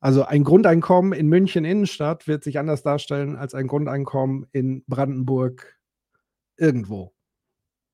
Also 0.00 0.24
ein 0.24 0.44
Grundeinkommen 0.44 1.12
in 1.12 1.28
München 1.28 1.64
Innenstadt 1.64 2.28
wird 2.28 2.44
sich 2.44 2.58
anders 2.58 2.82
darstellen 2.82 3.36
als 3.36 3.54
ein 3.54 3.66
Grundeinkommen 3.66 4.46
in 4.52 4.84
Brandenburg 4.86 5.76
irgendwo. 6.56 7.12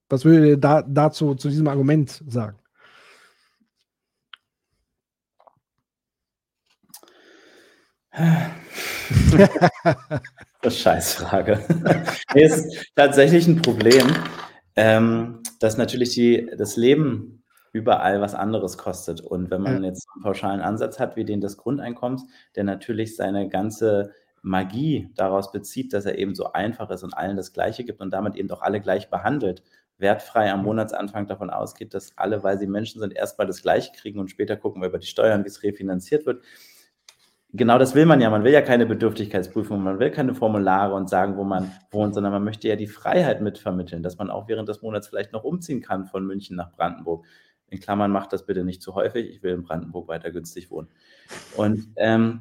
Was 0.09 0.25
würdet 0.25 0.49
ihr 0.49 0.57
da, 0.59 0.83
dazu 0.83 1.35
zu 1.35 1.49
diesem 1.49 1.67
Argument 1.67 2.23
sagen? 2.27 2.59
das 10.63 10.79
Scheißfrage. 10.79 11.65
nee, 12.35 12.45
ist 12.45 12.93
tatsächlich 12.95 13.47
ein 13.49 13.61
Problem, 13.61 14.07
ähm, 14.77 15.43
dass 15.59 15.77
natürlich 15.77 16.11
die, 16.11 16.49
das 16.57 16.77
Leben 16.77 17.44
überall 17.75 18.21
was 18.21 18.35
anderes 18.35 18.79
kostet. 18.79 19.21
Und 19.21 19.51
wenn 19.51 19.61
man 19.61 19.83
jetzt 19.83 20.07
einen 20.15 20.23
pauschalen 20.23 20.61
Ansatz 20.61 21.01
hat 21.01 21.17
wie 21.17 21.25
den 21.25 21.41
des 21.41 21.57
Grundeinkommens, 21.57 22.25
der 22.55 22.63
natürlich 22.63 23.17
seine 23.17 23.49
ganze 23.49 24.13
Magie 24.43 25.11
daraus 25.17 25.51
bezieht, 25.51 25.93
dass 25.93 26.07
er 26.07 26.17
eben 26.17 26.37
so 26.37 26.53
einfach 26.53 26.89
ist 26.91 27.03
und 27.03 27.15
allen 27.15 27.37
das 27.37 27.53
Gleiche 27.53 27.85
gibt 27.85 28.01
und 28.01 28.13
damit 28.13 28.37
eben 28.37 28.47
doch 28.47 28.63
alle 28.63 28.81
gleich 28.81 29.11
behandelt, 29.11 29.65
wertfrei 29.99 30.53
am 30.53 30.63
Monatsanfang 30.63 31.27
davon 31.27 31.51
ausgeht, 31.51 31.95
dass 31.95 32.17
alle, 32.17 32.45
weil 32.45 32.59
sie 32.59 32.69
Menschen 32.69 33.01
sind, 33.01 33.13
erstmal 33.13 33.49
das 33.49 33.63
Gleiche 33.63 33.91
kriegen 33.93 34.21
und 34.21 34.31
später 34.31 34.57
gucken 34.57 34.81
wir 34.81 34.89
über 34.89 34.99
die 34.99 35.07
Steuern, 35.09 35.43
wie 35.45 35.49
es 35.49 35.65
refinanziert 35.65 36.27
wird. 36.27 36.45
Genau 37.57 37.79
das 37.79 37.95
will 37.97 38.07
man 38.07 38.21
ja. 38.21 38.31
Man 38.31 38.45
will 38.45 38.53
ja 38.53 38.63
keine 38.63 38.87
Bedürftigkeitsprüfung, 38.87 39.83
man 39.83 39.99
will 39.99 40.11
keine 40.11 40.35
Formulare 40.35 40.95
und 40.95 41.09
sagen, 41.09 41.37
wo 41.37 41.45
man 41.45 41.73
wohnt, 41.91 42.15
sondern 42.15 42.33
man 42.33 42.45
möchte 42.45 42.69
ja 42.69 42.77
die 42.77 42.87
Freiheit 42.87 43.41
mitvermitteln, 43.41 44.03
dass 44.03 44.19
man 44.19 44.31
auch 44.31 44.49
während 44.49 44.69
des 44.69 44.83
Monats 44.83 45.09
vielleicht 45.09 45.33
noch 45.33 45.45
umziehen 45.45 45.81
kann 45.81 46.07
von 46.07 46.25
München 46.25 46.57
nach 46.57 46.73
Brandenburg. 46.73 47.25
In 47.69 47.81
Klammern 47.81 48.11
macht 48.11 48.33
das 48.33 48.47
bitte 48.47 48.65
nicht 48.65 48.83
zu 48.83 48.95
häufig. 48.95 49.29
Ich 49.29 49.43
will 49.43 49.55
in 49.55 49.63
Brandenburg 49.63 50.09
weiter 50.09 50.31
günstig 50.31 50.71
wohnen. 50.71 50.89
Und 51.57 51.89
ähm, 51.97 52.41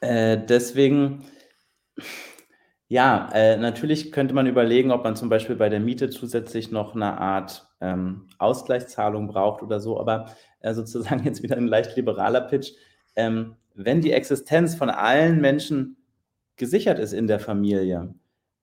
äh, 0.00 0.38
deswegen, 0.38 1.24
ja, 2.88 3.30
äh, 3.32 3.56
natürlich 3.56 4.12
könnte 4.12 4.34
man 4.34 4.46
überlegen, 4.46 4.90
ob 4.90 5.04
man 5.04 5.16
zum 5.16 5.28
Beispiel 5.28 5.56
bei 5.56 5.68
der 5.68 5.80
Miete 5.80 6.10
zusätzlich 6.10 6.70
noch 6.70 6.94
eine 6.94 7.18
Art 7.18 7.66
ähm, 7.80 8.28
Ausgleichszahlung 8.38 9.28
braucht 9.28 9.62
oder 9.62 9.80
so, 9.80 9.98
aber 9.98 10.26
äh, 10.60 10.74
sozusagen 10.74 11.24
jetzt 11.24 11.42
wieder 11.42 11.56
ein 11.56 11.68
leicht 11.68 11.96
liberaler 11.96 12.42
Pitch. 12.42 12.72
Ähm, 13.16 13.56
wenn 13.74 14.00
die 14.00 14.12
Existenz 14.12 14.74
von 14.74 14.90
allen 14.90 15.40
Menschen 15.40 15.96
gesichert 16.56 16.98
ist 16.98 17.12
in 17.12 17.26
der 17.26 17.40
Familie, 17.40 18.14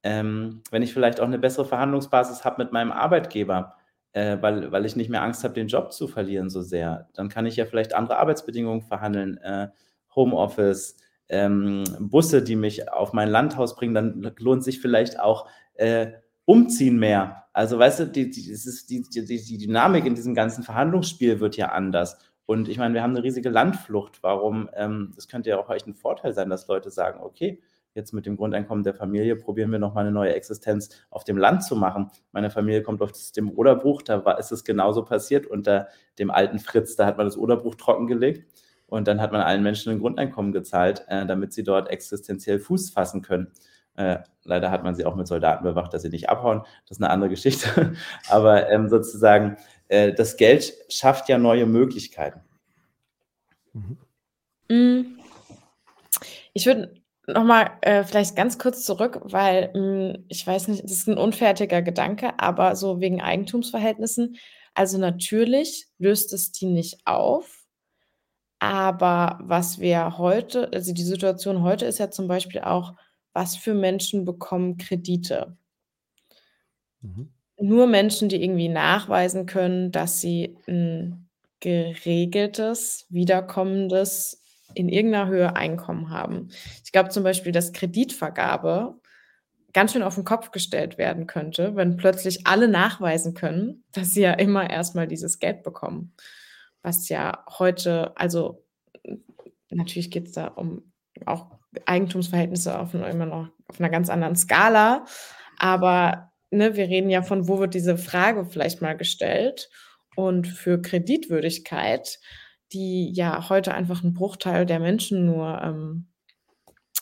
ähm, 0.04 0.62
wenn 0.72 0.82
ich 0.82 0.94
vielleicht 0.94 1.20
auch 1.20 1.26
eine 1.26 1.39
bessere 1.39 1.66
Verhandlungsbasis 1.66 2.46
habe 2.46 2.64
mit 2.64 2.72
meinem 2.72 2.92
Arbeitgeber, 2.92 3.76
äh, 4.14 4.38
weil, 4.41 4.72
weil 4.72 4.86
ich 4.86 4.95
nicht 4.95 5.09
mehr 5.09 5.24
Angst 5.24 5.43
habe, 5.43 5.53
den 5.53 5.68
Job 5.68 5.93
zu 5.93 6.07
verlieren 6.07 6.49
so 6.49 6.62
sehr, 6.62 7.09
dann 7.14 7.30
kann 7.30 7.45
ich 7.45 7.55
ja 7.55 7.66
vielleicht 7.66 7.93
andere 7.93 8.18
Arbeitsbedingungen 8.18 8.82
verhandeln, 8.82 9.38
äh, 9.38 9.70
Homeoffice, 10.16 10.97
ähm, 11.30 11.84
Busse, 11.99 12.43
die 12.43 12.55
mich 12.55 12.91
auf 12.91 13.14
mein 13.14 13.30
Landhaus 13.30 13.76
bringen, 13.76 13.93
dann 13.93 14.34
lohnt 14.38 14.64
sich 14.64 14.82
vielleicht 14.82 15.20
auch 15.20 15.47
äh, 15.76 16.12
Umziehen 16.45 16.99
mehr. 16.99 17.45
Also 17.53 17.80
weißt 17.80 18.01
du, 18.01 18.07
die, 18.07 18.30
die, 18.30 18.53
die, 18.89 19.24
die, 19.24 19.57
Dynamik 19.57 20.05
in 20.05 20.16
diesem 20.16 20.36
ganzen 20.36 20.64
Verhandlungsspiel 20.64 21.39
wird 21.39 21.55
ja 21.55 21.70
anders. 21.70 22.18
Und 22.45 22.68
ich 22.68 22.78
meine, 22.78 22.93
wir 22.93 23.03
haben 23.03 23.16
eine 23.16 23.24
riesige 23.24 23.49
Landflucht. 23.49 24.22
Warum? 24.24 24.70
Ähm, 24.74 25.14
das 25.16 25.28
könnte 25.28 25.49
ja 25.49 25.57
auch 25.57 25.70
echt 25.70 25.88
ein 25.88 25.93
Vorteil 25.93 26.34
sein, 26.34 26.49
dass 26.49 26.68
Leute 26.68 26.89
sagen, 26.89 27.22
okay, 27.22 27.62
jetzt 27.94 28.14
mit 28.14 28.26
dem 28.26 28.38
Grundeinkommen 28.38 28.84
der 28.84 28.94
Familie 28.94 29.36
probieren 29.36 29.72
wir 29.72 29.80
nochmal 29.80 30.06
eine 30.06 30.14
neue 30.14 30.34
Existenz 30.34 30.89
auf 31.10 31.24
dem 31.24 31.38
Land 31.38 31.64
zu 31.64 31.76
machen. 31.76 32.10
Meine 32.32 32.50
Familie 32.50 32.84
kommt 32.84 33.02
aus 33.02 33.32
dem 33.32 33.52
Oderbruch, 33.52 34.02
da 34.02 34.24
war, 34.26 34.39
ist 34.39 34.52
es 34.52 34.64
genauso 34.64 35.04
passiert. 35.04 35.46
Unter 35.46 35.88
dem 36.20 36.32
alten 36.32 36.60
Fritz, 36.60 36.96
da 36.96 37.06
hat 37.06 37.18
man 37.18 37.28
das 37.28 37.38
Oderbruch 37.38 37.76
trockengelegt. 37.76 38.46
Und 38.88 39.08
dann 39.08 39.22
hat 39.22 39.32
man 39.32 39.42
allen 39.42 39.64
Menschen 39.64 39.92
ein 39.92 40.00
Grundeinkommen 40.00 40.52
gezahlt, 40.52 41.06
äh, 41.08 41.26
damit 41.26 41.54
sie 41.54 41.64
dort 41.64 41.89
existenziell 41.89 42.60
Fuß 42.60 42.89
fassen 42.92 43.22
können. 43.22 43.52
Äh, 43.96 44.20
leider 44.44 44.72
hat 44.72 44.84
man 44.84 44.96
sie 44.96 45.06
auch 45.06 45.16
mit 45.16 45.28
Soldaten 45.28 45.64
bewacht, 45.64 45.94
dass 45.94 46.02
sie 46.02 46.10
nicht 46.10 46.30
abhauen. 46.30 46.62
Das 46.88 46.98
ist 46.98 47.04
eine 47.04 47.10
andere 47.10 47.30
Geschichte. 47.30 47.94
Aber 48.30 48.70
ähm, 48.70 48.89
sozusagen, 48.89 49.58
äh, 49.88 50.14
das 50.14 50.38
Geld 50.38 50.74
schafft 50.89 51.30
ja 51.30 51.38
neue 51.38 51.66
Möglichkeiten. 51.66 52.42
Mhm. 53.74 55.18
Ich 56.54 56.66
würde 56.66 57.01
nochmal 57.28 57.72
äh, 57.82 58.03
vielleicht 58.03 58.36
ganz 58.36 58.57
kurz 58.59 58.86
zurück, 58.86 59.22
weil 59.24 59.72
mh, 59.74 60.19
ich 60.30 60.45
weiß 60.45 60.67
nicht, 60.67 60.84
das 60.84 60.91
ist 60.91 61.07
ein 61.07 61.17
unfertiger 61.17 61.82
Gedanke, 61.82 62.39
aber 62.39 62.76
so 62.76 62.99
wegen 62.99 63.22
Eigentumsverhältnissen. 63.22 64.38
Also 64.74 64.97
natürlich 64.97 65.88
löst 65.97 66.34
es 66.34 66.51
die 66.51 66.65
nicht 66.67 67.01
auf, 67.05 67.65
aber 68.59 69.39
was 69.41 69.80
wir 69.80 70.17
heute, 70.17 70.72
also 70.74 70.93
die 70.93 71.03
Situation 71.03 71.63
heute 71.63 71.86
ist 71.86 71.99
ja 71.99 72.11
zum 72.11 72.28
Beispiel 72.28 72.61
auch, 72.61 72.93
was 73.34 73.55
für 73.55 73.74
Menschen 73.74 74.26
bekommen 74.26 74.78
Kredite? 74.78 75.57
Mhm. 77.01 77.30
Nur 77.59 77.88
Menschen, 77.88 78.30
die 78.30 78.43
irgendwie 78.43 78.69
nachweisen 78.69 79.45
können, 79.45 79.91
dass 79.91 80.19
sie 80.19 80.57
ein 80.67 81.30
geregeltes, 81.59 83.05
wiederkommendes, 83.09 84.41
in 84.76 84.89
irgendeiner 84.89 85.30
Höhe 85.30 85.55
Einkommen 85.55 86.09
haben. 86.09 86.49
Ich 86.84 86.91
glaube 86.91 87.09
zum 87.09 87.24
Beispiel, 87.24 87.51
dass 87.51 87.74
Kreditvergabe 87.74 88.99
ganz 89.74 89.93
schön 89.93 90.03
auf 90.03 90.15
den 90.15 90.26
Kopf 90.26 90.51
gestellt 90.51 90.97
werden 90.97 91.28
könnte, 91.28 91.76
wenn 91.76 91.95
plötzlich 91.97 92.45
alle 92.45 92.67
nachweisen 92.67 93.34
können, 93.34 93.84
dass 93.93 94.13
sie 94.13 94.22
ja 94.22 94.34
immer 94.34 94.69
erstmal 94.69 95.07
dieses 95.07 95.39
Geld 95.39 95.63
bekommen. 95.63 96.13
Was 96.82 97.07
ja 97.09 97.45
heute, 97.59 98.11
also 98.17 98.65
natürlich 99.69 100.11
geht 100.11 100.28
es 100.28 100.34
da 100.34 100.47
um 100.47 100.91
auch 101.26 101.51
Eigentumsverhältnisse 101.86 102.78
auf, 102.78 102.93
einer- 102.93 103.09
immer 103.09 103.26
noch 103.26 103.47
auf 103.67 103.80
einer 103.80 103.89
ganz 103.89 104.09
anderen 104.09 104.36
Skala. 104.36 105.05
Aber 105.57 106.32
ne, 106.49 106.76
wir 106.76 106.89
reden 106.89 107.09
ja 107.09 107.22
von, 107.22 107.47
wo 107.47 107.59
wird 107.59 107.74
diese 107.74 107.97
Frage 107.97 108.45
vielleicht 108.45 108.82
mal 108.82 108.97
gestellt? 108.97 109.69
Und 110.17 110.47
für 110.47 110.82
Kreditwürdigkeit, 110.82 112.19
die 112.74 113.11
ja 113.13 113.49
heute 113.49 113.74
einfach 113.74 114.03
ein 114.03 114.13
Bruchteil 114.13 114.65
der 114.65 114.80
Menschen 114.80 115.26
nur 115.26 115.61
ähm, 115.61 116.07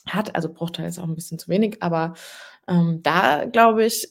hat, 0.07 0.35
also 0.35 0.51
Bruchteil 0.51 0.87
ist 0.87 0.99
auch 0.99 1.07
ein 1.07 1.15
bisschen 1.15 1.39
zu 1.39 1.49
wenig, 1.49 1.81
aber 1.81 2.15
ähm, 2.67 3.01
da 3.03 3.45
glaube 3.45 3.85
ich, 3.85 4.07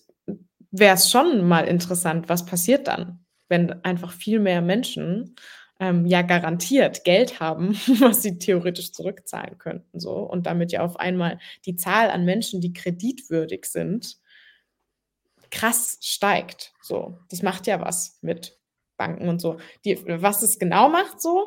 wäre 0.71 0.95
es 0.95 1.11
schon 1.11 1.47
mal 1.47 1.67
interessant, 1.67 2.29
was 2.29 2.47
passiert 2.47 2.89
dann, 2.89 3.25
wenn 3.49 3.85
einfach 3.85 4.13
viel 4.13 4.39
mehr 4.39 4.61
Menschen 4.61 5.37
ähm, 5.81 6.07
ja 6.07 6.23
garantiert 6.23 7.05
Geld 7.05 7.41
haben, 7.41 7.75
was 8.01 8.23
sie 8.23 8.39
theoretisch 8.39 8.93
zurückzahlen 8.93 9.59
könnten, 9.59 10.01
so 10.01 10.17
und 10.17 10.47
damit 10.47 10.73
ja 10.73 10.83
auf 10.83 10.99
einmal 10.99 11.39
die 11.65 11.77
Zahl 11.77 12.11
an 12.11 12.25
Menschen, 12.25 12.61
die 12.61 12.73
kreditwürdig 12.73 13.67
sind, 13.67 14.19
krass 15.51 15.99
steigt. 16.03 16.73
So, 16.83 17.19
das 17.31 17.43
macht 17.43 17.67
ja 17.67 17.81
was 17.81 18.19
mit 18.23 18.58
Banken 18.99 19.31
und 19.31 19.41
so. 19.41 19.57
Die, 19.87 19.99
was 20.07 20.43
es 20.43 20.59
genau 20.59 20.91
macht, 20.91 21.23
so, 21.23 21.47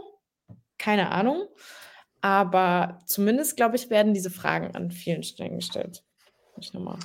keine 0.80 1.12
Ahnung. 1.12 1.46
Aber 2.22 3.00
zumindest, 3.06 3.58
glaube 3.58 3.76
ich, 3.76 3.92
werden 3.92 4.16
diese 4.16 4.32
Fragen 4.32 4.76
an 4.76 4.90
vielen 4.90 5.24
Stellen 5.24 5.58
gestellt. 5.58 6.04
Ich 6.60 6.74
nochmal. 6.74 6.98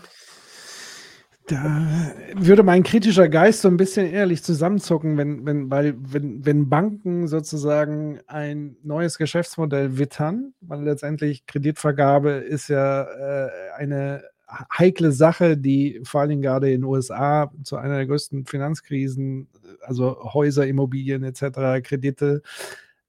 Da 1.49 2.12
würde 2.34 2.64
mein 2.64 2.82
kritischer 2.82 3.28
Geist 3.28 3.62
so 3.62 3.68
ein 3.68 3.76
bisschen 3.76 4.11
ehrlich 4.11 4.42
zusammenzucken, 4.42 5.16
wenn, 5.16 5.47
wenn, 5.47 5.70
weil, 5.70 5.94
wenn, 5.97 6.44
wenn 6.44 6.68
Banken 6.68 7.28
sozusagen 7.28 8.20
ein 8.26 8.76
neues 8.82 9.16
Geschäftsmodell 9.16 9.97
wittern, 9.97 10.55
weil 10.61 10.82
letztendlich 10.82 11.47
Kreditvergabe 11.47 12.30
ist 12.30 12.66
ja 12.68 13.05
äh, 13.05 13.51
eine 13.76 14.24
heikle 14.76 15.12
Sache, 15.12 15.57
die 15.57 16.00
vor 16.04 16.26
Dingen 16.26 16.42
gerade 16.42 16.70
in 16.70 16.80
den 16.80 16.84
USA 16.84 17.52
zu 17.62 17.76
einer 17.76 17.96
der 17.96 18.07
größten 18.07 18.46
Finanzkrisen, 18.46 19.48
also 19.82 20.32
Häuser, 20.34 20.66
Immobilien 20.66 21.22
etc., 21.24 21.82
Kredite. 21.82 22.42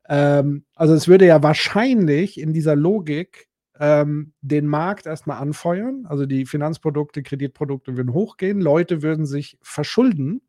Ähm, 0.07 0.65
also 0.75 0.93
es 0.93 1.07
würde 1.07 1.25
ja 1.25 1.43
wahrscheinlich 1.43 2.39
in 2.39 2.53
dieser 2.53 2.75
Logik 2.75 3.47
ähm, 3.79 4.33
den 4.41 4.67
Markt 4.67 5.05
erstmal 5.05 5.41
anfeuern. 5.41 6.05
Also 6.07 6.25
die 6.25 6.45
Finanzprodukte, 6.45 7.23
Kreditprodukte 7.23 7.97
würden 7.97 8.13
hochgehen, 8.13 8.61
Leute 8.61 9.01
würden 9.01 9.25
sich 9.25 9.57
verschulden. 9.61 10.41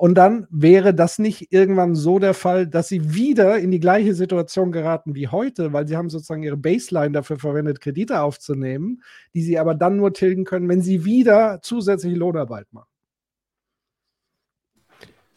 Und 0.00 0.14
dann 0.14 0.46
wäre 0.48 0.94
das 0.94 1.18
nicht 1.18 1.52
irgendwann 1.52 1.94
so 1.94 2.18
der 2.18 2.32
Fall, 2.32 2.66
dass 2.66 2.88
sie 2.88 3.12
wieder 3.12 3.58
in 3.58 3.70
die 3.70 3.80
gleiche 3.80 4.14
Situation 4.14 4.72
geraten 4.72 5.14
wie 5.14 5.28
heute, 5.28 5.74
weil 5.74 5.86
sie 5.86 5.94
haben 5.94 6.08
sozusagen 6.08 6.42
ihre 6.42 6.56
Baseline 6.56 7.12
dafür 7.12 7.38
verwendet, 7.38 7.82
Kredite 7.82 8.22
aufzunehmen, 8.22 9.02
die 9.34 9.42
sie 9.42 9.58
aber 9.58 9.74
dann 9.74 9.98
nur 9.98 10.14
tilgen 10.14 10.44
können, 10.44 10.70
wenn 10.70 10.80
sie 10.80 11.04
wieder 11.04 11.60
zusätzliche 11.60 12.16
Lohnarbeit 12.16 12.72
machen. 12.72 12.88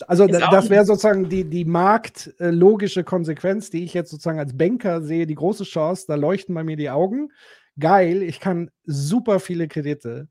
Also 0.07 0.27
das 0.27 0.69
wäre 0.69 0.85
sozusagen 0.85 1.27
die, 1.27 1.43
die 1.43 1.65
marktlogische 1.65 3.03
Konsequenz, 3.03 3.69
die 3.69 3.83
ich 3.83 3.93
jetzt 3.93 4.11
sozusagen 4.11 4.39
als 4.39 4.55
Banker 4.55 5.01
sehe, 5.01 5.27
die 5.27 5.35
große 5.35 5.65
Chance, 5.65 6.05
da 6.07 6.15
leuchten 6.15 6.55
bei 6.55 6.63
mir 6.63 6.77
die 6.77 6.89
Augen. 6.89 7.33
Geil, 7.77 8.23
ich 8.23 8.39
kann 8.39 8.71
super 8.85 9.41
viele 9.41 9.67
Kredite 9.67 10.29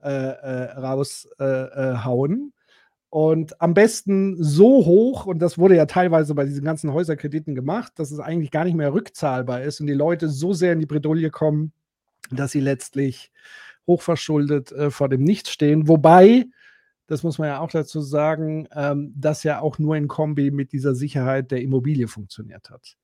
äh, 0.00 0.10
äh, 0.10 0.64
raushauen. 0.78 1.32
Äh, 1.40 2.44
äh. 2.44 2.63
Und 3.14 3.60
am 3.62 3.74
besten 3.74 4.42
so 4.42 4.86
hoch, 4.86 5.24
und 5.24 5.38
das 5.38 5.56
wurde 5.56 5.76
ja 5.76 5.86
teilweise 5.86 6.34
bei 6.34 6.46
diesen 6.46 6.64
ganzen 6.64 6.92
Häuserkrediten 6.92 7.54
gemacht, 7.54 7.92
dass 7.94 8.10
es 8.10 8.18
eigentlich 8.18 8.50
gar 8.50 8.64
nicht 8.64 8.74
mehr 8.74 8.92
rückzahlbar 8.92 9.62
ist 9.62 9.80
und 9.80 9.86
die 9.86 9.92
Leute 9.92 10.28
so 10.28 10.52
sehr 10.52 10.72
in 10.72 10.80
die 10.80 10.86
Bredouille 10.86 11.30
kommen, 11.30 11.72
dass 12.32 12.50
sie 12.50 12.58
letztlich 12.58 13.30
hochverschuldet 13.86 14.72
äh, 14.72 14.90
vor 14.90 15.08
dem 15.08 15.22
Nichts 15.22 15.52
stehen. 15.52 15.86
Wobei, 15.86 16.46
das 17.06 17.22
muss 17.22 17.38
man 17.38 17.46
ja 17.46 17.60
auch 17.60 17.70
dazu 17.70 18.00
sagen, 18.00 18.66
ähm, 18.72 19.12
das 19.14 19.44
ja 19.44 19.60
auch 19.60 19.78
nur 19.78 19.94
in 19.94 20.08
Kombi 20.08 20.50
mit 20.50 20.72
dieser 20.72 20.96
Sicherheit 20.96 21.52
der 21.52 21.62
Immobilie 21.62 22.08
funktioniert 22.08 22.68
hat. 22.68 22.96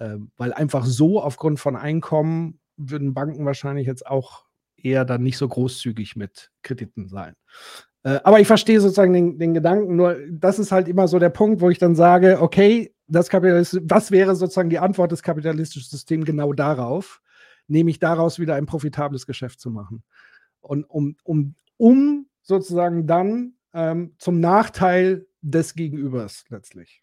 Ähm, 0.00 0.32
weil 0.36 0.54
einfach 0.54 0.84
so 0.84 1.22
aufgrund 1.22 1.60
von 1.60 1.76
Einkommen 1.76 2.58
würden 2.76 3.14
Banken 3.14 3.46
wahrscheinlich 3.46 3.86
jetzt 3.86 4.08
auch 4.08 4.44
eher 4.76 5.04
dann 5.04 5.22
nicht 5.22 5.38
so 5.38 5.46
großzügig 5.46 6.16
mit 6.16 6.50
Krediten 6.62 7.06
sein. 7.06 7.36
Äh, 8.06 8.20
aber 8.22 8.38
ich 8.38 8.46
verstehe 8.46 8.80
sozusagen 8.80 9.12
den, 9.12 9.36
den, 9.36 9.52
Gedanken, 9.52 9.96
nur 9.96 10.16
das 10.30 10.60
ist 10.60 10.70
halt 10.70 10.86
immer 10.86 11.08
so 11.08 11.18
der 11.18 11.30
Punkt, 11.30 11.60
wo 11.60 11.70
ich 11.70 11.78
dann 11.78 11.96
sage, 11.96 12.40
okay, 12.40 12.94
das, 13.08 13.28
Kapitalist 13.28 13.80
das 13.82 14.12
wäre 14.12 14.36
sozusagen 14.36 14.70
die 14.70 14.78
Antwort 14.78 15.10
des 15.10 15.24
kapitalistischen 15.24 15.90
Systems 15.90 16.24
genau 16.24 16.52
darauf, 16.52 17.20
nämlich 17.66 17.98
daraus 17.98 18.38
wieder 18.38 18.54
ein 18.54 18.66
profitables 18.66 19.26
Geschäft 19.26 19.58
zu 19.58 19.70
machen. 19.70 20.04
Und 20.60 20.84
um, 20.84 21.16
um, 21.24 21.56
um 21.78 22.26
sozusagen 22.42 23.08
dann 23.08 23.54
ähm, 23.74 24.14
zum 24.18 24.38
Nachteil 24.38 25.26
des 25.42 25.74
Gegenübers 25.74 26.44
letztlich. 26.48 27.02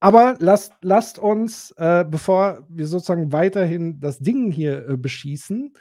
Aber 0.00 0.36
lasst, 0.38 0.72
lasst 0.80 1.18
uns, 1.18 1.72
äh, 1.72 2.06
bevor 2.08 2.66
wir 2.70 2.86
sozusagen 2.86 3.32
weiterhin 3.32 4.00
das 4.00 4.18
Ding 4.18 4.50
hier 4.50 4.88
äh, 4.88 4.96
beschießen, 4.96 5.74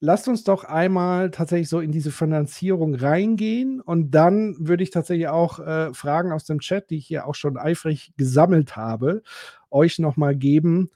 lasst 0.00 0.28
uns 0.28 0.44
doch 0.44 0.64
einmal 0.64 1.30
tatsächlich 1.30 1.68
so 1.68 1.80
in 1.80 1.92
diese 1.92 2.10
Finanzierung 2.10 2.94
reingehen 2.94 3.80
und 3.80 4.10
dann 4.10 4.56
würde 4.58 4.82
ich 4.82 4.90
tatsächlich 4.90 5.28
auch 5.28 5.58
äh, 5.60 5.94
Fragen 5.94 6.32
aus 6.32 6.44
dem 6.44 6.60
Chat, 6.60 6.90
die 6.90 6.98
ich 6.98 7.06
hier 7.06 7.26
auch 7.26 7.34
schon 7.34 7.56
eifrig 7.56 8.12
gesammelt 8.16 8.76
habe, 8.76 9.22
euch 9.70 9.98
nochmal 9.98 10.36
geben, 10.36 10.90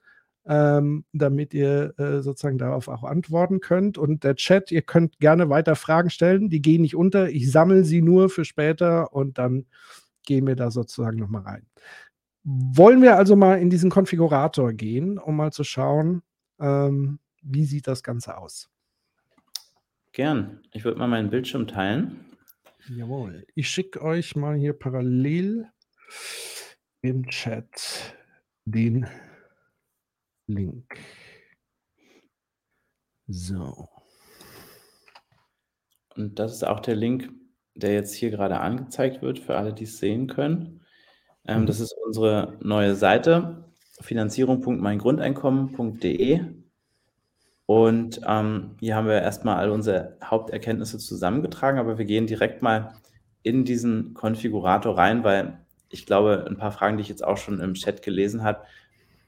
ähm, 0.46 1.04
damit 1.12 1.54
ihr 1.54 1.94
äh, 1.98 2.20
sozusagen 2.22 2.58
darauf 2.58 2.88
auch 2.88 3.04
antworten 3.04 3.60
könnt. 3.60 3.98
Und 3.98 4.24
der 4.24 4.34
Chat, 4.34 4.72
ihr 4.72 4.82
könnt 4.82 5.18
gerne 5.18 5.50
weiter 5.50 5.76
Fragen 5.76 6.10
stellen, 6.10 6.48
die 6.48 6.62
gehen 6.62 6.82
nicht 6.82 6.96
unter. 6.96 7.28
Ich 7.30 7.50
sammle 7.50 7.84
sie 7.84 8.02
nur 8.02 8.30
für 8.30 8.44
später 8.44 9.12
und 9.12 9.38
dann 9.38 9.66
gehen 10.24 10.46
wir 10.46 10.56
da 10.56 10.70
sozusagen 10.70 11.18
nochmal 11.18 11.42
rein. 11.42 11.66
Wollen 12.44 13.02
wir 13.02 13.16
also 13.16 13.36
mal 13.36 13.56
in 13.60 13.70
diesen 13.70 13.90
Konfigurator 13.90 14.72
gehen, 14.72 15.18
um 15.18 15.36
mal 15.36 15.52
zu 15.52 15.64
schauen, 15.64 16.22
ähm, 16.60 17.18
wie 17.42 17.64
sieht 17.64 17.86
das 17.86 18.02
Ganze 18.02 18.38
aus? 18.38 18.70
Gern. 20.12 20.62
Ich 20.72 20.84
würde 20.84 20.98
mal 20.98 21.08
meinen 21.08 21.30
Bildschirm 21.30 21.66
teilen. 21.66 22.24
Jawohl. 22.88 23.46
Ich 23.54 23.68
schicke 23.68 24.02
euch 24.02 24.34
mal 24.34 24.56
hier 24.56 24.72
parallel 24.72 25.68
im 27.02 27.28
Chat 27.28 28.14
den 28.64 29.06
Link. 30.46 30.98
So. 33.26 33.88
Und 36.16 36.38
das 36.38 36.54
ist 36.54 36.64
auch 36.64 36.80
der 36.80 36.96
Link, 36.96 37.30
der 37.74 37.92
jetzt 37.92 38.14
hier 38.14 38.30
gerade 38.30 38.60
angezeigt 38.60 39.20
wird, 39.22 39.38
für 39.38 39.56
alle, 39.56 39.72
die 39.72 39.84
es 39.84 39.98
sehen 39.98 40.26
können. 40.26 40.84
Ähm, 41.46 41.62
mhm. 41.62 41.66
Das 41.66 41.80
ist 41.80 41.94
unsere 42.04 42.58
neue 42.60 42.96
Seite, 42.96 43.72
finanzierung.meingrundeinkommen.de. 44.00 46.40
Und 47.68 48.22
ähm, 48.26 48.76
hier 48.80 48.96
haben 48.96 49.08
wir 49.08 49.20
erstmal 49.20 49.56
all 49.56 49.68
unsere 49.70 50.16
Haupterkenntnisse 50.24 50.96
zusammengetragen, 50.96 51.78
aber 51.78 51.98
wir 51.98 52.06
gehen 52.06 52.26
direkt 52.26 52.62
mal 52.62 52.94
in 53.42 53.66
diesen 53.66 54.14
Konfigurator 54.14 54.96
rein, 54.96 55.22
weil 55.22 55.58
ich 55.90 56.06
glaube, 56.06 56.46
ein 56.48 56.56
paar 56.56 56.72
Fragen, 56.72 56.96
die 56.96 57.02
ich 57.02 57.10
jetzt 57.10 57.22
auch 57.22 57.36
schon 57.36 57.60
im 57.60 57.74
Chat 57.74 58.00
gelesen 58.00 58.42
habe, 58.42 58.62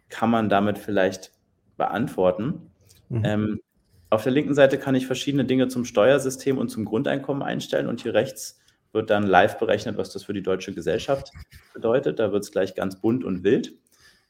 kann 0.09 0.31
man 0.31 0.49
damit 0.49 0.79
vielleicht 0.79 1.33
beantworten. 1.77 2.71
Mhm. 3.11 3.23
Ähm, 3.27 3.61
auf 4.09 4.23
der 4.23 4.33
linken 4.33 4.55
Seite 4.55 4.79
kann 4.79 4.95
ich 4.95 5.07
verschiedene 5.07 5.45
Dinge 5.45 5.69
zum 5.69 5.85
Steuersystem 5.85 6.57
und 6.57 6.71
zum 6.71 6.87
Grundeinkommen 6.87 7.43
einstellen 7.43 7.89
und 7.89 8.01
hier 8.01 8.15
rechts 8.15 8.59
wird 8.93 9.11
dann 9.11 9.25
live 9.27 9.59
berechnet, 9.59 9.99
was 9.99 10.15
das 10.15 10.25
für 10.25 10.33
die 10.33 10.43
deutsche 10.43 10.73
Gesellschaft 10.73 11.31
bedeutet. 11.75 12.19
Da 12.19 12.33
wird 12.33 12.45
es 12.45 12.53
gleich 12.53 12.75
ganz 12.75 12.99
bunt 13.03 13.23
und 13.23 13.45
wild. 13.45 13.75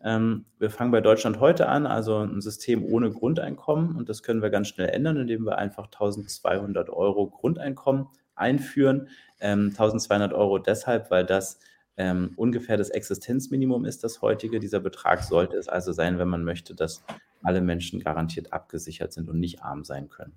Ähm, 0.02 0.46
wir 0.58 0.70
fangen 0.70 0.90
bei 0.90 1.00
Deutschland 1.00 1.40
heute 1.40 1.68
an, 1.68 1.86
also 1.86 2.18
ein 2.18 2.40
System 2.40 2.84
ohne 2.84 3.10
Grundeinkommen. 3.10 3.96
Und 3.96 4.08
das 4.08 4.22
können 4.22 4.42
wir 4.42 4.50
ganz 4.50 4.68
schnell 4.68 4.88
ändern, 4.88 5.16
indem 5.16 5.44
wir 5.44 5.58
einfach 5.58 5.86
1200 5.86 6.90
Euro 6.90 7.26
Grundeinkommen 7.26 8.08
einführen. 8.34 9.08
Ähm, 9.40 9.68
1200 9.70 10.32
Euro 10.32 10.58
deshalb, 10.58 11.10
weil 11.10 11.24
das 11.24 11.60
ähm, 11.96 12.32
ungefähr 12.36 12.78
das 12.78 12.88
Existenzminimum 12.88 13.84
ist, 13.84 14.02
das 14.04 14.22
heutige. 14.22 14.58
Dieser 14.58 14.80
Betrag 14.80 15.22
sollte 15.22 15.56
es 15.56 15.68
also 15.68 15.92
sein, 15.92 16.18
wenn 16.18 16.28
man 16.28 16.44
möchte, 16.44 16.74
dass 16.74 17.04
alle 17.42 17.60
Menschen 17.60 18.00
garantiert 18.00 18.52
abgesichert 18.52 19.12
sind 19.12 19.28
und 19.28 19.38
nicht 19.38 19.62
arm 19.62 19.84
sein 19.84 20.08
können. 20.08 20.32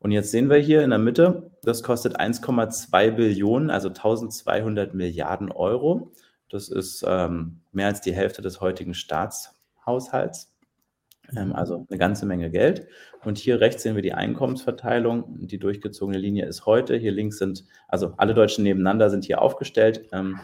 Und 0.00 0.12
jetzt 0.12 0.30
sehen 0.30 0.48
wir 0.48 0.58
hier 0.58 0.84
in 0.84 0.90
der 0.90 0.98
Mitte, 0.98 1.50
das 1.62 1.82
kostet 1.82 2.20
1,2 2.20 3.10
Billionen, 3.10 3.70
also 3.70 3.88
1200 3.88 4.94
Milliarden 4.94 5.50
Euro. 5.50 6.12
Das 6.50 6.68
ist 6.68 7.04
ähm, 7.06 7.60
mehr 7.72 7.86
als 7.88 8.00
die 8.00 8.12
Hälfte 8.12 8.42
des 8.42 8.60
heutigen 8.60 8.94
Staatshaushalts. 8.94 10.54
Ähm, 11.36 11.52
also 11.52 11.86
eine 11.88 11.98
ganze 11.98 12.26
Menge 12.26 12.50
Geld. 12.50 12.86
Und 13.24 13.38
hier 13.38 13.60
rechts 13.60 13.82
sehen 13.82 13.94
wir 13.94 14.02
die 14.02 14.14
Einkommensverteilung. 14.14 15.46
Die 15.46 15.58
durchgezogene 15.58 16.18
Linie 16.18 16.46
ist 16.46 16.66
heute. 16.66 16.96
Hier 16.96 17.12
links 17.12 17.38
sind, 17.38 17.64
also 17.86 18.14
alle 18.16 18.34
Deutschen 18.34 18.64
nebeneinander 18.64 19.10
sind 19.10 19.24
hier 19.24 19.42
aufgestellt. 19.42 20.08
Ähm, 20.12 20.40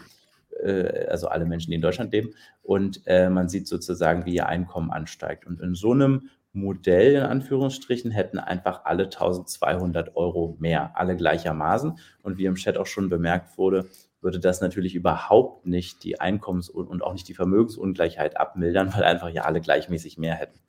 äh, 0.61 1.07
also 1.07 1.27
alle 1.27 1.45
Menschen, 1.45 1.71
die 1.71 1.75
in 1.75 1.81
Deutschland 1.81 2.11
leben. 2.11 2.33
Und 2.61 3.01
äh, 3.05 3.29
man 3.29 3.49
sieht 3.49 3.67
sozusagen, 3.67 4.25
wie 4.25 4.35
ihr 4.35 4.47
Einkommen 4.47 4.91
ansteigt. 4.91 5.45
Und 5.45 5.59
in 5.61 5.75
so 5.75 5.91
einem 5.91 6.29
Modell 6.53 7.15
in 7.15 7.23
Anführungsstrichen 7.23 8.11
hätten 8.11 8.39
einfach 8.39 8.85
alle 8.85 9.05
1200 9.05 10.15
Euro 10.15 10.55
mehr, 10.59 10.91
alle 10.95 11.15
gleichermaßen. 11.17 11.99
Und 12.23 12.37
wie 12.37 12.45
im 12.45 12.55
Chat 12.55 12.77
auch 12.77 12.85
schon 12.85 13.09
bemerkt 13.09 13.57
wurde, 13.57 13.89
würde 14.25 14.39
das 14.39 14.59
natürlich 14.59 14.95
überhaupt 14.95 15.65
nicht 15.65 16.03
die 16.03 16.19
Einkommens- 16.19 16.69
und 16.69 17.01
auch 17.01 17.13
nicht 17.13 17.29
die 17.29 17.33
Vermögensungleichheit 17.33 18.37
abmildern, 18.37 18.93
weil 18.95 19.05
einfach 19.05 19.29
ja 19.29 19.43
alle 19.43 19.61
gleichmäßig 19.61 20.17
mehr 20.17 20.35
hätten. 20.35 20.59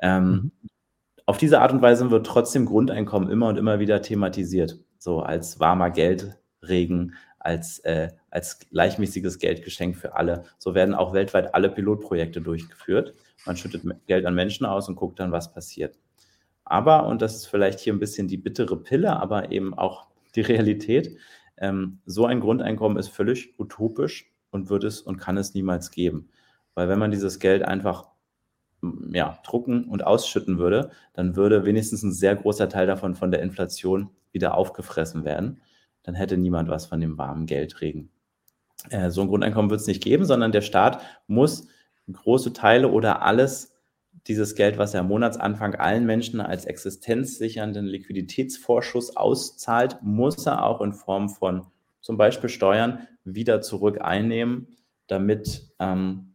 Ähm, 0.00 0.30
mhm. 0.30 0.52
Auf 1.24 1.38
diese 1.38 1.60
Art 1.60 1.72
und 1.72 1.80
Weise 1.80 2.10
wird 2.10 2.26
trotzdem 2.26 2.66
Grundeinkommen 2.66 3.30
immer 3.30 3.46
und 3.46 3.56
immer 3.56 3.78
wieder 3.78 4.02
thematisiert, 4.02 4.78
so 4.98 5.20
als 5.20 5.60
warmer 5.60 5.90
Geldregen, 5.90 7.14
als, 7.38 7.78
äh, 7.80 8.08
als 8.30 8.58
gleichmäßiges 8.58 9.38
Geldgeschenk 9.38 9.96
für 9.96 10.16
alle. 10.16 10.44
So 10.58 10.74
werden 10.74 10.94
auch 10.94 11.12
weltweit 11.12 11.54
alle 11.54 11.70
Pilotprojekte 11.70 12.40
durchgeführt. 12.40 13.14
Man 13.46 13.56
schüttet 13.56 13.84
Geld 14.06 14.26
an 14.26 14.34
Menschen 14.34 14.66
aus 14.66 14.88
und 14.88 14.96
guckt 14.96 15.20
dann, 15.20 15.32
was 15.32 15.52
passiert. 15.52 15.96
Aber, 16.64 17.06
und 17.06 17.22
das 17.22 17.36
ist 17.36 17.46
vielleicht 17.46 17.78
hier 17.78 17.92
ein 17.92 18.00
bisschen 18.00 18.28
die 18.28 18.36
bittere 18.36 18.76
Pille, 18.76 19.16
aber 19.16 19.52
eben 19.52 19.74
auch 19.74 20.06
die 20.34 20.40
Realität, 20.40 21.16
ähm, 21.56 22.00
so 22.06 22.26
ein 22.26 22.40
Grundeinkommen 22.40 22.98
ist 22.98 23.08
völlig 23.08 23.58
utopisch 23.58 24.30
und 24.50 24.70
wird 24.70 24.84
es 24.84 25.00
und 25.00 25.18
kann 25.18 25.36
es 25.36 25.54
niemals 25.54 25.90
geben. 25.90 26.28
Weil 26.74 26.88
wenn 26.88 26.98
man 26.98 27.10
dieses 27.10 27.38
Geld 27.38 27.62
einfach 27.62 28.08
ja, 29.12 29.38
drucken 29.44 29.84
und 29.84 30.04
ausschütten 30.04 30.58
würde, 30.58 30.90
dann 31.12 31.36
würde 31.36 31.64
wenigstens 31.64 32.02
ein 32.02 32.12
sehr 32.12 32.34
großer 32.34 32.68
Teil 32.68 32.86
davon 32.86 33.14
von 33.14 33.30
der 33.30 33.42
Inflation 33.42 34.10
wieder 34.32 34.56
aufgefressen 34.56 35.24
werden. 35.24 35.60
Dann 36.02 36.14
hätte 36.14 36.36
niemand 36.36 36.68
was 36.68 36.86
von 36.86 37.00
dem 37.00 37.16
warmen 37.16 37.46
Geldregen. 37.46 38.10
Äh, 38.90 39.10
so 39.10 39.20
ein 39.20 39.28
Grundeinkommen 39.28 39.70
wird 39.70 39.80
es 39.80 39.86
nicht 39.86 40.02
geben, 40.02 40.24
sondern 40.24 40.52
der 40.52 40.62
Staat 40.62 41.00
muss 41.28 41.68
große 42.10 42.52
Teile 42.52 42.88
oder 42.88 43.22
alles 43.22 43.71
dieses 44.28 44.54
Geld, 44.54 44.78
was 44.78 44.94
er 44.94 45.00
am 45.00 45.08
Monatsanfang 45.08 45.74
allen 45.74 46.06
Menschen 46.06 46.40
als 46.40 46.64
existenzsichernden 46.64 47.86
Liquiditätsvorschuss 47.86 49.16
auszahlt, 49.16 49.98
muss 50.02 50.46
er 50.46 50.64
auch 50.64 50.80
in 50.80 50.92
Form 50.92 51.28
von 51.28 51.66
zum 52.00 52.16
Beispiel 52.16 52.48
Steuern 52.48 53.06
wieder 53.24 53.60
zurück 53.60 54.00
einnehmen, 54.00 54.76
damit 55.06 55.68
ähm, 55.78 56.34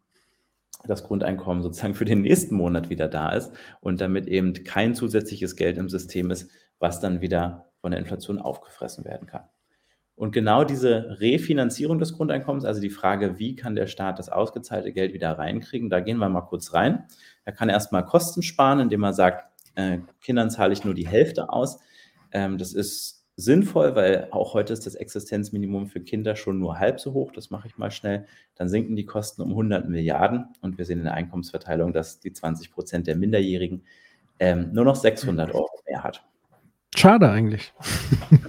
das 0.86 1.04
Grundeinkommen 1.04 1.64
sozusagen 1.64 1.96
für 1.96 2.06
den 2.06 2.22
nächsten 2.22 2.56
Monat 2.56 2.90
wieder 2.90 3.08
da 3.08 3.30
ist 3.32 3.52
und 3.82 4.02
damit 4.02 4.28
eben 4.28 4.54
kein 4.64 4.96
zusätzliches 4.96 5.56
Geld 5.56 5.78
im 5.78 5.90
System 5.90 6.32
ist, 6.32 6.50
was 6.80 7.00
dann 7.00 7.22
wieder 7.22 7.66
von 7.82 7.92
der 7.92 8.00
Inflation 8.00 8.40
aufgefressen 8.40 9.06
werden 9.06 9.28
kann. 9.28 9.44
Und 10.18 10.32
genau 10.32 10.64
diese 10.64 11.20
Refinanzierung 11.20 12.00
des 12.00 12.14
Grundeinkommens, 12.14 12.66
also 12.66 12.82
die 12.82 12.90
Frage, 12.90 13.38
wie 13.38 13.56
kann 13.56 13.76
der 13.76 13.86
Staat 13.86 14.18
das 14.18 14.30
ausgezahlte 14.30 14.92
Geld 14.92 15.14
wieder 15.14 15.38
reinkriegen, 15.38 15.92
da 15.92 16.00
gehen 16.00 16.18
wir 16.18 16.28
mal 16.28 16.42
kurz 16.42 16.74
rein. 16.74 17.06
Er 17.46 17.54
kann 17.54 17.70
erstmal 17.70 18.04
Kosten 18.04 18.42
sparen, 18.42 18.80
indem 18.80 19.04
er 19.04 19.14
sagt, 19.14 19.46
äh, 19.76 20.00
Kindern 20.20 20.50
zahle 20.50 20.74
ich 20.74 20.84
nur 20.84 20.96
die 20.96 21.08
Hälfte 21.08 21.50
aus. 21.50 21.80
Ähm, 22.32 22.58
das 22.58 22.74
ist 22.74 23.28
sinnvoll, 23.36 23.96
weil 23.96 24.30
auch 24.32 24.56
heute 24.56 24.74
ist 24.74 24.88
das 24.88 24.96
Existenzminimum 24.96 25.86
für 25.86 26.02
Kinder 26.02 26.36
schon 26.36 26.58
nur 26.58 26.80
halb 26.80 27.00
so 27.00 27.14
hoch. 27.14 27.32
Das 27.32 27.52
mache 27.52 27.68
ich 27.68 27.78
mal 27.78 27.92
schnell. 27.92 28.26
Dann 28.56 28.70
sinken 28.70 28.96
die 28.96 29.06
Kosten 29.06 29.44
um 29.44 29.52
100 29.52 29.88
Milliarden 29.88 30.48
und 30.62 30.80
wir 30.80 30.86
sehen 30.86 30.98
in 30.98 31.06
der 31.06 31.14
Einkommensverteilung, 31.14 31.94
dass 31.94 32.20
die 32.20 32.34
20 32.34 32.72
Prozent 32.72 33.06
der 33.06 33.16
Minderjährigen 33.16 33.84
ähm, 34.40 34.74
nur 34.74 34.84
noch 34.84 34.96
600 34.96 35.54
Euro 35.54 35.70
mehr 35.88 36.04
hat. 36.04 36.27
Schade 36.98 37.30
eigentlich. 37.30 37.74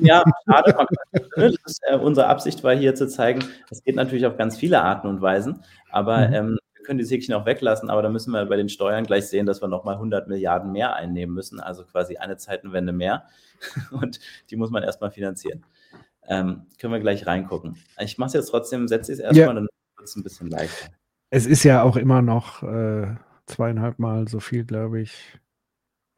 Ja, 0.00 0.24
schade. 0.48 0.86
Ist, 1.36 1.80
äh, 1.86 1.96
unsere 1.96 2.28
Absicht 2.28 2.64
war 2.64 2.74
hier 2.74 2.94
zu 2.94 3.06
zeigen, 3.06 3.44
es 3.70 3.84
geht 3.84 3.94
natürlich 3.94 4.24
auf 4.24 4.38
ganz 4.38 4.56
viele 4.56 4.82
Arten 4.82 5.06
und 5.06 5.20
Weisen, 5.20 5.62
aber 5.90 6.28
mhm. 6.28 6.34
ähm, 6.34 6.58
wir 6.74 6.82
können 6.84 6.98
die 6.98 7.04
Häkchen 7.04 7.34
auch 7.34 7.44
weglassen, 7.44 7.90
aber 7.90 8.00
da 8.00 8.08
müssen 8.08 8.30
wir 8.30 8.46
bei 8.46 8.56
den 8.56 8.70
Steuern 8.70 9.04
gleich 9.04 9.26
sehen, 9.26 9.44
dass 9.44 9.60
wir 9.60 9.68
nochmal 9.68 9.96
100 9.96 10.28
Milliarden 10.28 10.72
mehr 10.72 10.96
einnehmen 10.96 11.34
müssen, 11.34 11.60
also 11.60 11.84
quasi 11.84 12.16
eine 12.16 12.38
Zeitenwende 12.38 12.92
mehr 12.92 13.24
und 13.90 14.18
die 14.50 14.56
muss 14.56 14.70
man 14.70 14.82
erstmal 14.82 15.10
finanzieren. 15.10 15.64
Ähm, 16.26 16.66
können 16.80 16.92
wir 16.92 17.00
gleich 17.00 17.26
reingucken. 17.26 17.76
Ich 18.00 18.16
mache 18.16 18.28
es 18.28 18.34
jetzt 18.34 18.48
trotzdem, 18.50 18.88
setze 18.88 19.12
es 19.12 19.18
erstmal, 19.18 19.46
ja. 19.48 19.52
dann 19.52 19.68
wird 19.96 20.08
es 20.08 20.16
ein 20.16 20.22
bisschen 20.22 20.48
leichter. 20.48 20.90
Es 21.30 21.44
ist 21.44 21.64
ja 21.64 21.82
auch 21.82 21.96
immer 21.96 22.22
noch 22.22 22.62
äh, 22.62 23.14
zweieinhalb 23.44 23.98
Mal 23.98 24.26
so 24.28 24.40
viel, 24.40 24.64
glaube 24.64 25.00
ich, 25.00 25.38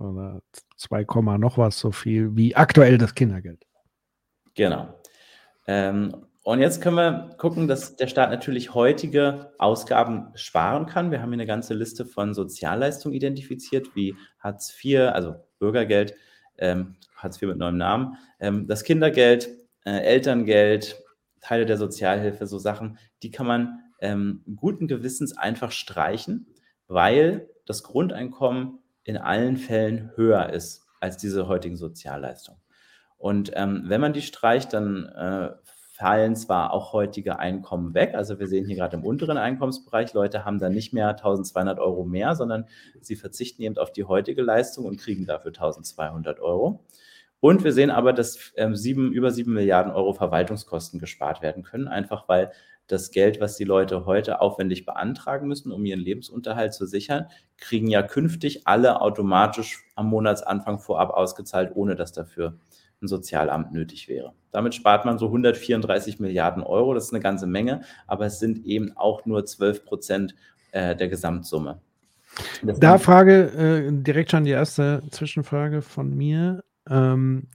oder 0.01 0.43
2, 0.77 1.05
noch 1.39 1.59
was 1.59 1.79
so 1.79 1.93
viel 1.93 2.37
wie 2.37 2.57
aktuell 2.57 2.99
das 2.99 3.15
Kindergeld. 3.15 3.65
Genau. 4.55 5.01
Ähm, 5.67 6.27
und 6.43 6.61
jetzt 6.61 6.81
können 6.81 6.97
wir 6.97 7.35
gucken, 7.37 7.69
dass 7.69 7.97
der 7.97 8.07
Staat 8.07 8.31
natürlich 8.31 8.75
heutige 8.75 9.53
Ausgaben 9.59 10.33
sparen 10.35 10.87
kann. 10.87 11.11
Wir 11.11 11.21
haben 11.21 11.29
hier 11.29 11.35
eine 11.35 11.47
ganze 11.47 11.75
Liste 11.75 12.07
von 12.07 12.33
Sozialleistungen 12.35 13.15
identifiziert, 13.15 13.95
wie 13.95 14.17
Hartz 14.39 14.75
IV, 14.83 15.11
also 15.13 15.35
Bürgergeld, 15.59 16.15
ähm, 16.59 16.97
Hartz 17.15 17.41
IV 17.41 17.49
mit 17.49 17.59
neuem 17.59 17.77
Namen, 17.77 18.17
ähm, 18.41 18.67
das 18.67 18.85
Kindergeld, 18.85 19.51
äh, 19.85 20.01
Elterngeld, 20.01 21.03
Teile 21.41 21.67
der 21.67 21.77
Sozialhilfe, 21.77 22.47
so 22.47 22.59
Sachen, 22.59 22.99
die 23.23 23.31
kann 23.31 23.47
man 23.47 23.81
ähm, 24.01 24.43
guten 24.57 24.89
Gewissens 24.89 25.37
einfach 25.37 25.73
streichen, 25.73 26.47
weil 26.89 27.49
das 27.67 27.83
Grundeinkommen 27.83 28.79
in 29.11 29.19
allen 29.19 29.57
Fällen 29.57 30.13
höher 30.15 30.51
ist 30.51 30.87
als 31.01 31.17
diese 31.17 31.49
heutigen 31.49 31.77
Sozialleistungen. 31.77 32.61
Und 33.19 33.51
ähm, 33.55 33.83
wenn 33.87 34.01
man 34.01 34.13
die 34.13 34.23
streicht, 34.23 34.73
dann 34.73 35.05
äh, 35.07 35.51
fallen 36.01 36.37
zwar 36.37 36.73
auch 36.73 36.93
heutige 36.93 37.39
Einkommen 37.39 37.93
weg. 37.93 38.15
Also 38.15 38.39
wir 38.39 38.47
sehen 38.47 38.65
hier 38.67 38.77
gerade 38.77 38.97
im 38.97 39.05
unteren 39.05 39.37
Einkommensbereich, 39.37 40.15
Leute 40.15 40.45
haben 40.45 40.59
dann 40.59 40.73
nicht 40.73 40.95
mehr 40.95 41.09
1200 41.09 41.79
Euro 41.81 42.05
mehr, 42.05 42.35
sondern 42.37 42.67
sie 43.01 43.17
verzichten 43.17 43.63
eben 43.63 43.77
auf 43.77 43.93
die 43.93 44.05
heutige 44.05 44.43
Leistung 44.43 44.87
und 44.87 44.99
kriegen 44.99 45.27
dafür 45.27 45.51
1200 45.51 46.41
Euro. 46.41 46.85
Und 47.41 47.65
wir 47.65 47.73
sehen 47.73 47.91
aber, 47.91 48.13
dass 48.13 48.53
ähm, 48.57 48.77
sieben, 48.77 49.13
über 49.13 49.31
sieben 49.31 49.55
Milliarden 49.55 49.93
Euro 49.93 50.13
Verwaltungskosten 50.13 51.01
gespart 51.01 51.43
werden 51.43 51.65
können, 51.65 51.89
einfach 51.89 52.29
weil 52.29 52.53
das 52.93 53.11
Geld, 53.11 53.41
was 53.41 53.57
die 53.57 53.65
Leute 53.65 54.07
heute 54.07 54.41
aufwendig 54.41 54.87
beantragen 54.87 55.49
müssen, 55.49 55.73
um 55.73 55.85
ihren 55.85 56.01
Lebensunterhalt 56.01 56.75
zu 56.75 56.87
sichern, 56.87 57.27
kriegen 57.59 57.89
ja 57.89 58.03
künftig 58.03 58.67
alle 58.67 59.01
automatisch 59.01 59.85
am 59.95 60.09
Monatsanfang 60.09 60.79
vorab 60.79 61.11
ausgezahlt, 61.11 61.73
ohne 61.75 61.95
dass 61.95 62.13
dafür 62.13 62.59
ein 63.03 63.09
Sozialamt 63.09 63.73
nötig 63.73 64.09
wäre. 64.09 64.35
Damit 64.51 64.75
spart 64.75 65.05
man 65.05 65.19
so 65.19 65.27
134 65.27 66.21
Milliarden 66.21 66.63
Euro. 66.63 66.95
Das 66.95 67.05
ist 67.05 67.13
eine 67.13 67.23
ganze 67.23 67.47
Menge, 67.47 67.83
aber 68.07 68.27
es 68.27 68.39
sind 68.39 68.65
eben 68.67 68.97
auch 68.97 69.25
nur 69.25 69.45
12 69.45 69.85
Prozent 69.85 70.35
äh, 70.73 70.95
der 70.97 71.09
Gesamtsumme. 71.09 71.81
Das 72.63 72.79
da 72.79 72.99
Frage, 72.99 73.89
äh, 73.89 73.91
direkt 73.91 74.31
schon 74.31 74.45
die 74.45 74.51
erste 74.51 75.03
Zwischenfrage 75.11 75.83
von 75.83 76.15
mir. 76.17 76.63
Ähm, 76.89 77.49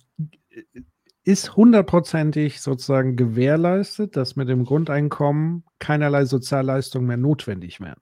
ist 1.26 1.56
hundertprozentig 1.56 2.62
sozusagen 2.62 3.16
gewährleistet, 3.16 4.16
dass 4.16 4.36
mit 4.36 4.48
dem 4.48 4.64
Grundeinkommen 4.64 5.66
keinerlei 5.80 6.26
Sozialleistungen 6.26 7.08
mehr 7.08 7.18
notwendig 7.18 7.82
wären? 7.82 8.00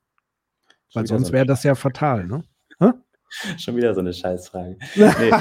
Weil 0.93 1.07
sonst 1.07 1.31
wäre 1.31 1.45
das 1.45 1.63
ja 1.63 1.73
fatal, 1.73 2.27
ne? 2.27 2.43
Hä? 2.79 2.91
Schon 3.57 3.75
wieder 3.77 3.93
so 3.95 4.01
eine 4.01 4.13
Scheißfrage. 4.13 4.77
Nee. 4.95 5.31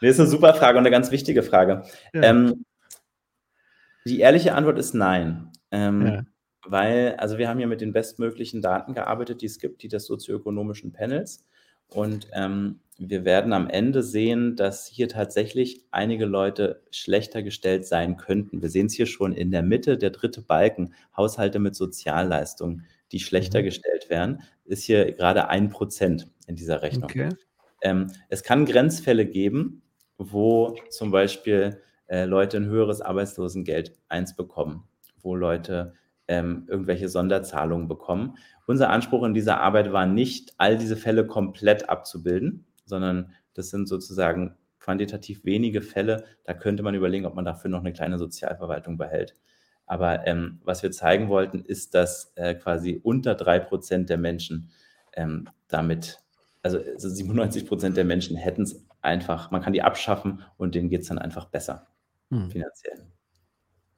Nee, 0.00 0.08
ist 0.08 0.20
eine 0.20 0.28
super 0.28 0.54
Frage 0.54 0.78
und 0.78 0.82
eine 0.82 0.92
ganz 0.92 1.10
wichtige 1.10 1.42
Frage. 1.42 1.82
Ja. 2.12 2.22
Ähm, 2.22 2.64
die 4.04 4.20
ehrliche 4.20 4.54
Antwort 4.54 4.78
ist 4.78 4.94
nein. 4.94 5.50
Ähm, 5.72 6.06
ja. 6.06 6.22
Weil, 6.64 7.16
also 7.18 7.38
wir 7.38 7.48
haben 7.48 7.58
ja 7.58 7.66
mit 7.66 7.80
den 7.80 7.92
bestmöglichen 7.92 8.62
Daten 8.62 8.94
gearbeitet, 8.94 9.42
die 9.42 9.46
es 9.46 9.58
gibt, 9.58 9.82
die 9.82 9.88
des 9.88 10.06
sozioökonomischen 10.06 10.92
Panels. 10.92 11.44
Und 11.88 12.28
ähm, 12.32 12.80
wir 12.98 13.24
werden 13.24 13.52
am 13.52 13.68
Ende 13.68 14.02
sehen, 14.02 14.56
dass 14.56 14.86
hier 14.86 15.08
tatsächlich 15.08 15.84
einige 15.90 16.24
Leute 16.24 16.82
schlechter 16.90 17.42
gestellt 17.42 17.86
sein 17.86 18.16
könnten. 18.16 18.62
Wir 18.62 18.70
sehen 18.70 18.86
es 18.86 18.94
hier 18.94 19.06
schon 19.06 19.32
in 19.32 19.50
der 19.50 19.62
Mitte, 19.62 19.98
der 19.98 20.10
dritte 20.10 20.40
Balken, 20.40 20.94
Haushalte 21.16 21.58
mit 21.58 21.74
Sozialleistungen, 21.74 22.86
die 23.12 23.20
schlechter 23.20 23.60
mhm. 23.60 23.64
gestellt 23.64 24.08
werden, 24.08 24.42
ist 24.64 24.84
hier 24.84 25.12
gerade 25.12 25.48
ein 25.48 25.68
Prozent 25.68 26.28
in 26.46 26.56
dieser 26.56 26.82
Rechnung. 26.82 27.04
Okay. 27.04 27.28
Ähm, 27.82 28.10
es 28.28 28.42
kann 28.42 28.64
Grenzfälle 28.64 29.26
geben, 29.26 29.82
wo 30.16 30.76
zum 30.90 31.10
Beispiel 31.10 31.82
äh, 32.06 32.24
Leute 32.24 32.56
ein 32.56 32.66
höheres 32.66 33.00
Arbeitslosengeld 33.00 33.92
1 34.08 34.36
bekommen, 34.36 34.84
wo 35.20 35.36
Leute 35.36 35.94
ähm, 36.28 36.66
irgendwelche 36.68 37.08
Sonderzahlungen 37.08 37.88
bekommen. 37.88 38.36
Unser 38.66 38.90
Anspruch 38.90 39.24
in 39.24 39.34
dieser 39.34 39.60
Arbeit 39.60 39.92
war 39.92 40.06
nicht, 40.06 40.54
all 40.58 40.76
diese 40.76 40.96
Fälle 40.96 41.26
komplett 41.26 41.88
abzubilden, 41.88 42.65
sondern 42.86 43.32
das 43.54 43.70
sind 43.70 43.86
sozusagen 43.86 44.56
quantitativ 44.80 45.44
wenige 45.44 45.82
Fälle. 45.82 46.24
Da 46.44 46.54
könnte 46.54 46.82
man 46.82 46.94
überlegen, 46.94 47.26
ob 47.26 47.34
man 47.34 47.44
dafür 47.44 47.70
noch 47.70 47.80
eine 47.80 47.92
kleine 47.92 48.18
Sozialverwaltung 48.18 48.96
behält. 48.96 49.34
Aber 49.84 50.26
ähm, 50.26 50.60
was 50.64 50.82
wir 50.82 50.90
zeigen 50.90 51.28
wollten, 51.28 51.60
ist, 51.60 51.94
dass 51.94 52.32
äh, 52.36 52.54
quasi 52.54 53.00
unter 53.02 53.34
drei 53.34 53.58
Prozent 53.58 54.10
der 54.10 54.18
Menschen 54.18 54.70
ähm, 55.12 55.48
damit 55.68 56.20
also 56.66 56.80
97 56.80 57.62
also 57.62 57.68
Prozent 57.68 57.96
der 57.96 58.04
Menschen 58.04 58.36
hätten 58.36 58.62
es 58.62 58.84
einfach, 59.00 59.50
man 59.50 59.62
kann 59.62 59.72
die 59.72 59.82
abschaffen 59.82 60.42
und 60.56 60.74
denen 60.74 60.88
geht 60.88 61.02
es 61.02 61.08
dann 61.08 61.18
einfach 61.18 61.46
besser 61.46 61.86
mhm. 62.30 62.50
finanziell. 62.50 63.06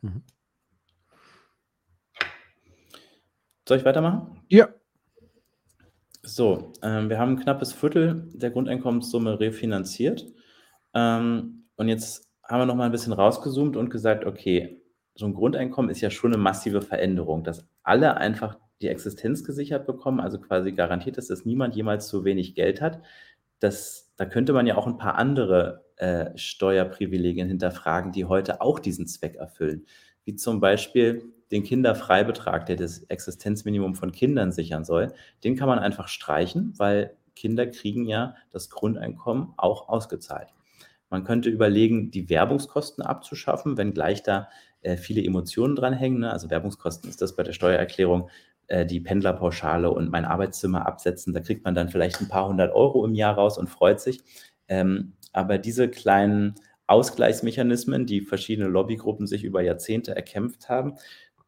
Mhm. 0.03 0.23
Soll 3.67 3.79
ich 3.79 3.85
weitermachen? 3.85 4.43
Ja. 4.49 4.69
So, 6.29 6.75
ähm, 6.83 7.09
wir 7.09 7.19
haben 7.19 7.33
ein 7.33 7.41
knappes 7.41 7.73
Viertel 7.73 8.29
der 8.35 8.51
Grundeinkommenssumme 8.51 9.41
refinanziert. 9.41 10.27
Ähm, 10.93 11.65
und 11.77 11.89
jetzt 11.89 12.29
haben 12.45 12.61
wir 12.61 12.67
noch 12.67 12.75
mal 12.75 12.85
ein 12.85 12.93
bisschen 12.93 13.15
rausgezoomt 13.15 13.79
und 13.79 13.89
gesagt, 13.89 14.27
okay, 14.27 14.83
so 15.15 15.25
ein 15.25 15.33
Grundeinkommen 15.33 15.91
ist 15.91 16.03
ja 16.03 16.11
schon 16.11 16.35
eine 16.35 16.43
massive 16.43 16.83
Veränderung, 16.83 17.45
dass 17.45 17.67
alle 17.83 18.19
einfach 18.19 18.59
die 18.83 18.89
Existenz 18.89 19.43
gesichert 19.43 19.87
bekommen, 19.87 20.21
also 20.21 20.39
quasi 20.39 20.73
garantiert 20.73 21.17
ist, 21.17 21.31
dass 21.31 21.47
niemand 21.47 21.75
jemals 21.75 22.09
zu 22.09 22.25
wenig 22.25 22.55
Geld 22.55 22.83
hat. 22.83 23.01
Das, 23.59 24.13
da 24.19 24.27
könnte 24.27 24.53
man 24.53 24.67
ja 24.67 24.77
auch 24.77 24.87
ein 24.87 24.99
paar 24.99 25.15
andere 25.15 25.87
äh, 25.97 26.37
Steuerprivilegien 26.37 27.49
hinterfragen, 27.49 28.13
die 28.13 28.27
heute 28.27 28.61
auch 28.61 28.81
diesen 28.81 29.07
Zweck 29.07 29.37
erfüllen. 29.37 29.87
Wie 30.27 30.37
zum 30.37 30.61
Beispiel 30.61 31.33
den 31.51 31.63
Kinderfreibetrag, 31.63 32.67
der 32.67 32.77
das 32.77 33.01
Existenzminimum 33.05 33.95
von 33.95 34.13
Kindern 34.13 34.53
sichern 34.53 34.85
soll. 34.85 35.13
Den 35.45 35.57
kann 35.57 35.69
man 35.69 35.79
einfach 35.79 36.09
streichen, 36.09 36.75
weil 36.77 37.17
Kinder 37.35 37.67
kriegen 37.67 38.07
ja 38.07 38.35
das 38.51 38.69
Grundeinkommen 38.69 39.55
auch 39.57 39.89
ausgezahlt. 39.89 40.49
Man 41.11 41.25
könnte 41.25 41.49
überlegen, 41.49 42.11
die 42.11 42.29
Werbungskosten 42.29 43.03
abzuschaffen, 43.03 43.79
wenngleich 43.79 44.23
da 44.23 44.49
äh, 44.83 44.97
viele 44.97 45.25
Emotionen 45.25 45.75
dranhängen. 45.75 46.21
Ne? 46.21 46.31
Also 46.31 46.51
Werbungskosten 46.51 47.09
ist 47.09 47.23
das 47.23 47.35
bei 47.35 47.43
der 47.43 47.53
Steuererklärung 47.53 48.29
äh, 48.67 48.85
die 48.85 49.01
Pendlerpauschale 49.01 49.91
und 49.91 50.11
mein 50.11 50.27
Arbeitszimmer 50.27 50.87
absetzen. 50.87 51.33
Da 51.33 51.41
kriegt 51.41 51.65
man 51.65 51.75
dann 51.75 51.89
vielleicht 51.89 52.21
ein 52.21 52.29
paar 52.29 52.49
hundert 52.49 52.75
Euro 52.75 53.05
im 53.05 53.15
Jahr 53.15 53.35
raus 53.35 53.57
und 53.57 53.69
freut 53.69 54.01
sich. 54.01 54.21
Ähm, 54.69 55.15
aber 55.33 55.57
diese 55.59 55.89
kleinen 55.89 56.55
Ausgleichsmechanismen, 56.87 58.07
die 58.07 58.21
verschiedene 58.23 58.69
Lobbygruppen 58.69 59.27
sich 59.27 59.45
über 59.45 59.63
Jahrzehnte 59.63 60.17
erkämpft 60.17 60.69
haben, 60.69 60.95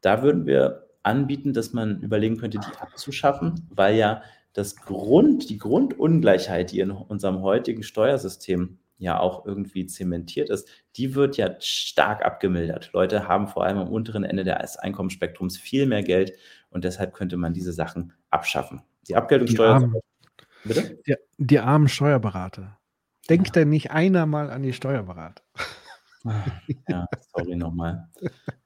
da 0.01 0.23
würden 0.23 0.45
wir 0.45 0.87
anbieten, 1.03 1.53
dass 1.53 1.73
man 1.73 2.01
überlegen 2.01 2.37
könnte, 2.37 2.59
die 2.59 2.77
abzuschaffen, 2.79 3.67
weil 3.69 3.95
ja 3.95 4.21
das 4.53 4.75
Grund, 4.75 5.49
die 5.49 5.57
Grundungleichheit, 5.57 6.71
die 6.71 6.79
in 6.79 6.91
unserem 6.91 7.41
heutigen 7.41 7.83
Steuersystem 7.83 8.79
ja 8.97 9.19
auch 9.19 9.45
irgendwie 9.45 9.87
zementiert 9.87 10.49
ist, 10.49 10.67
die 10.95 11.15
wird 11.15 11.37
ja 11.37 11.55
stark 11.59 12.23
abgemildert. 12.23 12.91
Leute 12.93 13.27
haben 13.27 13.47
vor 13.47 13.63
allem 13.65 13.79
am 13.79 13.87
unteren 13.87 14.23
Ende 14.23 14.43
des 14.43 14.77
Einkommensspektrums 14.77 15.57
viel 15.57 15.87
mehr 15.87 16.03
Geld 16.03 16.33
und 16.69 16.83
deshalb 16.83 17.13
könnte 17.13 17.37
man 17.37 17.53
diese 17.53 17.73
Sachen 17.73 18.13
abschaffen. 18.29 18.81
Die 19.07 19.15
Abgeltungssteuer. 19.15 19.79
Die 19.79 19.83
armen, 19.85 20.01
bitte? 20.63 20.99
Die, 21.07 21.15
die 21.37 21.59
armen 21.59 21.87
Steuerberater. 21.87 22.77
Denkt 23.29 23.47
ja. 23.47 23.53
denn 23.53 23.69
nicht 23.69 23.91
einer 23.91 24.25
mal 24.25 24.51
an 24.51 24.61
die 24.61 24.73
Steuerberater? 24.73 25.41
Ah, 26.23 26.43
ja, 26.87 27.07
sorry 27.33 27.55
nochmal. 27.55 28.07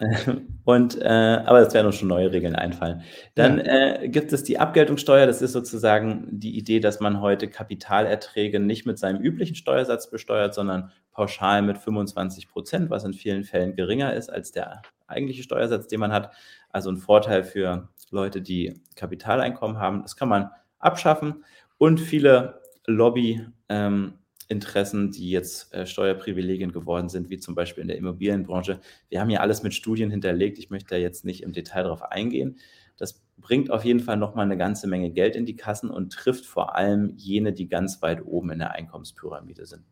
Und, 0.64 1.00
äh, 1.00 1.06
aber 1.06 1.60
es 1.60 1.74
werden 1.74 1.86
uns 1.86 1.96
schon 1.96 2.08
neue 2.08 2.32
Regeln 2.32 2.54
einfallen. 2.54 3.02
Dann 3.34 3.58
ja. 3.58 4.02
äh, 4.02 4.08
gibt 4.08 4.32
es 4.32 4.42
die 4.44 4.58
Abgeltungssteuer. 4.58 5.26
Das 5.26 5.42
ist 5.42 5.52
sozusagen 5.52 6.28
die 6.30 6.56
Idee, 6.56 6.80
dass 6.80 7.00
man 7.00 7.20
heute 7.20 7.48
Kapitalerträge 7.48 8.60
nicht 8.60 8.86
mit 8.86 8.98
seinem 8.98 9.20
üblichen 9.22 9.56
Steuersatz 9.56 10.10
besteuert, 10.10 10.54
sondern 10.54 10.90
pauschal 11.12 11.62
mit 11.62 11.78
25 11.78 12.48
Prozent, 12.48 12.90
was 12.90 13.04
in 13.04 13.12
vielen 13.12 13.44
Fällen 13.44 13.74
geringer 13.74 14.14
ist 14.14 14.30
als 14.30 14.52
der 14.52 14.82
eigentliche 15.06 15.42
Steuersatz, 15.42 15.88
den 15.88 16.00
man 16.00 16.12
hat. 16.12 16.32
Also 16.70 16.90
ein 16.90 16.96
Vorteil 16.96 17.44
für 17.44 17.88
Leute, 18.10 18.40
die 18.40 18.80
Kapitaleinkommen 18.96 19.78
haben. 19.78 20.02
Das 20.02 20.16
kann 20.16 20.28
man 20.28 20.50
abschaffen. 20.78 21.44
Und 21.78 22.00
viele 22.00 22.60
Lobby 22.86 23.46
ähm, 23.68 24.18
Interessen, 24.52 25.10
die 25.10 25.30
jetzt 25.30 25.74
äh, 25.74 25.86
Steuerprivilegien 25.86 26.70
geworden 26.70 27.08
sind, 27.08 27.30
wie 27.30 27.38
zum 27.38 27.56
Beispiel 27.56 27.82
in 27.82 27.88
der 27.88 27.96
Immobilienbranche. 27.96 28.80
Wir 29.08 29.20
haben 29.20 29.28
hier 29.28 29.40
alles 29.40 29.62
mit 29.62 29.74
Studien 29.74 30.10
hinterlegt. 30.10 30.58
Ich 30.58 30.70
möchte 30.70 30.90
da 30.90 30.96
jetzt 30.96 31.24
nicht 31.24 31.42
im 31.42 31.52
Detail 31.52 31.82
darauf 31.82 32.02
eingehen. 32.02 32.58
Das 32.96 33.24
bringt 33.38 33.70
auf 33.70 33.84
jeden 33.84 34.00
Fall 34.00 34.16
nochmal 34.16 34.44
eine 34.44 34.56
ganze 34.56 34.86
Menge 34.86 35.10
Geld 35.10 35.34
in 35.34 35.46
die 35.46 35.56
Kassen 35.56 35.90
und 35.90 36.12
trifft 36.12 36.46
vor 36.46 36.76
allem 36.76 37.14
jene, 37.16 37.52
die 37.52 37.68
ganz 37.68 38.00
weit 38.02 38.24
oben 38.24 38.50
in 38.50 38.60
der 38.60 38.72
Einkommenspyramide 38.72 39.66
sind. 39.66 39.82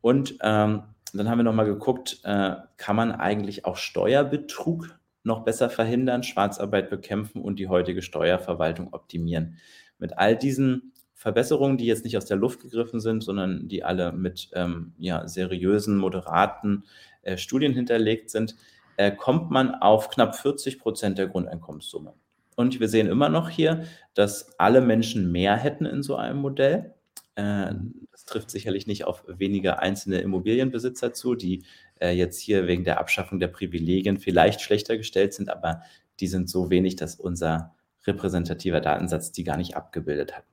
Und 0.00 0.36
ähm, 0.42 0.82
dann 1.14 1.28
haben 1.28 1.38
wir 1.38 1.44
nochmal 1.44 1.66
geguckt, 1.66 2.20
äh, 2.24 2.56
kann 2.76 2.96
man 2.96 3.12
eigentlich 3.12 3.64
auch 3.64 3.76
Steuerbetrug 3.76 4.98
noch 5.22 5.44
besser 5.44 5.70
verhindern, 5.70 6.22
Schwarzarbeit 6.22 6.90
bekämpfen 6.90 7.40
und 7.42 7.58
die 7.58 7.68
heutige 7.68 8.02
Steuerverwaltung 8.02 8.92
optimieren. 8.92 9.56
Mit 9.98 10.18
all 10.18 10.36
diesen 10.36 10.92
Verbesserungen, 11.18 11.78
die 11.78 11.86
jetzt 11.86 12.04
nicht 12.04 12.16
aus 12.16 12.26
der 12.26 12.36
Luft 12.36 12.60
gegriffen 12.60 13.00
sind, 13.00 13.24
sondern 13.24 13.66
die 13.66 13.82
alle 13.82 14.12
mit 14.12 14.50
ähm, 14.54 14.92
ja, 14.98 15.26
seriösen, 15.26 15.98
moderaten 15.98 16.84
äh, 17.22 17.36
Studien 17.36 17.72
hinterlegt 17.74 18.30
sind, 18.30 18.54
äh, 18.96 19.10
kommt 19.10 19.50
man 19.50 19.74
auf 19.74 20.10
knapp 20.10 20.36
40 20.36 20.78
Prozent 20.78 21.18
der 21.18 21.26
Grundeinkommenssumme. 21.26 22.14
Und 22.54 22.78
wir 22.78 22.88
sehen 22.88 23.08
immer 23.08 23.28
noch 23.28 23.50
hier, 23.50 23.84
dass 24.14 24.56
alle 24.60 24.80
Menschen 24.80 25.32
mehr 25.32 25.56
hätten 25.56 25.86
in 25.86 26.04
so 26.04 26.14
einem 26.14 26.38
Modell. 26.38 26.94
Äh, 27.34 27.74
das 28.12 28.24
trifft 28.24 28.52
sicherlich 28.52 28.86
nicht 28.86 29.04
auf 29.04 29.24
wenige 29.26 29.80
einzelne 29.80 30.20
Immobilienbesitzer 30.20 31.12
zu, 31.14 31.34
die 31.34 31.64
äh, 32.00 32.12
jetzt 32.12 32.38
hier 32.38 32.68
wegen 32.68 32.84
der 32.84 33.00
Abschaffung 33.00 33.40
der 33.40 33.48
Privilegien 33.48 34.18
vielleicht 34.18 34.60
schlechter 34.60 34.96
gestellt 34.96 35.34
sind, 35.34 35.50
aber 35.50 35.82
die 36.20 36.28
sind 36.28 36.48
so 36.48 36.70
wenig, 36.70 36.94
dass 36.94 37.16
unser 37.16 37.74
repräsentativer 38.06 38.80
Datensatz 38.80 39.32
die 39.32 39.42
gar 39.42 39.56
nicht 39.56 39.76
abgebildet 39.76 40.36
hat. 40.36 40.44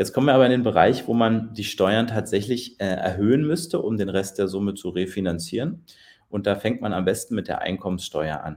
Jetzt 0.00 0.14
kommen 0.14 0.28
wir 0.28 0.34
aber 0.34 0.46
in 0.46 0.50
den 0.50 0.62
Bereich, 0.62 1.06
wo 1.08 1.12
man 1.12 1.52
die 1.52 1.62
Steuern 1.62 2.06
tatsächlich 2.06 2.80
äh, 2.80 2.86
erhöhen 2.86 3.46
müsste, 3.46 3.82
um 3.82 3.98
den 3.98 4.08
Rest 4.08 4.38
der 4.38 4.48
Summe 4.48 4.72
zu 4.72 4.88
refinanzieren. 4.88 5.84
Und 6.30 6.46
da 6.46 6.56
fängt 6.56 6.80
man 6.80 6.94
am 6.94 7.04
besten 7.04 7.34
mit 7.34 7.48
der 7.48 7.60
Einkommenssteuer 7.60 8.40
an. 8.42 8.56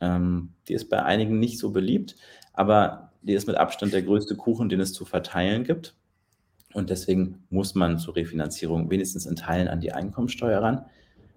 Ähm, 0.00 0.52
die 0.68 0.74
ist 0.74 0.88
bei 0.88 1.02
einigen 1.02 1.40
nicht 1.40 1.58
so 1.58 1.72
beliebt, 1.72 2.14
aber 2.52 3.10
die 3.22 3.32
ist 3.32 3.48
mit 3.48 3.56
Abstand 3.56 3.94
der 3.94 4.02
größte 4.02 4.36
Kuchen, 4.36 4.68
den 4.68 4.78
es 4.78 4.92
zu 4.92 5.04
verteilen 5.04 5.64
gibt. 5.64 5.96
Und 6.72 6.88
deswegen 6.88 7.42
muss 7.50 7.74
man 7.74 7.98
zur 7.98 8.14
Refinanzierung 8.14 8.88
wenigstens 8.88 9.26
in 9.26 9.34
Teilen 9.34 9.66
an 9.66 9.80
die 9.80 9.90
Einkommensteuer 9.90 10.62
ran. 10.62 10.86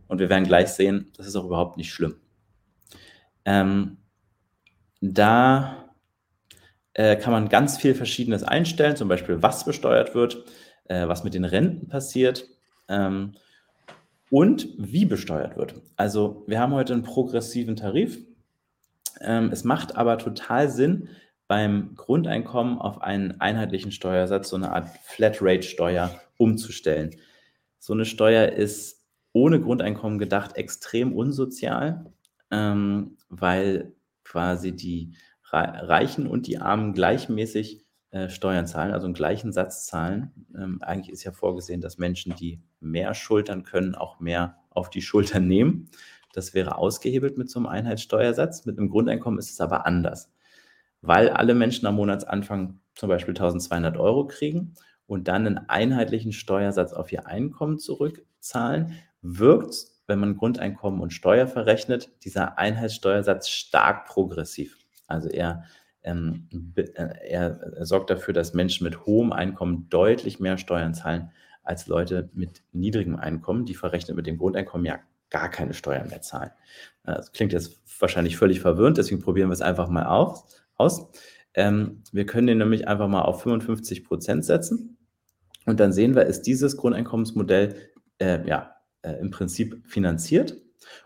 Und 0.07 0.19
wir 0.19 0.29
werden 0.29 0.43
gleich 0.43 0.67
sehen, 0.67 1.07
das 1.17 1.25
ist 1.25 1.35
auch 1.35 1.45
überhaupt 1.45 1.75
nicht 1.75 1.91
schlimm. 1.91 2.17
Ähm, 3.45 3.97
da 5.01 5.88
äh, 6.99 7.15
kann 7.15 7.31
man 7.31 7.47
ganz 7.47 7.77
viel 7.77 7.95
Verschiedenes 7.95 8.43
einstellen, 8.43 8.97
zum 8.97 9.07
Beispiel 9.07 9.41
was 9.41 9.63
besteuert 9.63 10.15
wird, 10.15 10.43
äh, 10.89 11.07
was 11.07 11.23
mit 11.23 11.33
den 11.33 11.45
Renten 11.45 11.87
passiert 11.87 12.45
ähm, 12.89 13.35
und 14.29 14.67
wie 14.77 15.05
besteuert 15.05 15.55
wird. 15.55 15.75
Also 15.95 16.43
wir 16.45 16.59
haben 16.59 16.73
heute 16.73 16.91
einen 16.91 17.03
progressiven 17.03 17.77
Tarif. 17.77 18.19
Ähm, 19.21 19.49
es 19.49 19.63
macht 19.63 19.95
aber 19.95 20.17
total 20.17 20.69
Sinn, 20.69 21.07
beim 21.47 21.95
Grundeinkommen 21.95 22.77
auf 22.79 23.01
einen 23.01 23.39
einheitlichen 23.39 23.93
Steuersatz, 23.93 24.49
so 24.49 24.57
eine 24.57 24.73
Art 24.73 24.89
Flatrate-Steuer 25.03 26.19
umzustellen. 26.35 27.15
So 27.79 27.93
eine 27.93 28.03
Steuer 28.03 28.49
ist 28.49 29.05
ohne 29.31 29.61
Grundeinkommen 29.61 30.19
gedacht 30.19 30.57
extrem 30.57 31.13
unsozial, 31.13 32.11
ähm, 32.51 33.15
weil 33.29 33.93
quasi 34.25 34.73
die 34.75 35.13
Reichen 35.51 36.27
und 36.27 36.47
die 36.47 36.59
Armen 36.59 36.93
gleichmäßig 36.93 37.85
äh, 38.11 38.29
Steuern 38.29 38.65
zahlen, 38.65 38.91
also 38.91 39.05
einen 39.05 39.13
gleichen 39.13 39.51
Satz 39.51 39.85
zahlen. 39.85 40.31
Ähm, 40.55 40.81
eigentlich 40.81 41.13
ist 41.13 41.23
ja 41.23 41.31
vorgesehen, 41.31 41.79
dass 41.79 41.99
Menschen, 41.99 42.35
die 42.35 42.59
mehr 42.79 43.13
schultern 43.13 43.63
können, 43.63 43.93
auch 43.93 44.19
mehr 44.19 44.57
auf 44.71 44.89
die 44.89 45.03
Schultern 45.03 45.47
nehmen. 45.47 45.89
Das 46.33 46.55
wäre 46.55 46.77
ausgehebelt 46.77 47.37
mit 47.37 47.51
so 47.51 47.59
einem 47.59 47.67
Einheitssteuersatz. 47.67 48.65
Mit 48.65 48.79
einem 48.79 48.89
Grundeinkommen 48.89 49.37
ist 49.37 49.51
es 49.51 49.61
aber 49.61 49.85
anders, 49.85 50.31
weil 51.01 51.29
alle 51.29 51.53
Menschen 51.53 51.85
am 51.85 51.95
Monatsanfang 51.95 52.79
zum 52.95 53.09
Beispiel 53.09 53.35
1200 53.35 53.97
Euro 53.97 54.25
kriegen 54.25 54.73
und 55.05 55.27
dann 55.27 55.45
einen 55.45 55.69
einheitlichen 55.69 56.33
Steuersatz 56.33 56.93
auf 56.93 57.11
ihr 57.11 57.27
Einkommen 57.27 57.77
zurückzahlen, 57.77 58.93
wirkt, 59.21 59.87
wenn 60.07 60.19
man 60.19 60.35
Grundeinkommen 60.35 60.99
und 60.99 61.13
Steuer 61.13 61.45
verrechnet, 61.45 62.09
dieser 62.23 62.57
Einheitssteuersatz 62.57 63.49
stark 63.49 64.07
progressiv. 64.07 64.78
Also 65.09 65.29
er, 65.29 65.63
ähm, 66.03 66.47
äh, 66.75 66.83
er 67.27 67.85
sorgt 67.85 68.09
dafür, 68.09 68.33
dass 68.33 68.53
Menschen 68.53 68.83
mit 68.83 69.05
hohem 69.05 69.31
Einkommen 69.31 69.87
deutlich 69.89 70.39
mehr 70.39 70.57
Steuern 70.57 70.93
zahlen 70.93 71.31
als 71.63 71.87
Leute 71.87 72.29
mit 72.33 72.63
niedrigem 72.71 73.15
Einkommen, 73.15 73.65
die 73.65 73.75
verrechnet 73.75 74.15
mit 74.15 74.27
dem 74.27 74.37
Grundeinkommen 74.37 74.85
ja 74.85 74.99
gar 75.29 75.49
keine 75.49 75.73
Steuern 75.73 76.09
mehr 76.09 76.21
zahlen. 76.21 76.51
Äh, 77.03 77.15
das 77.15 77.31
klingt 77.31 77.53
jetzt 77.53 77.81
wahrscheinlich 77.99 78.37
völlig 78.37 78.59
verwirrend, 78.59 78.97
deswegen 78.97 79.21
probieren 79.21 79.49
wir 79.49 79.53
es 79.53 79.61
einfach 79.61 79.89
mal 79.89 80.05
auf, 80.05 80.45
aus. 80.75 81.07
Ähm, 81.53 82.03
wir 82.11 82.25
können 82.25 82.47
den 82.47 82.59
nämlich 82.59 82.87
einfach 82.87 83.07
mal 83.07 83.21
auf 83.21 83.41
55 83.41 84.05
Prozent 84.05 84.45
setzen 84.45 84.97
und 85.65 85.79
dann 85.79 85.91
sehen 85.91 86.15
wir, 86.15 86.25
ist 86.25 86.43
dieses 86.43 86.77
Grundeinkommensmodell 86.77 87.75
äh, 88.19 88.47
ja, 88.47 88.75
äh, 89.01 89.13
im 89.13 89.31
Prinzip 89.31 89.83
finanziert. 89.85 90.57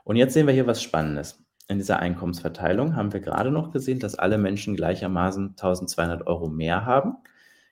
Und 0.03 0.15
jetzt 0.15 0.33
sehen 0.33 0.47
wir 0.47 0.53
hier 0.53 0.67
was 0.67 0.81
Spannendes 0.81 1.42
in 1.67 1.77
dieser 1.77 1.99
Einkommensverteilung 1.99 2.95
haben 2.95 3.13
wir 3.13 3.19
gerade 3.19 3.51
noch 3.51 3.71
gesehen, 3.71 3.99
dass 3.99 4.15
alle 4.15 4.37
Menschen 4.37 4.75
gleichermaßen 4.75 5.51
1200 5.51 6.27
Euro 6.27 6.47
mehr 6.47 6.85
haben. 6.85 7.15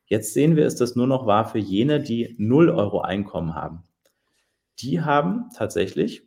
Jetzt 0.05 0.33
sehen 0.33 0.55
wir, 0.55 0.65
ist 0.65 0.81
das 0.81 0.95
nur 0.95 1.07
noch 1.07 1.25
wahr 1.25 1.45
für 1.45 1.59
jene, 1.59 1.99
die 1.99 2.35
0 2.37 2.69
Euro 2.69 3.01
Einkommen 3.01 3.55
haben. 3.55 3.83
Die 4.79 5.01
haben 5.01 5.49
tatsächlich 5.55 6.23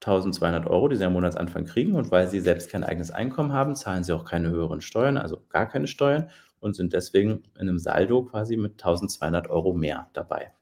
1200 0.00 0.66
Euro, 0.66 0.88
die 0.88 0.96
sie 0.96 1.04
am 1.04 1.12
Monatsanfang 1.12 1.64
kriegen. 1.64 1.94
Und 1.94 2.10
weil 2.10 2.28
sie 2.28 2.40
selbst 2.40 2.70
kein 2.70 2.84
eigenes 2.84 3.10
Einkommen 3.10 3.52
haben, 3.52 3.74
zahlen 3.74 4.04
sie 4.04 4.12
auch 4.12 4.24
keine 4.24 4.50
höheren 4.50 4.80
Steuern, 4.80 5.16
also 5.16 5.42
gar 5.48 5.66
keine 5.66 5.88
Steuern 5.88 6.30
und 6.60 6.74
sind 6.74 6.92
deswegen 6.92 7.42
in 7.54 7.68
einem 7.68 7.78
Saldo 7.78 8.24
quasi 8.24 8.56
mit 8.56 8.72
1200 8.72 9.50
Euro 9.50 9.74
mehr 9.74 10.08
dabei 10.12 10.52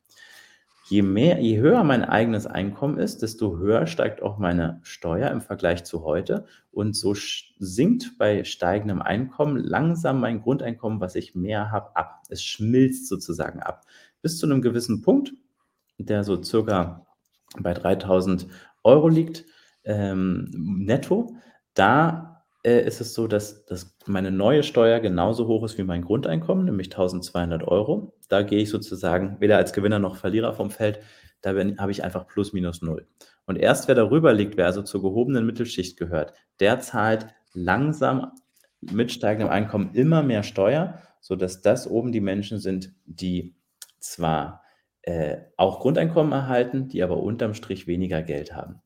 je 0.88 1.02
mehr, 1.02 1.40
je 1.40 1.58
höher 1.58 1.82
mein 1.82 2.04
eigenes 2.04 2.46
Einkommen 2.46 2.98
ist, 2.98 3.22
desto 3.22 3.58
höher 3.58 3.86
steigt 3.86 4.22
auch 4.22 4.38
meine 4.38 4.80
Steuer 4.82 5.30
im 5.30 5.40
Vergleich 5.40 5.84
zu 5.84 6.04
heute. 6.04 6.46
Und 6.70 6.94
so 6.94 7.14
sinkt 7.58 8.16
bei 8.18 8.44
steigendem 8.44 9.02
Einkommen 9.02 9.56
langsam 9.56 10.20
mein 10.20 10.42
Grundeinkommen, 10.42 11.00
was 11.00 11.16
ich 11.16 11.34
mehr 11.34 11.72
habe, 11.72 11.96
ab. 11.96 12.22
Es 12.28 12.42
schmilzt 12.42 13.08
sozusagen 13.08 13.60
ab. 13.60 13.84
Bis 14.22 14.38
zu 14.38 14.46
einem 14.46 14.62
gewissen 14.62 15.02
Punkt, 15.02 15.32
der 15.98 16.22
so 16.22 16.42
circa 16.42 17.06
bei 17.58 17.74
3000 17.74 18.46
Euro 18.84 19.08
liegt, 19.08 19.44
ähm, 19.84 20.50
netto, 20.52 21.34
da 21.74 22.44
äh, 22.62 22.84
ist 22.86 23.00
es 23.00 23.14
so, 23.14 23.26
dass, 23.26 23.64
dass 23.64 23.96
meine 24.06 24.30
neue 24.30 24.62
Steuer 24.62 25.00
genauso 25.00 25.46
hoch 25.46 25.64
ist 25.64 25.78
wie 25.78 25.84
mein 25.84 26.02
Grundeinkommen, 26.02 26.64
nämlich 26.64 26.88
1200 26.88 27.66
Euro. 27.66 28.15
Da 28.28 28.42
gehe 28.42 28.60
ich 28.60 28.70
sozusagen 28.70 29.36
weder 29.40 29.56
als 29.56 29.72
Gewinner 29.72 29.98
noch 29.98 30.16
Verlierer 30.16 30.52
vom 30.52 30.70
Feld. 30.70 31.00
Da 31.42 31.50
habe 31.50 31.90
ich 31.90 32.02
einfach 32.02 32.26
plus 32.26 32.52
minus 32.52 32.82
null. 32.82 33.06
Und 33.46 33.56
erst 33.56 33.88
wer 33.88 33.94
darüber 33.94 34.32
liegt, 34.32 34.56
wer 34.56 34.66
also 34.66 34.82
zur 34.82 35.02
gehobenen 35.02 35.46
Mittelschicht 35.46 35.96
gehört, 35.96 36.32
der 36.58 36.80
zahlt 36.80 37.28
langsam 37.52 38.32
mit 38.80 39.12
steigendem 39.12 39.50
Einkommen 39.50 39.94
immer 39.94 40.22
mehr 40.22 40.42
Steuer, 40.42 41.02
sodass 41.20 41.62
das 41.62 41.88
oben 41.88 42.12
die 42.12 42.20
Menschen 42.20 42.58
sind, 42.58 42.92
die 43.04 43.54
zwar 43.98 44.62
äh, 45.02 45.38
auch 45.56 45.80
Grundeinkommen 45.80 46.32
erhalten, 46.32 46.88
die 46.88 47.02
aber 47.02 47.18
unterm 47.18 47.54
Strich 47.54 47.86
weniger 47.86 48.22
Geld 48.22 48.54
haben. 48.54 48.82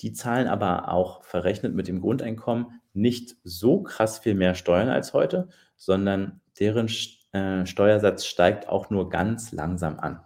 Die 0.00 0.12
zahlen 0.12 0.46
aber 0.46 0.92
auch 0.92 1.24
verrechnet 1.24 1.74
mit 1.74 1.88
dem 1.88 2.00
Grundeinkommen 2.00 2.80
nicht 2.92 3.36
so 3.44 3.82
krass 3.82 4.18
viel 4.18 4.34
mehr 4.34 4.54
Steuern 4.54 4.88
als 4.88 5.12
heute, 5.12 5.48
sondern 5.76 6.40
deren 6.58 6.88
äh, 7.32 7.66
Steuersatz 7.66 8.26
steigt 8.26 8.68
auch 8.68 8.90
nur 8.90 9.10
ganz 9.10 9.52
langsam 9.52 9.98
an. 9.98 10.20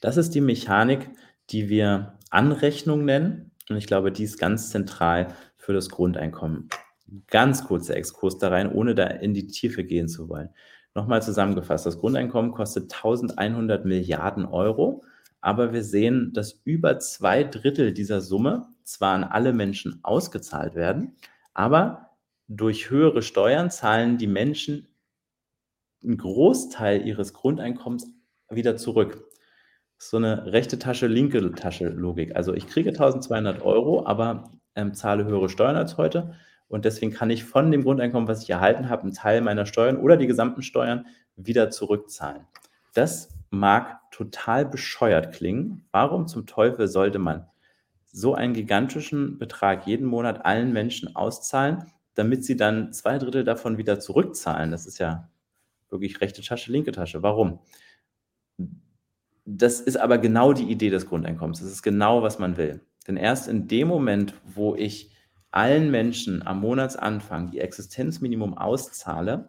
Das 0.00 0.16
ist 0.16 0.34
die 0.34 0.40
Mechanik, 0.40 1.10
die 1.50 1.68
wir 1.68 2.18
Anrechnung 2.30 3.04
nennen. 3.04 3.52
Und 3.68 3.76
ich 3.76 3.86
glaube, 3.86 4.12
die 4.12 4.24
ist 4.24 4.38
ganz 4.38 4.70
zentral 4.70 5.28
für 5.56 5.72
das 5.72 5.88
Grundeinkommen. 5.88 6.68
Ganz 7.28 7.64
kurzer 7.64 7.96
Exkurs 7.96 8.38
da 8.38 8.48
rein, 8.48 8.72
ohne 8.72 8.94
da 8.94 9.06
in 9.06 9.34
die 9.34 9.46
Tiefe 9.46 9.84
gehen 9.84 10.08
zu 10.08 10.28
wollen. 10.28 10.50
Nochmal 10.94 11.22
zusammengefasst, 11.22 11.86
das 11.86 11.98
Grundeinkommen 11.98 12.52
kostet 12.52 12.92
1100 12.94 13.84
Milliarden 13.84 14.46
Euro 14.46 15.02
aber 15.46 15.72
wir 15.72 15.84
sehen, 15.84 16.32
dass 16.32 16.60
über 16.64 16.98
zwei 16.98 17.44
Drittel 17.44 17.92
dieser 17.92 18.20
Summe 18.20 18.66
zwar 18.82 19.14
an 19.14 19.22
alle 19.22 19.52
Menschen 19.52 20.00
ausgezahlt 20.02 20.74
werden, 20.74 21.16
aber 21.54 22.10
durch 22.48 22.90
höhere 22.90 23.22
Steuern 23.22 23.70
zahlen 23.70 24.18
die 24.18 24.26
Menschen 24.26 24.88
einen 26.06 26.18
Großteil 26.18 27.06
ihres 27.06 27.32
Grundeinkommens 27.32 28.08
wieder 28.48 28.76
zurück. 28.76 29.24
So 29.98 30.18
eine 30.18 30.52
rechte 30.52 30.78
Tasche, 30.78 31.06
linke 31.06 31.52
Tasche 31.52 31.88
Logik. 31.88 32.36
Also 32.36 32.54
ich 32.54 32.66
kriege 32.66 32.90
1200 32.90 33.62
Euro, 33.62 34.06
aber 34.06 34.50
ähm, 34.74 34.94
zahle 34.94 35.24
höhere 35.24 35.48
Steuern 35.48 35.76
als 35.76 35.96
heute. 35.96 36.34
Und 36.68 36.84
deswegen 36.84 37.12
kann 37.12 37.30
ich 37.30 37.44
von 37.44 37.70
dem 37.70 37.82
Grundeinkommen, 37.82 38.28
was 38.28 38.42
ich 38.42 38.50
erhalten 38.50 38.88
habe, 38.88 39.02
einen 39.02 39.12
Teil 39.12 39.40
meiner 39.40 39.66
Steuern 39.66 39.96
oder 39.96 40.16
die 40.16 40.26
gesamten 40.26 40.62
Steuern 40.62 41.06
wieder 41.36 41.70
zurückzahlen. 41.70 42.46
Das 42.94 43.28
mag 43.50 44.00
total 44.10 44.66
bescheuert 44.66 45.32
klingen. 45.32 45.86
Warum 45.92 46.26
zum 46.26 46.46
Teufel 46.46 46.88
sollte 46.88 47.18
man 47.18 47.46
so 48.04 48.34
einen 48.34 48.54
gigantischen 48.54 49.38
Betrag 49.38 49.86
jeden 49.86 50.06
Monat 50.06 50.44
allen 50.44 50.72
Menschen 50.72 51.14
auszahlen, 51.14 51.84
damit 52.14 52.44
sie 52.44 52.56
dann 52.56 52.92
zwei 52.92 53.18
Drittel 53.18 53.44
davon 53.44 53.78
wieder 53.78 54.00
zurückzahlen? 54.00 54.70
Das 54.70 54.86
ist 54.86 54.98
ja 54.98 55.28
wirklich 55.90 56.20
rechte 56.20 56.42
Tasche, 56.42 56.72
linke 56.72 56.92
Tasche. 56.92 57.22
Warum? 57.22 57.60
Das 59.44 59.80
ist 59.80 59.96
aber 59.96 60.18
genau 60.18 60.52
die 60.52 60.70
Idee 60.70 60.90
des 60.90 61.06
Grundeinkommens. 61.06 61.60
Das 61.60 61.70
ist 61.70 61.82
genau, 61.82 62.22
was 62.22 62.38
man 62.38 62.56
will. 62.56 62.80
Denn 63.06 63.16
erst 63.16 63.48
in 63.48 63.68
dem 63.68 63.88
Moment, 63.88 64.34
wo 64.44 64.74
ich 64.74 65.12
allen 65.52 65.90
Menschen 65.90 66.46
am 66.46 66.60
Monatsanfang 66.60 67.50
die 67.50 67.60
Existenzminimum 67.60 68.58
auszahle, 68.58 69.48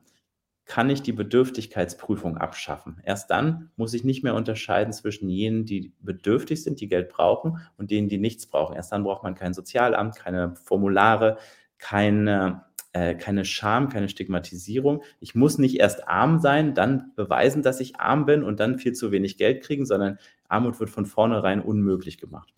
kann 0.68 0.90
ich 0.90 1.02
die 1.02 1.14
Bedürftigkeitsprüfung 1.14 2.38
abschaffen. 2.38 3.00
Erst 3.04 3.32
dann 3.32 3.72
muss 3.78 3.94
ich 3.94 4.04
nicht 4.04 4.24
mehr 4.24 4.36
unterscheiden 4.36 4.94
zwischen 4.94 5.30
jenen, 5.30 5.66
die 5.66 5.94
bedürftig 6.02 6.62
sind, 6.62 6.82
die 6.82 6.90
Geld 6.90 7.10
brauchen, 7.10 7.60
und 7.78 7.90
denen, 7.90 8.10
die 8.10 8.18
nichts 8.18 8.46
brauchen. 8.46 8.76
Erst 8.76 8.92
dann 8.92 9.04
braucht 9.04 9.24
man 9.24 9.34
kein 9.34 9.54
Sozialamt, 9.54 10.18
keine 10.18 10.56
Formulare, 10.56 11.38
keine, 11.78 12.66
äh, 12.98 13.16
keine 13.16 13.45
Scham, 13.45 13.89
keine 13.89 14.10
Stigmatisierung. 14.10 15.04
Ich 15.20 15.36
muss 15.36 15.58
nicht 15.60 15.80
erst 15.80 16.08
arm 16.08 16.39
sein, 16.39 16.74
dann 16.74 17.12
beweisen, 17.16 17.62
dass 17.62 17.80
ich 17.80 18.00
arm 18.00 18.26
bin 18.26 18.43
und 18.43 18.60
dann 18.60 18.80
viel 18.80 18.93
zu 18.93 19.12
wenig 19.12 19.38
Geld 19.38 19.64
kriegen, 19.64 19.86
sondern 19.86 20.18
Armut 20.48 20.80
wird 20.80 20.89
von 20.89 21.06
vornherein 21.06 21.62
unmöglich 21.62 22.18
gemacht. 22.18 22.54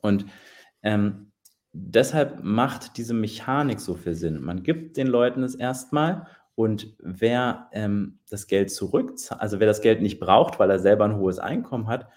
Und 0.00 0.26
ähm, 0.82 1.30
deshalb 1.72 2.42
macht 2.42 2.96
diese 2.96 3.14
Mechanik 3.14 3.80
so 3.80 3.94
viel 3.94 4.14
Sinn. 4.14 4.42
Man 4.42 4.62
gibt 4.62 4.96
den 4.96 5.06
Leuten 5.06 5.42
es 5.42 5.54
erstmal 5.54 6.26
und 6.56 6.96
wer 6.98 7.68
ähm, 7.72 8.18
das 8.28 8.48
Geld 8.48 8.72
zurück, 8.72 9.14
also 9.38 9.60
wer 9.60 9.66
das 9.66 9.80
Geld 9.80 10.02
nicht 10.02 10.18
braucht, 10.18 10.58
weil 10.58 10.70
er 10.70 10.78
selber 10.80 11.04
ein 11.04 11.16
hohes 11.16 11.38
Einkommen 11.38 11.86
hat, 11.86 12.08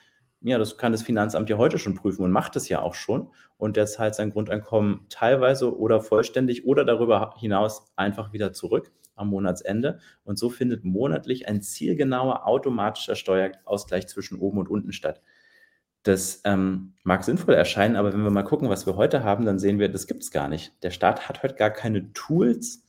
ja, 0.42 0.58
das 0.58 0.78
kann 0.78 0.94
das 0.94 1.02
Finanzamt 1.02 1.50
ja 1.50 1.58
heute 1.58 1.78
schon 1.78 1.96
prüfen 1.96 2.24
und 2.24 2.32
macht 2.32 2.56
es 2.56 2.70
ja 2.70 2.82
auch 2.82 2.94
schon. 2.94 3.30
Und 3.58 3.76
der 3.76 3.88
zahlt 3.88 4.16
sein 4.16 4.30
Grundeinkommen 4.30 5.06
teilweise 5.10 5.78
oder 5.78 6.02
vollständig 6.02 6.66
oder 6.66 6.86
darüber 6.86 7.34
hinaus 7.38 7.86
einfach 7.98 8.32
wieder 8.32 8.54
zurück 8.54 8.92
am 9.16 9.30
Monatsende. 9.30 10.00
Und 10.24 10.40
so 10.40 10.50
findet 10.50 10.86
monatlich 10.86 11.48
ein 11.50 11.62
zielgenauer 11.62 12.48
automatischer 12.48 13.16
Steuerausgleich 13.16 14.08
zwischen 14.08 14.40
oben 14.40 14.60
und 14.60 14.70
unten 14.70 14.94
statt. 14.94 15.22
Das 16.04 16.42
ähm, 16.46 16.94
mag 17.04 17.26
sinnvoll 17.26 17.56
erscheinen, 17.56 17.98
aber 17.98 18.14
wenn 18.14 18.24
wir 18.24 18.32
mal 18.32 18.44
gucken, 18.44 18.70
was 18.70 18.86
wir 18.86 18.96
heute 18.96 19.26
haben, 19.26 19.44
dann 19.46 19.60
sehen 19.60 19.80
wir, 19.80 19.90
das 19.90 20.08
gibt 20.08 20.24
es 20.24 20.32
gar 20.32 20.48
nicht. 20.48 20.72
Der 20.82 20.92
Staat 20.92 21.28
hat 21.28 21.44
heute 21.44 21.56
gar 21.56 21.72
keine 21.72 22.14
Tools, 22.14 22.88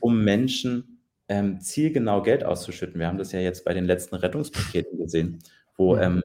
um 0.00 0.24
Menschen 0.24 1.00
ähm, 1.28 1.60
zielgenau 1.60 2.22
Geld 2.22 2.42
auszuschütten. 2.42 2.98
Wir 2.98 3.06
haben 3.06 3.18
das 3.18 3.30
ja 3.30 3.38
jetzt 3.38 3.64
bei 3.64 3.74
den 3.74 3.84
letzten 3.84 4.16
Rettungspaketen 4.16 4.98
gesehen, 4.98 5.38
wo, 5.76 5.96
ähm, 5.96 6.22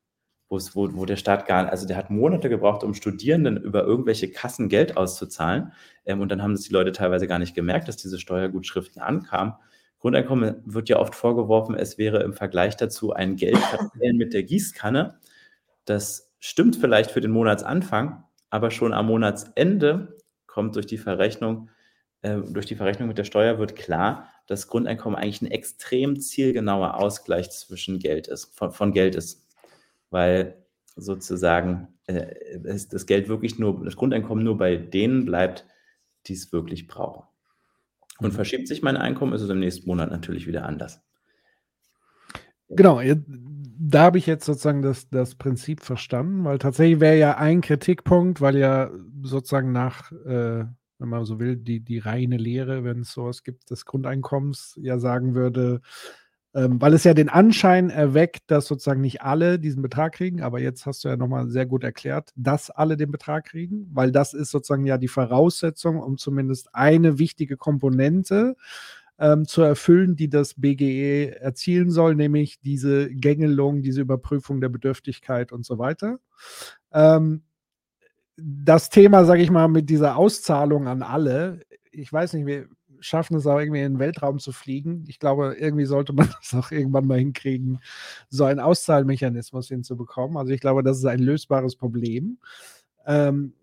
wo, 0.75 0.89
wo 0.93 1.05
der 1.05 1.15
Staat 1.15 1.47
gar, 1.47 1.69
also 1.69 1.87
der 1.87 1.97
hat 1.97 2.09
Monate 2.09 2.49
gebraucht, 2.49 2.83
um 2.83 2.93
Studierenden 2.93 3.57
über 3.57 3.83
irgendwelche 3.83 4.31
Kassen 4.31 4.69
Geld 4.69 4.97
auszuzahlen. 4.97 5.71
Ähm, 6.05 6.21
und 6.21 6.29
dann 6.29 6.41
haben 6.41 6.53
es 6.53 6.63
die 6.63 6.73
Leute 6.73 6.91
teilweise 6.91 7.27
gar 7.27 7.39
nicht 7.39 7.55
gemerkt, 7.55 7.87
dass 7.87 7.97
diese 7.97 8.19
Steuergutschriften 8.19 9.01
ankamen. 9.01 9.53
Grundeinkommen 9.99 10.61
wird 10.65 10.89
ja 10.89 10.99
oft 10.99 11.15
vorgeworfen, 11.15 11.75
es 11.75 11.97
wäre 11.97 12.21
im 12.23 12.33
Vergleich 12.33 12.75
dazu 12.75 13.13
ein 13.13 13.37
Geldverteilen 13.37 14.17
mit 14.17 14.33
der 14.33 14.43
Gießkanne. 14.43 15.19
Das 15.85 16.33
stimmt 16.39 16.75
vielleicht 16.75 17.09
für 17.09 17.21
den 17.21 17.31
Monatsanfang, 17.31 18.23
aber 18.49 18.69
schon 18.69 18.93
am 18.93 19.07
Monatsende 19.07 20.17
kommt 20.45 20.75
durch 20.75 20.85
die 20.87 20.97
Verrechnung, 20.97 21.69
äh, 22.21 22.37
durch 22.37 22.65
die 22.65 22.75
Verrechnung 22.75 23.07
mit 23.07 23.17
der 23.17 23.23
Steuer 23.23 23.59
wird 23.59 23.75
klar, 23.75 24.27
dass 24.47 24.67
Grundeinkommen 24.67 25.17
eigentlich 25.17 25.41
ein 25.41 25.51
extrem 25.51 26.19
zielgenauer 26.19 26.99
Ausgleich 26.99 27.49
zwischen 27.51 27.99
Geld 27.99 28.27
ist, 28.27 28.55
von, 28.57 28.71
von 28.71 28.91
Geld 28.91 29.15
ist. 29.15 29.47
Weil 30.13 30.63
sozusagen 30.95 31.87
äh, 32.05 32.35
das 32.61 33.07
Geld 33.07 33.27
wirklich 33.27 33.57
nur, 33.57 33.83
das 33.83 33.95
Grundeinkommen 33.95 34.43
nur 34.43 34.57
bei 34.57 34.77
denen 34.77 35.25
bleibt, 35.25 35.65
die 36.27 36.33
es 36.33 36.53
wirklich 36.53 36.87
brauchen. 36.87 37.23
Und 38.19 38.31
verschiebt 38.31 38.67
sich 38.67 38.83
mein 38.83 38.95
Einkommen, 38.95 39.33
ist 39.33 39.41
es 39.41 39.49
im 39.49 39.59
nächsten 39.59 39.87
Monat 39.87 40.11
natürlich 40.11 40.45
wieder 40.45 40.65
anders. 40.65 41.01
Genau, 42.69 43.01
da 43.25 44.03
habe 44.03 44.19
ich 44.19 44.27
jetzt 44.27 44.45
sozusagen 44.45 44.83
das, 44.83 45.09
das 45.09 45.35
Prinzip 45.35 45.81
verstanden, 45.81 46.45
weil 46.45 46.59
tatsächlich 46.59 46.99
wäre 46.99 47.17
ja 47.17 47.37
ein 47.37 47.61
Kritikpunkt, 47.61 48.39
weil 48.39 48.55
ja 48.55 48.91
sozusagen 49.23 49.71
nach, 49.71 50.11
äh, 50.11 50.65
wenn 50.99 51.09
man 51.09 51.25
so 51.25 51.39
will, 51.39 51.57
die, 51.57 51.79
die 51.79 51.97
reine 51.97 52.37
Lehre, 52.37 52.83
wenn 52.83 53.01
es 53.01 53.13
sowas 53.13 53.43
gibt, 53.43 53.71
des 53.71 53.85
Grundeinkommens 53.85 54.77
ja 54.79 54.99
sagen 54.99 55.33
würde, 55.33 55.81
ähm, 56.55 56.79
weil 56.79 56.93
es 56.93 57.03
ja 57.03 57.13
den 57.13 57.29
Anschein 57.29 57.89
erweckt, 57.89 58.43
dass 58.47 58.67
sozusagen 58.67 59.01
nicht 59.01 59.21
alle 59.21 59.57
diesen 59.59 59.81
Betrag 59.81 60.13
kriegen, 60.13 60.41
aber 60.41 60.59
jetzt 60.59 60.85
hast 60.85 61.03
du 61.03 61.09
ja 61.09 61.17
nochmal 61.17 61.49
sehr 61.49 61.65
gut 61.65 61.83
erklärt, 61.83 62.31
dass 62.35 62.69
alle 62.69 62.95
den 62.95 63.11
Betrag 63.11 63.45
kriegen, 63.45 63.89
weil 63.91 64.11
das 64.11 64.33
ist 64.33 64.51
sozusagen 64.51 64.85
ja 64.85 64.97
die 64.97 65.07
Voraussetzung, 65.07 65.99
um 65.99 66.17
zumindest 66.17 66.69
eine 66.73 67.17
wichtige 67.17 67.57
Komponente 67.57 68.55
ähm, 69.17 69.45
zu 69.45 69.61
erfüllen, 69.61 70.15
die 70.15 70.29
das 70.29 70.53
BGE 70.55 71.39
erzielen 71.39 71.89
soll, 71.89 72.15
nämlich 72.15 72.59
diese 72.61 73.09
Gängelung, 73.09 73.81
diese 73.81 74.01
Überprüfung 74.01 74.61
der 74.61 74.69
Bedürftigkeit 74.69 75.51
und 75.51 75.65
so 75.65 75.79
weiter. 75.79 76.19
Ähm, 76.91 77.43
das 78.35 78.89
Thema, 78.89 79.25
sage 79.25 79.41
ich 79.41 79.51
mal, 79.51 79.67
mit 79.67 79.89
dieser 79.89 80.17
Auszahlung 80.17 80.87
an 80.87 81.03
alle, 81.03 81.61
ich 81.91 82.11
weiß 82.11 82.33
nicht, 82.33 82.45
wir 82.45 82.67
schaffen 83.03 83.35
es 83.35 83.45
auch 83.45 83.59
irgendwie 83.59 83.81
in 83.81 83.93
den 83.93 83.99
Weltraum 83.99 84.39
zu 84.39 84.51
fliegen. 84.51 85.03
Ich 85.07 85.19
glaube, 85.19 85.55
irgendwie 85.59 85.85
sollte 85.85 86.13
man 86.13 86.29
das 86.41 86.53
auch 86.53 86.71
irgendwann 86.71 87.05
mal 87.05 87.19
hinkriegen, 87.19 87.79
so 88.29 88.45
einen 88.45 88.59
Auszahlmechanismus 88.59 89.67
hinzubekommen. 89.67 90.37
Also 90.37 90.53
ich 90.53 90.61
glaube, 90.61 90.83
das 90.83 90.97
ist 90.97 91.05
ein 91.05 91.19
lösbares 91.19 91.75
Problem. 91.75 92.39
Ähm, 93.05 93.53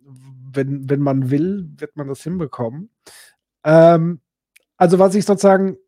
wenn, 0.52 0.88
wenn 0.90 1.00
man 1.00 1.30
will, 1.30 1.68
wird 1.78 1.96
man 1.96 2.08
das 2.08 2.22
hinbekommen. 2.22 2.90
Ähm, 3.64 4.20
also 4.76 4.98
was 4.98 5.14
ich 5.14 5.24
sozusagen 5.24 5.78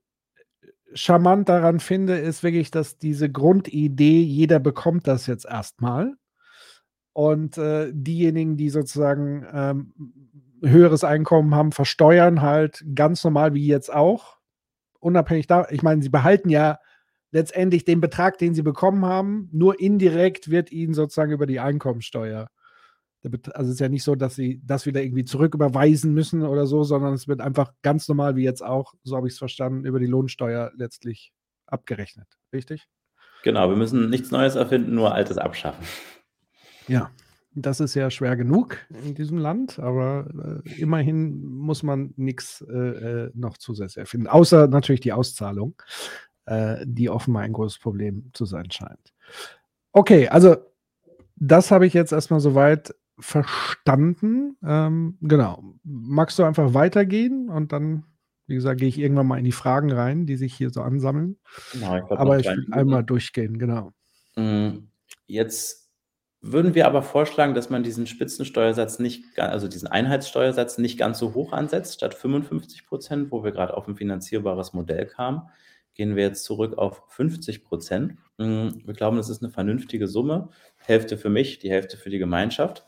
charmant 0.94 1.48
daran 1.48 1.80
finde, 1.80 2.18
ist 2.18 2.42
wirklich, 2.42 2.70
dass 2.70 2.98
diese 2.98 3.30
Grundidee, 3.30 4.22
jeder 4.22 4.58
bekommt 4.58 5.06
das 5.06 5.26
jetzt 5.26 5.46
erstmal. 5.46 6.14
Und 7.12 7.58
äh, 7.58 7.90
diejenigen, 7.92 8.56
die 8.56 8.70
sozusagen 8.70 9.46
ähm, 9.52 9.92
höheres 10.62 11.04
Einkommen 11.04 11.54
haben, 11.54 11.72
versteuern 11.72 12.40
halt 12.42 12.84
ganz 12.94 13.22
normal 13.24 13.54
wie 13.54 13.66
jetzt 13.66 13.92
auch. 13.92 14.38
Unabhängig 15.00 15.46
da, 15.46 15.66
ich 15.70 15.82
meine, 15.82 16.02
sie 16.02 16.08
behalten 16.08 16.48
ja 16.48 16.78
letztendlich 17.30 17.84
den 17.84 18.00
Betrag, 18.00 18.38
den 18.38 18.54
sie 18.54 18.62
bekommen 18.62 19.04
haben, 19.04 19.48
nur 19.52 19.80
indirekt 19.80 20.50
wird 20.50 20.70
ihnen 20.70 20.94
sozusagen 20.94 21.32
über 21.32 21.46
die 21.46 21.60
Einkommensteuer 21.60 22.48
also 23.24 23.68
es 23.68 23.74
ist 23.74 23.80
ja 23.80 23.88
nicht 23.88 24.02
so, 24.02 24.14
dass 24.14 24.34
sie 24.34 24.60
das 24.64 24.86
wieder 24.86 25.02
irgendwie 25.02 25.24
zurücküberweisen 25.24 26.12
müssen 26.12 26.42
oder 26.42 26.66
so, 26.66 26.84
sondern 26.84 27.14
es 27.14 27.28
wird 27.28 27.40
einfach 27.40 27.72
ganz 27.82 28.08
normal, 28.08 28.36
wie 28.36 28.42
jetzt 28.42 28.62
auch, 28.62 28.94
so 29.04 29.16
habe 29.16 29.28
ich 29.28 29.34
es 29.34 29.38
verstanden, 29.38 29.84
über 29.84 30.00
die 30.00 30.06
Lohnsteuer 30.06 30.72
letztlich 30.76 31.32
abgerechnet. 31.66 32.26
Richtig? 32.52 32.88
Genau, 33.44 33.68
wir 33.68 33.76
müssen 33.76 34.10
nichts 34.10 34.30
Neues 34.30 34.54
erfinden, 34.56 34.94
nur 34.94 35.14
Altes 35.14 35.38
abschaffen. 35.38 35.84
Ja, 36.88 37.10
das 37.54 37.80
ist 37.80 37.94
ja 37.94 38.10
schwer 38.10 38.36
genug 38.36 38.78
in 39.04 39.14
diesem 39.14 39.38
Land, 39.38 39.78
aber 39.78 40.62
äh, 40.64 40.80
immerhin 40.80 41.44
muss 41.44 41.82
man 41.82 42.14
nichts 42.16 42.62
äh, 42.62 42.74
äh, 42.74 43.30
noch 43.34 43.58
zusätzlich 43.58 43.98
erfinden, 43.98 44.26
außer 44.26 44.68
natürlich 44.68 45.00
die 45.00 45.12
Auszahlung, 45.12 45.74
äh, 46.46 46.84
die 46.86 47.10
offenbar 47.10 47.42
ein 47.42 47.52
großes 47.52 47.78
Problem 47.78 48.30
zu 48.32 48.46
sein 48.46 48.70
scheint. 48.70 49.12
Okay, 49.92 50.28
also 50.28 50.56
das 51.36 51.70
habe 51.70 51.86
ich 51.86 51.94
jetzt 51.94 52.12
erstmal 52.12 52.40
soweit 52.40 52.94
verstanden. 53.18 54.56
Ähm, 54.64 55.18
genau. 55.20 55.62
Magst 55.84 56.38
du 56.38 56.44
einfach 56.44 56.74
weitergehen 56.74 57.48
und 57.48 57.72
dann, 57.72 58.04
wie 58.46 58.54
gesagt, 58.54 58.80
gehe 58.80 58.88
ich 58.88 58.98
irgendwann 58.98 59.26
mal 59.26 59.38
in 59.38 59.44
die 59.44 59.52
Fragen 59.52 59.92
rein, 59.92 60.26
die 60.26 60.36
sich 60.36 60.54
hier 60.54 60.70
so 60.70 60.82
ansammeln. 60.82 61.38
Genau, 61.72 61.96
ich 61.96 62.04
aber 62.04 62.38
ich 62.38 62.46
will 62.46 62.66
einmal 62.70 63.04
durchgehen, 63.04 63.58
genau. 63.58 63.92
Mm, 64.36 64.88
jetzt 65.26 65.81
würden 66.42 66.74
wir 66.74 66.86
aber 66.86 67.02
vorschlagen, 67.02 67.54
dass 67.54 67.70
man 67.70 67.84
diesen 67.84 68.08
Spitzensteuersatz 68.08 68.98
nicht, 68.98 69.38
also 69.38 69.68
diesen 69.68 69.86
Einheitssteuersatz 69.86 70.76
nicht 70.76 70.98
ganz 70.98 71.20
so 71.20 71.34
hoch 71.34 71.52
ansetzt, 71.52 71.94
statt 71.94 72.14
55 72.14 72.84
Prozent, 72.84 73.30
wo 73.30 73.44
wir 73.44 73.52
gerade 73.52 73.76
auf 73.76 73.86
ein 73.86 73.94
finanzierbares 73.94 74.72
Modell 74.72 75.06
kamen, 75.06 75.42
gehen 75.94 76.16
wir 76.16 76.24
jetzt 76.24 76.44
zurück 76.44 76.76
auf 76.78 77.04
50 77.08 77.64
Prozent. 77.64 78.16
Mm, 78.38 78.70
wir 78.84 78.94
glauben, 78.94 79.18
das 79.18 79.28
ist 79.28 79.42
eine 79.42 79.52
vernünftige 79.52 80.08
Summe. 80.08 80.48
Hälfte 80.78 81.16
für 81.16 81.30
mich, 81.30 81.60
die 81.60 81.70
Hälfte 81.70 81.96
für 81.96 82.10
die 82.10 82.18
Gemeinschaft. 82.18 82.86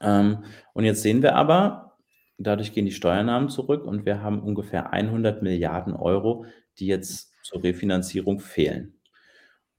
Ähm, 0.00 0.44
und 0.72 0.84
jetzt 0.84 1.02
sehen 1.02 1.22
wir 1.22 1.34
aber, 1.34 1.96
dadurch 2.38 2.72
gehen 2.72 2.86
die 2.86 2.92
Steuernahmen 2.92 3.48
zurück 3.48 3.84
und 3.84 4.06
wir 4.06 4.22
haben 4.22 4.40
ungefähr 4.40 4.92
100 4.92 5.42
Milliarden 5.42 5.94
Euro, 5.94 6.44
die 6.78 6.86
jetzt 6.86 7.32
zur 7.42 7.64
Refinanzierung 7.64 8.38
fehlen. 8.38 8.94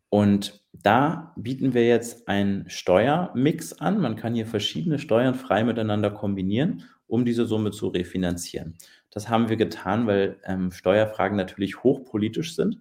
Und 0.09 0.63
da 0.83 1.33
bieten 1.35 1.73
wir 1.73 1.87
jetzt 1.87 2.27
einen 2.27 2.69
Steuermix 2.69 3.73
an. 3.73 3.99
Man 3.99 4.15
kann 4.15 4.35
hier 4.35 4.45
verschiedene 4.45 4.99
Steuern 4.99 5.35
frei 5.35 5.63
miteinander 5.63 6.11
kombinieren, 6.11 6.83
um 7.07 7.25
diese 7.25 7.45
Summe 7.45 7.71
zu 7.71 7.87
refinanzieren. 7.87 8.77
Das 9.11 9.29
haben 9.29 9.49
wir 9.49 9.57
getan, 9.57 10.07
weil 10.07 10.37
ähm, 10.43 10.71
Steuerfragen 10.71 11.37
natürlich 11.37 11.83
hochpolitisch 11.83 12.55
sind, 12.55 12.79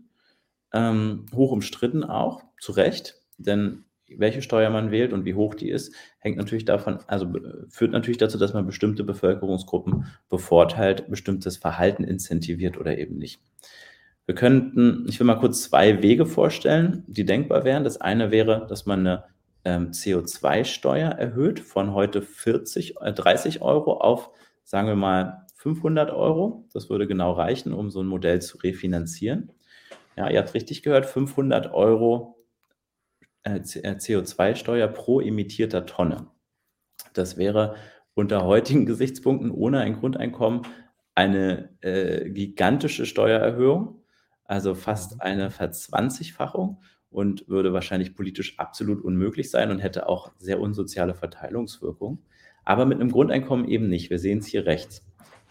ähm, 0.72 1.26
hoch 1.34 1.53
umstritten 1.53 2.05
auch, 2.05 2.42
zu 2.61 2.72
Recht. 2.72 3.20
Denn 3.38 3.84
welche 4.09 4.42
Steuer 4.42 4.70
man 4.70 4.90
wählt 4.90 5.12
und 5.12 5.24
wie 5.24 5.34
hoch 5.34 5.55
die 5.55 5.70
ist, 5.70 5.94
hängt 6.18 6.36
natürlich 6.36 6.64
davon, 6.64 6.99
also 7.07 7.32
führt 7.68 7.92
natürlich 7.92 8.18
dazu, 8.18 8.38
dass 8.38 8.55
man 8.55 8.66
bestimmte 8.66 9.05
Bevölkerungsgruppen 9.05 10.07
bevorteilt, 10.28 11.09
bestimmtes 11.09 11.57
Verhalten 11.57 12.05
incentiviert 12.05 12.78
oder 12.78 12.99
eben 12.99 13.18
nicht. 13.18 13.40
Wir 14.26 14.34
könnten, 14.34 15.06
ich 15.08 15.20
will 15.20 15.26
mal 15.26 15.38
kurz 15.38 15.62
zwei 15.62 16.02
Wege 16.02 16.26
vorstellen, 16.26 17.04
die 17.06 17.24
denkbar 17.24 17.64
wären. 17.64 17.84
Das 17.84 18.00
eine 18.00 18.32
wäre, 18.32 18.66
dass 18.68 18.84
man 18.84 19.00
eine 19.00 19.24
ähm, 19.64 19.90
CO2-Steuer 19.92 21.10
erhöht 21.10 21.60
von 21.60 21.94
heute 21.94 22.22
40, 22.22 23.00
äh, 23.00 23.12
30 23.12 23.62
Euro 23.62 24.00
auf, 24.00 24.30
sagen 24.64 24.88
wir 24.88 24.96
mal, 24.96 25.46
500 25.54 26.10
Euro. 26.10 26.68
Das 26.72 26.90
würde 26.90 27.06
genau 27.06 27.32
reichen, 27.32 27.72
um 27.72 27.90
so 27.90 28.00
ein 28.00 28.06
Modell 28.06 28.42
zu 28.42 28.58
refinanzieren. 28.58 29.52
Ja, 30.16 30.28
ihr 30.28 30.38
habt 30.38 30.54
richtig 30.54 30.82
gehört, 30.82 31.06
500 31.06 31.72
Euro 31.72 32.44
äh, 33.44 33.60
CO2-Steuer 33.60 34.88
pro 34.88 35.20
emittierter 35.20 35.86
Tonne. 35.86 36.26
Das 37.12 37.36
wäre 37.36 37.76
unter 38.14 38.44
heutigen 38.44 38.86
Gesichtspunkten 38.86 39.50
ohne 39.50 39.80
ein 39.80 39.94
Grundeinkommen 39.94 40.62
eine 41.14 41.70
äh, 41.80 42.28
gigantische 42.30 43.06
Steuererhöhung, 43.06 44.02
also 44.49 44.74
fast 44.74 45.14
mhm. 45.14 45.20
eine 45.20 45.51
Verzwanzigfachung 45.51 46.78
und 47.11 47.49
würde 47.49 47.72
wahrscheinlich 47.72 48.14
politisch 48.14 48.59
absolut 48.59 49.03
unmöglich 49.03 49.51
sein 49.51 49.70
und 49.70 49.78
hätte 49.78 50.09
auch 50.09 50.32
sehr 50.38 50.61
unsoziale 50.61 51.14
Verteilungswirkungen. 51.14 52.18
Aber 52.64 52.84
mit 52.84 53.01
einem 53.01 53.12
Grundeinkommen 53.12 53.68
eben 53.68 53.88
nicht. 53.88 54.11
Wir 54.11 54.18
sehen 54.18 54.38
es 54.38 54.47
hier 54.47 54.66
rechts. 54.66 55.03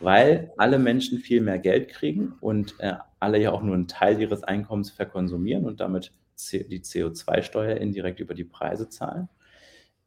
Weil 0.01 0.51
alle 0.57 0.77
Menschen 0.77 1.19
viel 1.19 1.39
mehr 1.39 1.57
Geld 1.57 1.87
kriegen 1.87 2.33
und 2.41 2.75
äh, 2.79 2.95
alle 3.21 3.39
ja 3.39 3.51
auch 3.51 3.63
nur 3.63 3.75
einen 3.75 3.87
Teil 3.87 4.19
ihres 4.19 4.43
Einkommens 4.43 4.91
verkonsumieren 4.91 5.65
und 5.65 5.79
damit 5.79 6.11
die 6.51 6.81
CO2-Steuer 6.81 7.77
indirekt 7.77 8.19
über 8.19 8.33
die 8.33 8.43
Preise 8.43 8.89
zahlen, 8.89 9.29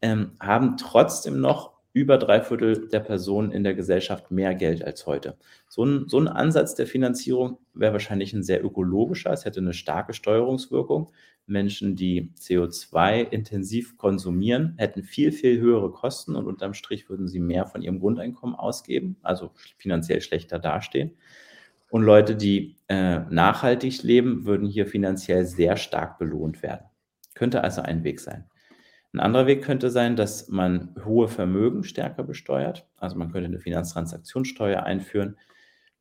ähm, 0.03 0.32
haben 0.41 0.76
trotzdem 0.76 1.41
noch 1.41 1.78
über 1.99 2.16
drei 2.16 2.40
Viertel 2.40 2.88
der 2.88 3.01
Personen 3.01 3.51
in 3.51 3.64
der 3.64 3.74
Gesellschaft 3.74 4.30
mehr 4.30 4.55
Geld 4.55 4.84
als 4.84 5.05
heute. 5.07 5.36
So 5.68 5.84
ein, 5.84 6.09
so 6.09 6.20
ein 6.20 6.28
Ansatz 6.28 6.76
der 6.76 6.86
Finanzierung 6.86 7.59
wäre 7.74 7.92
wahrscheinlich 7.92 8.32
ein 8.32 8.44
sehr 8.44 8.64
ökologischer. 8.64 9.32
Es 9.32 9.44
hätte 9.44 9.59
eine 9.59 9.72
starke 9.72 10.12
Steuerungswirkung. 10.12 11.11
Menschen, 11.46 11.96
die 11.96 12.30
CO2 12.38 13.28
intensiv 13.30 13.96
konsumieren, 13.96 14.74
hätten 14.76 15.03
viel, 15.03 15.32
viel 15.32 15.59
höhere 15.59 15.90
Kosten 15.90 16.36
und 16.36 16.46
unterm 16.46 16.74
Strich 16.74 17.09
würden 17.11 17.26
sie 17.26 17.40
mehr 17.40 17.66
von 17.66 17.82
ihrem 17.82 17.99
Grundeinkommen 17.99 18.55
ausgeben, 18.55 19.16
also 19.22 19.51
finanziell 19.76 20.20
schlechter 20.20 20.61
dastehen. 20.61 21.16
Und 21.90 22.03
Leute, 22.03 22.36
die 22.36 22.76
äh, 22.88 23.20
nachhaltig 23.30 24.05
leben, 24.05 24.44
würden 24.44 24.68
hier 24.68 24.86
finanziell 24.86 25.46
sehr 25.46 25.76
stark 25.76 26.18
belohnt 26.18 26.62
werden. 26.62 26.84
Könnte 27.34 27.64
also 27.64 27.80
ein 27.80 28.05
Weg 28.05 28.20
sein. 28.20 28.44
Ein 29.12 29.20
anderer 29.20 29.46
Weg 29.46 29.62
könnte 29.62 29.90
sein, 29.90 30.16
dass 30.16 30.48
man 30.48 30.94
hohe 31.04 31.28
Vermögen 31.28 31.82
stärker 31.82 32.24
besteuert. 32.24 32.86
Also 32.98 33.16
man 33.16 33.32
könnte 33.32 33.46
eine 33.46 33.59
Finanztransaktionssteuer 33.59 34.82
einführen. 34.82 35.36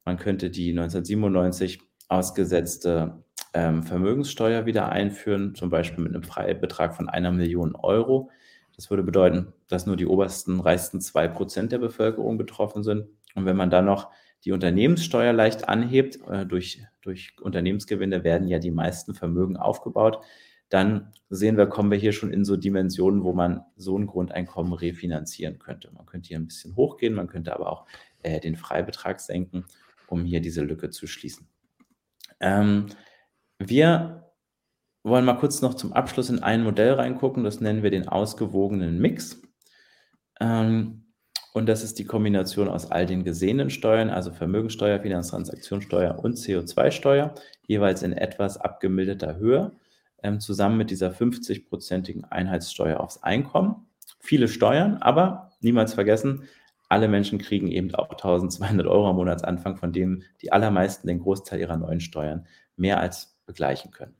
Man 0.03 0.17
könnte 0.17 0.49
die 0.49 0.71
1997 0.71 1.81
ausgesetzte 2.09 3.23
ähm, 3.53 3.83
Vermögenssteuer 3.83 4.65
wieder 4.65 4.89
einführen, 4.89 5.55
zum 5.55 5.69
Beispiel 5.69 6.03
mit 6.03 6.13
einem 6.13 6.23
Freibetrag 6.23 6.95
von 6.95 7.07
einer 7.07 7.31
Million 7.31 7.75
Euro. 7.75 8.29
Das 8.75 8.89
würde 8.89 9.03
bedeuten, 9.03 9.53
dass 9.67 9.85
nur 9.85 9.95
die 9.95 10.05
obersten, 10.05 10.59
reichsten 10.59 11.01
zwei 11.01 11.27
Prozent 11.27 11.71
der 11.71 11.79
Bevölkerung 11.79 12.37
betroffen 12.37 12.83
sind. 12.83 13.07
Und 13.35 13.45
wenn 13.45 13.57
man 13.57 13.69
dann 13.69 13.85
noch 13.85 14.11
die 14.45 14.51
Unternehmenssteuer 14.51 15.33
leicht 15.33 15.67
anhebt, 15.67 16.19
äh, 16.29 16.45
durch, 16.45 16.83
durch 17.01 17.35
Unternehmensgewinne 17.41 18.23
werden 18.23 18.47
ja 18.47 18.59
die 18.59 18.71
meisten 18.71 19.13
Vermögen 19.13 19.57
aufgebaut, 19.57 20.19
dann 20.69 21.13
sehen 21.29 21.57
wir, 21.57 21.67
kommen 21.67 21.91
wir 21.91 21.97
hier 21.97 22.11
schon 22.11 22.31
in 22.31 22.43
so 22.43 22.57
Dimensionen, 22.57 23.23
wo 23.23 23.33
man 23.33 23.63
so 23.75 23.97
ein 23.97 24.07
Grundeinkommen 24.07 24.73
refinanzieren 24.73 25.59
könnte. 25.59 25.91
Man 25.93 26.05
könnte 26.05 26.27
hier 26.27 26.37
ein 26.37 26.47
bisschen 26.47 26.75
hochgehen, 26.75 27.13
man 27.13 27.27
könnte 27.27 27.53
aber 27.53 27.71
auch 27.71 27.85
äh, 28.23 28.39
den 28.39 28.55
Freibetrag 28.55 29.19
senken, 29.19 29.65
um 30.07 30.25
hier 30.25 30.41
diese 30.41 30.63
Lücke 30.63 30.89
zu 30.89 31.07
schließen. 31.07 31.47
Ähm, 32.39 32.87
wir 33.59 34.31
wollen 35.03 35.25
mal 35.25 35.37
kurz 35.37 35.61
noch 35.61 35.73
zum 35.73 35.93
Abschluss 35.93 36.29
in 36.29 36.43
ein 36.43 36.63
Modell 36.63 36.93
reingucken, 36.93 37.43
das 37.43 37.61
nennen 37.61 37.83
wir 37.83 37.91
den 37.91 38.07
ausgewogenen 38.07 38.99
Mix. 38.99 39.41
Ähm, 40.39 41.03
und 41.53 41.67
das 41.67 41.83
ist 41.83 41.97
die 41.97 42.05
Kombination 42.05 42.67
aus 42.67 42.91
all 42.91 43.05
den 43.05 43.23
gesehenen 43.23 43.69
Steuern, 43.69 44.09
also 44.09 44.31
Vermögensteuer, 44.31 44.99
Finanztransaktionssteuer 44.99 46.19
und 46.19 46.37
CO2-Steuer, 46.37 47.33
jeweils 47.65 48.03
in 48.03 48.13
etwas 48.13 48.57
abgemilderter 48.57 49.37
Höhe 49.37 49.71
ähm, 50.23 50.39
zusammen 50.39 50.77
mit 50.77 50.91
dieser 50.91 51.11
50-prozentigen 51.11 52.25
Einheitssteuer 52.25 52.99
aufs 52.99 53.23
Einkommen. 53.23 53.87
Viele 54.19 54.47
Steuern, 54.47 54.97
aber 54.97 55.51
niemals 55.61 55.93
vergessen, 55.93 56.43
alle 56.89 57.07
Menschen 57.07 57.37
kriegen 57.39 57.67
eben 57.67 57.93
auch 57.95 58.09
1200 58.11 58.87
Euro 58.87 59.09
am 59.09 59.17
Monatsanfang, 59.17 59.77
von 59.77 59.91
dem 59.91 60.23
die 60.41 60.51
allermeisten 60.51 61.07
den 61.07 61.19
Großteil 61.19 61.59
ihrer 61.59 61.77
neuen 61.77 61.99
Steuern 61.99 62.47
mehr 62.77 62.99
als 62.99 63.37
begleichen 63.45 63.91
können. 63.91 64.15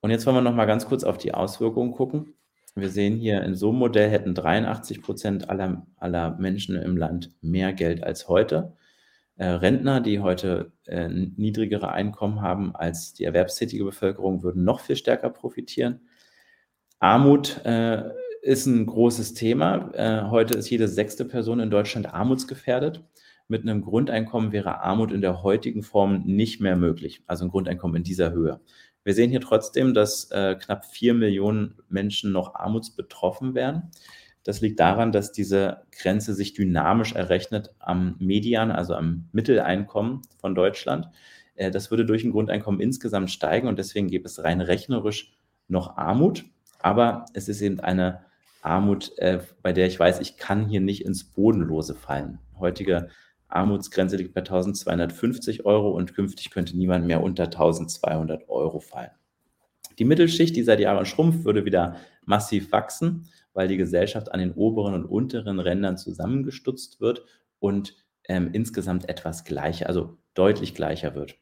Und 0.00 0.10
jetzt 0.10 0.26
wollen 0.26 0.36
wir 0.36 0.42
noch 0.42 0.54
mal 0.54 0.66
ganz 0.66 0.86
kurz 0.86 1.04
auf 1.04 1.18
die 1.18 1.34
Auswirkungen 1.34 1.92
gucken. 1.92 2.34
Wir 2.74 2.90
sehen 2.90 3.16
hier, 3.16 3.42
in 3.42 3.54
so 3.54 3.70
einem 3.70 3.78
Modell 3.78 4.10
hätten 4.10 4.34
83 4.34 5.00
Prozent 5.00 5.48
aller, 5.48 5.86
aller 5.96 6.36
Menschen 6.38 6.76
im 6.76 6.96
Land 6.96 7.30
mehr 7.40 7.72
Geld 7.72 8.02
als 8.02 8.28
heute 8.28 8.76
äh, 9.36 9.46
Rentner, 9.46 10.00
die 10.00 10.20
heute 10.20 10.72
äh, 10.86 11.08
niedrigere 11.08 11.90
Einkommen 11.92 12.40
haben 12.40 12.74
als 12.74 13.14
die 13.14 13.24
erwerbstätige 13.24 13.84
Bevölkerung, 13.84 14.42
würden 14.42 14.64
noch 14.64 14.80
viel 14.80 14.96
stärker 14.96 15.30
profitieren. 15.30 16.00
Armut 17.00 17.64
äh, 17.64 18.02
ist 18.42 18.66
ein 18.66 18.86
großes 18.86 19.34
Thema. 19.34 19.90
Äh, 19.94 20.30
heute 20.30 20.56
ist 20.56 20.70
jede 20.70 20.88
sechste 20.88 21.24
Person 21.24 21.60
in 21.60 21.70
Deutschland 21.70 22.12
armutsgefährdet. 22.12 23.02
Mit 23.48 23.62
einem 23.62 23.82
Grundeinkommen 23.82 24.52
wäre 24.52 24.80
Armut 24.80 25.12
in 25.12 25.20
der 25.20 25.42
heutigen 25.42 25.82
Form 25.82 26.22
nicht 26.24 26.60
mehr 26.60 26.76
möglich, 26.76 27.22
also 27.26 27.44
ein 27.44 27.50
Grundeinkommen 27.50 27.96
in 27.96 28.02
dieser 28.02 28.32
Höhe. 28.32 28.60
Wir 29.02 29.12
sehen 29.12 29.30
hier 29.30 29.42
trotzdem, 29.42 29.92
dass 29.92 30.30
äh, 30.30 30.56
knapp 30.56 30.86
vier 30.86 31.12
Millionen 31.12 31.76
Menschen 31.88 32.32
noch 32.32 32.54
armutsbetroffen 32.54 33.54
werden. 33.54 33.90
Das 34.44 34.60
liegt 34.60 34.78
daran, 34.78 35.10
dass 35.10 35.32
diese 35.32 35.82
Grenze 35.90 36.34
sich 36.34 36.52
dynamisch 36.52 37.14
errechnet 37.14 37.74
am 37.78 38.16
Median, 38.18 38.70
also 38.70 38.94
am 38.94 39.28
Mitteleinkommen 39.32 40.20
von 40.38 40.54
Deutschland. 40.54 41.08
Äh, 41.54 41.70
das 41.70 41.90
würde 41.90 42.04
durch 42.04 42.24
ein 42.24 42.30
Grundeinkommen 42.30 42.80
insgesamt 42.80 43.30
steigen 43.30 43.66
und 43.66 43.78
deswegen 43.78 44.08
gäbe 44.08 44.26
es 44.26 44.44
rein 44.44 44.60
rechnerisch 44.60 45.32
noch 45.66 45.96
Armut. 45.96 46.44
Aber 46.80 47.24
es 47.32 47.48
ist 47.48 47.62
eben 47.62 47.80
eine 47.80 48.20
Armut, 48.60 49.18
äh, 49.18 49.40
bei 49.62 49.72
der 49.72 49.86
ich 49.86 49.98
weiß, 49.98 50.20
ich 50.20 50.36
kann 50.36 50.68
hier 50.68 50.80
nicht 50.80 51.04
ins 51.04 51.24
Bodenlose 51.24 51.94
fallen. 51.94 52.38
Heutige 52.58 53.08
Armutsgrenze 53.48 54.16
liegt 54.16 54.34
bei 54.34 54.40
1250 54.40 55.64
Euro 55.64 55.90
und 55.90 56.14
künftig 56.14 56.50
könnte 56.50 56.76
niemand 56.76 57.06
mehr 57.06 57.22
unter 57.22 57.44
1200 57.44 58.48
Euro 58.48 58.80
fallen. 58.80 59.10
Die 59.98 60.04
Mittelschicht, 60.04 60.56
die 60.56 60.62
seit 60.62 60.80
Jahren 60.80 61.06
schrumpft, 61.06 61.44
würde 61.44 61.64
wieder 61.64 61.96
massiv 62.24 62.72
wachsen 62.72 63.28
weil 63.54 63.68
die 63.68 63.76
Gesellschaft 63.76 64.32
an 64.32 64.40
den 64.40 64.52
oberen 64.52 64.94
und 64.94 65.06
unteren 65.06 65.60
Rändern 65.60 65.96
zusammengestutzt 65.96 67.00
wird 67.00 67.24
und 67.58 67.96
ähm, 68.28 68.50
insgesamt 68.52 69.08
etwas 69.08 69.44
gleicher, 69.44 69.88
also 69.88 70.18
deutlich 70.34 70.74
gleicher 70.74 71.14
wird. 71.14 71.36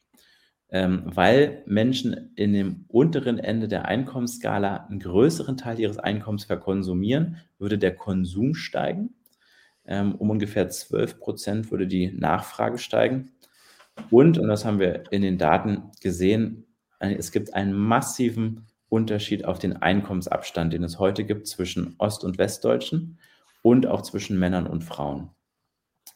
Ähm, 0.69 1.03
weil 1.05 1.63
Menschen 1.67 2.33
in 2.35 2.53
dem 2.53 2.85
unteren 2.89 3.39
Ende 3.39 3.69
der 3.69 3.87
Einkommensskala 3.87 4.87
einen 4.89 5.01
größeren 5.01 5.57
Teil 5.57 5.79
ihres 5.79 5.99
Einkommens 5.99 6.45
verkonsumieren, 6.45 7.37
würde 7.59 7.79
der 7.79 7.95
Konsum 7.95 8.55
steigen. 8.55 9.15
Ähm, 9.85 10.15
um 10.15 10.31
ungefähr 10.31 10.69
12 10.69 11.19
Prozent 11.19 11.71
würde 11.71 11.87
die 11.87 12.13
Nachfrage 12.13 12.79
steigen. 12.79 13.33
Und, 14.11 14.39
und 14.39 14.49
das 14.49 14.65
haben 14.65 14.79
wir 14.79 15.05
in 15.11 15.23
den 15.23 15.39
Daten 15.39 15.91
gesehen, 16.01 16.65
es 16.99 17.33
gibt 17.33 17.53
einen 17.53 17.73
massiven 17.75 18.67
Unterschied 18.93 19.47
auf 19.47 19.59
den 19.59 19.75
Einkommensabstand, 19.75 20.75
den 20.75 20.85
es 20.85 20.99
heute 20.99 21.25
gibt 21.25 21.47
zwischen 21.47 21.95
Ost- 21.97 22.25
und 22.25 22.37
Westdeutschen 22.37 23.19
und 23.63 23.87
auch 23.87 24.03
zwischen 24.03 24.39
Männern 24.39 24.67
und 24.67 24.85
Frauen. 24.85 25.31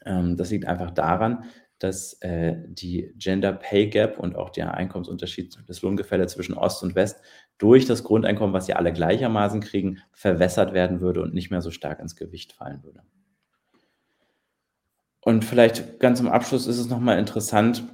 Ähm, 0.05 0.37
das 0.37 0.51
liegt 0.51 0.67
einfach 0.67 0.91
daran, 0.91 1.45
dass 1.79 2.15
äh, 2.21 2.57
die 2.69 3.15
Gender 3.17 3.55
Pay 3.55 3.89
Gap 3.89 4.19
und 4.19 4.37
auch 4.37 4.51
der 4.51 4.75
Einkommensunterschied, 4.75 5.59
das 5.67 5.81
Lohngefälle 5.81 6.27
zwischen 6.27 6.55
Ost 6.55 6.83
und 6.83 6.95
West 6.95 7.23
durch 7.57 7.87
das 7.87 8.05
Grundeinkommen, 8.05 8.53
was 8.53 8.67
sie 8.67 8.75
alle 8.75 8.93
gleichermaßen 8.93 9.63
kriegen, 9.63 10.03
verwässert 10.13 10.75
werden 10.75 11.01
würde 11.01 11.23
und 11.23 11.33
nicht 11.33 11.51
mehr 11.51 11.63
so 11.63 11.71
stark 11.71 12.01
ins 12.01 12.15
Gewicht 12.15 12.53
fallen 12.53 12.83
würde. 12.83 13.03
Und 15.23 15.47
vielleicht 15.47 15.99
ganz 15.99 16.19
zum 16.19 16.29
Abschluss 16.29 16.67
ist 16.67 16.79
es 16.79 16.89
nochmal 16.89 17.19
interessant, 17.19 17.85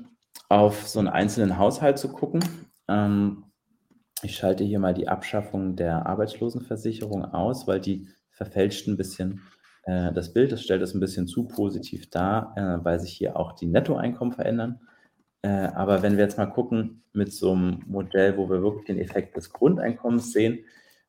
auf 0.48 0.88
so 0.88 0.98
einen 0.98 1.08
einzelnen 1.08 1.56
Haushalt 1.56 1.98
zu 1.98 2.08
gucken. 2.08 2.44
Ähm, 2.88 3.44
ich 4.22 4.36
schalte 4.36 4.64
hier 4.64 4.78
mal 4.78 4.94
die 4.94 5.08
Abschaffung 5.08 5.76
der 5.76 6.06
Arbeitslosenversicherung 6.06 7.24
aus, 7.24 7.66
weil 7.66 7.80
die 7.80 8.08
verfälscht 8.30 8.86
ein 8.86 8.96
bisschen 8.96 9.42
äh, 9.84 10.12
das 10.12 10.32
Bild. 10.32 10.52
Das 10.52 10.62
stellt 10.62 10.82
es 10.82 10.94
ein 10.94 11.00
bisschen 11.00 11.26
zu 11.26 11.46
positiv 11.46 12.08
dar, 12.10 12.52
äh, 12.56 12.84
weil 12.84 13.00
sich 13.00 13.12
hier 13.12 13.36
auch 13.36 13.52
die 13.52 13.66
Nettoeinkommen 13.66 14.32
verändern. 14.32 14.80
Äh, 15.42 15.48
aber 15.48 16.02
wenn 16.02 16.16
wir 16.16 16.24
jetzt 16.24 16.38
mal 16.38 16.46
gucken 16.46 17.02
mit 17.12 17.32
so 17.32 17.52
einem 17.52 17.82
Modell, 17.86 18.36
wo 18.36 18.48
wir 18.48 18.62
wirklich 18.62 18.86
den 18.86 18.98
Effekt 18.98 19.36
des 19.36 19.52
Grundeinkommens 19.52 20.32
sehen, 20.32 20.64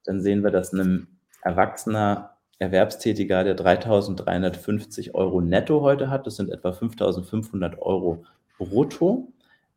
dann 0.05 0.21
sehen 0.21 0.43
wir, 0.43 0.51
dass 0.51 0.73
ein 0.73 1.07
erwachsener 1.43 2.37
Erwerbstätiger, 2.59 3.43
der 3.43 3.57
3.350 3.57 5.13
Euro 5.13 5.41
netto 5.41 5.81
heute 5.81 6.09
hat, 6.09 6.25
das 6.25 6.37
sind 6.37 6.49
etwa 6.49 6.69
5.500 6.69 7.79
Euro 7.79 8.25
brutto, 8.57 9.32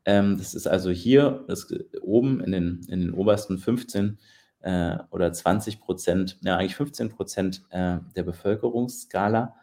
ähm, 0.07 0.39
das 0.39 0.55
ist 0.55 0.66
also 0.66 0.91
hier 0.91 1.45
das, 1.49 1.69
oben 2.01 2.41
in 2.41 2.53
den, 2.53 2.81
in 2.89 3.01
den 3.01 3.11
obersten 3.12 3.59
15 3.59 4.19
äh, 4.61 4.97
oder 5.11 5.33
20 5.33 5.81
Prozent, 5.81 6.39
ja 6.43 6.57
eigentlich 6.57 6.77
15 6.77 7.11
Prozent 7.11 7.62
äh, 7.70 7.99
der 8.15 8.23
Bevölkerungsskala. 8.23 9.55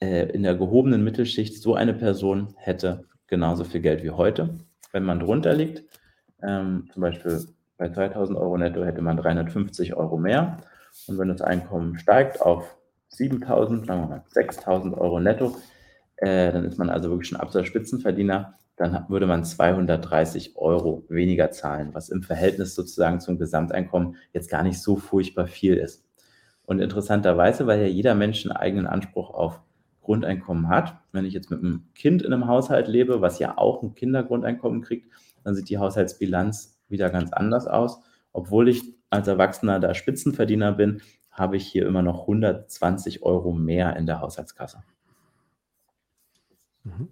äh, 0.00 0.26
in 0.30 0.42
der 0.42 0.54
gehobenen 0.56 1.04
Mittelschicht 1.04 1.62
so 1.62 1.74
eine 1.74 1.94
Person 1.94 2.54
hätte 2.56 3.06
genauso 3.28 3.64
viel 3.64 3.80
Geld 3.80 4.02
wie 4.02 4.10
heute. 4.10 4.58
Wenn 4.92 5.04
man 5.04 5.20
drunter 5.20 5.54
liegt, 5.54 5.84
ähm, 6.42 6.88
zum 6.92 7.02
Beispiel 7.02 7.46
bei 7.78 7.90
2000 7.90 8.38
Euro 8.38 8.56
netto 8.58 8.84
hätte 8.84 9.02
man 9.02 9.16
350 9.16 9.94
Euro 9.94 10.18
mehr. 10.18 10.58
Und 11.06 11.18
wenn 11.18 11.28
das 11.28 11.42
Einkommen 11.42 11.98
steigt 11.98 12.40
auf 12.42 12.76
7000, 13.08 13.86
sagen 13.86 14.02
wir 14.02 14.08
mal 14.08 14.24
6000 14.28 14.96
Euro 14.96 15.20
netto, 15.20 15.56
äh, 16.16 16.52
dann 16.52 16.64
ist 16.64 16.78
man 16.78 16.90
also 16.90 17.10
wirklich 17.10 17.28
schon 17.28 17.40
absoluter 17.40 17.66
Spitzenverdiener. 17.66 18.54
Dann 18.76 19.06
würde 19.08 19.26
man 19.26 19.44
230 19.44 20.56
Euro 20.56 21.04
weniger 21.08 21.50
zahlen, 21.50 21.94
was 21.94 22.10
im 22.10 22.22
Verhältnis 22.22 22.74
sozusagen 22.74 23.20
zum 23.20 23.38
Gesamteinkommen 23.38 24.16
jetzt 24.32 24.50
gar 24.50 24.62
nicht 24.62 24.80
so 24.80 24.96
furchtbar 24.96 25.46
viel 25.46 25.74
ist. 25.74 26.04
Und 26.66 26.80
interessanterweise, 26.80 27.66
weil 27.66 27.80
ja 27.80 27.86
jeder 27.86 28.14
Mensch 28.14 28.44
einen 28.44 28.56
eigenen 28.56 28.86
Anspruch 28.86 29.30
auf 29.30 29.62
Grundeinkommen 30.02 30.68
hat, 30.68 30.98
wenn 31.12 31.24
ich 31.24 31.32
jetzt 31.32 31.50
mit 31.50 31.60
einem 31.60 31.88
Kind 31.94 32.22
in 32.22 32.32
einem 32.32 32.46
Haushalt 32.46 32.86
lebe, 32.86 33.20
was 33.20 33.38
ja 33.38 33.56
auch 33.56 33.82
ein 33.82 33.94
Kindergrundeinkommen 33.94 34.82
kriegt, 34.82 35.10
dann 35.42 35.54
sieht 35.54 35.68
die 35.68 35.78
Haushaltsbilanz 35.78 36.78
wieder 36.88 37.10
ganz 37.10 37.32
anders 37.32 37.66
aus. 37.66 38.00
Obwohl 38.32 38.68
ich 38.68 38.82
als 39.10 39.26
Erwachsener 39.26 39.80
da 39.80 39.94
Spitzenverdiener 39.94 40.72
bin, 40.72 41.00
habe 41.30 41.56
ich 41.56 41.66
hier 41.66 41.86
immer 41.86 42.02
noch 42.02 42.22
120 42.22 43.22
Euro 43.22 43.52
mehr 43.52 43.96
in 43.96 44.06
der 44.06 44.20
Haushaltskasse. 44.20 44.82
Mhm. 46.84 47.08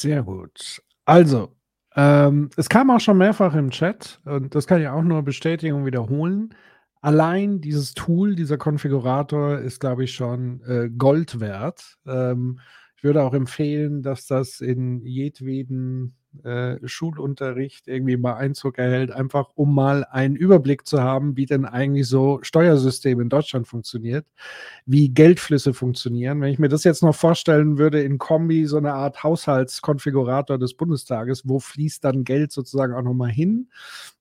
Sehr 0.00 0.22
gut. 0.22 0.80
Also, 1.06 1.56
ähm, 1.96 2.50
es 2.56 2.68
kam 2.68 2.90
auch 2.90 3.00
schon 3.00 3.18
mehrfach 3.18 3.54
im 3.54 3.70
Chat, 3.70 4.20
und 4.24 4.54
das 4.54 4.66
kann 4.68 4.80
ich 4.80 4.86
auch 4.88 5.02
nur 5.02 5.22
bestätigen 5.24 5.74
und 5.74 5.86
wiederholen. 5.86 6.54
Allein 7.00 7.60
dieses 7.60 7.94
Tool, 7.94 8.36
dieser 8.36 8.58
Konfigurator 8.58 9.58
ist, 9.58 9.80
glaube 9.80 10.04
ich, 10.04 10.14
schon 10.14 10.60
äh, 10.62 10.88
Gold 10.90 11.40
wert. 11.40 11.96
Ähm, 12.06 12.60
ich 12.96 13.02
würde 13.02 13.22
auch 13.24 13.34
empfehlen, 13.34 14.02
dass 14.02 14.26
das 14.26 14.60
in 14.60 15.04
jedweden 15.04 16.16
äh, 16.44 16.76
Schulunterricht 16.86 17.88
irgendwie 17.88 18.16
mal 18.16 18.34
Einzug 18.34 18.78
erhält, 18.78 19.10
einfach 19.10 19.50
um 19.54 19.74
mal 19.74 20.04
einen 20.04 20.36
Überblick 20.36 20.86
zu 20.86 21.02
haben, 21.02 21.36
wie 21.36 21.46
denn 21.46 21.64
eigentlich 21.64 22.06
so 22.06 22.38
Steuersystem 22.42 23.20
in 23.20 23.28
Deutschland 23.28 23.66
funktioniert, 23.66 24.26
wie 24.86 25.08
Geldflüsse 25.08 25.74
funktionieren. 25.74 26.40
Wenn 26.40 26.52
ich 26.52 26.58
mir 26.58 26.68
das 26.68 26.84
jetzt 26.84 27.02
noch 27.02 27.14
vorstellen 27.14 27.78
würde 27.78 28.02
in 28.02 28.18
Kombi, 28.18 28.66
so 28.66 28.76
eine 28.76 28.94
Art 28.94 29.22
Haushaltskonfigurator 29.22 30.58
des 30.58 30.74
Bundestages, 30.74 31.48
wo 31.48 31.58
fließt 31.58 32.04
dann 32.04 32.24
Geld 32.24 32.52
sozusagen 32.52 32.94
auch 32.94 33.02
nochmal 33.02 33.30
hin? 33.30 33.68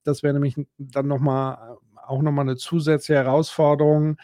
Das 0.03 0.23
wäre 0.23 0.33
nämlich 0.33 0.55
dann 0.77 1.07
nochmal 1.07 1.77
auch 2.07 2.21
nochmal 2.21 2.45
eine 2.45 2.55
zusätzliche 2.55 3.19
Herausforderung, 3.19 4.17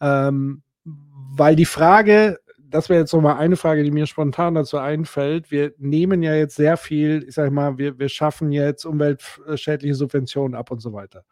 ähm, 0.00 0.62
weil 0.84 1.56
die 1.56 1.66
Frage, 1.66 2.38
das 2.70 2.88
wäre 2.88 3.00
jetzt 3.00 3.12
nochmal 3.12 3.36
eine 3.38 3.56
Frage, 3.56 3.82
die 3.82 3.90
mir 3.90 4.06
spontan 4.06 4.54
dazu 4.54 4.78
einfällt. 4.78 5.50
Wir 5.50 5.72
nehmen 5.78 6.22
ja 6.22 6.34
jetzt 6.34 6.56
sehr 6.56 6.76
viel, 6.76 7.24
ich 7.26 7.34
sage 7.34 7.50
mal, 7.50 7.78
wir, 7.78 7.98
wir 7.98 8.08
schaffen 8.08 8.52
jetzt 8.52 8.84
umweltschädliche 8.84 9.94
Subventionen 9.94 10.54
ab 10.54 10.70
und 10.70 10.80
so 10.80 10.92
weiter. 10.92 11.24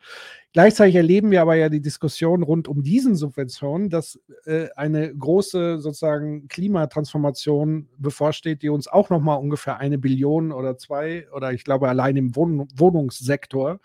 Gleichzeitig 0.52 0.94
erleben 0.94 1.30
wir 1.30 1.42
aber 1.42 1.54
ja 1.54 1.68
die 1.68 1.82
Diskussion 1.82 2.42
rund 2.42 2.68
um 2.68 2.82
diesen 2.82 3.14
Subventionen, 3.14 3.90
dass 3.90 4.18
äh, 4.44 4.68
eine 4.76 5.14
große 5.14 5.78
sozusagen 5.78 6.48
Klimatransformation 6.48 7.88
bevorsteht, 7.98 8.62
die 8.62 8.70
uns 8.70 8.88
auch 8.88 9.10
nochmal 9.10 9.38
ungefähr 9.38 9.76
eine 9.78 9.98
Billion 9.98 10.52
oder 10.52 10.78
zwei 10.78 11.26
oder 11.32 11.52
ich 11.52 11.64
glaube 11.64 11.88
allein 11.88 12.16
im 12.16 12.34
Wohn 12.34 12.66
Wohnungssektor 12.74 13.80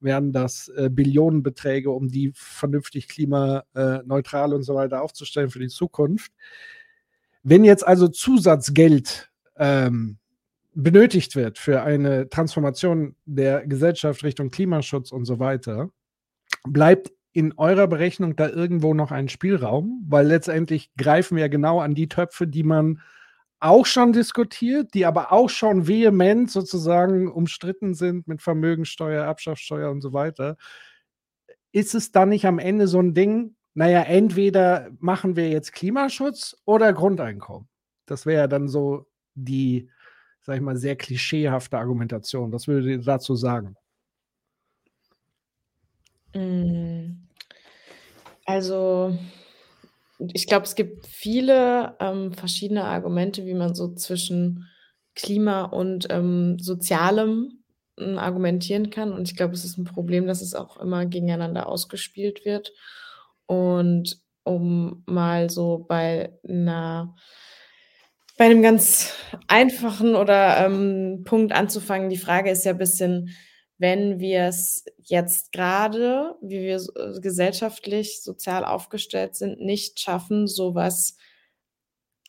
wären 0.00 0.32
das 0.32 0.68
äh, 0.76 0.90
Billionenbeträge, 0.90 1.90
um 1.90 2.08
die 2.08 2.32
vernünftig 2.34 3.08
klimaneutral 3.08 4.54
und 4.54 4.62
so 4.62 4.74
weiter 4.74 5.02
aufzustellen 5.02 5.50
für 5.50 5.58
die 5.58 5.68
Zukunft. 5.68 6.32
Wenn 7.42 7.64
jetzt 7.64 7.86
also 7.86 8.08
Zusatzgeld 8.08 9.30
ähm, 9.56 10.18
benötigt 10.74 11.34
wird 11.34 11.58
für 11.58 11.82
eine 11.82 12.28
Transformation 12.28 13.16
der 13.24 13.66
Gesellschaft 13.66 14.22
Richtung 14.22 14.50
Klimaschutz 14.50 15.12
und 15.12 15.24
so 15.24 15.38
weiter, 15.38 15.90
bleibt 16.66 17.12
in 17.32 17.52
eurer 17.56 17.86
Berechnung 17.86 18.36
da 18.36 18.48
irgendwo 18.48 18.94
noch 18.94 19.10
ein 19.10 19.28
Spielraum? 19.28 20.04
Weil 20.08 20.26
letztendlich 20.26 20.90
greifen 20.96 21.36
wir 21.36 21.48
genau 21.48 21.80
an 21.80 21.94
die 21.94 22.08
Töpfe, 22.08 22.46
die 22.46 22.62
man 22.62 23.00
auch 23.60 23.86
schon 23.86 24.12
diskutiert, 24.12 24.94
die 24.94 25.04
aber 25.04 25.32
auch 25.32 25.50
schon 25.50 25.88
vehement 25.88 26.50
sozusagen 26.50 27.30
umstritten 27.30 27.94
sind 27.94 28.28
mit 28.28 28.40
Vermögensteuer, 28.40 29.24
Erbschaftssteuer 29.24 29.90
und 29.90 30.00
so 30.00 30.12
weiter. 30.12 30.56
Ist 31.72 31.94
es 31.94 32.12
dann 32.12 32.28
nicht 32.28 32.46
am 32.46 32.58
Ende 32.58 32.86
so 32.86 33.00
ein 33.00 33.14
Ding, 33.14 33.56
naja, 33.78 34.02
entweder 34.02 34.90
machen 34.98 35.36
wir 35.36 35.50
jetzt 35.50 35.72
Klimaschutz 35.72 36.56
oder 36.64 36.92
Grundeinkommen? 36.92 37.68
Das 38.06 38.26
wäre 38.26 38.40
ja 38.40 38.46
dann 38.48 38.66
so 38.66 39.06
die, 39.36 39.88
sag 40.40 40.56
ich 40.56 40.62
mal, 40.62 40.76
sehr 40.76 40.96
klischeehafte 40.96 41.78
Argumentation. 41.78 42.50
Was 42.50 42.66
würdet 42.66 42.90
ihr 42.90 42.98
dazu 42.98 43.36
sagen? 43.36 43.76
Hm. 46.32 47.28
Also, 48.46 49.16
ich 50.18 50.48
glaube, 50.48 50.66
es 50.66 50.74
gibt 50.74 51.06
viele 51.06 51.94
ähm, 52.00 52.32
verschiedene 52.32 52.82
Argumente, 52.82 53.46
wie 53.46 53.54
man 53.54 53.76
so 53.76 53.94
zwischen 53.94 54.66
Klima 55.14 55.62
und 55.62 56.08
ähm, 56.10 56.58
Sozialem 56.58 57.62
äh, 57.96 58.16
argumentieren 58.16 58.90
kann. 58.90 59.12
Und 59.12 59.28
ich 59.28 59.36
glaube, 59.36 59.54
es 59.54 59.64
ist 59.64 59.78
ein 59.78 59.84
Problem, 59.84 60.26
dass 60.26 60.42
es 60.42 60.56
auch 60.56 60.78
immer 60.78 61.06
gegeneinander 61.06 61.68
ausgespielt 61.68 62.44
wird. 62.44 62.72
Und 63.48 64.20
um 64.44 65.02
mal 65.06 65.50
so 65.50 65.84
bei 65.88 66.38
einer 66.48 67.16
bei 68.38 68.44
einem 68.44 68.62
ganz 68.62 69.14
einfachen 69.48 70.14
oder 70.14 70.64
ähm, 70.64 71.22
Punkt 71.24 71.52
anzufangen, 71.52 72.08
die 72.08 72.16
Frage 72.16 72.50
ist 72.50 72.64
ja 72.64 72.70
ein 72.70 72.78
bisschen, 72.78 73.30
wenn 73.78 74.20
wir 74.20 74.44
es 74.44 74.84
jetzt 75.02 75.50
gerade, 75.50 76.36
wie 76.40 76.60
wir 76.60 76.76
äh, 76.76 77.20
gesellschaftlich, 77.20 78.22
sozial 78.22 78.64
aufgestellt 78.64 79.34
sind, 79.34 79.60
nicht 79.60 79.98
schaffen, 79.98 80.46
sowas 80.46 81.16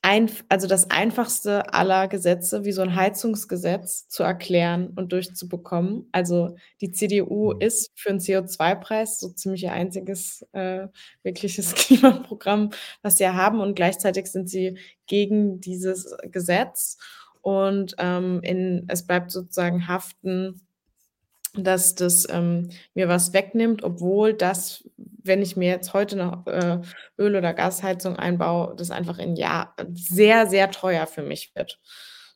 ein, 0.02 0.32
also 0.48 0.68
das 0.68 0.90
einfachste 0.90 1.74
aller 1.74 2.08
Gesetze, 2.08 2.64
wie 2.64 2.72
so 2.72 2.82
ein 2.82 2.96
Heizungsgesetz, 2.96 4.08
zu 4.08 4.24
erklären 4.24 4.94
und 4.96 5.12
durchzubekommen. 5.12 6.08
Also 6.14 6.56
die 6.80 6.92
CDU 6.92 7.54
mhm. 7.54 7.62
ist 7.62 7.92
für 7.96 8.10
einen 8.10 8.20
CO2-Preis 8.20 9.20
so 9.20 9.30
ziemlich 9.30 9.64
ihr 9.64 9.74
einziges 9.74 10.48
äh, 10.54 10.88
wirkliches 11.24 11.74
Klimaprogramm, 11.76 12.70
was 13.02 13.18
sie 13.18 13.28
haben. 13.28 13.60
Und 13.60 13.76
gleichzeitig 13.76 14.28
sind 14.28 14.50
sie 14.50 14.78
gegen 15.06 15.60
dieses 15.60 16.16
Gesetz. 16.32 16.98
Und 17.42 17.96
ähm, 17.98 18.40
in, 18.44 18.86
es 18.88 19.06
bleibt 19.06 19.32
sozusagen 19.32 19.88
haften 19.88 20.62
dass 21.56 21.96
das 21.96 22.28
ähm, 22.30 22.70
mir 22.94 23.08
was 23.08 23.34
wegnimmt, 23.34 23.84
obwohl 23.84 24.34
das, 24.34 24.88
wenn 24.98 25.42
ich 25.42 25.58
mir 25.58 25.70
jetzt 25.70 25.94
heute 25.94 26.16
noch 26.16 26.46
äh, 26.48 26.80
Öl- 27.18 27.36
oder 27.36 27.54
Gasheizung 27.54 28.16
einbaue, 28.16 28.76
das 28.76 28.92
einfach 28.92 29.18
in 29.18 29.36
Jahr 29.36 29.76
sehr, 29.94 30.48
sehr 30.48 30.72
teuer 30.72 31.08
für 31.08 31.24
mich 31.24 31.52
wird. 31.56 31.80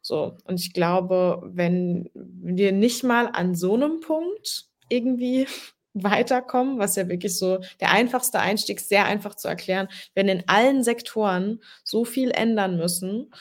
So, 0.01 0.37
und 0.43 0.59
ich 0.59 0.73
glaube, 0.73 1.41
wenn 1.45 2.09
wir 2.13 2.73
nicht 2.73 3.03
mal 3.03 3.27
an 3.27 3.55
so 3.55 3.75
einem 3.75 4.01
Punkt 4.01 4.65
irgendwie 4.89 5.47
weiterkommen, 5.93 6.79
was 6.79 6.95
ja 6.95 7.07
wirklich 7.07 7.37
so 7.37 7.59
der 7.79 7.91
einfachste 7.91 8.39
Einstieg, 8.39 8.79
sehr 8.79 9.05
einfach 9.05 9.35
zu 9.35 9.47
erklären, 9.47 9.87
wenn 10.15 10.27
in 10.27 10.43
allen 10.47 10.83
Sektoren 10.83 11.61
so 11.83 12.03
viel 12.03 12.31
ändern 12.31 12.77
müssen, 12.77 13.31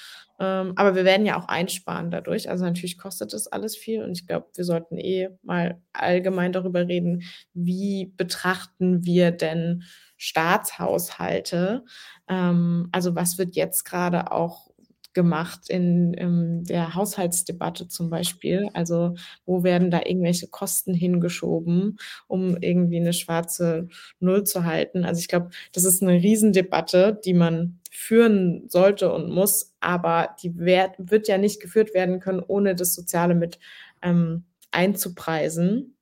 ähm, 0.42 0.72
aber 0.74 0.96
wir 0.96 1.04
werden 1.04 1.24
ja 1.24 1.38
auch 1.38 1.46
einsparen 1.46 2.10
dadurch. 2.10 2.50
Also 2.50 2.64
natürlich 2.64 2.98
kostet 2.98 3.32
das 3.32 3.46
alles 3.46 3.76
viel 3.76 4.02
und 4.02 4.10
ich 4.10 4.26
glaube, 4.26 4.48
wir 4.56 4.64
sollten 4.64 4.98
eh 4.98 5.28
mal 5.44 5.80
allgemein 5.92 6.52
darüber 6.52 6.88
reden, 6.88 7.22
wie 7.54 8.12
betrachten 8.16 9.06
wir 9.06 9.30
denn 9.30 9.84
Staatshaushalte? 10.16 11.84
Ähm, 12.28 12.88
also 12.90 13.14
was 13.14 13.38
wird 13.38 13.54
jetzt 13.54 13.84
gerade 13.84 14.32
auch 14.32 14.71
gemacht 15.14 15.68
in, 15.68 16.14
in, 16.14 16.64
der 16.64 16.94
Haushaltsdebatte 16.94 17.88
zum 17.88 18.10
Beispiel. 18.10 18.68
Also 18.74 19.14
wo 19.44 19.62
werden 19.62 19.90
da 19.90 20.00
irgendwelche 20.04 20.48
Kosten 20.48 20.94
hingeschoben, 20.94 21.98
um 22.28 22.56
irgendwie 22.60 23.00
eine 23.00 23.12
schwarze 23.12 23.88
Null 24.20 24.44
zu 24.44 24.64
halten. 24.64 25.04
Also 25.04 25.20
ich 25.20 25.28
glaube, 25.28 25.50
das 25.72 25.84
ist 25.84 26.02
eine 26.02 26.14
Riesendebatte, 26.14 27.20
die 27.24 27.34
man 27.34 27.80
führen 27.90 28.68
sollte 28.68 29.12
und 29.12 29.30
muss, 29.30 29.74
aber 29.80 30.34
die 30.42 30.56
wird, 30.56 30.92
wird 30.98 31.28
ja 31.28 31.38
nicht 31.38 31.60
geführt 31.60 31.94
werden 31.94 32.20
können, 32.20 32.40
ohne 32.40 32.74
das 32.74 32.94
Soziale 32.94 33.34
mit 33.34 33.58
ähm, 34.00 34.44
einzupreisen. 34.70 35.96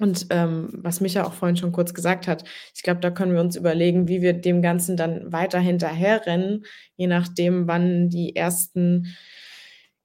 Und 0.00 0.26
ähm, 0.30 0.68
was 0.72 1.00
Micha 1.00 1.24
auch 1.24 1.32
vorhin 1.32 1.56
schon 1.56 1.72
kurz 1.72 1.92
gesagt 1.92 2.28
hat, 2.28 2.44
ich 2.74 2.82
glaube, 2.82 3.00
da 3.00 3.10
können 3.10 3.32
wir 3.32 3.40
uns 3.40 3.56
überlegen, 3.56 4.06
wie 4.06 4.22
wir 4.22 4.32
dem 4.32 4.62
Ganzen 4.62 4.96
dann 4.96 5.32
weiter 5.32 5.58
hinterherrennen, 5.58 6.64
je 6.96 7.08
nachdem, 7.08 7.66
wann 7.66 8.08
die 8.08 8.36
ersten 8.36 9.16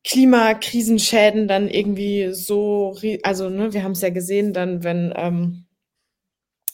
Klimakrisenschäden 0.03 1.47
dann 1.47 1.69
irgendwie 1.69 2.33
so, 2.33 2.95
also 3.23 3.49
ne, 3.49 3.73
wir 3.73 3.83
haben 3.83 3.93
es 3.93 4.01
ja 4.01 4.09
gesehen, 4.09 4.51
dann 4.51 4.83
wenn 4.83 5.13
ähm, 5.15 5.65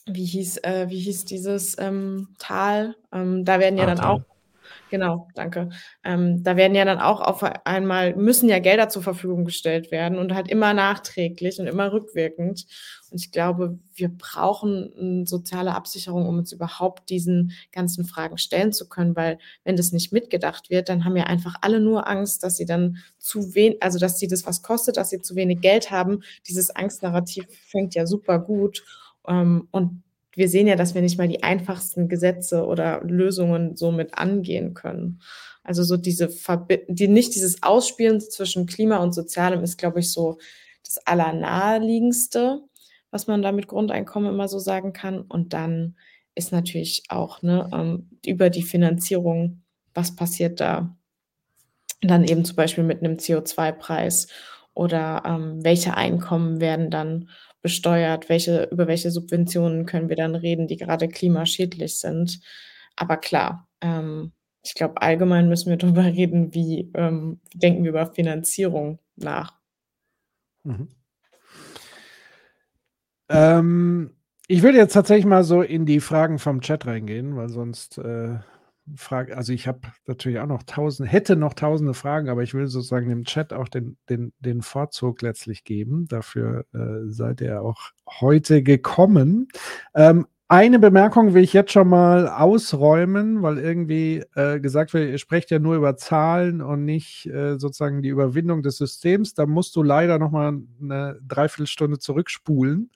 wie 0.08 0.26
hieß, 0.26 0.64
äh, 0.64 0.88
wie 0.90 1.00
hieß 1.00 1.26
dieses 1.26 1.78
ähm, 1.78 2.30
Tal? 2.40 2.96
Ähm, 3.14 3.46
da 3.46 3.60
werden 3.60 3.78
ja 3.78 3.86
dann 3.86 4.00
auch 4.00 4.22
Genau, 4.90 5.28
danke. 5.36 5.70
Ähm, 6.04 6.44
da 6.44 6.56
werden 6.56 6.76
ja 6.76 6.86
dann 6.86 7.00
auch 7.00 7.22
auf 7.22 7.44
einmal 7.66 8.16
müssen 8.16 8.50
ja 8.50 8.60
Gelder 8.60 8.90
zur 8.90 9.04
Verfügung 9.04 9.46
gestellt 9.46 9.92
werden 9.92 10.18
und 10.18 10.34
halt 10.34 10.50
immer 10.50 10.74
nachträglich 10.74 11.60
und 11.60 11.68
immer 11.68 11.92
rückwirkend. 11.92 12.66
Und 13.12 13.20
ich 13.20 13.32
glaube, 13.32 13.80
wir 13.94 14.10
brauchen 14.10 14.94
eine 14.98 15.28
soziale 15.28 15.76
Absicherung, 15.76 16.28
um 16.28 16.38
uns 16.38 16.52
überhaupt 16.52 17.10
diesen 17.10 17.52
ganzen 17.72 18.06
Fragen 18.06 18.38
stellen 18.38 18.72
zu 18.72 18.88
können, 18.88 19.16
weil 19.16 19.40
wenn 19.64 19.76
das 19.76 19.92
nicht 19.92 20.12
mitgedacht 20.12 20.70
wird, 20.70 20.90
dann 20.90 21.06
haben 21.06 21.16
ja 21.16 21.26
einfach 21.26 21.56
alle 21.62 21.80
nur 21.80 22.08
Angst, 22.08 22.44
dass 22.44 22.58
sie 22.58 22.66
dann 22.66 22.98
zu 23.18 23.56
wenig, 23.56 23.82
also 23.82 24.00
dass 24.00 24.20
sie 24.20 24.28
das 24.28 24.46
was 24.46 24.62
kostet, 24.62 24.98
dass 24.98 25.10
sie 25.10 25.22
zu 25.22 25.36
wenig 25.36 25.62
Geld 25.62 25.92
haben. 25.92 26.22
Dieses 26.48 26.76
Angstnarrativ 26.76 27.46
fängt 27.68 27.96
ja 27.96 28.06
super 28.06 28.40
gut. 28.40 28.84
Ähm, 29.28 29.68
und 29.72 30.04
wir 30.34 30.48
sehen 30.48 30.68
ja, 30.68 30.76
dass 30.76 30.96
wir 30.96 31.02
nicht 31.02 31.18
mal 31.18 31.28
die 31.28 31.44
einfachsten 31.44 32.08
Gesetze 32.08 32.66
oder 32.66 33.04
Lösungen 33.04 33.76
so 33.76 33.92
mit 33.92 34.18
angehen 34.18 34.74
können. 34.74 35.22
Also 35.64 35.84
so 35.84 35.98
diese 35.98 36.30
Verbi 36.30 36.80
die 36.88 37.08
nicht 37.08 37.36
dieses 37.36 37.62
Ausspielen 37.62 38.22
zwischen 38.22 38.66
Klima 38.66 38.98
und 38.98 39.14
Sozialem 39.14 39.64
ist, 39.64 39.78
glaube 39.78 40.00
ich, 40.00 40.12
so 40.12 40.38
das 40.84 40.98
Allernaheliegendste, 41.06 42.62
was 43.12 43.28
man 43.28 43.42
da 43.42 43.52
mit 43.52 43.68
Grundeinkommen 43.68 44.34
immer 44.34 44.48
so 44.48 44.60
sagen 44.60 44.94
kann. 44.94 45.22
Und 45.22 45.54
dann 45.54 45.96
ist 46.36 46.52
natürlich 46.52 47.04
auch 47.10 47.42
ne, 47.42 47.70
ähm, 47.74 48.10
über 48.26 48.50
die 48.50 48.64
Finanzierung, 48.64 49.64
was 49.94 50.16
passiert 50.16 50.60
da? 50.60 50.96
Dann 52.02 52.24
eben 52.24 52.46
zum 52.46 52.56
Beispiel 52.56 52.84
mit 52.84 53.04
einem 53.04 53.18
CO2-Preis 53.18 54.28
oder 54.74 55.24
ähm, 55.26 55.64
welche 55.64 55.98
Einkommen 55.98 56.62
werden 56.62 56.90
dann 56.90 57.30
besteuert, 57.62 58.30
welche, 58.30 58.70
über 58.72 58.88
welche 58.88 59.12
Subventionen 59.12 59.86
können 59.86 60.08
wir 60.08 60.16
dann 60.16 60.36
reden, 60.36 60.68
die 60.68 60.78
gerade 60.78 61.10
klimaschädlich 61.10 62.00
sind. 62.00 62.40
Aber 62.96 63.18
klar, 63.18 63.68
ähm, 63.82 64.32
ich 64.64 64.76
glaube, 64.76 65.02
allgemein 65.02 65.50
müssen 65.50 65.70
wir 65.70 65.78
darüber 65.78 66.06
reden, 66.06 66.54
wie 66.54 66.92
ähm, 66.94 67.42
denken 67.54 67.84
wir 67.84 67.90
über 67.90 68.14
Finanzierung 68.14 69.00
nach. 69.16 69.58
Mhm. 70.64 70.88
Ähm, 73.30 74.12
ich 74.48 74.64
würde 74.64 74.78
jetzt 74.78 74.94
tatsächlich 74.94 75.26
mal 75.26 75.44
so 75.44 75.62
in 75.62 75.86
die 75.86 76.00
Fragen 76.00 76.40
vom 76.40 76.62
Chat 76.62 76.86
reingehen, 76.86 77.36
weil 77.36 77.50
sonst 77.50 77.98
äh, 78.00 78.40
Frage, 78.96 79.38
also 79.38 79.54
ich 79.54 79.68
habe 79.68 79.82
natürlich 80.08 80.40
auch 80.40 80.48
noch 80.48 80.64
tausend, 80.64 81.12
hätte 81.12 81.36
noch 81.36 81.54
tausende 81.54 81.94
Fragen, 81.94 82.30
aber 82.30 82.44
ich 82.44 82.54
will 82.54 82.68
sozusagen 82.68 83.10
dem 83.10 83.26
Chat 83.26 83.54
auch 83.54 83.68
den, 83.68 83.98
den, 84.10 84.34
den 84.40 84.62
Vorzug 84.62 85.22
letztlich 85.22 85.64
geben. 85.64 86.08
Dafür 86.08 86.66
äh, 86.74 87.08
seid 87.08 87.42
ihr 87.42 87.62
auch 87.62 87.92
heute 88.08 88.64
gekommen. 88.64 89.48
Ähm, 89.94 90.26
eine 90.50 90.80
Bemerkung 90.80 91.34
will 91.34 91.44
ich 91.44 91.54
jetzt 91.54 91.72
schon 91.72 91.88
mal 91.88 92.28
ausräumen, 92.28 93.42
weil 93.44 93.60
irgendwie 93.60 94.24
äh, 94.36 94.60
gesagt 94.60 94.94
wird, 94.94 95.10
ihr 95.10 95.18
sprecht 95.20 95.52
ja 95.52 95.60
nur 95.60 95.76
über 95.76 95.96
Zahlen 95.96 96.62
und 96.62 96.86
nicht 96.86 97.28
äh, 97.28 97.58
sozusagen 97.60 98.02
die 98.02 98.10
Überwindung 98.10 98.64
des 98.64 98.78
Systems. 98.78 99.36
Da 99.36 99.46
musst 99.46 99.76
du 99.76 99.84
leider 99.84 100.20
noch 100.20 100.32
mal 100.32 100.60
eine 100.82 101.20
Dreiviertelstunde 101.28 102.00
zurückspulen 102.00 102.92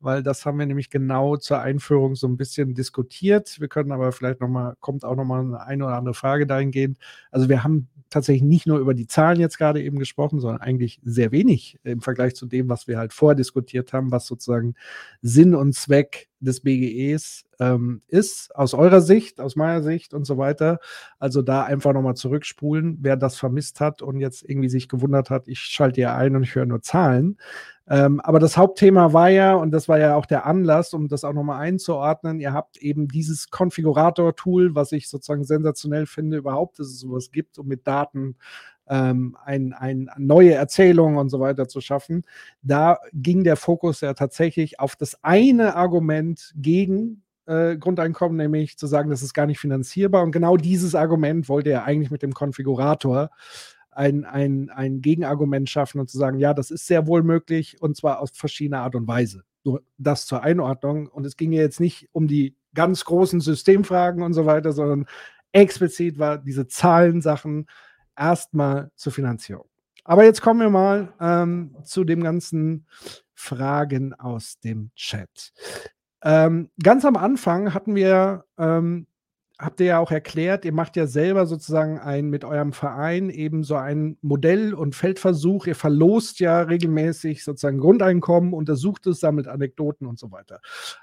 weil 0.00 0.22
das 0.22 0.46
haben 0.46 0.58
wir 0.58 0.66
nämlich 0.66 0.90
genau 0.90 1.36
zur 1.36 1.60
Einführung 1.60 2.14
so 2.16 2.26
ein 2.26 2.36
bisschen 2.36 2.74
diskutiert. 2.74 3.60
Wir 3.60 3.68
können 3.68 3.92
aber 3.92 4.12
vielleicht 4.12 4.40
nochmal, 4.40 4.74
kommt 4.80 5.04
auch 5.04 5.14
nochmal 5.14 5.40
eine, 5.40 5.60
eine 5.60 5.84
oder 5.84 5.96
andere 5.96 6.14
Frage 6.14 6.46
dahingehend. 6.46 6.98
Also 7.30 7.48
wir 7.48 7.62
haben 7.62 7.88
tatsächlich 8.08 8.42
nicht 8.42 8.66
nur 8.66 8.78
über 8.78 8.94
die 8.94 9.06
Zahlen 9.06 9.38
jetzt 9.38 9.58
gerade 9.58 9.82
eben 9.82 9.98
gesprochen, 9.98 10.40
sondern 10.40 10.62
eigentlich 10.62 11.00
sehr 11.04 11.32
wenig 11.32 11.78
im 11.84 12.00
Vergleich 12.00 12.34
zu 12.34 12.46
dem, 12.46 12.68
was 12.68 12.88
wir 12.88 12.98
halt 12.98 13.12
vordiskutiert 13.12 13.92
haben, 13.92 14.10
was 14.10 14.26
sozusagen 14.26 14.74
Sinn 15.22 15.54
und 15.54 15.74
Zweck 15.74 16.29
des 16.40 16.60
BGEs 16.62 17.44
ähm, 17.58 18.02
ist, 18.08 18.54
aus 18.56 18.74
eurer 18.74 19.00
Sicht, 19.00 19.40
aus 19.40 19.56
meiner 19.56 19.82
Sicht 19.82 20.14
und 20.14 20.24
so 20.24 20.38
weiter. 20.38 20.80
Also 21.18 21.42
da 21.42 21.64
einfach 21.64 21.92
nochmal 21.92 22.16
zurückspulen, 22.16 22.98
wer 23.02 23.16
das 23.16 23.36
vermisst 23.36 23.80
hat 23.80 24.02
und 24.02 24.20
jetzt 24.20 24.42
irgendwie 24.48 24.68
sich 24.68 24.88
gewundert 24.88 25.30
hat, 25.30 25.48
ich 25.48 25.60
schalte 25.60 26.00
ja 26.00 26.16
ein 26.16 26.34
und 26.34 26.42
ich 26.42 26.54
höre 26.54 26.66
nur 26.66 26.82
Zahlen. 26.82 27.38
Ähm, 27.88 28.20
aber 28.20 28.38
das 28.38 28.56
Hauptthema 28.56 29.12
war 29.12 29.30
ja, 29.30 29.54
und 29.54 29.72
das 29.72 29.88
war 29.88 29.98
ja 29.98 30.14
auch 30.14 30.26
der 30.26 30.46
Anlass, 30.46 30.94
um 30.94 31.08
das 31.08 31.24
auch 31.24 31.32
nochmal 31.32 31.60
einzuordnen, 31.60 32.38
ihr 32.38 32.52
habt 32.52 32.76
eben 32.76 33.08
dieses 33.08 33.50
Konfigurator-Tool, 33.50 34.76
was 34.76 34.92
ich 34.92 35.08
sozusagen 35.08 35.44
sensationell 35.44 36.06
finde, 36.06 36.36
überhaupt, 36.36 36.78
dass 36.78 36.86
es 36.86 37.00
sowas 37.00 37.32
gibt, 37.32 37.58
um 37.58 37.66
mit 37.66 37.86
Daten 37.88 38.36
ähm, 38.90 39.36
ein, 39.44 39.72
ein, 39.72 40.10
neue 40.18 40.52
Erzählungen 40.52 41.16
und 41.16 41.30
so 41.30 41.38
weiter 41.38 41.68
zu 41.68 41.80
schaffen. 41.80 42.24
Da 42.60 42.98
ging 43.12 43.44
der 43.44 43.56
Fokus 43.56 44.00
ja 44.00 44.14
tatsächlich 44.14 44.80
auf 44.80 44.96
das 44.96 45.22
eine 45.22 45.76
Argument 45.76 46.52
gegen 46.56 47.22
äh, 47.46 47.76
Grundeinkommen, 47.76 48.36
nämlich 48.36 48.76
zu 48.76 48.88
sagen, 48.88 49.08
das 49.08 49.22
ist 49.22 49.32
gar 49.32 49.46
nicht 49.46 49.60
finanzierbar. 49.60 50.24
Und 50.24 50.32
genau 50.32 50.56
dieses 50.56 50.96
Argument 50.96 51.48
wollte 51.48 51.70
er 51.70 51.84
eigentlich 51.84 52.10
mit 52.10 52.22
dem 52.22 52.34
Konfigurator 52.34 53.30
ein, 53.92 54.24
ein, 54.24 54.70
ein 54.70 55.00
Gegenargument 55.00 55.70
schaffen 55.70 56.00
und 56.00 56.10
zu 56.10 56.18
sagen, 56.18 56.38
ja, 56.38 56.52
das 56.52 56.72
ist 56.72 56.88
sehr 56.88 57.06
wohl 57.06 57.22
möglich 57.22 57.80
und 57.80 57.96
zwar 57.96 58.20
auf 58.20 58.30
verschiedene 58.32 58.80
Art 58.80 58.96
und 58.96 59.06
Weise. 59.06 59.44
Nur 59.62 59.82
das 59.98 60.26
zur 60.26 60.42
Einordnung. 60.42 61.06
Und 61.06 61.26
es 61.26 61.36
ging 61.36 61.52
ja 61.52 61.60
jetzt 61.60 61.80
nicht 61.80 62.08
um 62.10 62.26
die 62.26 62.56
ganz 62.74 63.04
großen 63.04 63.40
Systemfragen 63.40 64.22
und 64.24 64.32
so 64.32 64.46
weiter, 64.46 64.72
sondern 64.72 65.06
explizit 65.52 66.18
war 66.18 66.38
diese 66.38 66.66
Zahlensachen 66.66 67.66
erstmal 68.16 68.90
zur 68.94 69.12
Finanzierung. 69.12 69.66
Aber 70.04 70.24
jetzt 70.24 70.42
kommen 70.42 70.60
wir 70.60 70.70
mal 70.70 71.12
ähm, 71.20 71.76
zu 71.84 72.04
den 72.04 72.22
ganzen 72.22 72.86
Fragen 73.34 74.14
aus 74.14 74.58
dem 74.60 74.90
Chat. 74.94 75.52
Ähm, 76.22 76.70
ganz 76.82 77.04
am 77.04 77.16
Anfang 77.16 77.72
hatten 77.72 77.94
wir 77.94 78.44
ähm, 78.58 79.06
habt 79.60 79.80
ihr 79.80 79.86
ja 79.86 79.98
auch 79.98 80.10
erklärt, 80.10 80.64
ihr 80.64 80.72
macht 80.72 80.96
ja 80.96 81.06
selber 81.06 81.46
sozusagen 81.46 81.98
ein 81.98 82.30
mit 82.30 82.44
eurem 82.44 82.72
Verein 82.72 83.28
eben 83.28 83.62
so 83.62 83.76
ein 83.76 84.16
Modell- 84.22 84.74
und 84.74 84.94
Feldversuch. 84.94 85.66
Ihr 85.66 85.74
verlost 85.74 86.40
ja 86.40 86.62
regelmäßig 86.62 87.44
sozusagen 87.44 87.78
Grundeinkommen, 87.78 88.54
untersucht 88.54 89.06
es, 89.06 89.20
sammelt 89.20 89.48
Anekdoten 89.48 90.06
und 90.06 90.18
so 90.18 90.32
weiter. 90.32 90.60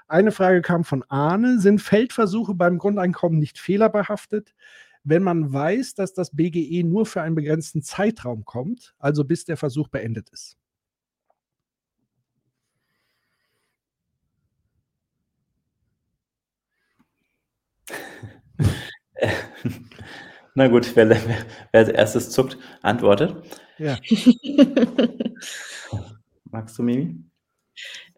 Eine 0.08 0.32
Frage 0.32 0.60
kam 0.60 0.84
von 0.84 1.04
Arne: 1.08 1.60
Sind 1.60 1.80
Feldversuche 1.80 2.54
beim 2.54 2.78
Grundeinkommen 2.78 3.38
nicht 3.38 3.58
fehlerbehaftet? 3.58 4.54
Wenn 5.08 5.22
man 5.22 5.54
weiß, 5.54 5.94
dass 5.94 6.12
das 6.12 6.36
BGE 6.36 6.84
nur 6.84 7.06
für 7.06 7.22
einen 7.22 7.34
begrenzten 7.34 7.80
Zeitraum 7.80 8.44
kommt, 8.44 8.94
also 8.98 9.24
bis 9.24 9.46
der 9.46 9.56
Versuch 9.56 9.88
beendet 9.88 10.28
ist. 10.28 10.58
Na 20.54 20.68
gut, 20.68 20.94
wer, 20.94 21.08
wer, 21.08 21.26
wer 21.26 21.46
als 21.72 21.88
erstes 21.88 22.30
zuckt, 22.30 22.58
antwortet. 22.82 23.34
Ja. 23.78 23.96
Magst 26.50 26.78
du, 26.78 26.82
Mimi? 26.82 27.24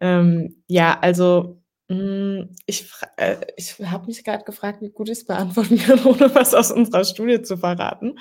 Ähm, 0.00 0.64
ja, 0.66 0.98
also 0.98 1.59
hm, 1.90 2.54
ich, 2.66 2.88
äh, 3.16 3.36
ich 3.56 3.76
habe 3.80 4.06
mich 4.06 4.22
gerade 4.22 4.44
gefragt, 4.44 4.80
wie 4.80 4.90
gut 4.90 5.08
ich 5.08 5.18
es 5.18 5.26
beantworten 5.26 5.76
kann, 5.76 5.98
ohne 6.04 6.32
was 6.32 6.54
aus 6.54 6.70
unserer 6.70 7.04
Studie 7.04 7.42
zu 7.42 7.56
verraten. 7.56 8.16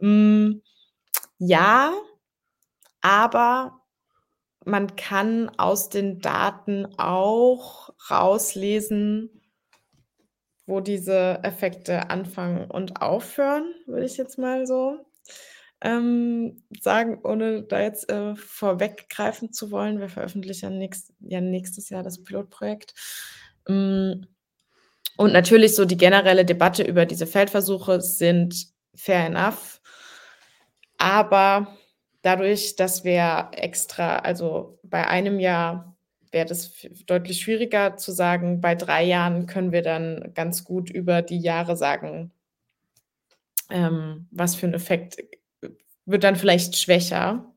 Hm, 0.00 0.60
ja, 1.38 1.92
aber 3.02 3.80
man 4.64 4.96
kann 4.96 5.48
aus 5.56 5.88
den 5.88 6.18
Daten 6.20 6.98
auch 6.98 7.90
rauslesen, 8.10 9.40
wo 10.66 10.80
diese 10.80 11.38
Effekte 11.44 12.10
anfangen 12.10 12.68
und 12.68 13.00
aufhören, 13.02 13.72
würde 13.86 14.06
ich 14.06 14.16
jetzt 14.16 14.36
mal 14.36 14.66
so 14.66 14.98
ähm, 15.82 16.62
sagen, 16.80 17.20
ohne 17.22 17.62
da 17.62 17.80
jetzt 17.80 18.10
äh, 18.10 18.34
vorweggreifen 18.34 19.52
zu 19.52 19.70
wollen. 19.70 20.00
Wir 20.00 20.08
veröffentlichen 20.08 20.78
nächst, 20.78 21.12
ja 21.20 21.40
nächstes 21.40 21.90
Jahr 21.90 22.02
das 22.02 22.22
Pilotprojekt. 22.22 22.94
Ähm, 23.68 24.26
und 25.16 25.32
natürlich 25.32 25.74
so 25.74 25.84
die 25.84 25.96
generelle 25.96 26.44
Debatte 26.44 26.82
über 26.82 27.06
diese 27.06 27.26
Feldversuche 27.26 28.00
sind 28.00 28.68
fair 28.94 29.26
enough. 29.26 29.80
Aber 30.98 31.76
dadurch, 32.22 32.76
dass 32.76 33.04
wir 33.04 33.50
extra, 33.52 34.18
also 34.18 34.78
bei 34.82 35.06
einem 35.06 35.38
Jahr 35.38 35.96
wäre 36.32 36.46
das 36.46 36.72
deutlich 37.06 37.40
schwieriger 37.40 37.96
zu 37.96 38.12
sagen. 38.12 38.60
Bei 38.60 38.74
drei 38.74 39.04
Jahren 39.04 39.46
können 39.46 39.72
wir 39.72 39.82
dann 39.82 40.32
ganz 40.34 40.64
gut 40.64 40.90
über 40.90 41.22
die 41.22 41.40
Jahre 41.40 41.76
sagen, 41.76 42.32
ähm, 43.70 44.28
was 44.30 44.54
für 44.54 44.66
ein 44.66 44.74
Effekt 44.74 45.16
wird 46.06 46.24
dann 46.24 46.36
vielleicht 46.36 46.76
schwächer 46.76 47.52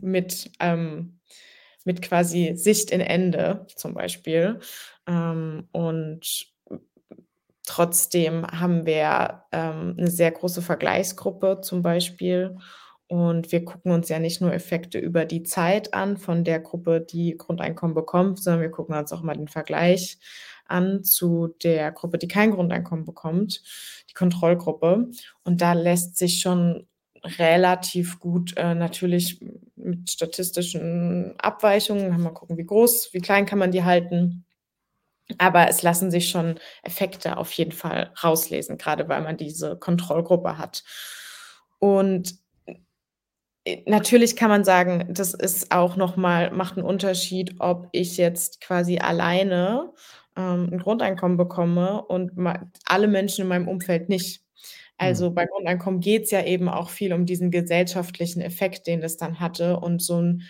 mit, 0.00 0.50
ähm, 0.60 1.20
mit 1.84 2.02
quasi 2.02 2.52
Sicht 2.56 2.90
in 2.90 3.00
Ende 3.00 3.66
zum 3.74 3.94
Beispiel. 3.94 4.60
Ähm, 5.06 5.68
und 5.72 6.46
trotzdem 7.64 8.46
haben 8.46 8.86
wir 8.86 9.44
ähm, 9.52 9.94
eine 9.98 10.10
sehr 10.10 10.32
große 10.32 10.62
Vergleichsgruppe 10.62 11.60
zum 11.62 11.82
Beispiel 11.82 12.56
und 13.08 13.52
wir 13.52 13.64
gucken 13.64 13.92
uns 13.92 14.08
ja 14.08 14.18
nicht 14.18 14.40
nur 14.40 14.52
Effekte 14.52 14.98
über 14.98 15.24
die 15.24 15.44
Zeit 15.44 15.94
an 15.94 16.16
von 16.16 16.42
der 16.42 16.58
Gruppe, 16.58 17.00
die 17.00 17.36
Grundeinkommen 17.36 17.94
bekommt, 17.94 18.42
sondern 18.42 18.62
wir 18.62 18.70
gucken 18.70 18.96
uns 18.96 19.12
auch 19.12 19.22
mal 19.22 19.36
den 19.36 19.48
Vergleich 19.48 20.18
an 20.66 21.04
zu 21.04 21.54
der 21.62 21.92
Gruppe, 21.92 22.18
die 22.18 22.26
kein 22.26 22.50
Grundeinkommen 22.50 23.04
bekommt, 23.04 23.62
die 24.10 24.14
Kontrollgruppe. 24.14 25.10
Und 25.44 25.60
da 25.60 25.74
lässt 25.74 26.16
sich 26.16 26.40
schon 26.40 26.88
relativ 27.24 28.18
gut 28.20 28.56
äh, 28.56 28.74
natürlich 28.74 29.40
mit 29.76 30.10
statistischen 30.10 31.34
Abweichungen, 31.38 32.20
mal 32.20 32.30
gucken, 32.30 32.56
wie 32.56 32.66
groß, 32.66 33.10
wie 33.12 33.20
klein 33.20 33.46
kann 33.46 33.58
man 33.58 33.72
die 33.72 33.84
halten. 33.84 34.44
Aber 35.38 35.68
es 35.68 35.82
lassen 35.82 36.10
sich 36.10 36.28
schon 36.30 36.60
Effekte 36.82 37.36
auf 37.36 37.50
jeden 37.52 37.72
Fall 37.72 38.12
rauslesen, 38.22 38.78
gerade 38.78 39.08
weil 39.08 39.22
man 39.22 39.36
diese 39.36 39.76
Kontrollgruppe 39.76 40.56
hat. 40.58 40.84
Und 41.78 42.38
äh, 43.64 43.82
natürlich 43.86 44.36
kann 44.36 44.50
man 44.50 44.64
sagen, 44.64 45.06
das 45.10 45.34
ist 45.34 45.72
auch 45.72 45.96
nochmal, 45.96 46.50
macht 46.52 46.76
einen 46.76 46.86
Unterschied, 46.86 47.56
ob 47.58 47.88
ich 47.92 48.16
jetzt 48.16 48.60
quasi 48.60 48.98
alleine 48.98 49.92
ähm, 50.36 50.70
ein 50.72 50.78
Grundeinkommen 50.78 51.36
bekomme 51.36 52.02
und 52.04 52.32
alle 52.84 53.08
Menschen 53.08 53.42
in 53.42 53.48
meinem 53.48 53.68
Umfeld 53.68 54.08
nicht. 54.08 54.45
Also 54.98 55.30
mhm. 55.30 55.34
bei 55.34 55.46
Grundeinkommen 55.46 56.00
geht 56.00 56.24
es 56.24 56.30
ja 56.30 56.44
eben 56.44 56.68
auch 56.68 56.90
viel 56.90 57.12
um 57.12 57.26
diesen 57.26 57.50
gesellschaftlichen 57.50 58.40
Effekt, 58.40 58.86
den 58.86 59.00
das 59.00 59.16
dann 59.16 59.40
hatte 59.40 59.78
und 59.78 60.02
so 60.02 60.20
ein 60.20 60.42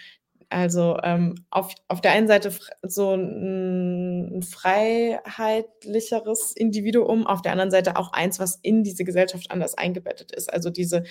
also 0.48 0.96
ähm, 1.02 1.34
auf, 1.50 1.74
auf 1.88 2.00
der 2.00 2.12
einen 2.12 2.28
Seite 2.28 2.52
so 2.82 3.14
ein, 3.14 4.38
ein 4.38 4.42
freiheitlicheres 4.42 6.52
Individuum, 6.52 7.26
auf 7.26 7.42
der 7.42 7.50
anderen 7.52 7.72
Seite 7.72 7.96
auch 7.96 8.12
eins, 8.12 8.38
was 8.38 8.56
in 8.62 8.84
diese 8.84 9.02
Gesellschaft 9.04 9.50
anders 9.50 9.76
eingebettet 9.76 10.30
ist. 10.32 10.52
Also 10.52 10.70
diese 10.70 11.02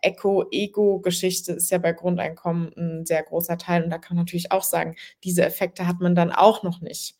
Eco-Ego-Geschichte 0.00 1.52
ist 1.52 1.70
ja 1.70 1.76
bei 1.78 1.92
Grundeinkommen 1.92 2.72
ein 2.76 3.04
sehr 3.04 3.22
großer 3.22 3.58
Teil. 3.58 3.84
Und 3.84 3.90
da 3.90 3.98
kann 3.98 4.16
man 4.16 4.24
natürlich 4.24 4.52
auch 4.52 4.62
sagen, 4.62 4.96
diese 5.22 5.44
Effekte 5.44 5.86
hat 5.86 6.00
man 6.00 6.14
dann 6.14 6.32
auch 6.32 6.62
noch 6.62 6.80
nicht. 6.80 7.14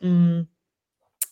Mhm. 0.00 0.48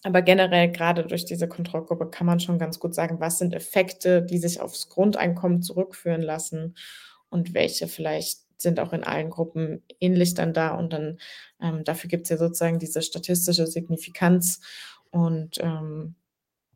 Aber 0.02 0.22
generell, 0.22 0.70
gerade 0.72 1.04
durch 1.06 1.26
diese 1.26 1.46
Kontrollgruppe, 1.48 2.08
kann 2.10 2.26
man 2.26 2.40
schon 2.40 2.58
ganz 2.58 2.78
gut 2.78 2.94
sagen, 2.94 3.20
was 3.20 3.38
sind 3.38 3.54
Effekte, 3.54 4.22
die 4.22 4.38
sich 4.38 4.60
aufs 4.60 4.88
Grundeinkommen 4.88 5.62
zurückführen 5.62 6.22
lassen 6.22 6.74
und 7.28 7.52
welche 7.54 7.86
vielleicht 7.86 8.40
sind 8.56 8.80
auch 8.80 8.92
in 8.92 9.04
allen 9.04 9.30
Gruppen 9.30 9.82
ähnlich 10.00 10.34
dann 10.34 10.54
da. 10.54 10.74
Und 10.74 10.92
dann 10.92 11.18
ähm, 11.60 11.84
dafür 11.84 12.08
gibt 12.08 12.24
es 12.24 12.30
ja 12.30 12.36
sozusagen 12.38 12.78
diese 12.78 13.02
statistische 13.02 13.66
Signifikanz. 13.66 14.60
Und 15.10 15.58
ähm, 15.60 16.14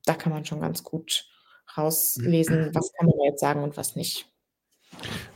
da 0.05 0.15
kann 0.15 0.33
man 0.33 0.45
schon 0.45 0.61
ganz 0.61 0.83
gut 0.83 1.29
rauslesen, 1.77 2.75
was 2.75 2.93
kann 2.93 3.07
man 3.07 3.19
jetzt 3.27 3.41
sagen 3.41 3.63
und 3.63 3.77
was 3.77 3.97
nicht. 3.97 4.29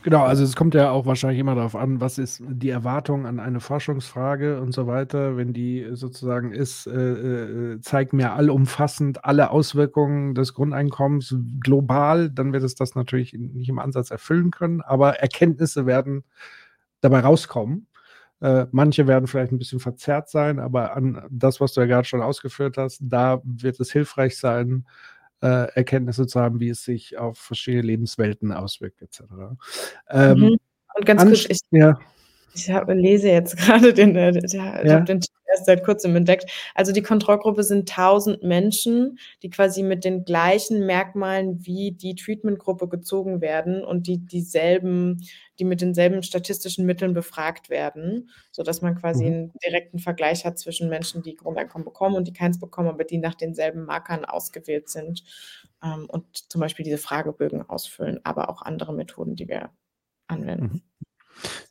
Genau, 0.01 0.23
also 0.23 0.43
es 0.43 0.55
kommt 0.55 0.73
ja 0.75 0.91
auch 0.91 1.05
wahrscheinlich 1.05 1.39
immer 1.39 1.55
darauf 1.55 1.75
an, 1.75 1.99
was 1.99 2.17
ist 2.17 2.41
die 2.47 2.69
Erwartung 2.69 3.25
an 3.25 3.39
eine 3.39 3.59
Forschungsfrage 3.59 4.61
und 4.61 4.73
so 4.73 4.87
weiter. 4.87 5.35
Wenn 5.37 5.53
die 5.53 5.87
sozusagen 5.91 6.53
ist, 6.53 6.87
äh, 6.87 7.73
äh, 7.73 7.81
zeigt 7.81 8.13
mir 8.13 8.31
allumfassend 8.33 9.25
alle 9.25 9.49
Auswirkungen 9.51 10.35
des 10.35 10.53
Grundeinkommens 10.53 11.35
global, 11.59 12.29
dann 12.29 12.53
wird 12.53 12.63
es 12.63 12.75
das 12.75 12.95
natürlich 12.95 13.33
nicht 13.33 13.69
im 13.69 13.79
Ansatz 13.79 14.09
erfüllen 14.11 14.51
können, 14.51 14.81
aber 14.81 15.19
Erkenntnisse 15.19 15.85
werden 15.85 16.23
dabei 17.01 17.19
rauskommen. 17.21 17.87
Äh, 18.41 18.67
manche 18.71 19.05
werden 19.07 19.27
vielleicht 19.27 19.51
ein 19.51 19.59
bisschen 19.59 19.79
verzerrt 19.81 20.29
sein, 20.29 20.59
aber 20.59 20.95
an 20.95 21.25
das, 21.29 21.59
was 21.59 21.73
du 21.73 21.81
ja 21.81 21.87
gerade 21.87 22.07
schon 22.07 22.21
ausgeführt 22.21 22.77
hast, 22.77 22.99
da 23.03 23.41
wird 23.43 23.79
es 23.81 23.91
hilfreich 23.91 24.37
sein, 24.37 24.85
äh, 25.41 25.71
Erkenntnisse 25.73 26.27
zu 26.27 26.39
haben, 26.39 26.59
wie 26.59 26.69
es 26.69 26.83
sich 26.83 27.17
auf 27.17 27.37
verschiedene 27.37 27.83
Lebenswelten 27.83 28.51
auswirkt, 28.51 29.01
etc. 29.01 29.21
Ähm, 30.09 30.39
mhm. 30.39 30.57
Und 30.95 31.05
ganz 31.05 31.23
kurz, 31.23 31.45
ich, 31.45 31.59
ja. 31.71 31.99
Ich 32.53 32.69
hab, 32.69 32.89
lese 32.89 33.29
jetzt 33.29 33.57
gerade 33.57 33.93
den, 33.93 34.15
äh, 34.15 34.31
der, 34.31 34.49
ja. 34.49 34.83
ich 34.83 34.91
habe 34.91 35.05
den 35.05 35.21
erst 35.49 35.65
seit 35.65 35.83
kurzem 35.83 36.15
entdeckt. 36.15 36.49
Also 36.75 36.91
die 36.91 37.01
Kontrollgruppe 37.01 37.63
sind 37.63 37.89
1000 37.89 38.43
Menschen, 38.43 39.19
die 39.43 39.49
quasi 39.49 39.83
mit 39.83 40.05
den 40.05 40.23
gleichen 40.23 40.85
Merkmalen 40.85 41.65
wie 41.65 41.91
die 41.91 42.15
Treatmentgruppe 42.15 42.87
gezogen 42.87 43.41
werden 43.41 43.83
und 43.83 44.07
die 44.07 44.19
dieselben, 44.19 45.25
die 45.57 45.65
mit 45.65 45.81
denselben 45.81 46.23
statistischen 46.23 46.85
Mitteln 46.85 47.13
befragt 47.13 47.69
werden, 47.69 48.29
sodass 48.51 48.81
man 48.81 48.95
quasi 48.95 49.25
mhm. 49.25 49.33
einen 49.33 49.53
direkten 49.65 49.99
Vergleich 49.99 50.45
hat 50.45 50.59
zwischen 50.59 50.89
Menschen, 50.89 51.23
die 51.23 51.35
Grundeinkommen 51.35 51.85
bekommen 51.85 52.15
und 52.15 52.27
die 52.27 52.33
keins 52.33 52.59
bekommen, 52.59 52.89
aber 52.89 53.03
die 53.03 53.17
nach 53.17 53.35
denselben 53.35 53.85
Markern 53.85 54.25
ausgewählt 54.25 54.89
sind 54.89 55.23
ähm, 55.83 56.05
und 56.09 56.51
zum 56.51 56.61
Beispiel 56.61 56.85
diese 56.85 56.97
Fragebögen 56.97 57.67
ausfüllen, 57.67 58.19
aber 58.23 58.49
auch 58.49 58.61
andere 58.61 58.93
Methoden, 58.93 59.35
die 59.35 59.47
wir 59.47 59.71
anwenden. 60.27 60.63
Mhm. 60.73 60.88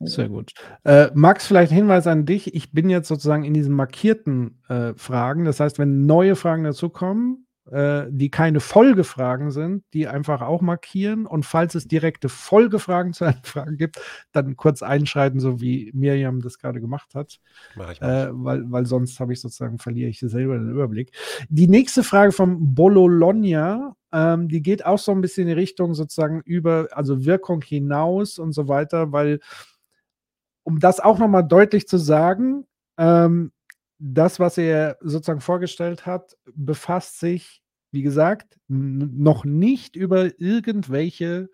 Sehr 0.01 0.29
gut. 0.29 0.53
Äh, 0.85 1.09
Max, 1.15 1.47
vielleicht 1.47 1.73
Hinweis 1.73 2.07
an 2.07 2.27
dich. 2.27 2.55
Ich 2.55 2.73
bin 2.73 2.89
jetzt 2.91 3.09
sozusagen 3.09 3.45
in 3.45 3.55
diesen 3.55 3.75
markierten 3.75 4.63
äh, 4.69 4.95
Fragen. 4.97 5.45
Das 5.45 5.61
heißt, 5.61 5.79
wenn 5.79 6.07
neue 6.07 6.37
Fragen 6.37 6.65
dazukommen, 6.65 7.48
äh, 7.71 8.07
die 8.11 8.31
keine 8.31 8.61
Folgefragen 8.61 9.51
sind, 9.51 9.85
die 9.93 10.09
einfach 10.09 10.41
auch 10.41 10.61
markieren. 10.61 11.27
Und 11.27 11.45
falls 11.45 11.75
es 11.75 11.87
direkte 11.87 12.29
Folgefragen 12.29 13.13
zu 13.13 13.25
einer 13.25 13.41
Frage 13.45 13.77
gibt, 13.77 14.01
dann 14.33 14.57
kurz 14.57 14.83
einschreiten, 14.83 15.41
so 15.41 15.61
wie 15.61 15.91
Miriam 15.95 16.41
das 16.41 16.59
gerade 16.59 16.81
gemacht 16.81 17.15
hat. 17.15 17.41
Mach 17.77 17.93
ich 17.93 18.01
äh, 18.01 18.29
weil, 18.33 18.71
weil 18.71 18.87
sonst 18.87 19.21
habe 19.21 19.33
ich 19.33 19.41
sozusagen, 19.41 19.79
verliere 19.79 20.09
ich 20.09 20.21
selber 20.21 20.59
den 20.59 20.71
Überblick. 20.71 21.13
Die 21.49 21.69
nächste 21.69 22.03
Frage 22.03 22.33
von 22.33 22.75
Bologna, 22.75 23.97
ähm, 24.13 24.49
die 24.49 24.63
geht 24.63 24.87
auch 24.87 24.99
so 24.99 25.13
ein 25.13 25.21
bisschen 25.21 25.43
in 25.43 25.49
die 25.49 25.61
Richtung 25.61 25.95
sozusagen 25.95 26.41
über, 26.45 26.89
also 26.93 27.25
Wirkung 27.25 27.63
hinaus 27.63 28.39
und 28.39 28.53
so 28.53 28.69
weiter, 28.69 29.13
weil, 29.13 29.41
um 30.63 30.79
das 30.79 31.01
auch 31.01 31.19
nochmal 31.19 31.47
deutlich 31.47 31.87
zu 31.87 31.99
sagen, 31.99 32.65
ähm, 32.97 33.53
das, 33.99 34.41
was 34.41 34.59
er 34.59 34.97
sozusagen 35.01 35.41
vorgestellt 35.41 36.07
hat, 36.07 36.37
befasst 36.55 37.21
sich, 37.21 37.63
wie 37.91 38.03
gesagt, 38.03 38.59
noch 38.69 39.45
nicht 39.45 39.97
über 39.97 40.41
irgendwelche 40.41 41.49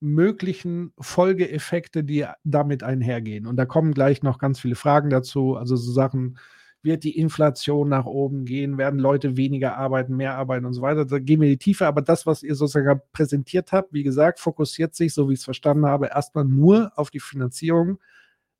möglichen 0.00 0.92
Folgeeffekte, 1.00 2.04
die 2.04 2.26
damit 2.44 2.82
einhergehen. 2.82 3.46
Und 3.46 3.56
da 3.56 3.64
kommen 3.64 3.94
gleich 3.94 4.22
noch 4.22 4.38
ganz 4.38 4.60
viele 4.60 4.74
Fragen 4.74 5.10
dazu. 5.10 5.56
Also 5.56 5.76
so 5.76 5.90
Sachen, 5.92 6.38
wird 6.86 7.04
die 7.04 7.18
Inflation 7.18 7.90
nach 7.90 8.06
oben 8.06 8.46
gehen, 8.46 8.78
werden 8.78 8.98
Leute 8.98 9.36
weniger 9.36 9.76
arbeiten, 9.76 10.16
mehr 10.16 10.36
arbeiten 10.36 10.64
und 10.64 10.72
so 10.72 10.80
weiter. 10.80 11.04
Da 11.04 11.18
gehen 11.18 11.40
wir 11.40 11.48
in 11.48 11.54
die 11.54 11.58
Tiefe, 11.58 11.86
aber 11.86 12.00
das, 12.00 12.24
was 12.24 12.42
ihr 12.42 12.54
sozusagen 12.54 13.02
präsentiert 13.12 13.72
habt, 13.72 13.92
wie 13.92 14.04
gesagt, 14.04 14.40
fokussiert 14.40 14.94
sich, 14.94 15.12
so 15.12 15.28
wie 15.28 15.34
ich 15.34 15.40
es 15.40 15.44
verstanden 15.44 15.84
habe, 15.84 16.06
erstmal 16.06 16.44
nur 16.44 16.92
auf 16.96 17.10
die 17.10 17.20
Finanzierung 17.20 17.98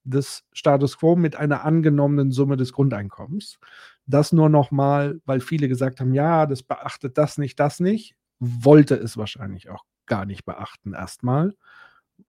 des 0.07 0.45
Status 0.53 0.99
quo 0.99 1.17
mit 1.17 1.37
einer 1.37 1.65
angenommenen 1.65 2.31
Summe 2.31 2.57
des 2.57 2.73
Grundeinkommens. 2.73 3.59
Das 4.07 4.33
nur 4.33 4.49
nochmal, 4.49 5.21
weil 5.25 5.41
viele 5.41 5.69
gesagt 5.69 6.01
haben, 6.01 6.15
ja, 6.15 6.47
das 6.47 6.63
beachtet 6.63 7.19
das 7.19 7.39
nicht, 7.39 7.59
das 7.59 7.81
nicht, 7.81 8.15
wollte 8.39 8.95
es 8.95 9.17
wahrscheinlich 9.17 9.69
auch 9.69 9.85
gar 10.07 10.25
nicht 10.25 10.45
beachten 10.45 10.95
erstmal. 10.95 11.55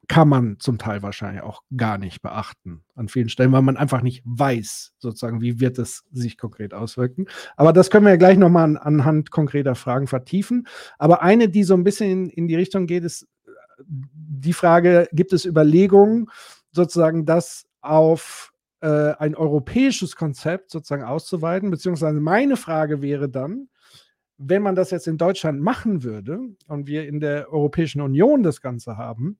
Kann 0.07 0.27
man 0.27 0.59
zum 0.59 0.79
Teil 0.79 1.01
wahrscheinlich 1.01 1.43
auch 1.43 1.61
gar 1.75 1.97
nicht 1.97 2.21
beachten 2.21 2.83
an 2.95 3.07
vielen 3.07 3.29
Stellen, 3.29 3.51
weil 3.51 3.61
man 3.61 3.77
einfach 3.77 4.01
nicht 4.01 4.21
weiß, 4.25 4.93
sozusagen, 4.97 5.41
wie 5.41 5.59
wird 5.59 5.77
es 5.79 6.03
sich 6.11 6.37
konkret 6.37 6.73
auswirken. 6.73 7.27
Aber 7.55 7.71
das 7.71 7.89
können 7.89 8.05
wir 8.05 8.11
ja 8.11 8.17
gleich 8.17 8.37
nochmal 8.37 8.65
an, 8.65 8.77
anhand 8.77 9.31
konkreter 9.31 9.75
Fragen 9.75 10.07
vertiefen. 10.07 10.67
Aber 10.97 11.21
eine, 11.21 11.47
die 11.47 11.63
so 11.63 11.73
ein 11.73 11.83
bisschen 11.83 12.09
in, 12.09 12.29
in 12.29 12.47
die 12.47 12.55
Richtung 12.55 12.87
geht, 12.87 13.03
ist 13.03 13.23
äh, 13.45 13.81
die 13.83 14.53
Frage, 14.53 15.07
gibt 15.13 15.31
es 15.31 15.45
Überlegungen, 15.45 16.27
sozusagen 16.71 17.25
das 17.25 17.66
auf 17.81 18.53
äh, 18.81 19.13
ein 19.17 19.35
europäisches 19.35 20.15
Konzept 20.15 20.71
sozusagen 20.71 21.03
auszuweiten, 21.03 21.71
beziehungsweise 21.71 22.19
meine 22.19 22.57
Frage 22.57 23.01
wäre 23.01 23.29
dann, 23.29 23.69
wenn 24.37 24.61
man 24.61 24.75
das 24.75 24.91
jetzt 24.91 25.07
in 25.07 25.17
Deutschland 25.17 25.61
machen 25.61 26.03
würde 26.03 26.39
und 26.67 26.87
wir 26.87 27.07
in 27.07 27.19
der 27.19 27.51
Europäischen 27.51 28.01
Union 28.01 28.43
das 28.43 28.61
Ganze 28.61 28.97
haben, 28.97 29.39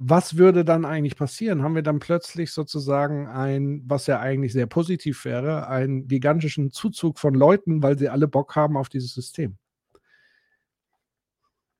was 0.00 0.36
würde 0.36 0.64
dann 0.64 0.84
eigentlich 0.84 1.16
passieren? 1.16 1.64
Haben 1.64 1.74
wir 1.74 1.82
dann 1.82 1.98
plötzlich 1.98 2.52
sozusagen 2.52 3.26
ein, 3.26 3.82
was 3.84 4.06
ja 4.06 4.20
eigentlich 4.20 4.52
sehr 4.52 4.66
positiv 4.66 5.24
wäre, 5.24 5.66
einen 5.66 6.06
gigantischen 6.06 6.70
Zuzug 6.70 7.18
von 7.18 7.34
Leuten, 7.34 7.82
weil 7.82 7.98
sie 7.98 8.08
alle 8.08 8.28
Bock 8.28 8.54
haben 8.54 8.76
auf 8.76 8.88
dieses 8.88 9.12
System? 9.12 9.58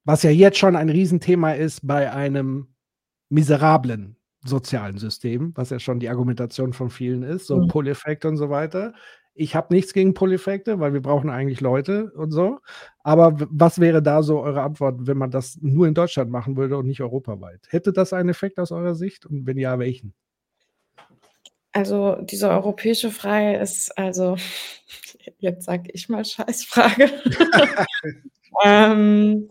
Was 0.05 0.25
ja 0.25 0.31
jetzt 0.31 0.59
schon 0.59 0.75
ein 0.75 0.89
Riesenthema 0.89 1.53
ist 1.53 1.87
bei 1.87 2.11
einem 2.11 2.75
miserablen 3.29 4.18
sozialen 4.49 4.99
System, 4.99 5.53
was 5.55 5.71
ja 5.71 5.79
schon 5.79 6.01
die 6.01 6.09
Argumentation 6.09 6.73
von 6.73 6.91
vielen 6.91 7.23
ist, 7.23 7.47
so 7.47 7.57
mhm. 7.57 7.69
Pull-Effekt 7.69 8.25
und 8.25 8.37
so 8.37 8.51
weiter. 8.51 8.95
Ich 9.35 9.55
habe 9.55 9.73
nichts 9.73 9.93
gegen 9.93 10.15
Pull-Effekte, 10.15 10.81
weil 10.81 10.93
wir 10.93 11.01
brauchen 11.01 11.31
eigentlich 11.31 11.61
Leute 11.61 12.11
und 12.17 12.33
so. 12.33 12.59
Aber 13.05 13.37
was 13.51 13.79
wäre 13.79 14.03
da 14.03 14.25
so 14.25 14.41
eure 14.41 14.63
Antwort, 14.63 15.07
wenn 15.07 15.17
man 15.17 15.31
das 15.31 15.59
nur 15.61 15.87
in 15.87 15.95
Deutschland 15.95 16.31
machen 16.31 16.57
würde 16.57 16.77
und 16.77 16.87
nicht 16.87 17.01
europaweit? 17.01 17.61
Hätte 17.69 17.93
das 17.93 18.13
einen 18.13 18.31
Effekt 18.31 18.59
aus 18.59 18.73
eurer 18.73 18.97
Sicht? 18.97 19.27
Und 19.27 19.47
wenn 19.47 19.57
ja, 19.57 19.79
welchen? 19.79 20.13
Also 21.73 22.17
diese 22.23 22.51
europäische 22.51 23.11
Frage 23.11 23.59
ist, 23.59 23.97
also 23.97 24.37
jetzt 25.39 25.67
sage 25.67 25.91
ich 25.93 26.09
mal 26.09 26.25
Scheißfrage. 26.25 27.09
ähm, 28.65 29.51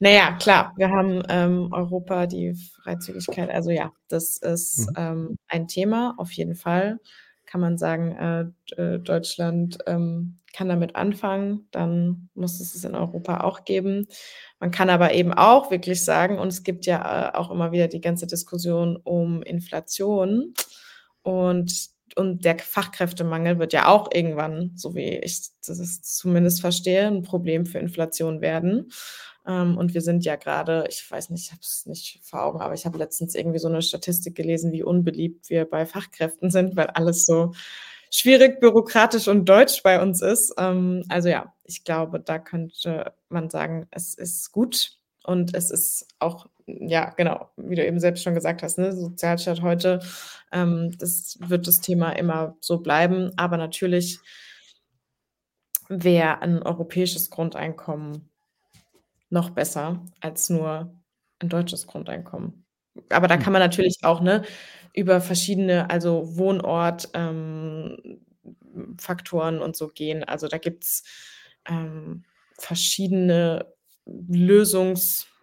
Naja, 0.00 0.32
klar, 0.40 0.72
wir 0.76 0.90
haben 0.90 1.22
ähm, 1.28 1.68
Europa, 1.72 2.26
die 2.26 2.54
Freizügigkeit, 2.82 3.50
also 3.50 3.70
ja, 3.70 3.92
das 4.08 4.38
ist 4.38 4.88
Mhm. 4.90 4.94
ähm, 4.96 5.36
ein 5.48 5.68
Thema, 5.68 6.14
auf 6.18 6.32
jeden 6.32 6.54
Fall. 6.56 7.00
Kann 7.46 7.60
man 7.60 7.78
sagen, 7.78 8.12
äh, 8.76 8.82
äh, 8.82 8.98
Deutschland 8.98 9.78
ähm, 9.86 10.38
kann 10.54 10.68
damit 10.68 10.96
anfangen, 10.96 11.68
dann 11.70 12.28
muss 12.34 12.60
es 12.60 12.74
es 12.74 12.84
in 12.84 12.94
Europa 12.94 13.40
auch 13.42 13.64
geben. 13.64 14.06
Man 14.60 14.70
kann 14.70 14.90
aber 14.90 15.12
eben 15.14 15.32
auch 15.34 15.70
wirklich 15.70 16.04
sagen, 16.04 16.38
und 16.38 16.48
es 16.48 16.62
gibt 16.64 16.86
ja 16.86 17.30
äh, 17.30 17.36
auch 17.36 17.50
immer 17.50 17.72
wieder 17.72 17.88
die 17.88 18.00
ganze 18.00 18.26
Diskussion 18.26 18.96
um 18.96 19.42
Inflation 19.42 20.54
und, 21.22 21.91
und 22.16 22.44
der 22.44 22.58
Fachkräftemangel 22.58 23.58
wird 23.58 23.72
ja 23.72 23.88
auch 23.88 24.10
irgendwann, 24.12 24.72
so 24.76 24.94
wie 24.94 25.18
ich 25.18 25.40
das 25.66 26.02
zumindest 26.02 26.60
verstehe, 26.60 27.06
ein 27.06 27.22
Problem 27.22 27.66
für 27.66 27.78
Inflation 27.78 28.40
werden. 28.40 28.90
Ähm, 29.46 29.76
und 29.76 29.94
wir 29.94 30.00
sind 30.00 30.24
ja 30.24 30.36
gerade, 30.36 30.86
ich 30.88 31.08
weiß 31.10 31.30
nicht, 31.30 31.46
ich 31.46 31.50
habe 31.52 31.62
es 31.62 31.86
nicht 31.86 32.20
vor 32.22 32.42
Augen, 32.42 32.60
aber 32.60 32.74
ich 32.74 32.86
habe 32.86 32.98
letztens 32.98 33.34
irgendwie 33.34 33.58
so 33.58 33.68
eine 33.68 33.82
Statistik 33.82 34.34
gelesen, 34.34 34.72
wie 34.72 34.82
unbeliebt 34.82 35.50
wir 35.50 35.64
bei 35.64 35.86
Fachkräften 35.86 36.50
sind, 36.50 36.76
weil 36.76 36.88
alles 36.88 37.26
so 37.26 37.52
schwierig, 38.10 38.60
bürokratisch 38.60 39.26
und 39.26 39.48
deutsch 39.48 39.82
bei 39.82 40.00
uns 40.00 40.22
ist. 40.22 40.54
Ähm, 40.58 41.04
also 41.08 41.28
ja, 41.28 41.52
ich 41.64 41.84
glaube, 41.84 42.20
da 42.20 42.38
könnte 42.38 43.14
man 43.28 43.50
sagen, 43.50 43.86
es 43.90 44.14
ist 44.14 44.52
gut 44.52 44.98
und 45.24 45.54
es 45.54 45.70
ist 45.70 46.06
auch, 46.18 46.46
ja, 46.66 47.10
genau, 47.16 47.50
wie 47.56 47.76
du 47.76 47.86
eben 47.86 48.00
selbst 48.00 48.22
schon 48.22 48.34
gesagt 48.34 48.62
hast, 48.62 48.78
ne, 48.78 48.92
Sozialstaat 48.92 49.62
heute, 49.62 50.00
ähm, 50.52 50.92
das 50.98 51.38
wird 51.40 51.66
das 51.66 51.80
Thema 51.80 52.10
immer 52.12 52.56
so 52.60 52.78
bleiben. 52.78 53.30
Aber 53.36 53.56
natürlich 53.56 54.18
wäre 55.88 56.40
ein 56.42 56.60
europäisches 56.62 57.30
Grundeinkommen 57.30 58.30
noch 59.30 59.50
besser 59.50 60.04
als 60.20 60.50
nur 60.50 60.94
ein 61.38 61.48
deutsches 61.48 61.86
Grundeinkommen. 61.86 62.64
Aber 63.10 63.28
da 63.28 63.36
Hm. 63.36 63.42
kann 63.42 63.52
man 63.52 63.62
natürlich 63.62 63.98
auch 64.02 64.20
ne, 64.20 64.42
über 64.94 65.20
verschiedene, 65.20 65.88
also 65.90 66.36
Wohnort, 66.36 67.08
ähm, 67.14 68.20
Faktoren 68.98 69.60
und 69.60 69.76
so 69.76 69.88
gehen. 69.88 70.24
Also 70.24 70.48
da 70.48 70.58
gibt 70.58 70.84
es 70.84 71.04
ähm, 71.66 72.24
verschiedene 72.58 73.66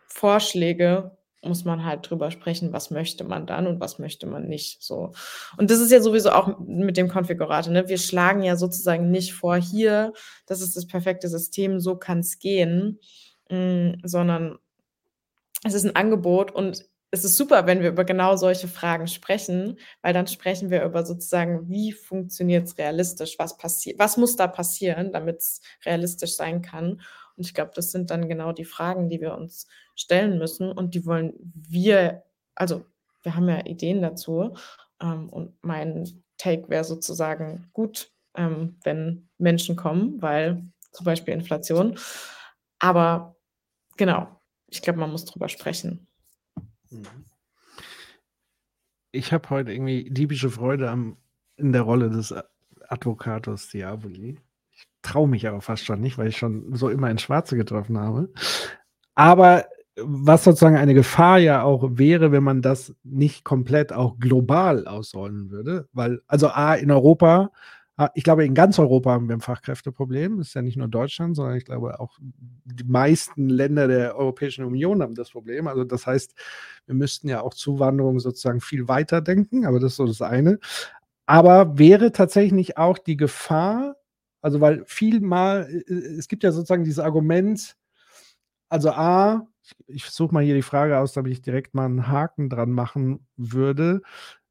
Lösungsvorschläge, 0.09 1.11
muss 1.41 1.63
man 1.63 1.85
halt 1.85 2.09
drüber 2.09 2.31
sprechen, 2.31 2.73
was 2.73 2.91
möchte 2.91 3.23
man 3.23 3.47
dann 3.47 3.65
und 3.65 3.79
was 3.79 3.97
möchte 3.97 4.27
man 4.27 4.47
nicht. 4.47 4.83
So. 4.83 5.13
Und 5.57 5.71
das 5.71 5.79
ist 5.79 5.91
ja 5.91 6.01
sowieso 6.01 6.31
auch 6.31 6.59
mit 6.59 6.97
dem 6.97 7.07
Konfigurator. 7.07 7.71
Ne? 7.71 7.87
Wir 7.87 7.97
schlagen 7.97 8.43
ja 8.43 8.57
sozusagen 8.57 9.09
nicht 9.09 9.33
vor, 9.33 9.55
hier, 9.55 10.11
das 10.47 10.59
ist 10.59 10.75
das 10.75 10.85
perfekte 10.85 11.29
System, 11.29 11.79
so 11.79 11.95
kann 11.95 12.19
es 12.19 12.39
gehen, 12.39 12.99
mm, 13.49 14.01
sondern 14.03 14.57
es 15.63 15.73
ist 15.73 15.85
ein 15.85 15.95
Angebot 15.95 16.51
und 16.51 16.85
es 17.11 17.23
ist 17.23 17.37
super, 17.37 17.65
wenn 17.65 17.81
wir 17.81 17.89
über 17.89 18.03
genau 18.03 18.35
solche 18.35 18.67
Fragen 18.67 19.07
sprechen, 19.07 19.79
weil 20.01 20.13
dann 20.13 20.27
sprechen 20.27 20.69
wir 20.69 20.83
über 20.83 21.05
sozusagen, 21.05 21.67
wie 21.69 21.91
funktioniert 21.91 22.67
es 22.67 22.77
realistisch, 22.77 23.39
was 23.39 23.57
passiert, 23.57 23.97
was 23.97 24.17
muss 24.17 24.35
da 24.35 24.47
passieren, 24.47 25.11
damit 25.11 25.37
es 25.37 25.61
realistisch 25.85 26.35
sein 26.35 26.61
kann. 26.61 27.01
Und 27.39 27.45
ich 27.45 27.53
glaube, 27.53 27.71
das 27.73 27.93
sind 27.93 28.11
dann 28.11 28.27
genau 28.27 28.51
die 28.51 28.65
Fragen, 28.65 29.07
die 29.07 29.21
wir 29.21 29.33
uns 29.33 29.65
stellen 29.95 30.37
müssen 30.37 30.73
und 30.73 30.93
die 30.93 31.05
wollen 31.05 31.33
wir, 31.39 32.23
also 32.53 32.83
wir 33.23 33.33
haben 33.33 33.47
ja 33.47 33.65
Ideen 33.65 34.01
dazu 34.01 34.57
ähm, 35.01 35.29
und 35.29 35.53
mein 35.61 36.21
Take 36.37 36.67
wäre 36.67 36.83
sozusagen 36.83 37.69
gut, 37.71 38.11
ähm, 38.35 38.77
wenn 38.83 39.29
Menschen 39.37 39.77
kommen, 39.77 40.21
weil 40.21 40.69
zum 40.91 41.05
Beispiel 41.05 41.33
Inflation. 41.33 41.97
Aber 42.77 43.37
genau, 43.95 44.27
ich 44.67 44.81
glaube, 44.81 44.99
man 44.99 45.11
muss 45.11 45.23
drüber 45.23 45.47
sprechen. 45.47 46.09
Ich 49.11 49.31
habe 49.31 49.49
heute 49.49 49.71
irgendwie 49.71 50.09
diebische 50.09 50.49
Freude 50.49 50.89
am, 50.89 51.15
in 51.55 51.71
der 51.71 51.83
Rolle 51.83 52.09
des 52.09 52.33
Advocatus 52.89 53.69
Diaboli. 53.69 54.41
Traue 55.09 55.27
mich 55.27 55.47
aber 55.47 55.61
fast 55.61 55.85
schon 55.85 56.01
nicht, 56.01 56.17
weil 56.17 56.27
ich 56.27 56.37
schon 56.37 56.75
so 56.75 56.89
immer 56.89 57.09
ins 57.09 57.23
Schwarze 57.23 57.57
getroffen 57.57 57.97
habe. 57.97 58.29
Aber 59.15 59.65
was 60.01 60.43
sozusagen 60.43 60.77
eine 60.77 60.93
Gefahr 60.93 61.39
ja 61.39 61.63
auch 61.63 61.89
wäre, 61.93 62.31
wenn 62.31 62.43
man 62.43 62.61
das 62.61 62.95
nicht 63.03 63.43
komplett 63.43 63.91
auch 63.91 64.17
global 64.19 64.87
ausrollen 64.87 65.49
würde, 65.49 65.87
weil, 65.91 66.21
also 66.27 66.49
A, 66.49 66.75
in 66.75 66.91
Europa, 66.91 67.51
ich 68.13 68.23
glaube, 68.23 68.45
in 68.45 68.53
ganz 68.53 68.79
Europa 68.79 69.11
haben 69.11 69.27
wir 69.27 69.35
ein 69.35 69.41
Fachkräfteproblem. 69.41 70.37
Das 70.37 70.47
ist 70.47 70.53
ja 70.53 70.61
nicht 70.61 70.77
nur 70.77 70.87
Deutschland, 70.87 71.35
sondern 71.35 71.57
ich 71.57 71.65
glaube 71.65 71.99
auch 71.99 72.17
die 72.21 72.85
meisten 72.85 73.49
Länder 73.49 73.89
der 73.89 74.15
Europäischen 74.15 74.63
Union 74.63 75.01
haben 75.01 75.15
das 75.15 75.31
Problem. 75.31 75.67
Also 75.67 75.83
das 75.83 76.07
heißt, 76.07 76.33
wir 76.85 76.95
müssten 76.95 77.27
ja 77.27 77.41
auch 77.41 77.53
Zuwanderung 77.53 78.21
sozusagen 78.21 78.61
viel 78.61 78.87
weiter 78.87 79.19
denken, 79.19 79.65
aber 79.65 79.81
das 79.81 79.91
ist 79.91 79.97
so 79.97 80.07
das 80.07 80.21
eine. 80.21 80.59
Aber 81.25 81.77
wäre 81.77 82.13
tatsächlich 82.13 82.77
auch 82.77 82.97
die 82.97 83.17
Gefahr, 83.17 83.97
also 84.41 84.61
weil 84.61 84.83
viel 84.85 85.19
mal, 85.21 85.69
äh, 85.87 85.93
es 85.93 86.27
gibt 86.27 86.43
ja 86.43 86.51
sozusagen 86.51 86.83
dieses 86.83 86.99
Argument, 86.99 87.75
also 88.69 88.91
A, 88.91 89.47
ich, 89.61 89.75
ich 89.87 90.05
suche 90.05 90.33
mal 90.33 90.43
hier 90.43 90.55
die 90.55 90.61
Frage 90.61 90.97
aus, 90.97 91.13
damit 91.13 91.31
ich 91.31 91.41
direkt 91.41 91.73
mal 91.73 91.85
einen 91.85 92.07
Haken 92.07 92.49
dran 92.49 92.71
machen 92.71 93.27
würde. 93.37 94.01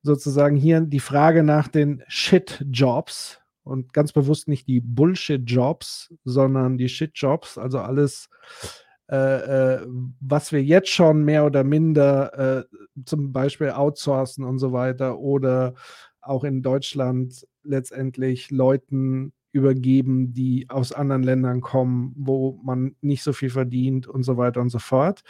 Sozusagen 0.03 0.57
hier 0.57 0.81
die 0.81 1.01
Frage 1.01 1.43
nach 1.43 1.69
den 1.69 2.03
Shit-Jobs 2.09 3.41
und 3.65 3.93
ganz 3.93 4.13
bewusst 4.13 4.49
nicht 4.49 4.67
die 4.67 4.81
Bullshit-Jobs, 4.81 6.15
sondern 6.25 6.79
die 6.79 6.89
Shit-Jobs, 6.89 7.59
also 7.59 7.81
alles, 7.81 8.29
äh, 9.11 9.77
äh, 9.77 9.87
was 10.21 10.53
wir 10.53 10.63
jetzt 10.63 10.91
schon 10.91 11.25
mehr 11.25 11.45
oder 11.45 11.65
minder 11.65 12.59
äh, 12.61 12.65
zum 13.05 13.33
Beispiel 13.33 13.71
outsourcen 13.71 14.45
und 14.45 14.59
so 14.59 14.73
weiter 14.73 15.19
oder 15.19 15.75
auch 16.21 16.45
in 16.45 16.63
Deutschland 16.63 17.47
letztendlich 17.63 18.51
Leuten 18.51 19.33
übergeben, 19.53 20.33
die 20.33 20.67
aus 20.69 20.93
anderen 20.93 21.23
Ländern 21.23 21.61
kommen, 21.61 22.15
wo 22.17 22.61
man 22.63 22.97
nicht 23.01 23.23
so 23.23 23.33
viel 23.33 23.51
verdient 23.51 24.07
und 24.07 24.23
so 24.23 24.37
weiter 24.37 24.61
und 24.61 24.71
so 24.71 24.79
fort. 24.79 25.23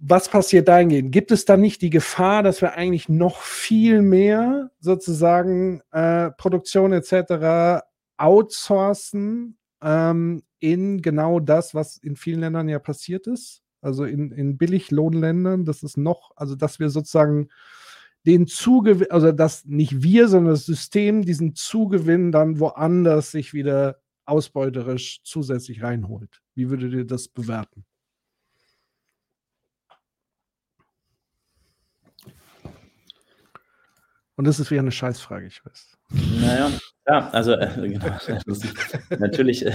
Was 0.00 0.28
passiert 0.28 0.68
dahingehend? 0.68 1.12
Gibt 1.12 1.30
es 1.32 1.44
da 1.44 1.56
nicht 1.56 1.80
die 1.80 1.90
Gefahr, 1.90 2.42
dass 2.42 2.60
wir 2.60 2.74
eigentlich 2.74 3.08
noch 3.08 3.40
viel 3.40 4.02
mehr 4.02 4.70
sozusagen 4.80 5.80
äh, 5.92 6.30
Produktion 6.32 6.92
etc. 6.92 7.82
outsourcen 8.18 9.56
ähm, 9.82 10.42
in 10.58 11.00
genau 11.00 11.40
das, 11.40 11.74
was 11.74 11.96
in 11.96 12.16
vielen 12.16 12.40
Ländern 12.40 12.68
ja 12.68 12.78
passiert 12.78 13.26
ist? 13.26 13.62
Also 13.80 14.04
in, 14.04 14.30
in 14.30 14.58
Billiglohnländern, 14.58 15.64
das 15.64 15.82
ist 15.82 15.96
noch, 15.96 16.30
also 16.36 16.54
dass 16.54 16.78
wir 16.78 16.90
sozusagen 16.90 17.48
den 18.26 18.46
Zugewinn, 18.46 19.10
also 19.10 19.32
dass 19.32 19.64
nicht 19.64 20.02
wir, 20.02 20.28
sondern 20.28 20.54
das 20.54 20.66
System 20.66 21.22
diesen 21.22 21.54
Zugewinn 21.54 22.32
dann 22.32 22.60
woanders 22.60 23.32
sich 23.32 23.52
wieder 23.52 24.00
ausbeuterisch 24.24 25.20
zusätzlich 25.24 25.82
reinholt. 25.82 26.40
Wie 26.54 26.70
würdet 26.70 26.92
ihr 26.92 27.04
das 27.04 27.28
bewerten? 27.28 27.84
Und 34.36 34.46
das 34.46 34.58
ist 34.58 34.70
wieder 34.70 34.80
eine 34.80 34.92
Scheißfrage, 34.92 35.46
ich 35.46 35.64
weiß. 35.64 35.98
Naja, 36.40 36.70
ja, 37.06 37.28
also 37.30 37.52
äh, 37.52 37.68
genau, 37.88 38.16
natürlich 39.18 39.66
äh, 39.66 39.72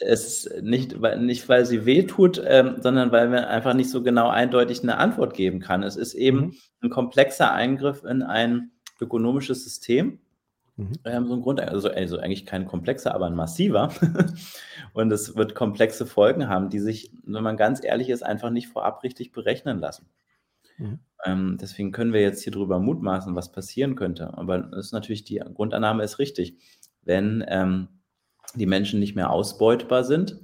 es 0.00 0.46
ist 0.46 0.62
nicht, 0.62 1.00
weil, 1.00 1.20
nicht, 1.20 1.48
weil 1.48 1.66
sie 1.66 1.84
wehtut, 1.84 2.42
ähm, 2.44 2.76
sondern 2.80 3.12
weil 3.12 3.28
man 3.28 3.44
einfach 3.44 3.74
nicht 3.74 3.90
so 3.90 4.02
genau 4.02 4.28
eindeutig 4.28 4.82
eine 4.82 4.98
Antwort 4.98 5.34
geben 5.34 5.60
kann. 5.60 5.82
Es 5.82 5.96
ist 5.96 6.14
eben 6.14 6.38
Mhm. 6.40 6.54
ein 6.82 6.90
komplexer 6.90 7.52
Eingriff 7.52 8.04
in 8.04 8.22
ein 8.22 8.70
ökonomisches 9.00 9.64
System. 9.64 10.18
Mhm. 10.76 10.92
Ähm, 11.04 11.26
so 11.26 11.34
ein 11.34 11.42
Grund, 11.42 11.60
also, 11.60 11.90
also 11.90 12.18
eigentlich 12.18 12.46
kein 12.46 12.66
komplexer, 12.66 13.14
aber 13.14 13.26
ein 13.26 13.34
massiver. 13.34 13.90
Und 14.92 15.12
es 15.12 15.36
wird 15.36 15.54
komplexe 15.54 16.06
Folgen 16.06 16.48
haben, 16.48 16.70
die 16.70 16.78
sich, 16.78 17.10
wenn 17.24 17.42
man 17.42 17.56
ganz 17.56 17.82
ehrlich 17.84 18.08
ist, 18.10 18.22
einfach 18.22 18.50
nicht 18.50 18.68
vorab 18.68 19.02
richtig 19.02 19.32
berechnen 19.32 19.78
lassen. 19.78 20.06
Mhm. 20.78 21.00
Ähm, 21.24 21.58
deswegen 21.60 21.92
können 21.92 22.12
wir 22.12 22.20
jetzt 22.20 22.42
hier 22.42 22.52
drüber 22.52 22.78
mutmaßen, 22.78 23.34
was 23.34 23.52
passieren 23.52 23.96
könnte. 23.96 24.36
Aber 24.36 24.58
das 24.58 24.86
ist 24.86 24.92
natürlich, 24.92 25.24
die 25.24 25.42
Grundannahme 25.54 26.04
ist 26.04 26.18
richtig. 26.18 26.56
Wenn 27.02 27.44
ähm, 27.48 27.88
die 28.54 28.66
Menschen 28.66 29.00
nicht 29.00 29.14
mehr 29.14 29.30
ausbeutbar 29.30 30.04
sind, 30.04 30.40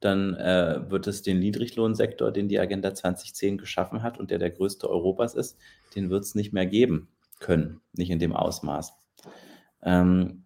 dann 0.00 0.34
äh, 0.34 0.90
wird 0.90 1.06
es 1.06 1.22
den 1.22 1.38
Niedriglohnsektor, 1.38 2.32
den 2.32 2.48
die 2.48 2.58
Agenda 2.58 2.94
2010 2.94 3.58
geschaffen 3.58 4.02
hat 4.02 4.18
und 4.18 4.30
der 4.30 4.38
der 4.38 4.50
größte 4.50 4.90
Europas 4.90 5.34
ist, 5.34 5.58
den 5.94 6.10
wird 6.10 6.24
es 6.24 6.34
nicht 6.34 6.52
mehr 6.52 6.66
geben 6.66 7.08
können, 7.38 7.80
nicht 7.92 8.10
in 8.10 8.18
dem 8.18 8.34
Ausmaß. 8.34 8.92
Ähm, 9.82 10.44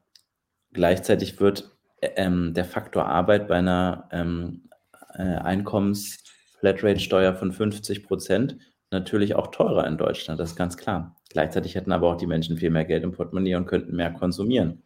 gleichzeitig 0.73 1.41
wird 1.41 1.77
äh, 2.01 2.11
ähm, 2.17 2.55
der 2.55 2.65
Faktor 2.65 3.07
Arbeit 3.07 3.49
bei 3.49 3.57
einer 3.57 4.09
ähm, 4.13 4.69
äh, 5.15 5.23
Einkommens-Flatrate-Steuer 5.23 7.35
von 7.35 7.53
50 7.53 8.05
Prozent 8.05 8.59
natürlich 8.91 9.35
auch 9.35 9.49
teurer 9.49 9.87
in 9.87 9.99
Deutschland, 9.99 10.41
das 10.41 10.51
ist 10.51 10.57
ganz 10.57 10.77
klar. 10.77 11.17
Gleichzeitig 11.31 11.75
hätten 11.75 11.93
aber 11.93 12.09
auch 12.09 12.17
die 12.17 12.27
Menschen 12.27 12.57
viel 12.57 12.71
mehr 12.71 12.85
Geld 12.85 13.05
im 13.05 13.13
Portemonnaie 13.13 13.57
und 13.57 13.67
könnten 13.67 13.97
mehr 13.97 14.13
konsumieren. 14.13 14.83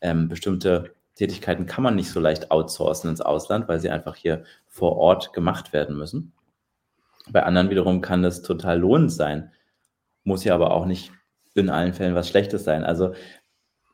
Ähm, 0.00 0.28
bestimmte 0.28 0.94
Tätigkeiten 1.14 1.66
kann 1.66 1.84
man 1.84 1.94
nicht 1.94 2.10
so 2.10 2.20
leicht 2.20 2.50
outsourcen 2.50 3.10
ins 3.10 3.20
Ausland, 3.20 3.68
weil 3.68 3.80
sie 3.80 3.90
einfach 3.90 4.16
hier 4.16 4.44
vor 4.66 4.96
Ort 4.96 5.32
gemacht 5.32 5.72
werden 5.72 5.96
müssen. 5.96 6.32
Bei 7.30 7.44
anderen 7.44 7.70
wiederum 7.70 8.00
kann 8.00 8.22
das 8.22 8.42
total 8.42 8.78
lohnend 8.80 9.12
sein, 9.12 9.52
muss 10.24 10.44
ja 10.44 10.54
aber 10.54 10.72
auch 10.72 10.86
nicht 10.86 11.12
in 11.54 11.70
allen 11.70 11.92
Fällen 11.92 12.14
was 12.14 12.28
Schlechtes 12.28 12.64
sein. 12.64 12.84
Also 12.84 13.14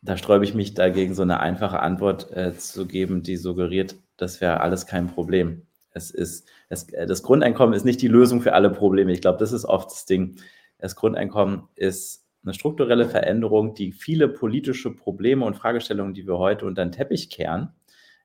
da 0.03 0.17
sträube 0.17 0.45
ich 0.45 0.55
mich 0.55 0.75
dagegen, 0.75 1.15
so 1.15 1.23
eine 1.23 1.41
einfache 1.41 1.81
Antwort 1.81 2.31
äh, 2.31 2.57
zu 2.57 2.87
geben, 2.87 3.23
die 3.23 3.37
suggeriert, 3.37 3.97
das 4.17 4.41
wäre 4.41 4.61
alles 4.61 4.87
kein 4.87 5.09
Problem. 5.09 5.67
Es 5.91 6.11
ist, 6.11 6.49
es, 6.69 6.93
äh, 6.93 7.07
das 7.07 7.23
Grundeinkommen 7.23 7.75
ist 7.75 7.85
nicht 7.85 8.03
die 8.03 8.09
Lösung 8.09 8.41
für 8.41 8.53
alle 8.53 8.71
Probleme. 8.71 9.13
Ich 9.13 9.21
glaube, 9.21 9.39
das 9.39 9.53
ist 9.53 9.65
oft 9.65 9.91
das 9.91 10.07
Ding. 10.07 10.37
Das 10.79 10.97
Grundeinkommen 10.97 11.69
ist 11.75 12.27
eine 12.45 12.55
strukturelle 12.55 13.09
Veränderung, 13.09 13.75
die 13.75 13.93
viele 13.93 14.29
politische 14.29 14.95
Probleme 14.95 15.45
und 15.45 15.57
Fragestellungen, 15.57 16.15
die 16.15 16.27
wir 16.27 16.39
heute 16.39 16.67
unter 16.67 16.85
den 16.85 16.93
Teppich 16.93 17.31
kehren, 17.31 17.75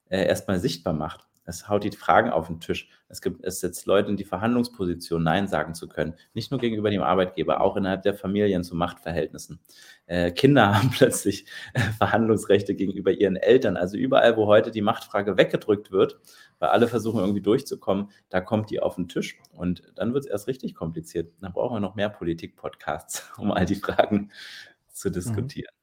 äh, 0.10 0.26
erstmal 0.26 0.60
sichtbar 0.60 0.94
macht. 0.94 1.28
Es 1.46 1.68
haut 1.68 1.84
die 1.84 1.92
Fragen 1.92 2.30
auf 2.30 2.48
den 2.48 2.60
Tisch. 2.60 2.90
Es, 3.10 3.22
gibt, 3.22 3.44
es 3.44 3.60
setzt 3.60 3.86
Leute 3.86 4.10
in 4.10 4.18
die 4.18 4.24
Verhandlungsposition, 4.24 5.24
Nein 5.24 5.48
sagen 5.48 5.74
zu 5.76 5.88
können. 5.88 6.16
Nicht 6.34 6.52
nur 6.52 6.60
gegenüber 6.60 6.90
dem 6.90 7.02
Arbeitgeber, 7.02 7.62
auch 7.62 7.76
innerhalb 7.76 8.02
der 8.04 8.14
Familien 8.14 8.64
zu 8.64 8.76
Machtverhältnissen. 8.76 9.60
Äh, 10.06 10.32
Kinder 10.32 10.74
haben 10.78 10.90
plötzlich 10.92 11.46
äh, 11.74 11.80
Verhandlungsrechte 11.80 12.76
gegenüber 12.76 13.12
ihren 13.12 13.36
Eltern. 13.36 13.78
Also 13.78 13.98
überall, 13.98 14.38
wo 14.38 14.48
heute 14.48 14.72
die 14.72 14.82
Machtfrage 14.82 15.38
weggedrückt 15.38 15.92
wird, 15.92 16.20
weil 16.60 16.70
alle 16.70 16.88
versuchen 16.88 17.20
irgendwie 17.20 17.42
durchzukommen, 17.42 18.10
da 18.30 18.40
kommt 18.42 18.70
die 18.70 18.80
auf 18.80 18.96
den 18.96 19.10
Tisch. 19.10 19.38
Und 19.52 19.84
dann 19.96 20.14
wird 20.14 20.26
es 20.26 20.32
erst 20.32 20.48
richtig 20.48 20.76
kompliziert. 20.76 21.34
Dann 21.42 21.54
brauchen 21.54 21.76
wir 21.76 21.82
noch 21.82 21.96
mehr 21.96 22.10
Politik-Podcasts, 22.10 23.32
um 23.38 23.52
all 23.52 23.66
die 23.66 23.76
Fragen 23.76 24.32
zu 24.88 25.10
mhm. 25.10 25.14
diskutieren. 25.14 25.74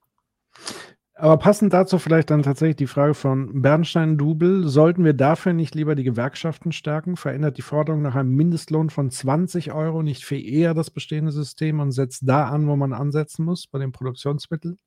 Mhm. 0.57 1.00
Aber 1.21 1.37
passend 1.37 1.75
dazu 1.75 1.99
vielleicht 1.99 2.31
dann 2.31 2.43
tatsächlich 2.43 2.77
die 2.77 2.87
Frage 2.87 3.13
von 3.13 3.61
Bernstein-Dubel. 3.61 4.67
Sollten 4.67 5.05
wir 5.05 5.13
dafür 5.13 5.53
nicht 5.53 5.75
lieber 5.75 5.95
die 5.95 6.03
Gewerkschaften 6.03 6.73
stärken? 6.73 7.17
Verändert 7.17 7.59
die 7.59 7.63
Forderung 7.63 8.01
nach 8.01 8.15
einem 8.15 8.35
Mindestlohn 8.35 8.89
von 8.89 9.11
20 9.11 9.73
Euro 9.73 10.03
nicht 10.03 10.25
viel 10.25 10.43
eher 10.43 10.73
das 10.73 10.91
bestehende 10.91 11.31
System 11.31 11.81
und 11.81 11.93
setzt 11.93 12.23
da 12.27 12.49
an, 12.49 12.67
wo 12.69 12.75
man 12.75 12.95
ansetzen 12.95 13.45
muss, 13.45 13.67
bei 13.67 13.79
den 13.79 13.93
Produktionsmitteln? 13.93 14.79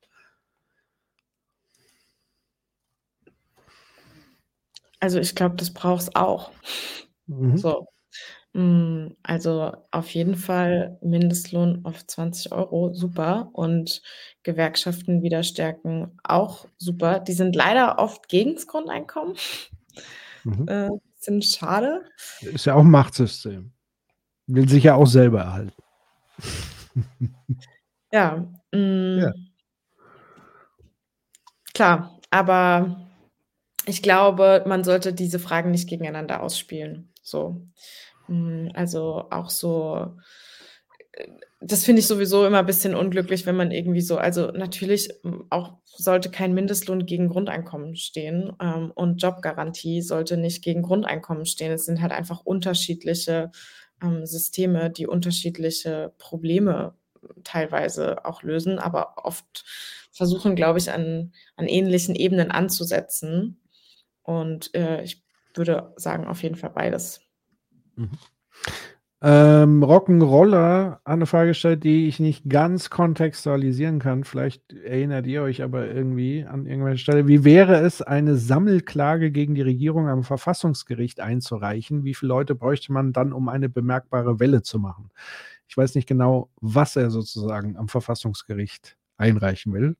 Also 4.98 5.20
ich 5.20 5.36
glaube, 5.36 5.54
das 5.54 5.72
braucht 5.72 6.02
es 6.02 6.16
auch. 6.16 6.50
Mhm. 7.28 7.58
So. 7.58 7.86
Hm, 8.54 9.16
also 9.24 9.72
auf 9.90 10.10
jeden 10.10 10.36
Fall 10.36 10.96
Mindestlohn 11.02 11.80
auf 11.84 12.06
20 12.06 12.52
Euro, 12.52 12.94
super. 12.94 13.50
Und 13.52 14.00
Gewerkschaften 14.44 15.22
wieder 15.22 15.42
stärken, 15.42 16.18
auch 16.22 16.66
super. 16.78 17.18
Die 17.18 17.32
sind 17.32 17.56
leider 17.56 17.98
oft 17.98 18.28
gegen 18.28 18.54
das 18.54 18.66
Grundeinkommen. 18.66 19.36
Mhm. 20.44 20.68
Äh, 20.68 20.90
sind 21.18 21.44
schade. 21.44 22.02
Ist 22.42 22.66
ja 22.66 22.74
auch 22.74 22.82
ein 22.82 22.90
Machtsystem. 22.90 23.72
Will 24.46 24.68
sich 24.68 24.84
ja 24.84 24.94
auch 24.94 25.06
selber 25.06 25.40
erhalten. 25.40 25.72
ja, 28.12 28.36
mh, 28.72 28.78
hm. 28.78 29.18
ja. 29.20 29.32
Klar, 31.72 32.20
aber 32.30 33.08
ich 33.86 34.02
glaube, 34.02 34.62
man 34.66 34.84
sollte 34.84 35.12
diese 35.12 35.38
Fragen 35.40 35.72
nicht 35.72 35.88
gegeneinander 35.88 36.42
ausspielen. 36.42 37.12
So. 37.22 37.66
Hm, 38.26 38.70
also 38.74 39.26
auch 39.30 39.50
so, 39.50 40.16
äh, 41.12 41.28
das 41.60 41.84
finde 41.84 42.00
ich 42.00 42.06
sowieso 42.06 42.46
immer 42.46 42.58
ein 42.58 42.66
bisschen 42.66 42.94
unglücklich, 42.94 43.46
wenn 43.46 43.56
man 43.56 43.70
irgendwie 43.70 44.00
so, 44.02 44.18
also 44.18 44.50
natürlich 44.50 45.10
hm, 45.22 45.46
auch 45.50 45.74
sollte 45.84 46.30
kein 46.30 46.54
Mindestlohn 46.54 47.06
gegen 47.06 47.28
Grundeinkommen 47.28 47.96
stehen 47.96 48.52
ähm, 48.60 48.92
und 48.94 49.22
Jobgarantie 49.22 50.02
sollte 50.02 50.36
nicht 50.36 50.62
gegen 50.62 50.82
Grundeinkommen 50.82 51.46
stehen. 51.46 51.72
Es 51.72 51.86
sind 51.86 52.02
halt 52.02 52.12
einfach 52.12 52.40
unterschiedliche 52.44 53.50
ähm, 54.02 54.26
Systeme, 54.26 54.90
die 54.90 55.06
unterschiedliche 55.06 56.12
Probleme 56.18 56.94
teilweise 57.44 58.24
auch 58.24 58.42
lösen, 58.42 58.78
aber 58.78 59.24
oft 59.24 59.64
versuchen, 60.12 60.56
glaube 60.56 60.78
ich, 60.78 60.90
an, 60.92 61.32
an 61.56 61.66
ähnlichen 61.66 62.14
Ebenen 62.14 62.50
anzusetzen. 62.50 63.60
Und 64.22 64.74
äh, 64.74 65.02
ich 65.02 65.24
würde 65.54 65.92
sagen, 65.96 66.26
auf 66.26 66.42
jeden 66.42 66.56
Fall 66.56 66.70
beides. 66.70 67.23
Mhm. 67.96 68.10
Ähm, 69.26 69.82
Rock'n'Roller 69.82 70.98
eine 71.04 71.24
Frage 71.24 71.48
gestellt, 71.48 71.82
die 71.82 72.08
ich 72.08 72.20
nicht 72.20 72.46
ganz 72.46 72.90
kontextualisieren 72.90 73.98
kann. 73.98 74.24
Vielleicht 74.24 74.70
erinnert 74.74 75.26
ihr 75.26 75.40
euch 75.40 75.62
aber 75.62 75.88
irgendwie 75.88 76.44
an 76.44 76.66
irgendwelche 76.66 76.98
Stelle. 76.98 77.26
Wie 77.26 77.42
wäre 77.42 77.76
es, 77.76 78.02
eine 78.02 78.36
Sammelklage 78.36 79.30
gegen 79.30 79.54
die 79.54 79.62
Regierung 79.62 80.10
am 80.10 80.24
Verfassungsgericht 80.24 81.20
einzureichen? 81.20 82.04
Wie 82.04 82.12
viele 82.12 82.28
Leute 82.28 82.54
bräuchte 82.54 82.92
man 82.92 83.14
dann, 83.14 83.32
um 83.32 83.48
eine 83.48 83.70
bemerkbare 83.70 84.40
Welle 84.40 84.60
zu 84.60 84.78
machen? 84.78 85.08
Ich 85.68 85.76
weiß 85.78 85.94
nicht 85.94 86.06
genau, 86.06 86.50
was 86.60 86.94
er 86.94 87.08
sozusagen 87.08 87.78
am 87.78 87.88
Verfassungsgericht 87.88 88.98
einreichen 89.16 89.72
will. 89.72 89.96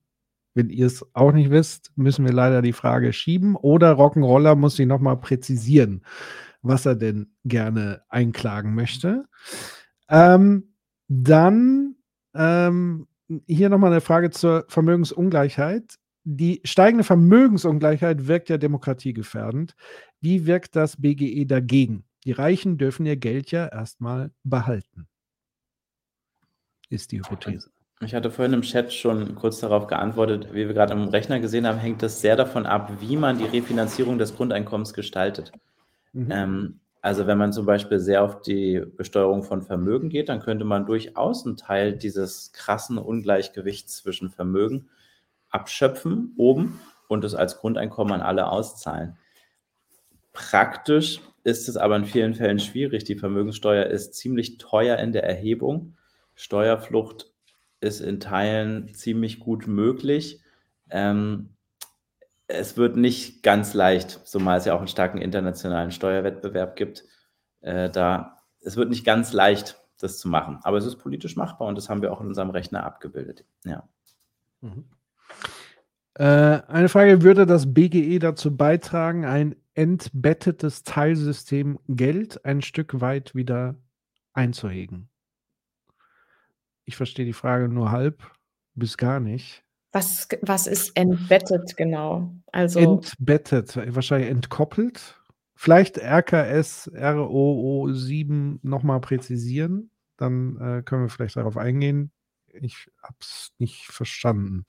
Wenn 0.52 0.68
ihr 0.68 0.84
es 0.84 1.02
auch 1.14 1.32
nicht 1.32 1.50
wisst, 1.50 1.92
müssen 1.96 2.26
wir 2.26 2.32
leider 2.34 2.60
die 2.60 2.74
Frage 2.74 3.14
schieben 3.14 3.56
oder 3.56 3.92
Rock'n'Roller 3.92 4.54
muss 4.54 4.76
sie 4.76 4.84
nochmal 4.84 5.16
präzisieren 5.16 6.02
was 6.64 6.86
er 6.86 6.96
denn 6.96 7.30
gerne 7.44 8.02
einklagen 8.08 8.74
möchte. 8.74 9.26
Ähm, 10.08 10.74
dann 11.08 11.96
ähm, 12.34 13.06
hier 13.46 13.68
nochmal 13.68 13.92
eine 13.92 14.00
Frage 14.00 14.30
zur 14.30 14.64
Vermögensungleichheit. 14.68 15.96
Die 16.24 16.60
steigende 16.64 17.04
Vermögensungleichheit 17.04 18.26
wirkt 18.26 18.48
ja 18.48 18.56
demokratiegefährdend. 18.56 19.76
Wie 20.20 20.46
wirkt 20.46 20.74
das 20.74 21.00
BGE 21.00 21.44
dagegen? 21.44 22.04
Die 22.24 22.32
Reichen 22.32 22.78
dürfen 22.78 23.04
ihr 23.04 23.16
Geld 23.16 23.50
ja 23.50 23.66
erstmal 23.66 24.30
behalten. 24.42 25.06
Ist 26.88 27.12
die 27.12 27.18
Hypothese. 27.18 27.70
Ich 28.00 28.14
hatte 28.14 28.30
vorhin 28.30 28.54
im 28.54 28.62
Chat 28.62 28.92
schon 28.92 29.34
kurz 29.34 29.60
darauf 29.60 29.86
geantwortet, 29.86 30.48
wie 30.52 30.66
wir 30.66 30.74
gerade 30.74 30.92
am 30.92 31.08
Rechner 31.08 31.40
gesehen 31.40 31.66
haben, 31.66 31.78
hängt 31.78 32.02
das 32.02 32.20
sehr 32.20 32.36
davon 32.36 32.66
ab, 32.66 32.90
wie 33.00 33.16
man 33.16 33.38
die 33.38 33.44
Refinanzierung 33.44 34.18
des 34.18 34.34
Grundeinkommens 34.34 34.94
gestaltet. 34.94 35.52
Mhm. 36.14 36.28
Ähm, 36.30 36.80
also 37.02 37.26
wenn 37.26 37.36
man 37.36 37.52
zum 37.52 37.66
Beispiel 37.66 38.00
sehr 38.00 38.22
auf 38.22 38.40
die 38.40 38.82
Besteuerung 38.96 39.42
von 39.42 39.60
Vermögen 39.60 40.08
geht, 40.08 40.30
dann 40.30 40.40
könnte 40.40 40.64
man 40.64 40.86
durchaus 40.86 41.44
einen 41.44 41.58
Teil 41.58 41.92
dieses 41.92 42.52
krassen 42.52 42.96
Ungleichgewichts 42.96 43.96
zwischen 43.96 44.30
Vermögen 44.30 44.88
abschöpfen 45.50 46.32
oben 46.38 46.80
und 47.08 47.22
es 47.24 47.34
als 47.34 47.58
Grundeinkommen 47.58 48.14
an 48.14 48.22
alle 48.22 48.48
auszahlen. 48.48 49.18
Praktisch 50.32 51.20
ist 51.44 51.68
es 51.68 51.76
aber 51.76 51.96
in 51.96 52.06
vielen 52.06 52.34
Fällen 52.34 52.58
schwierig. 52.58 53.04
Die 53.04 53.16
Vermögenssteuer 53.16 53.84
ist 53.86 54.14
ziemlich 54.14 54.56
teuer 54.56 54.96
in 54.96 55.12
der 55.12 55.24
Erhebung. 55.24 55.96
Steuerflucht 56.34 57.30
ist 57.80 58.00
in 58.00 58.18
Teilen 58.18 58.94
ziemlich 58.94 59.40
gut 59.40 59.66
möglich. 59.66 60.40
Ähm, 60.88 61.50
es 62.46 62.76
wird 62.76 62.96
nicht 62.96 63.42
ganz 63.42 63.74
leicht, 63.74 64.26
zumal 64.26 64.58
es 64.58 64.64
ja 64.64 64.74
auch 64.74 64.78
einen 64.78 64.88
starken 64.88 65.18
internationalen 65.18 65.90
Steuerwettbewerb 65.90 66.76
gibt. 66.76 67.04
Äh, 67.60 67.90
da, 67.90 68.36
es 68.60 68.76
wird 68.76 68.90
nicht 68.90 69.04
ganz 69.04 69.32
leicht, 69.32 69.80
das 69.98 70.18
zu 70.18 70.28
machen. 70.28 70.58
Aber 70.62 70.76
es 70.76 70.84
ist 70.84 70.96
politisch 70.96 71.36
machbar 71.36 71.68
und 71.68 71.76
das 71.76 71.88
haben 71.88 72.02
wir 72.02 72.12
auch 72.12 72.20
in 72.20 72.26
unserem 72.26 72.50
Rechner 72.50 72.84
abgebildet. 72.84 73.44
Ja. 73.64 73.88
Mhm. 74.60 74.84
Äh, 76.14 76.24
eine 76.68 76.88
Frage: 76.88 77.22
Würde 77.22 77.46
das 77.46 77.72
BGE 77.72 78.18
dazu 78.18 78.56
beitragen, 78.56 79.24
ein 79.24 79.56
entbettetes 79.74 80.84
Teilsystem 80.84 81.78
Geld 81.88 82.44
ein 82.44 82.62
Stück 82.62 83.00
weit 83.00 83.34
wieder 83.34 83.76
einzuhegen? 84.32 85.08
Ich 86.84 86.96
verstehe 86.96 87.24
die 87.24 87.32
Frage 87.32 87.68
nur 87.68 87.90
halb 87.90 88.22
bis 88.74 88.96
gar 88.96 89.20
nicht. 89.20 89.63
Was, 89.94 90.26
was 90.42 90.66
ist 90.66 90.96
entbettet 90.96 91.76
genau? 91.76 92.34
Also 92.50 92.80
entbettet, 92.80 93.78
wahrscheinlich 93.94 94.28
entkoppelt. 94.28 95.20
Vielleicht 95.54 95.98
RKS 95.98 96.90
ROO 96.92 97.92
7 97.92 98.58
nochmal 98.64 99.00
präzisieren. 99.00 99.90
Dann 100.16 100.56
äh, 100.56 100.82
können 100.82 101.02
wir 101.02 101.08
vielleicht 101.10 101.36
darauf 101.36 101.56
eingehen. 101.56 102.10
Ich 102.48 102.90
habe 103.04 103.14
es 103.20 103.52
nicht 103.58 103.86
verstanden. 103.86 104.64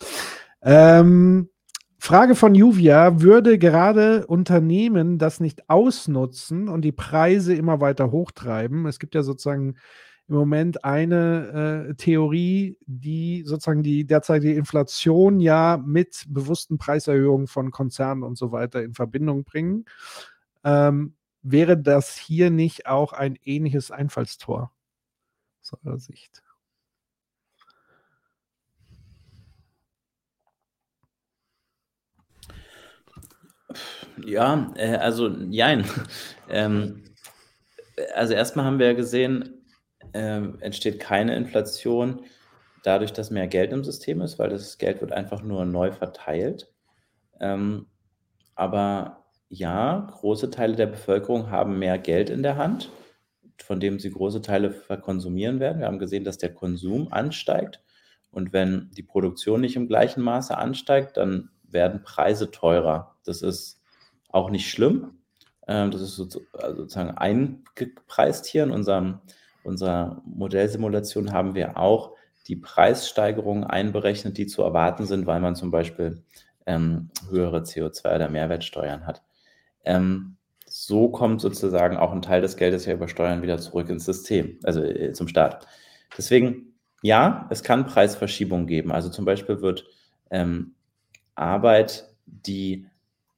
Ähm, 0.62 1.50
Frage 1.98 2.36
von 2.36 2.54
Juvia: 2.54 3.20
Würde 3.20 3.58
gerade 3.58 4.28
Unternehmen 4.28 5.18
das 5.18 5.40
nicht 5.40 5.72
ausnutzen 5.72 6.70
und 6.70 6.84
die 6.84 6.92
Preise 6.92 7.56
immer 7.56 7.82
weiter 7.82 8.12
hochtreiben? 8.12 8.86
Es 8.86 9.00
gibt 9.00 9.16
ja 9.16 9.24
sozusagen 9.24 9.78
im 10.28 10.36
Moment 10.36 10.84
eine 10.84 11.88
äh, 11.90 11.94
Theorie, 11.96 12.78
die 12.86 13.44
sozusagen 13.46 13.84
die 13.84 14.06
derzeitige 14.06 14.56
Inflation 14.56 15.40
ja 15.40 15.82
mit 15.86 16.26
bewussten 16.28 16.78
Preiserhöhungen 16.78 17.48
von 17.48 17.72
Konzernen 17.72 18.24
und 18.24 18.38
so 18.38 18.52
weiter 18.52 18.84
in 18.84 18.94
Verbindung 18.94 19.44
bringen. 19.44 19.86
Ähm, 20.64 21.16
wäre 21.44 21.78
das 21.78 22.16
hier 22.18 22.50
nicht 22.50 22.88
auch 22.88 23.14
ein 23.14 23.38
ähnliches 23.44 23.92
Einfallstor 23.92 24.72
aus 25.62 25.74
eurer 25.84 26.00
Sicht? 26.00 26.42
Ja, 34.26 34.74
äh, 34.76 34.96
also 34.96 35.30
jein. 35.50 35.86
Ähm, 36.48 37.02
also 38.14 38.36
erstmal 38.36 38.66
haben 38.66 38.78
wir 38.78 38.86
ja 38.86 38.94
gesehen, 38.94 39.55
äh, 40.16 40.42
entsteht 40.62 41.00
keine 41.00 41.36
Inflation 41.36 42.22
dadurch, 42.84 43.14
dass 43.14 43.32
mehr 43.32 43.48
Geld 43.48 43.74
im 43.74 43.84
System 43.84 44.22
ist, 44.22 44.40
weil 44.40 44.50
das 44.50 44.78
Geld 44.78 45.02
wird 45.02 45.12
einfach 45.12 45.42
nur 45.44 45.66
neu 45.66 45.92
verteilt. 45.92 46.72
Ähm, 47.40 47.88
aber 48.56 49.26
ja, 49.50 50.08
große 50.12 50.50
Teile 50.50 50.76
der 50.76 50.88
Bevölkerung 50.88 51.52
haben 51.52 51.80
mehr 51.80 51.98
Geld 51.98 52.30
in 52.30 52.44
der 52.44 52.58
Hand, 52.58 52.90
von 53.58 53.80
dem 53.80 54.00
sie 54.00 54.12
große 54.12 54.42
Teile 54.42 54.72
verkonsumieren 54.72 55.60
werden. 55.60 55.80
Wir 55.80 55.88
haben 55.88 56.00
gesehen, 56.00 56.24
dass 56.24 56.38
der 56.38 56.54
Konsum 56.54 57.12
ansteigt. 57.12 57.82
Und 58.32 58.54
wenn 58.54 58.92
die 58.92 59.04
Produktion 59.04 59.62
nicht 59.62 59.76
im 59.76 59.88
gleichen 59.88 60.22
Maße 60.22 60.58
ansteigt, 60.58 61.18
dann 61.18 61.50
werden 61.64 62.04
Preise 62.04 62.52
teurer. 62.52 63.16
Das 63.26 63.42
ist 63.42 63.82
auch 64.30 64.50
nicht 64.50 64.70
schlimm. 64.70 65.20
Ähm, 65.68 65.92
das 65.92 66.02
ist 66.02 66.16
sozusagen 66.16 67.12
eingepreist 67.18 68.46
hier 68.46 68.64
in 68.64 68.72
unserem, 68.72 69.20
unserer 69.66 70.22
Modellsimulation 70.26 71.32
haben 71.32 71.56
wir 71.56 71.78
auch 71.78 72.14
die 72.48 72.56
Preissteigerungen 72.56 73.64
einberechnet, 73.64 74.38
die 74.38 74.48
zu 74.48 74.62
erwarten 74.62 75.06
sind, 75.06 75.26
weil 75.26 75.40
man 75.40 75.56
zum 75.56 75.72
Beispiel 75.72 76.24
ähm, 76.66 77.10
höhere 77.30 77.62
CO2 77.62 78.16
oder 78.16 78.30
Mehrwertsteuern 78.30 79.06
hat. 79.06 79.24
Ähm, 79.84 80.38
so 80.66 81.10
kommt 81.10 81.42
sozusagen 81.42 81.98
auch 81.98 82.12
ein 82.12 82.22
Teil 82.22 82.42
des 82.42 82.58
Geldes 82.58 82.86
ja 82.86 82.94
über 82.94 83.08
Steuern 83.08 83.42
wieder 83.42 83.58
zurück 83.60 83.90
ins 83.90 84.06
System, 84.06 84.60
also 84.64 84.84
äh, 84.84 85.14
zum 85.14 85.28
Staat. 85.28 85.68
Deswegen, 86.18 86.74
ja, 87.02 87.48
es 87.50 87.64
kann 87.64 87.86
Preisverschiebungen 87.86 88.68
geben. 88.68 88.92
Also 88.92 89.10
zum 89.10 89.26
Beispiel 89.26 89.62
wird 89.62 89.86
ähm, 90.32 90.76
Arbeit, 91.36 92.10
die 92.26 92.88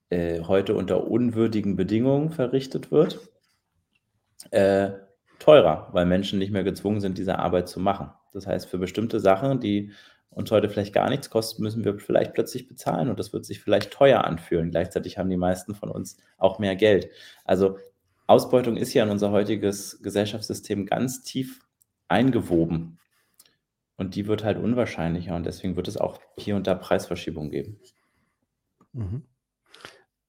äh, 0.10 0.42
heute 0.42 0.76
unter 0.76 1.08
unwürdigen 1.08 1.76
Bedingungen 1.76 2.32
verrichtet 2.32 2.92
wird, 2.92 3.20
äh, 4.52 4.92
teurer, 5.40 5.90
weil 5.92 6.06
Menschen 6.06 6.40
nicht 6.40 6.52
mehr 6.52 6.64
gezwungen 6.64 7.02
sind, 7.02 7.18
diese 7.18 7.40
Arbeit 7.40 7.70
zu 7.70 7.80
machen. 7.80 8.12
Das 8.34 8.48
heißt, 8.48 8.68
für 8.68 8.78
bestimmte 8.78 9.20
Sachen, 9.20 9.60
die 9.60 9.92
uns 10.30 10.52
heute 10.52 10.70
vielleicht 10.70 10.94
gar 10.94 11.10
nichts 11.10 11.30
kosten, 11.30 11.64
müssen 11.64 11.84
wir 11.84 11.98
vielleicht 11.98 12.34
plötzlich 12.34 12.68
bezahlen 12.68 13.10
und 13.10 13.20
das 13.20 13.34
wird 13.34 13.46
sich 13.46 13.60
vielleicht 13.60 13.92
teuer 13.92 14.24
anfühlen. 14.24 14.72
Gleichzeitig 14.72 15.18
haben 15.18 15.30
die 15.30 15.38
meisten 15.38 15.74
von 15.74 15.90
uns 15.90 16.18
auch 16.38 16.60
mehr 16.60 16.76
Geld. 16.76 17.10
Also 17.44 17.80
Ausbeutung 18.28 18.78
ist 18.78 18.94
ja 18.94 19.04
in 19.04 19.10
unser 19.10 19.32
heutiges 19.32 20.02
Gesellschaftssystem 20.02 20.86
ganz 20.86 21.24
tief 21.24 21.62
eingewoben. 22.08 23.00
Und 23.96 24.16
die 24.16 24.28
wird 24.28 24.44
halt 24.44 24.60
unwahrscheinlicher 24.60 25.36
und 25.36 25.46
deswegen 25.46 25.76
wird 25.76 25.88
es 25.88 25.98
auch 25.98 26.20
hier 26.38 26.56
und 26.56 26.68
da 26.68 26.76
Preisverschiebungen 26.76 27.50
geben. 27.50 27.80
Mhm. 28.94 29.24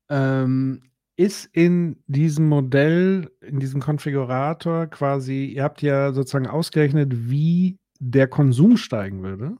Ähm, 0.08 0.90
ist 1.18 1.46
in 1.52 2.00
diesem 2.06 2.48
Modell, 2.48 3.28
in 3.40 3.58
diesem 3.58 3.80
Konfigurator 3.80 4.86
quasi, 4.86 5.46
ihr 5.46 5.64
habt 5.64 5.82
ja 5.82 6.12
sozusagen 6.12 6.46
ausgerechnet, 6.46 7.10
wie 7.28 7.76
der 7.98 8.28
Konsum 8.28 8.76
steigen 8.76 9.24
würde. 9.24 9.56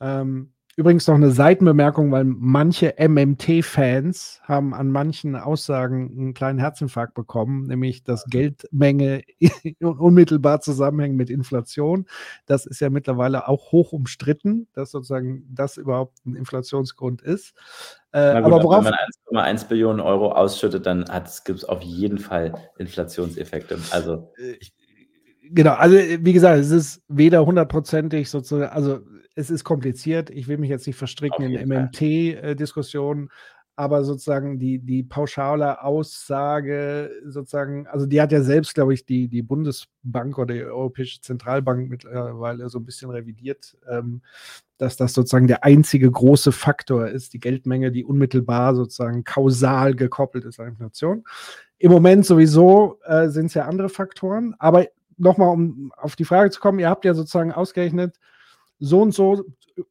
Ähm, 0.00 0.54
übrigens 0.76 1.06
noch 1.06 1.14
eine 1.14 1.30
Seitenbemerkung, 1.30 2.12
weil 2.12 2.24
manche 2.24 2.94
MMT-Fans 2.98 4.40
haben 4.44 4.72
an 4.72 4.90
manchen 4.90 5.36
Aussagen 5.36 6.10
einen 6.16 6.34
kleinen 6.34 6.58
Herzinfarkt 6.58 7.14
bekommen, 7.14 7.66
nämlich 7.66 8.04
dass 8.04 8.24
Geldmenge 8.26 9.22
unmittelbar 9.80 10.60
zusammenhängt 10.60 11.16
mit 11.16 11.30
Inflation. 11.30 12.06
Das 12.46 12.66
ist 12.66 12.80
ja 12.80 12.90
mittlerweile 12.90 13.48
auch 13.48 13.72
hoch 13.72 13.92
umstritten, 13.92 14.68
dass 14.72 14.90
sozusagen 14.90 15.44
das 15.50 15.76
überhaupt 15.76 16.24
ein 16.24 16.34
Inflationsgrund 16.34 17.22
ist. 17.22 17.54
Äh, 18.12 18.36
gut, 18.36 18.52
aber 18.52 18.62
worauf, 18.62 18.84
wenn 18.84 18.94
man 19.32 19.44
1,1 19.56 19.68
Billionen 19.68 20.00
Euro 20.00 20.32
ausschüttet, 20.32 20.86
dann 20.86 21.04
gibt 21.44 21.58
es 21.58 21.64
auf 21.64 21.82
jeden 21.82 22.18
Fall 22.18 22.54
Inflationseffekte. 22.78 23.78
Also 23.90 24.32
äh, 24.38 24.52
ich, 24.60 24.72
genau, 25.42 25.72
also 25.72 25.96
wie 25.96 26.32
gesagt, 26.32 26.58
es 26.58 26.70
ist 26.70 27.02
weder 27.08 27.44
hundertprozentig 27.44 28.30
sozusagen, 28.30 28.72
also 28.72 29.00
es 29.34 29.50
ist 29.50 29.64
kompliziert. 29.64 30.30
Ich 30.30 30.48
will 30.48 30.58
mich 30.58 30.70
jetzt 30.70 30.86
nicht 30.86 30.96
verstricken 30.96 31.44
in 31.44 31.68
MMT-Diskussionen, 31.68 33.30
aber 33.80 34.04
sozusagen 34.04 34.58
die, 34.58 34.78
die 34.78 35.02
pauschale 35.02 35.82
Aussage, 35.82 37.10
sozusagen, 37.24 37.86
also 37.86 38.04
die 38.04 38.20
hat 38.20 38.30
ja 38.30 38.42
selbst, 38.42 38.74
glaube 38.74 38.92
ich, 38.92 39.06
die, 39.06 39.28
die 39.28 39.40
Bundesbank 39.40 40.36
oder 40.36 40.52
die 40.52 40.64
Europäische 40.64 41.22
Zentralbank 41.22 41.88
mittlerweile 41.88 42.68
so 42.68 42.78
ein 42.78 42.84
bisschen 42.84 43.10
revidiert, 43.10 43.78
ähm, 43.88 44.20
dass 44.76 44.98
das 44.98 45.14
sozusagen 45.14 45.46
der 45.46 45.64
einzige 45.64 46.10
große 46.10 46.52
Faktor 46.52 47.08
ist, 47.08 47.32
die 47.32 47.40
Geldmenge, 47.40 47.90
die 47.90 48.04
unmittelbar 48.04 48.74
sozusagen 48.74 49.24
kausal 49.24 49.94
gekoppelt 49.94 50.44
ist 50.44 50.60
an 50.60 50.68
Inflation. 50.68 51.24
Im 51.78 51.90
Moment 51.90 52.26
sowieso 52.26 52.98
äh, 53.04 53.28
sind 53.28 53.46
es 53.46 53.54
ja 53.54 53.64
andere 53.64 53.88
Faktoren, 53.88 54.54
aber 54.58 54.88
nochmal, 55.16 55.48
um 55.48 55.90
auf 55.96 56.16
die 56.16 56.26
Frage 56.26 56.50
zu 56.50 56.60
kommen, 56.60 56.80
ihr 56.80 56.90
habt 56.90 57.06
ja 57.06 57.14
sozusagen 57.14 57.52
ausgerechnet, 57.52 58.18
so 58.80 59.02
und 59.02 59.12
so, 59.12 59.44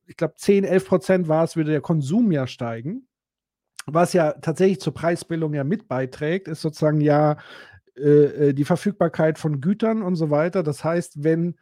ich 0.08 0.18
glaube 0.18 0.34
10, 0.36 0.64
11 0.66 0.88
Prozent 0.88 1.28
war 1.28 1.44
es, 1.44 1.56
würde 1.56 1.72
der 1.72 1.82
Konsum 1.82 2.32
ja 2.32 2.48
steigen. 2.48 3.08
Was 3.86 4.14
ja 4.14 4.34
tatsächlich 4.34 4.82
zur 4.82 4.94
Preisbildung 4.94 5.54
ja 5.54 5.64
mit 5.64 5.88
beiträgt, 5.88 6.48
ist 6.48 6.62
sozusagen 6.62 7.02
ja 7.02 7.38
äh, 7.96 8.50
äh, 8.50 8.54
die 8.54 8.66
Verfügbarkeit 8.66 9.40
von 9.40 9.62
Gütern 9.62 10.02
und 10.02 10.16
so 10.16 10.30
weiter. 10.30 10.64
Das 10.64 10.84
heißt, 10.84 11.24
wenn 11.24 11.56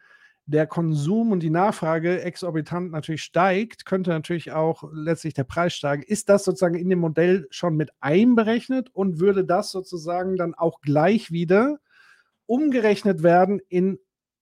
der 0.46 0.66
Konsum 0.66 1.32
und 1.32 1.40
die 1.40 1.50
Nachfrage 1.50 2.22
exorbitant 2.22 2.90
natürlich 2.90 3.22
steigt, 3.22 3.84
könnte 3.84 4.10
natürlich 4.10 4.52
auch 4.52 4.84
letztlich 4.92 5.34
der 5.34 5.44
Preis 5.44 5.74
steigen. 5.74 6.02
Ist 6.02 6.30
das 6.30 6.44
sozusagen 6.44 6.76
in 6.76 6.88
dem 6.88 7.00
Modell 7.00 7.46
schon 7.50 7.76
mit 7.76 7.90
einberechnet 8.00 8.88
und 8.94 9.20
würde 9.20 9.44
das 9.44 9.70
sozusagen 9.70 10.36
dann 10.36 10.54
auch 10.54 10.80
gleich 10.80 11.30
wieder 11.30 11.78
umgerechnet 12.46 13.22
werden 13.22 13.60
in 13.68 13.98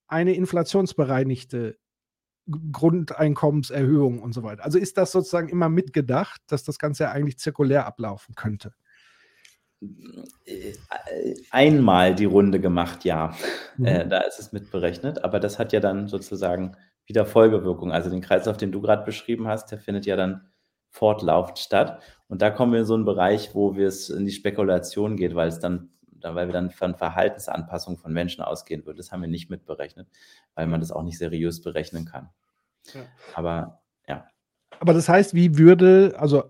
eine 0.07 0.35
inflationsbereinigte 0.35 1.77
Grundeinkommenserhöhung 2.49 4.21
und 4.21 4.33
so 4.33 4.43
weiter. 4.43 4.65
Also 4.65 4.79
ist 4.79 4.97
das 4.97 5.13
sozusagen 5.13 5.49
immer 5.49 5.69
mitgedacht, 5.69 6.41
dass 6.47 6.65
das 6.65 6.79
Ganze 6.79 7.05
ja 7.05 7.13
eigentlich 7.13 7.39
zirkulär 7.39 7.87
ablaufen 7.87 8.35
könnte? 8.35 8.73
Einmal 11.51 12.15
die 12.15 12.25
Runde 12.25 12.61
gemacht, 12.61 13.05
ja. 13.05 13.35
Mhm. 13.77 13.87
Äh, 13.87 14.09
da 14.09 14.21
ist 14.21 14.39
es 14.39 14.53
mitberechnet, 14.53 15.25
aber 15.25 15.41
das 15.41 15.59
hat 15.59 15.73
ja 15.73 15.81
dann 15.81 16.09
sozusagen 16.09 16.77
wieder 17.07 17.27
Folgewirkung. 17.27 17.93
Also 17.93 18.11
den 18.11 18.21
Kreislauf, 18.21 18.57
den 18.57 18.73
du 18.73 18.81
gerade 18.81 19.05
beschrieben 19.05 19.47
hast, 19.49 19.71
der 19.71 19.79
findet 19.79 20.07
ja 20.07 20.17
dann 20.17 20.49
fortlaufend 20.91 21.59
statt. 21.59 22.03
Und 22.29 22.43
da 22.43 22.51
kommen 22.51 22.73
wir 22.73 22.81
in 22.81 22.87
so 22.87 22.95
einen 22.95 23.05
Bereich, 23.05 23.55
wo 23.55 23.77
wir 23.77 23.87
es 23.87 24.09
in 24.09 24.25
die 24.25 24.33
Spekulation 24.33 25.17
geht, 25.17 25.35
weil 25.35 25.49
es 25.49 25.61
dann 25.61 25.91
weil 26.35 26.49
wir 26.49 26.53
dann 26.53 26.71
von 26.71 26.95
Verhaltensanpassungen 26.95 27.99
von 27.99 28.13
Menschen 28.13 28.43
ausgehen 28.43 28.85
würden. 28.85 28.99
Das 28.99 29.13
haben 29.13 29.23
wir 29.23 29.29
nicht 29.29 29.51
mitberechnet, 29.51 30.09
weil 30.55 30.67
man 30.67 30.81
das 30.81 30.91
auch 30.91 31.03
nicht 31.03 31.19
seriös 31.19 31.63
berechnen 31.63 32.05
kann. 32.05 32.31
Ja. 32.95 33.01
Aber 33.35 33.81
ja. 34.09 34.27
Aber 34.81 34.93
das 34.95 35.09
heißt, 35.09 35.35
wie 35.35 35.59
würde, 35.59 36.15
also 36.19 36.45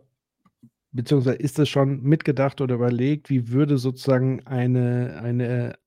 beziehungsweise 0.92 1.36
ist 1.36 1.58
es 1.58 1.68
schon 1.68 2.02
mitgedacht 2.02 2.60
oder 2.60 2.74
überlegt, 2.74 3.30
wie 3.30 3.50
würde 3.50 3.78
sozusagen 3.78 4.46
eine, 4.46 5.20
eine 5.22 5.78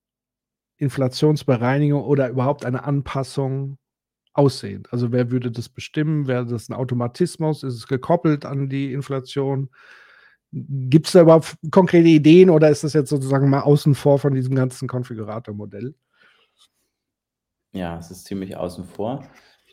Inflationsbereinigung 0.78 2.03
oder 2.03 2.30
überhaupt 2.30 2.66
eine 2.66 2.84
Anpassung 2.84 3.78
aussehen? 4.34 4.84
Also 4.91 5.11
wer 5.11 5.32
würde 5.32 5.52
das 5.52 5.70
bestimmen? 5.70 6.28
Wäre 6.28 6.45
das 6.45 6.70
ein 6.70 6.74
Automatismus? 6.74 7.64
Ist 7.64 7.76
es 7.76 7.88
gekoppelt 7.88 8.45
an 8.45 8.70
die 8.70 8.94
Inflation? 8.94 9.70
Gibt 10.52 11.08
es 11.08 11.14
da 11.14 11.22
überhaupt 11.22 11.56
konkrete 11.70 12.08
Ideen 12.08 12.50
oder 12.50 12.70
ist 12.70 12.84
das 12.84 12.94
jetzt 12.94 13.10
sozusagen 13.10 13.50
mal 13.50 13.62
außen 13.62 13.94
vor 13.94 14.18
von 14.18 14.34
diesem 14.34 14.56
ganzen 14.56 14.88
Konfigurator-Modell? 14.88 15.94
Ja, 17.72 18.00
es 18.00 18.10
ist 18.10 18.26
ziemlich 18.26 18.58
außen 18.58 18.86
vor. 18.86 19.28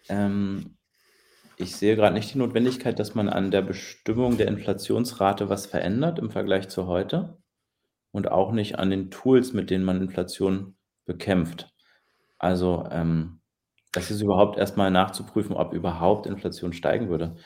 Ähm, 0.09 0.77
ich 1.57 1.74
sehe 1.77 1.97
gerade 1.97 2.15
nicht 2.15 2.35
die 2.35 2.39
Notwendigkeit, 2.39 2.98
dass 2.98 3.15
man 3.15 3.31
an 3.31 3.51
der 3.51 3.62
Bestimmung 3.62 4.36
der 4.36 4.48
Inflationsrate 4.48 5.48
was 5.48 5.65
verändert 5.65 6.19
im 6.19 6.31
Vergleich 6.31 6.69
zu 6.69 6.86
heute 6.86 7.39
und 8.12 8.31
auch 8.31 8.53
nicht 8.53 8.78
an 8.78 8.90
den 8.90 9.11
Tools, 9.11 9.55
mit 9.55 9.70
denen 9.70 9.85
man 9.85 10.03
Inflation 10.03 10.77
bekämpft. 11.07 11.73
Also, 12.39 12.86
ähm, 12.90 13.40
das 13.93 14.11
ist 14.11 14.20
überhaupt 14.20 14.59
erstmal 14.59 14.90
nachzuprüfen, 14.90 15.57
ob 15.57 15.73
überhaupt 15.73 16.27
Inflation 16.27 16.74
steigen 16.74 17.09
würde. 17.09 17.36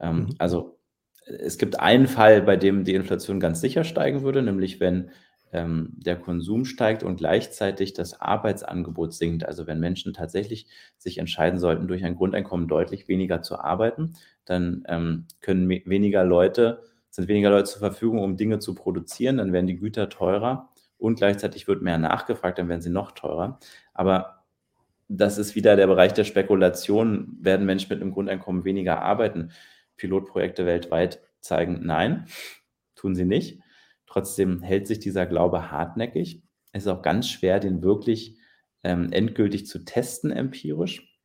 Ähm, 0.00 0.16
mhm. 0.16 0.34
Also 0.38 0.80
es 1.26 1.58
gibt 1.58 1.80
einen 1.80 2.06
Fall, 2.06 2.42
bei 2.42 2.56
dem 2.56 2.84
die 2.84 2.94
Inflation 2.94 3.40
ganz 3.40 3.60
sicher 3.60 3.84
steigen 3.84 4.22
würde, 4.22 4.42
nämlich 4.42 4.80
wenn 4.80 5.10
ähm, 5.52 5.90
der 5.94 6.16
Konsum 6.16 6.64
steigt 6.64 7.02
und 7.02 7.16
gleichzeitig 7.16 7.92
das 7.92 8.20
Arbeitsangebot 8.20 9.12
sinkt. 9.12 9.46
Also 9.46 9.66
wenn 9.66 9.80
Menschen 9.80 10.14
tatsächlich 10.14 10.66
sich 10.98 11.18
entscheiden 11.18 11.58
sollten, 11.58 11.88
durch 11.88 12.04
ein 12.04 12.16
Grundeinkommen 12.16 12.68
deutlich 12.68 13.06
weniger 13.08 13.42
zu 13.42 13.58
arbeiten, 13.58 14.14
dann 14.44 14.84
ähm, 14.88 15.26
können 15.40 15.68
weniger 15.68 16.24
Leute, 16.24 16.82
sind 17.10 17.28
weniger 17.28 17.50
Leute 17.50 17.70
zur 17.70 17.80
Verfügung, 17.80 18.20
um 18.20 18.36
Dinge 18.36 18.58
zu 18.58 18.74
produzieren, 18.74 19.36
dann 19.36 19.52
werden 19.52 19.66
die 19.66 19.78
Güter 19.78 20.08
teurer 20.08 20.70
und 20.98 21.16
gleichzeitig 21.16 21.68
wird 21.68 21.82
mehr 21.82 21.98
nachgefragt, 21.98 22.58
dann 22.58 22.68
werden 22.68 22.80
sie 22.80 22.90
noch 22.90 23.12
teurer. 23.12 23.58
Aber 23.92 24.44
das 25.08 25.36
ist 25.36 25.54
wieder 25.54 25.76
der 25.76 25.86
Bereich 25.86 26.14
der 26.14 26.24
Spekulation, 26.24 27.36
werden 27.40 27.66
Menschen 27.66 27.90
mit 27.90 28.00
einem 28.00 28.12
Grundeinkommen 28.12 28.64
weniger 28.64 29.02
arbeiten. 29.02 29.50
Pilotprojekte 30.02 30.66
weltweit 30.66 31.20
zeigen, 31.40 31.80
nein, 31.84 32.26
tun 32.96 33.14
sie 33.14 33.24
nicht. 33.24 33.60
Trotzdem 34.06 34.62
hält 34.62 34.88
sich 34.88 34.98
dieser 34.98 35.26
Glaube 35.26 35.70
hartnäckig. 35.70 36.42
Es 36.72 36.82
ist 36.82 36.88
auch 36.88 37.02
ganz 37.02 37.28
schwer, 37.28 37.60
den 37.60 37.82
wirklich 37.82 38.36
ähm, 38.82 39.12
endgültig 39.12 39.66
zu 39.66 39.84
testen 39.84 40.32
empirisch. 40.32 41.16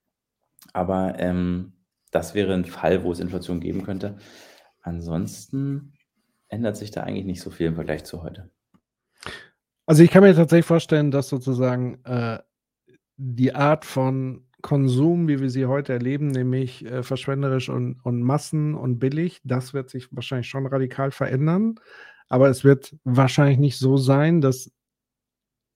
Aber 0.73 1.17
ähm, 1.17 1.73
das 2.11 2.35
wäre 2.35 2.53
ein 2.53 2.65
Fall, 2.65 3.03
wo 3.03 3.11
es 3.11 3.19
Inflation 3.19 3.59
geben 3.59 3.81
könnte. 3.81 4.17
Ansonsten 4.81 5.93
ändert 6.47 6.77
sich 6.77 6.91
da 6.91 7.01
eigentlich 7.01 7.25
nicht 7.25 7.41
so 7.41 7.49
viel 7.49 7.65
im 7.65 7.75
Vergleich 7.75 8.03
zu 8.03 8.21
heute. 8.21 8.51
Also 9.87 10.03
ich 10.03 10.11
kann 10.11 10.21
mir 10.21 10.35
tatsächlich 10.35 10.67
vorstellen, 10.67 11.09
dass 11.09 11.29
sozusagen 11.29 12.03
äh, 12.03 12.39
die 13.15 13.55
Art 13.55 13.85
von 13.85 14.46
Konsum, 14.67 15.29
wie 15.29 15.39
wir 15.39 15.49
sie 15.49 15.65
heute 15.65 15.93
erleben, 15.93 16.27
nämlich 16.27 16.83
äh, 16.85 17.01
verschwenderisch 17.01 17.69
und, 17.69 18.01
und 18.03 18.21
Massen 18.21 18.75
und 18.75 18.99
billig, 18.99 19.39
das 19.45 19.73
wird 19.73 19.89
sich 19.89 20.09
wahrscheinlich 20.11 20.49
schon 20.49 20.67
radikal 20.67 21.11
verändern. 21.11 21.79
Aber 22.27 22.49
es 22.49 22.65
wird 22.65 22.93
wahrscheinlich 23.05 23.59
nicht 23.59 23.77
so 23.77 23.95
sein, 23.95 24.41
dass 24.41 24.69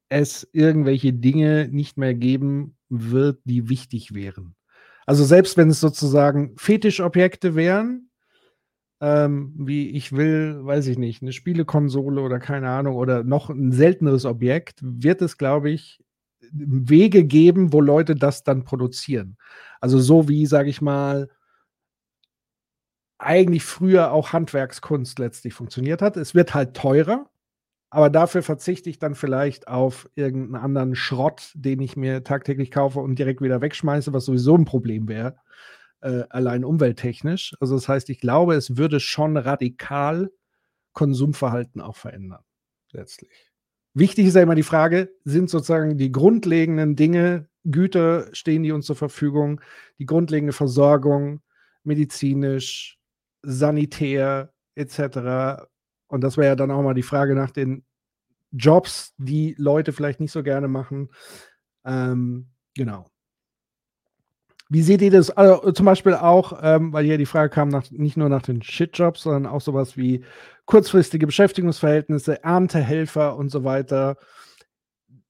es 0.09 0.45
irgendwelche 0.51 1.13
Dinge 1.13 1.69
nicht 1.71 1.97
mehr 1.97 2.13
geben 2.13 2.75
wird, 2.89 3.39
die 3.45 3.69
wichtig 3.69 4.13
wären. 4.13 4.55
Also 5.05 5.23
selbst 5.23 5.55
wenn 5.55 5.69
es 5.69 5.79
sozusagen 5.79 6.57
Fetischobjekte 6.57 7.55
wären, 7.55 8.09
ähm, 8.99 9.53
wie 9.57 9.91
ich 9.91 10.11
will, 10.11 10.65
weiß 10.65 10.87
ich 10.87 10.97
nicht, 10.97 11.21
eine 11.21 11.31
Spielekonsole 11.31 12.19
oder 12.19 12.39
keine 12.39 12.69
Ahnung, 12.69 12.97
oder 12.97 13.23
noch 13.23 13.49
ein 13.49 13.71
selteneres 13.71 14.25
Objekt, 14.25 14.79
wird 14.81 15.21
es, 15.21 15.37
glaube 15.37 15.69
ich, 15.69 16.03
Wege 16.51 17.23
geben, 17.23 17.73
wo 17.73 17.81
Leute 17.81 18.15
das 18.15 18.43
dann 18.43 18.63
produzieren. 18.63 19.37
Also 19.79 19.99
so 19.99 20.27
wie, 20.29 20.45
sage 20.45 20.69
ich 20.69 20.81
mal, 20.81 21.29
eigentlich 23.17 23.63
früher 23.63 24.11
auch 24.11 24.33
Handwerkskunst 24.33 25.19
letztlich 25.19 25.53
funktioniert 25.53 26.01
hat. 26.01 26.17
Es 26.17 26.33
wird 26.33 26.53
halt 26.53 26.75
teurer, 26.75 27.29
aber 27.91 28.09
dafür 28.09 28.41
verzichte 28.41 28.89
ich 28.89 28.99
dann 28.99 29.15
vielleicht 29.15 29.67
auf 29.67 30.09
irgendeinen 30.15 30.63
anderen 30.63 30.95
Schrott, 30.95 31.51
den 31.55 31.81
ich 31.81 31.95
mir 31.95 32.23
tagtäglich 32.23 32.71
kaufe 32.71 32.99
und 32.99 33.19
direkt 33.19 33.41
wieder 33.41 33.61
wegschmeiße, 33.61 34.13
was 34.13 34.25
sowieso 34.25 34.55
ein 34.55 34.65
Problem 34.65 35.07
wäre, 35.07 35.35
äh, 36.01 36.23
allein 36.29 36.65
umwelttechnisch. 36.65 37.55
Also 37.59 37.75
das 37.75 37.87
heißt, 37.87 38.09
ich 38.09 38.19
glaube, 38.19 38.55
es 38.55 38.77
würde 38.77 38.99
schon 38.99 39.37
radikal 39.37 40.31
Konsumverhalten 40.93 41.79
auch 41.81 41.95
verändern, 41.95 42.43
letztlich. 42.91 43.50
Wichtig 43.93 44.27
ist 44.27 44.35
ja 44.35 44.41
immer 44.41 44.55
die 44.55 44.63
Frage, 44.63 45.13
sind 45.25 45.49
sozusagen 45.49 45.97
die 45.97 46.11
grundlegenden 46.11 46.95
Dinge, 46.95 47.47
Güter 47.65 48.33
stehen 48.33 48.63
die 48.63 48.71
uns 48.71 48.85
zur 48.85 48.95
Verfügung, 48.95 49.61
die 49.99 50.05
grundlegende 50.05 50.53
Versorgung, 50.53 51.41
medizinisch, 51.83 52.97
sanitär 53.41 54.53
etc. 54.75 55.67
Und 56.07 56.21
das 56.21 56.37
wäre 56.37 56.47
ja 56.47 56.55
dann 56.55 56.71
auch 56.71 56.81
mal 56.81 56.93
die 56.93 57.03
Frage 57.03 57.35
nach 57.35 57.51
den 57.51 57.83
Jobs, 58.51 59.13
die 59.17 59.55
Leute 59.57 59.93
vielleicht 59.93 60.19
nicht 60.19 60.31
so 60.31 60.43
gerne 60.43 60.67
machen. 60.67 61.09
Ähm, 61.85 62.47
genau. 62.75 63.05
Wie 64.69 64.81
seht 64.81 65.01
ihr 65.01 65.11
das? 65.11 65.31
Also, 65.31 65.71
zum 65.73 65.85
Beispiel 65.85 66.13
auch, 66.13 66.59
ähm, 66.63 66.93
weil 66.93 67.03
hier 67.03 67.17
die 67.17 67.25
Frage 67.25 67.49
kam, 67.49 67.69
nach, 67.69 67.91
nicht 67.91 68.15
nur 68.15 68.29
nach 68.29 68.41
den 68.41 68.61
Shitjobs, 68.61 69.23
sondern 69.23 69.45
auch 69.45 69.59
sowas 69.59 69.97
wie 69.97 70.23
kurzfristige 70.65 71.25
Beschäftigungsverhältnisse, 71.25 72.43
Erntehelfer 72.43 73.35
und 73.35 73.49
so 73.49 73.63
weiter. 73.63 74.17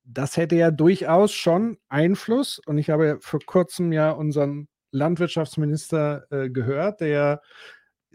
Das 0.04 0.38
hätte 0.38 0.56
ja 0.56 0.72
durchaus 0.72 1.32
schon 1.32 1.78
Einfluss. 1.90 2.60
Und 2.66 2.78
ich 2.78 2.90
habe 2.90 3.18
vor 3.22 3.40
kurzem 3.46 3.92
ja 3.92 4.12
unseren 4.12 4.68
Landwirtschaftsminister 4.92 6.26
äh, 6.32 6.50
gehört, 6.50 7.02
der 7.02 7.42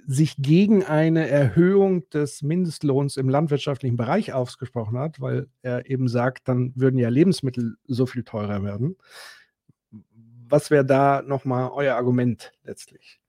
sich 0.07 0.37
gegen 0.39 0.85
eine 0.85 1.29
Erhöhung 1.29 2.09
des 2.11 2.43
Mindestlohns 2.43 3.17
im 3.17 3.29
landwirtschaftlichen 3.29 3.97
Bereich 3.97 4.33
ausgesprochen 4.33 4.99
hat, 4.99 5.21
weil 5.21 5.49
er 5.63 5.91
eben 5.91 6.07
sagt, 6.07 6.47
dann 6.49 6.73
würden 6.77 6.99
ja 6.99 7.09
Lebensmittel 7.09 7.77
so 7.87 8.07
viel 8.07 8.23
teurer 8.23 8.63
werden. 8.63 8.97
Was 10.49 10.71
wäre 10.71 10.85
da 10.85 11.23
nochmal 11.23 11.71
euer 11.73 11.97
Argument 11.97 12.53
letztlich? 12.63 13.21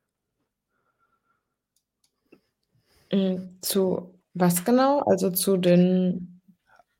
Hm, 3.12 3.58
zu 3.62 4.14
was 4.34 4.64
genau? 4.64 5.00
Also 5.00 5.32
zu 5.32 5.58
den. 5.58 6.42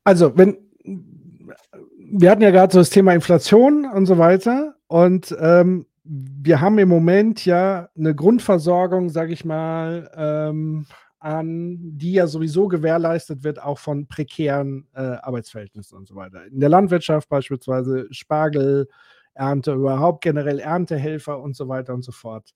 Also, 0.04 0.36
wenn 0.36 0.56
wir 2.10 2.30
hatten 2.30 2.42
ja 2.42 2.50
gerade 2.50 2.72
so 2.72 2.78
das 2.78 2.90
Thema 2.90 3.12
Inflation 3.12 3.84
und 3.84 4.06
so 4.06 4.18
weiter. 4.18 4.74
Und 4.86 5.36
ähm, 5.40 5.86
wir 6.04 6.60
haben 6.60 6.78
im 6.78 6.88
Moment 6.88 7.44
ja 7.44 7.88
eine 7.96 8.14
Grundversorgung, 8.14 9.10
sage 9.10 9.32
ich 9.32 9.44
mal, 9.44 10.10
ähm, 10.16 10.86
an, 11.20 11.76
die 11.80 12.12
ja 12.12 12.26
sowieso 12.26 12.68
gewährleistet 12.68 13.44
wird, 13.44 13.60
auch 13.60 13.78
von 13.78 14.06
prekären 14.06 14.86
äh, 14.94 15.00
Arbeitsverhältnissen 15.00 15.98
und 15.98 16.06
so 16.06 16.14
weiter. 16.14 16.46
In 16.46 16.60
der 16.60 16.68
Landwirtschaft 16.68 17.28
beispielsweise 17.28 18.06
Spargelernte, 18.10 19.72
überhaupt 19.72 20.22
generell 20.22 20.60
Erntehelfer 20.60 21.40
und 21.40 21.56
so 21.56 21.68
weiter 21.68 21.92
und 21.92 22.04
so 22.04 22.12
fort. 22.12 22.54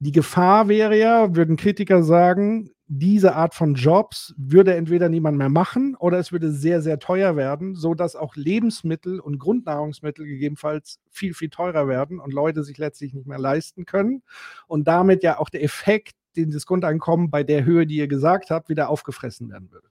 Die 0.00 0.12
Gefahr 0.12 0.68
wäre 0.68 0.98
ja, 0.98 1.36
würden 1.36 1.56
Kritiker 1.56 2.02
sagen, 2.02 2.70
diese 2.92 3.36
Art 3.36 3.54
von 3.54 3.74
Jobs 3.76 4.34
würde 4.36 4.74
entweder 4.74 5.08
niemand 5.08 5.38
mehr 5.38 5.48
machen 5.48 5.94
oder 5.94 6.18
es 6.18 6.32
würde 6.32 6.50
sehr, 6.50 6.82
sehr 6.82 6.98
teuer 6.98 7.36
werden, 7.36 7.76
sodass 7.76 8.16
auch 8.16 8.34
Lebensmittel 8.34 9.20
und 9.20 9.38
Grundnahrungsmittel 9.38 10.26
gegebenenfalls 10.26 10.98
viel, 11.08 11.32
viel 11.32 11.50
teurer 11.50 11.86
werden 11.86 12.18
und 12.18 12.34
Leute 12.34 12.64
sich 12.64 12.78
letztlich 12.78 13.14
nicht 13.14 13.28
mehr 13.28 13.38
leisten 13.38 13.86
können. 13.86 14.24
Und 14.66 14.88
damit 14.88 15.22
ja 15.22 15.38
auch 15.38 15.50
der 15.50 15.62
Effekt, 15.62 16.14
den 16.34 16.50
das 16.50 16.66
Grundeinkommen 16.66 17.30
bei 17.30 17.44
der 17.44 17.64
Höhe, 17.64 17.86
die 17.86 17.94
ihr 17.94 18.08
gesagt 18.08 18.50
habt, 18.50 18.68
wieder 18.68 18.88
aufgefressen 18.88 19.48
werden 19.50 19.70
würde. 19.70 19.86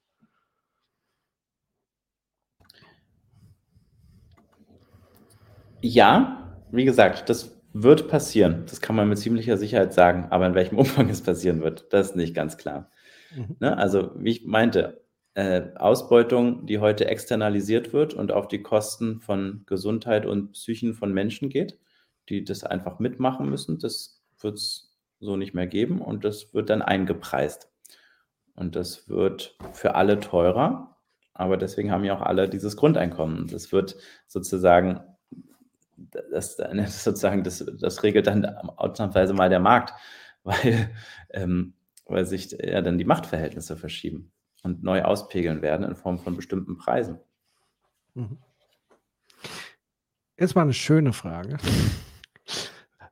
Ja, 5.80 6.60
wie 6.70 6.84
gesagt, 6.84 7.30
das 7.30 7.59
wird 7.84 8.08
passieren. 8.08 8.64
Das 8.68 8.82
kann 8.82 8.96
man 8.96 9.10
mit 9.10 9.18
ziemlicher 9.18 9.58
Sicherheit 9.58 9.94
sagen. 9.94 10.28
Aber 10.30 10.46
in 10.48 10.56
welchem 10.56 10.78
Umfang 10.80 11.10
es 11.10 11.22
passieren 11.22 11.62
wird, 11.62 11.92
das 11.92 12.12
ist 12.12 12.16
nicht 12.16 12.36
ganz 12.36 12.58
klar. 12.58 12.90
Mhm. 13.36 13.56
Ne? 13.60 13.78
Also, 13.78 14.12
wie 14.16 14.32
ich 14.32 14.46
meinte, 14.46 15.02
äh, 15.36 15.74
Ausbeutung, 15.76 16.66
die 16.66 16.80
heute 16.80 17.06
externalisiert 17.06 17.94
wird 17.94 18.14
und 18.14 18.32
auf 18.32 18.48
die 18.48 18.62
Kosten 18.62 19.20
von 19.20 19.64
Gesundheit 19.66 20.26
und 20.26 20.54
Psychen 20.54 20.94
von 20.94 21.14
Menschen 21.14 21.50
geht, 21.50 21.80
die 22.30 22.44
das 22.44 22.64
einfach 22.64 23.00
mitmachen 23.00 23.50
müssen, 23.50 23.80
das 23.80 24.22
wird 24.40 24.56
es 24.56 24.98
so 25.20 25.38
nicht 25.38 25.54
mehr 25.54 25.68
geben 25.68 26.02
und 26.02 26.26
das 26.26 26.54
wird 26.54 26.70
dann 26.70 26.82
eingepreist. 26.82 27.70
Und 28.56 28.76
das 28.76 29.08
wird 29.08 29.58
für 29.72 29.96
alle 29.96 30.20
teurer, 30.20 30.98
aber 31.34 31.56
deswegen 31.56 31.92
haben 31.92 32.04
ja 32.04 32.18
auch 32.18 32.22
alle 32.22 32.50
dieses 32.50 32.76
Grundeinkommen. 32.76 33.48
Das 33.48 33.72
wird 33.72 33.96
sozusagen 34.28 35.00
das, 36.32 36.56
das 36.58 37.04
sozusagen, 37.04 37.44
das, 37.44 37.66
das 37.80 38.04
regelt 38.04 38.28
dann 38.28 38.46
ausnahmsweise 38.46 39.34
mal 39.34 39.50
der 39.50 39.60
Markt, 39.60 39.94
weil, 40.44 40.90
ähm, 41.32 41.74
weil 42.06 42.26
sich 42.26 42.52
ja 42.52 42.82
dann 42.82 42.98
die 42.98 43.06
Machtverhältnisse 43.06 43.78
verschieben 43.78 44.32
und 44.64 44.84
neu 44.84 45.04
auspegeln 45.04 45.62
werden 45.62 45.86
in 45.86 45.96
Form 45.96 46.20
von 46.20 46.36
bestimmten 46.36 46.78
Preisen. 46.78 47.20
Mhm. 48.16 48.38
Jetzt 50.38 50.56
mal 50.56 50.62
eine 50.62 50.74
schöne 50.74 51.14
Frage. 51.14 51.58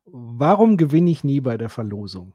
Warum 0.05 0.77
gewinne 0.77 1.11
ich 1.11 1.25
nie 1.25 1.41
bei 1.41 1.57
der 1.57 1.69
Verlosung? 1.69 2.33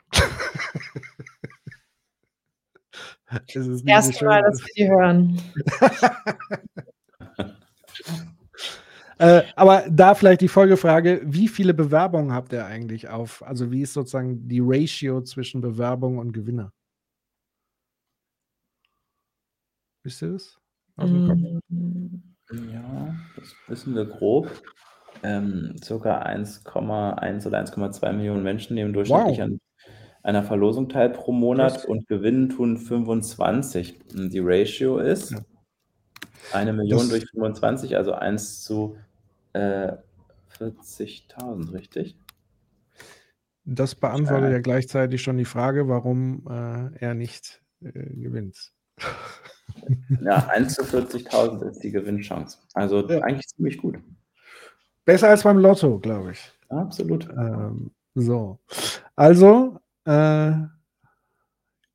das 3.55 3.83
Erste 3.83 4.24
Mal, 4.27 4.43
dass 4.43 4.61
wir 4.61 4.74
die 4.77 4.91
hören. 4.91 5.41
Äh, 9.18 9.43
aber 9.56 9.84
da 9.90 10.14
vielleicht 10.14 10.40
die 10.40 10.48
Folgefrage: 10.48 11.20
Wie 11.24 11.48
viele 11.48 11.74
Bewerbungen 11.74 12.32
habt 12.32 12.52
ihr 12.52 12.66
eigentlich 12.66 13.09
auf? 13.09 13.43
Also, 13.47 13.70
wie 13.70 13.82
ist 13.82 13.93
sozusagen 13.93 14.48
die 14.48 14.60
Ratio 14.62 15.22
zwischen 15.22 15.60
Bewerbung 15.60 16.18
und 16.18 16.32
Gewinner? 16.32 16.72
Wisst 20.05 20.22
ihr 20.22 20.32
das? 20.32 20.59
Mm, 20.97 21.59
ja, 22.72 23.14
das 23.36 23.55
wissen 23.68 23.94
wir 23.94 24.06
grob. 24.06 24.51
Ähm, 25.22 25.76
circa 25.82 26.22
1,1 26.22 27.47
oder 27.47 27.60
1,2 27.60 28.12
Millionen 28.12 28.43
Menschen 28.43 28.74
nehmen 28.74 28.93
durchschnittlich 28.93 29.39
wow. 29.39 29.44
an 29.44 29.60
einer 30.24 30.43
Verlosung 30.43 30.89
teil 30.89 31.10
pro 31.10 31.32
Monat 31.32 31.84
und 31.84 32.06
gewinnen 32.09 32.48
tun 32.48 32.78
25. 32.78 34.01
Die 34.12 34.40
Ratio 34.40 34.98
ist 34.98 35.32
ja. 35.32 35.39
Eine 36.52 36.73
Million 36.73 37.01
das 37.01 37.09
durch 37.09 37.31
25, 37.31 37.97
also 37.97 38.12
1 38.12 38.62
zu 38.62 38.97
äh, 39.52 39.93
40.000, 40.59 41.73
richtig? 41.73 42.16
Das 43.64 43.94
beantwortet 43.94 44.52
ja 44.52 44.60
gleichzeitig 44.60 45.23
schon 45.23 45.39
die 45.39 45.44
Frage, 45.44 45.89
warum 45.89 46.44
äh, 46.48 46.98
er 46.98 47.14
nicht 47.14 47.62
äh, 47.81 47.90
gewinnt. 47.93 48.73
ja, 50.23 50.48
1 50.48 50.74
zu 50.74 50.82
40.000 50.82 51.70
ist 51.70 51.82
die 51.82 51.93
Gewinnchance. 51.93 52.59
Also 52.74 53.09
ja. 53.09 53.20
eigentlich 53.20 53.48
ziemlich 53.48 53.78
gut. 53.78 53.98
Besser 55.05 55.28
als 55.28 55.43
beim 55.43 55.59
Lotto, 55.59 55.98
glaube 55.98 56.32
ich. 56.32 56.52
Absolut. 56.69 57.28
Ähm, 57.31 57.90
so. 58.14 58.59
Also, 59.14 59.78
äh, 60.05 60.52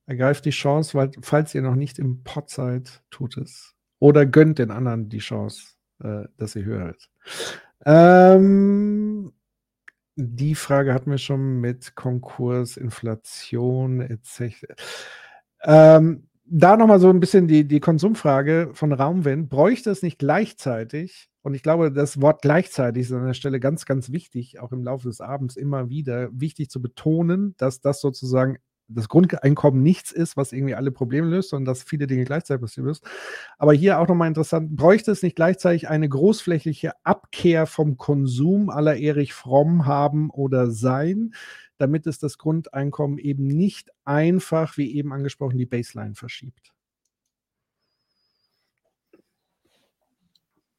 Ergreift 0.07 0.45
die 0.45 0.51
Chance, 0.51 0.97
weil, 0.97 1.11
falls 1.21 1.53
ihr 1.53 1.61
noch 1.61 1.75
nicht 1.75 1.99
im 1.99 2.23
Pod 2.23 2.49
seid, 2.49 3.03
tut 3.09 3.35
es. 3.35 3.75
Oder 3.99 4.25
gönnt 4.25 4.59
den 4.59 4.71
anderen 4.71 5.09
die 5.09 5.19
Chance, 5.19 5.75
äh, 6.03 6.23
dass 6.37 6.55
ihr 6.55 6.65
hört. 6.65 7.09
Ähm, 7.85 9.33
die 10.15 10.55
Frage 10.55 10.93
hatten 10.93 11.11
wir 11.11 11.17
schon 11.17 11.59
mit 11.59 11.95
Konkurs, 11.95 12.77
Inflation 12.77 14.01
etc. 14.01 14.65
Ähm, 15.63 16.27
da 16.45 16.77
nochmal 16.77 16.99
so 16.99 17.09
ein 17.09 17.19
bisschen 17.19 17.47
die, 17.47 17.67
die 17.67 17.79
Konsumfrage 17.79 18.71
von 18.73 18.93
Raumwind. 18.93 19.49
Bräuchte 19.49 19.91
es 19.91 20.01
nicht 20.01 20.17
gleichzeitig, 20.19 21.29
und 21.47 21.53
ich 21.53 21.63
glaube, 21.63 21.93
das 21.93 22.19
Wort 22.21 22.41
gleichzeitig 22.41 23.03
ist 23.03 23.13
an 23.13 23.25
der 23.25 23.33
Stelle 23.33 23.61
ganz, 23.61 23.85
ganz 23.85 24.11
wichtig, 24.11 24.59
auch 24.59 24.73
im 24.73 24.83
Laufe 24.83 25.07
des 25.07 25.21
Abends 25.21 25.55
immer 25.55 25.87
wieder 25.87 26.29
wichtig 26.33 26.69
zu 26.69 26.81
betonen, 26.81 27.55
dass 27.57 27.79
das 27.79 28.01
sozusagen 28.01 28.57
das 28.87 29.09
Grundeinkommen 29.09 29.83
nichts 29.83 30.11
ist, 30.11 30.37
was 30.37 30.53
irgendwie 30.53 30.75
alle 30.75 30.91
Probleme 30.91 31.27
löst, 31.27 31.49
sondern 31.49 31.65
dass 31.65 31.83
viele 31.83 32.07
Dinge 32.07 32.25
gleichzeitig 32.25 32.61
passieren 32.61 32.87
müssen. 32.87 33.05
Aber 33.57 33.73
hier 33.73 33.99
auch 33.99 34.07
nochmal 34.07 34.27
interessant, 34.27 34.75
bräuchte 34.75 35.11
es 35.11 35.23
nicht 35.23 35.35
gleichzeitig 35.35 35.89
eine 35.89 36.07
großflächliche 36.07 36.93
Abkehr 37.03 37.65
vom 37.65 37.97
Konsum 37.97 38.69
aller 38.69 38.97
Erich 38.97 39.33
Fromm 39.33 39.85
haben 39.85 40.29
oder 40.29 40.71
sein, 40.71 41.33
damit 41.77 42.07
es 42.07 42.19
das 42.19 42.37
Grundeinkommen 42.37 43.17
eben 43.17 43.47
nicht 43.47 43.91
einfach, 44.05 44.77
wie 44.77 44.95
eben 44.95 45.13
angesprochen, 45.13 45.57
die 45.57 45.65
Baseline 45.65 46.15
verschiebt? 46.15 46.73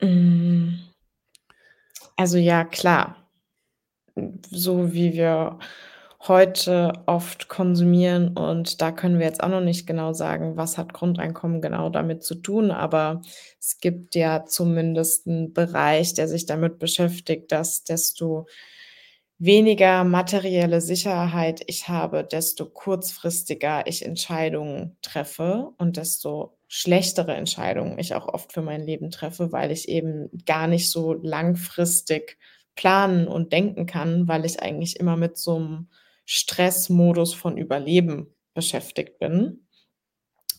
Mm. 0.01 0.75
Also 2.17 2.39
ja, 2.39 2.65
klar. 2.65 3.17
So 4.51 4.93
wie 4.93 5.13
wir 5.13 5.59
heute 6.27 6.93
oft 7.07 7.49
konsumieren. 7.49 8.37
Und 8.37 8.81
da 8.81 8.91
können 8.93 9.19
wir 9.19 9.27
jetzt 9.27 9.43
auch 9.43 9.49
noch 9.49 9.61
nicht 9.61 9.87
genau 9.87 10.13
sagen, 10.13 10.57
was 10.57 10.77
hat 10.79 10.93
Grundeinkommen 10.93 11.61
genau 11.63 11.91
damit 11.91 12.25
zu 12.25 12.35
tun. 12.35 12.71
Aber 12.71 13.23
es 13.61 13.79
gibt 13.79 14.15
ja 14.15 14.45
zumindest 14.45 15.27
einen 15.29 15.53
Bereich, 15.53 16.15
der 16.15 16.29
sich 16.29 16.47
damit 16.47 16.79
beschäftigt, 16.79 17.53
dass 17.53 17.85
desto 17.85 18.47
weniger 19.39 20.03
materielle 20.05 20.81
Sicherheit 20.81 21.63
ich 21.67 21.89
habe, 21.89 22.25
desto 22.25 22.67
kurzfristiger 22.67 23.87
ich 23.87 24.05
Entscheidungen 24.05 24.97
treffe 25.03 25.71
und 25.79 25.97
desto 25.97 26.57
schlechtere 26.67 27.35
Entscheidungen 27.35 27.99
ich 27.99 28.15
auch 28.15 28.27
oft 28.29 28.53
für 28.53 28.63
mein 28.63 28.83
Leben 28.83 29.11
treffe, 29.11 29.53
weil 29.53 29.71
ich 29.71 29.89
eben 29.89 30.29
gar 30.45 30.67
nicht 30.67 30.91
so 30.91 31.13
langfristig 31.15 32.37
planen 32.75 33.29
und 33.29 33.53
denken 33.53 33.87
kann, 33.87 34.27
weil 34.29 34.45
ich 34.45 34.61
eigentlich 34.61 34.99
immer 34.99 35.17
mit 35.17 35.39
so 35.39 35.57
einem 35.57 35.89
Stressmodus 36.31 37.33
von 37.33 37.57
Überleben 37.57 38.35
beschäftigt 38.53 39.19
bin. 39.19 39.67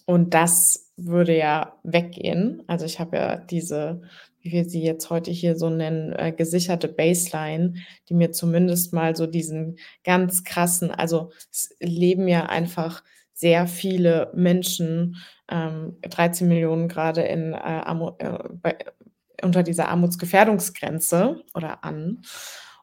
Und 0.07 0.33
das 0.33 0.91
würde 0.97 1.37
ja 1.37 1.79
weggehen. 1.83 2.63
Also 2.65 2.85
ich 2.85 2.99
habe 2.99 3.17
ja 3.17 3.35
diese, 3.37 4.01
wie 4.41 4.51
wir 4.51 4.65
sie 4.65 4.81
jetzt 4.81 5.11
heute 5.11 5.29
hier 5.29 5.55
so 5.55 5.69
nennen, 5.69 6.11
äh, 6.13 6.31
gesicherte 6.31 6.87
Baseline, 6.87 7.75
die 8.09 8.15
mir 8.15 8.31
zumindest 8.31 8.93
mal 8.93 9.15
so 9.15 9.27
diesen 9.27 9.77
ganz 10.03 10.43
krassen, 10.43 10.89
also 10.89 11.31
es 11.51 11.75
leben 11.79 12.27
ja 12.27 12.47
einfach 12.47 13.03
sehr 13.33 13.67
viele 13.67 14.31
Menschen, 14.33 15.17
ähm, 15.51 15.97
13 16.01 16.47
Millionen 16.47 16.87
gerade 16.87 17.21
in, 17.21 17.53
äh, 17.53 17.81
äh, 17.81 18.39
bei, 18.53 18.75
unter 19.43 19.61
dieser 19.61 19.89
Armutsgefährdungsgrenze 19.89 21.43
oder 21.53 21.83
an. 21.83 22.23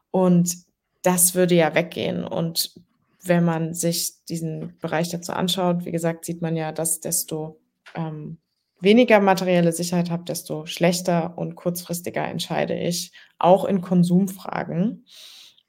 Und 0.09 0.66
das 1.01 1.35
würde 1.35 1.55
ja 1.55 1.73
weggehen. 1.75 2.23
Und 2.23 2.75
wenn 3.23 3.43
man 3.43 3.73
sich 3.73 4.23
diesen 4.25 4.77
Bereich 4.79 5.09
dazu 5.09 5.33
anschaut, 5.33 5.85
wie 5.85 5.91
gesagt, 5.91 6.25
sieht 6.25 6.41
man 6.41 6.55
ja, 6.55 6.71
dass 6.71 6.99
desto 6.99 7.59
ähm, 7.95 8.37
weniger 8.79 9.19
materielle 9.19 9.71
Sicherheit 9.71 10.09
habe, 10.09 10.23
desto 10.23 10.65
schlechter 10.65 11.37
und 11.37 11.55
kurzfristiger 11.55 12.25
entscheide 12.25 12.77
ich, 12.77 13.11
auch 13.39 13.65
in 13.65 13.81
Konsumfragen, 13.81 15.05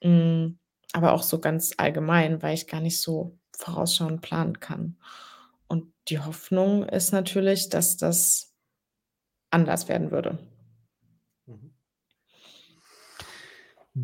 mm, 0.03 0.47
aber 0.93 1.13
auch 1.13 1.23
so 1.23 1.39
ganz 1.39 1.73
allgemein, 1.77 2.41
weil 2.41 2.53
ich 2.53 2.67
gar 2.67 2.81
nicht 2.81 2.99
so 3.01 3.37
vorausschauend 3.57 4.21
planen 4.21 4.59
kann. 4.59 4.97
Und 5.67 5.91
die 6.07 6.19
Hoffnung 6.19 6.83
ist 6.83 7.11
natürlich, 7.11 7.69
dass 7.69 7.97
das 7.97 8.53
anders 9.51 9.87
werden 9.87 10.11
würde. 10.11 10.39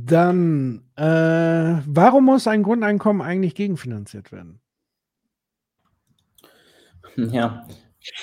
Dann, 0.04 0.84
äh, 0.98 1.82
warum 1.86 2.26
muss 2.26 2.48
ein 2.48 2.64
Grundeinkommen 2.64 3.22
eigentlich 3.22 3.56
gegenfinanziert 3.56 4.34
werden? 4.34 4.60
Ja, 7.16 7.66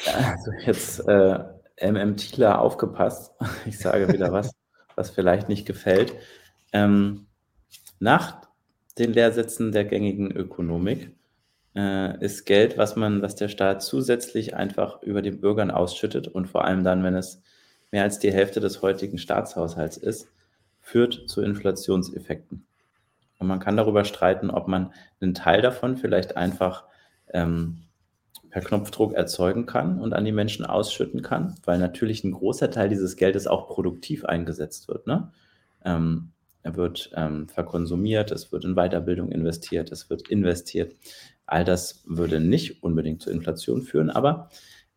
also 0.06 0.50
jetzt 0.66 1.00
äh, 1.08 1.38
MM 1.80 2.16
Thieler 2.16 2.60
aufgepasst. 2.60 3.32
Ich 3.66 3.78
sage 3.78 4.12
wieder 4.12 4.32
was, 4.32 4.52
was 4.96 5.10
vielleicht 5.10 5.48
nicht 5.48 5.64
gefällt. 5.64 6.12
Ähm, 6.74 7.26
nach 8.00 8.42
den 8.98 9.14
Lehrsätzen 9.14 9.72
der 9.72 9.86
gängigen 9.86 10.30
Ökonomik 10.30 11.16
äh, 11.74 12.22
ist 12.22 12.44
Geld, 12.44 12.76
was 12.76 12.96
man, 12.96 13.22
was 13.22 13.34
der 13.34 13.48
Staat 13.48 13.82
zusätzlich 13.82 14.54
einfach 14.54 15.02
über 15.02 15.22
den 15.22 15.40
Bürgern 15.40 15.70
ausschüttet 15.70 16.28
und 16.28 16.50
vor 16.50 16.66
allem 16.66 16.84
dann, 16.84 17.02
wenn 17.02 17.14
es 17.14 17.40
mehr 17.90 18.02
als 18.02 18.18
die 18.18 18.32
Hälfte 18.32 18.60
des 18.60 18.82
heutigen 18.82 19.16
Staatshaushalts 19.16 19.96
ist, 19.96 20.28
führt 20.82 21.28
zu 21.28 21.40
Inflationseffekten. 21.40 22.66
Und 23.38 23.46
man 23.46 23.60
kann 23.60 23.76
darüber 23.76 24.04
streiten, 24.04 24.50
ob 24.50 24.68
man 24.68 24.92
einen 25.20 25.34
Teil 25.34 25.62
davon 25.62 25.96
vielleicht 25.96 26.36
einfach 26.36 26.84
ähm, 27.32 27.84
per 28.50 28.62
Knopfdruck 28.62 29.14
erzeugen 29.14 29.64
kann 29.64 29.98
und 29.98 30.12
an 30.12 30.24
die 30.24 30.32
Menschen 30.32 30.66
ausschütten 30.66 31.22
kann, 31.22 31.54
weil 31.64 31.78
natürlich 31.78 32.22
ein 32.22 32.32
großer 32.32 32.70
Teil 32.70 32.90
dieses 32.90 33.16
Geldes 33.16 33.46
auch 33.46 33.66
produktiv 33.66 34.26
eingesetzt 34.26 34.88
wird. 34.88 35.06
Ne? 35.06 35.32
Ähm, 35.84 36.32
er 36.62 36.76
wird 36.76 37.10
ähm, 37.16 37.48
verkonsumiert, 37.48 38.30
es 38.30 38.52
wird 38.52 38.64
in 38.64 38.74
Weiterbildung 38.74 39.32
investiert, 39.32 39.90
es 39.90 40.10
wird 40.10 40.28
investiert. 40.28 40.94
All 41.46 41.64
das 41.64 42.04
würde 42.06 42.40
nicht 42.40 42.82
unbedingt 42.82 43.22
zur 43.22 43.32
Inflation 43.32 43.82
führen, 43.82 44.10
aber 44.10 44.50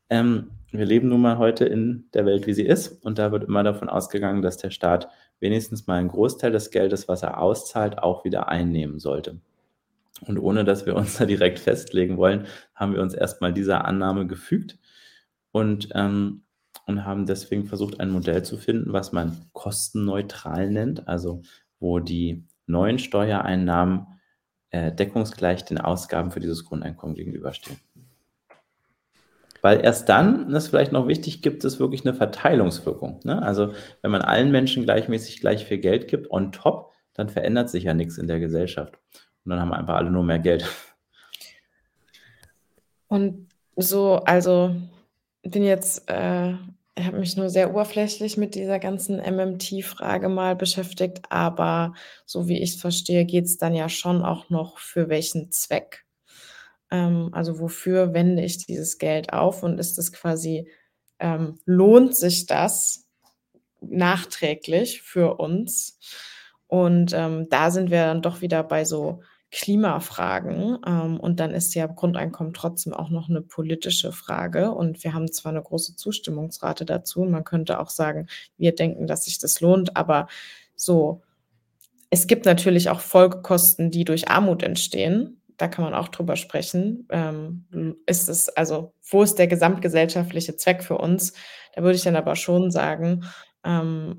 ähm, 0.10 0.52
wir 0.72 0.86
leben 0.86 1.08
nun 1.08 1.22
mal 1.22 1.38
heute 1.38 1.66
in 1.66 2.06
der 2.14 2.26
Welt, 2.26 2.48
wie 2.48 2.54
sie 2.54 2.66
ist. 2.66 3.04
Und 3.04 3.18
da 3.18 3.32
wird 3.32 3.46
immer 3.46 3.64
davon 3.64 3.90
ausgegangen, 3.90 4.42
dass 4.42 4.58
der 4.58 4.70
Staat 4.70 5.08
wenigstens 5.40 5.88
mal 5.88 6.00
einen 6.00 6.10
Großteil 6.10 6.52
des 6.52 6.72
Geldes, 6.72 7.08
was 7.08 7.24
er 7.24 7.40
auszahlt, 7.40 8.00
auch 8.00 8.26
wieder 8.26 8.50
einnehmen 8.50 9.00
sollte. 9.00 9.40
Und 10.22 10.40
ohne 10.40 10.64
dass 10.64 10.86
wir 10.86 10.96
uns 10.96 11.18
da 11.18 11.26
direkt 11.26 11.60
festlegen 11.60 12.18
wollen, 12.18 12.48
haben 12.74 12.94
wir 12.94 13.02
uns 13.02 13.14
erstmal 13.14 13.54
dieser 13.54 13.86
Annahme 13.86 14.28
gefügt 14.28 14.78
und, 15.52 15.90
ähm, 15.94 16.44
und 16.86 17.06
haben 17.06 17.26
deswegen 17.26 17.66
versucht, 17.66 18.00
ein 18.00 18.12
Modell 18.12 18.44
zu 18.44 18.58
finden, 18.58 18.94
was 18.94 19.12
man 19.12 19.50
kostenneutral 19.54 20.70
nennt, 20.70 21.08
also 21.08 21.42
wo 21.80 22.00
die 22.00 22.46
neuen 22.68 23.00
Steuereinnahmen 23.00 24.08
äh, 24.72 24.92
deckungsgleich 24.92 25.66
den 25.66 25.80
Ausgaben 25.80 26.32
für 26.32 26.40
dieses 26.40 26.66
Grundeinkommen 26.66 27.16
gegenüberstehen. 27.16 27.80
Weil 29.66 29.84
erst 29.84 30.10
dann, 30.10 30.52
das 30.52 30.66
ist 30.66 30.70
vielleicht 30.70 30.92
noch 30.92 31.08
wichtig, 31.08 31.42
gibt 31.42 31.66
es 31.66 31.80
wirklich 31.80 32.06
eine 32.06 32.14
Verteilungswirkung. 32.14 33.22
Ne? 33.24 33.42
Also 33.42 33.74
wenn 34.04 34.12
man 34.12 34.22
allen 34.22 34.52
Menschen 34.52 34.84
gleichmäßig 34.84 35.40
gleich 35.40 35.66
viel 35.66 35.80
Geld 35.80 36.08
gibt, 36.08 36.30
on 36.30 36.52
top, 36.52 36.92
dann 37.16 37.30
verändert 37.30 37.72
sich 37.72 37.86
ja 37.86 37.96
nichts 37.96 38.20
in 38.20 38.28
der 38.28 38.40
Gesellschaft. 38.40 38.94
Und 39.44 39.50
dann 39.50 39.60
haben 39.60 39.74
einfach 39.74 39.96
alle 39.96 40.12
nur 40.12 40.22
mehr 40.22 40.38
Geld. 40.38 40.70
Und 43.08 43.50
so, 43.76 44.18
also 44.18 44.76
bin 45.42 45.64
jetzt, 45.64 46.12
äh, 46.12 46.52
ich 46.96 47.06
habe 47.08 47.18
mich 47.18 47.36
nur 47.36 47.50
sehr 47.50 47.72
oberflächlich 47.72 48.38
mit 48.38 48.54
dieser 48.54 48.78
ganzen 48.78 49.18
MMT-Frage 49.18 50.30
mal 50.30 50.56
beschäftigt, 50.56 51.24
aber 51.30 51.96
so 52.28 52.48
wie 52.48 52.62
ich 52.62 52.76
es 52.76 52.82
verstehe, 52.82 53.26
geht 53.26 53.46
es 53.46 53.58
dann 53.58 53.74
ja 53.74 53.90
schon 53.90 54.24
auch 54.24 54.52
noch 54.52 54.78
für 54.78 55.10
welchen 55.10 55.52
Zweck. 55.52 56.05
Ähm, 56.92 57.30
also 57.32 57.60
wofür 57.60 58.14
wende 58.14 58.44
ich 58.44 58.66
dieses 58.66 58.98
Geld 58.98 59.34
auf 59.34 59.64
und 59.64 59.80
ist 59.80 59.98
es 59.98 60.12
quasi, 60.12 60.70
ähm, 61.20 61.60
lohnt 61.66 62.16
sich 62.16 62.46
das 62.46 63.06
nachträglich 63.82 65.02
für 65.02 65.36
uns? 65.36 66.00
Und 66.68 67.14
ähm, 67.14 67.48
da 67.50 67.72
sind 67.72 67.92
wir 67.92 68.06
dann 68.06 68.22
doch 68.22 68.42
wieder 68.42 68.64
bei 68.64 68.86
so 68.86 69.22
Klimafragen. 69.52 70.80
Ähm, 70.86 71.20
und 71.20 71.40
dann 71.40 71.52
ist 71.52 71.76
ja 71.76 71.88
Grundeinkommen 71.88 72.54
trotzdem 72.54 72.94
auch 72.94 73.10
noch 73.10 73.30
eine 73.30 73.42
politische 73.42 74.12
Frage. 74.12 74.72
Und 74.72 75.04
wir 75.04 75.14
haben 75.14 75.32
zwar 75.32 75.52
eine 75.52 75.62
große 75.62 75.96
Zustimmungsrate 75.96 76.86
dazu. 76.86 77.24
Man 77.24 77.44
könnte 77.44 77.80
auch 77.80 77.90
sagen, 77.90 78.28
wir 78.58 78.76
denken, 78.76 79.08
dass 79.08 79.26
sich 79.26 79.40
das 79.40 79.62
lohnt, 79.62 79.96
aber 79.96 80.28
so, 80.76 81.22
es 82.10 82.28
gibt 82.28 82.46
natürlich 82.46 82.90
auch 82.90 83.00
Folgekosten, 83.00 83.92
die 83.92 84.04
durch 84.04 84.28
Armut 84.28 84.62
entstehen 84.62 85.42
da 85.58 85.68
kann 85.68 85.86
man 85.86 85.94
auch 85.94 86.10
drüber 86.10 86.36
sprechen. 86.36 87.08
Ähm, 87.10 87.98
ist 88.06 88.30
es, 88.30 88.50
also, 88.50 88.94
wo 89.10 89.24
ist 89.24 89.36
der 89.36 89.48
gesamtgesellschaftliche 89.48 90.56
Zweck 90.58 90.84
für 90.84 90.98
uns? 90.98 91.34
Da 91.74 91.84
würde 91.84 91.96
ich 91.96 92.04
dann 92.04 92.16
aber 92.16 92.36
schon 92.36 92.72
sagen, 92.72 93.24
ähm, 93.64 94.16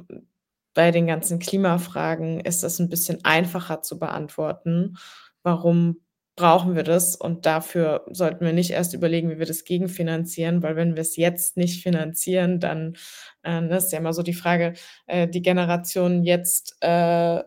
bei 0.75 0.91
den 0.91 1.07
ganzen 1.07 1.39
Klimafragen 1.39 2.41
ist 2.41 2.63
das 2.63 2.79
ein 2.79 2.91
bisschen 2.91 3.25
einfacher 3.25 3.83
zu 3.83 3.99
beantworten, 3.99 4.97
warum 5.43 6.01
brauchen 6.37 6.77
wir 6.77 6.83
das 6.83 7.17
und 7.17 7.47
dafür 7.47 8.05
sollten 8.11 8.45
wir 8.45 8.53
nicht 8.53 8.71
erst 8.71 8.93
überlegen, 8.93 9.31
wie 9.31 9.39
wir 9.39 9.47
das 9.47 9.65
gegenfinanzieren, 9.65 10.63
weil 10.63 10.77
wenn 10.77 10.95
wir 10.95 11.01
es 11.01 11.17
jetzt 11.17 11.57
nicht 11.57 11.83
finanzieren, 11.83 12.61
dann 12.61 12.95
äh, 13.43 13.63
das 13.63 13.63
ne, 13.63 13.77
ist 13.79 13.93
ja 13.93 13.99
immer 13.99 14.13
so 14.13 14.23
die 14.23 14.35
Frage, 14.35 14.75
äh, 15.07 15.27
die 15.27 15.41
Generation 15.41 16.25
jetzt 16.25 16.77
äh, 16.83 17.43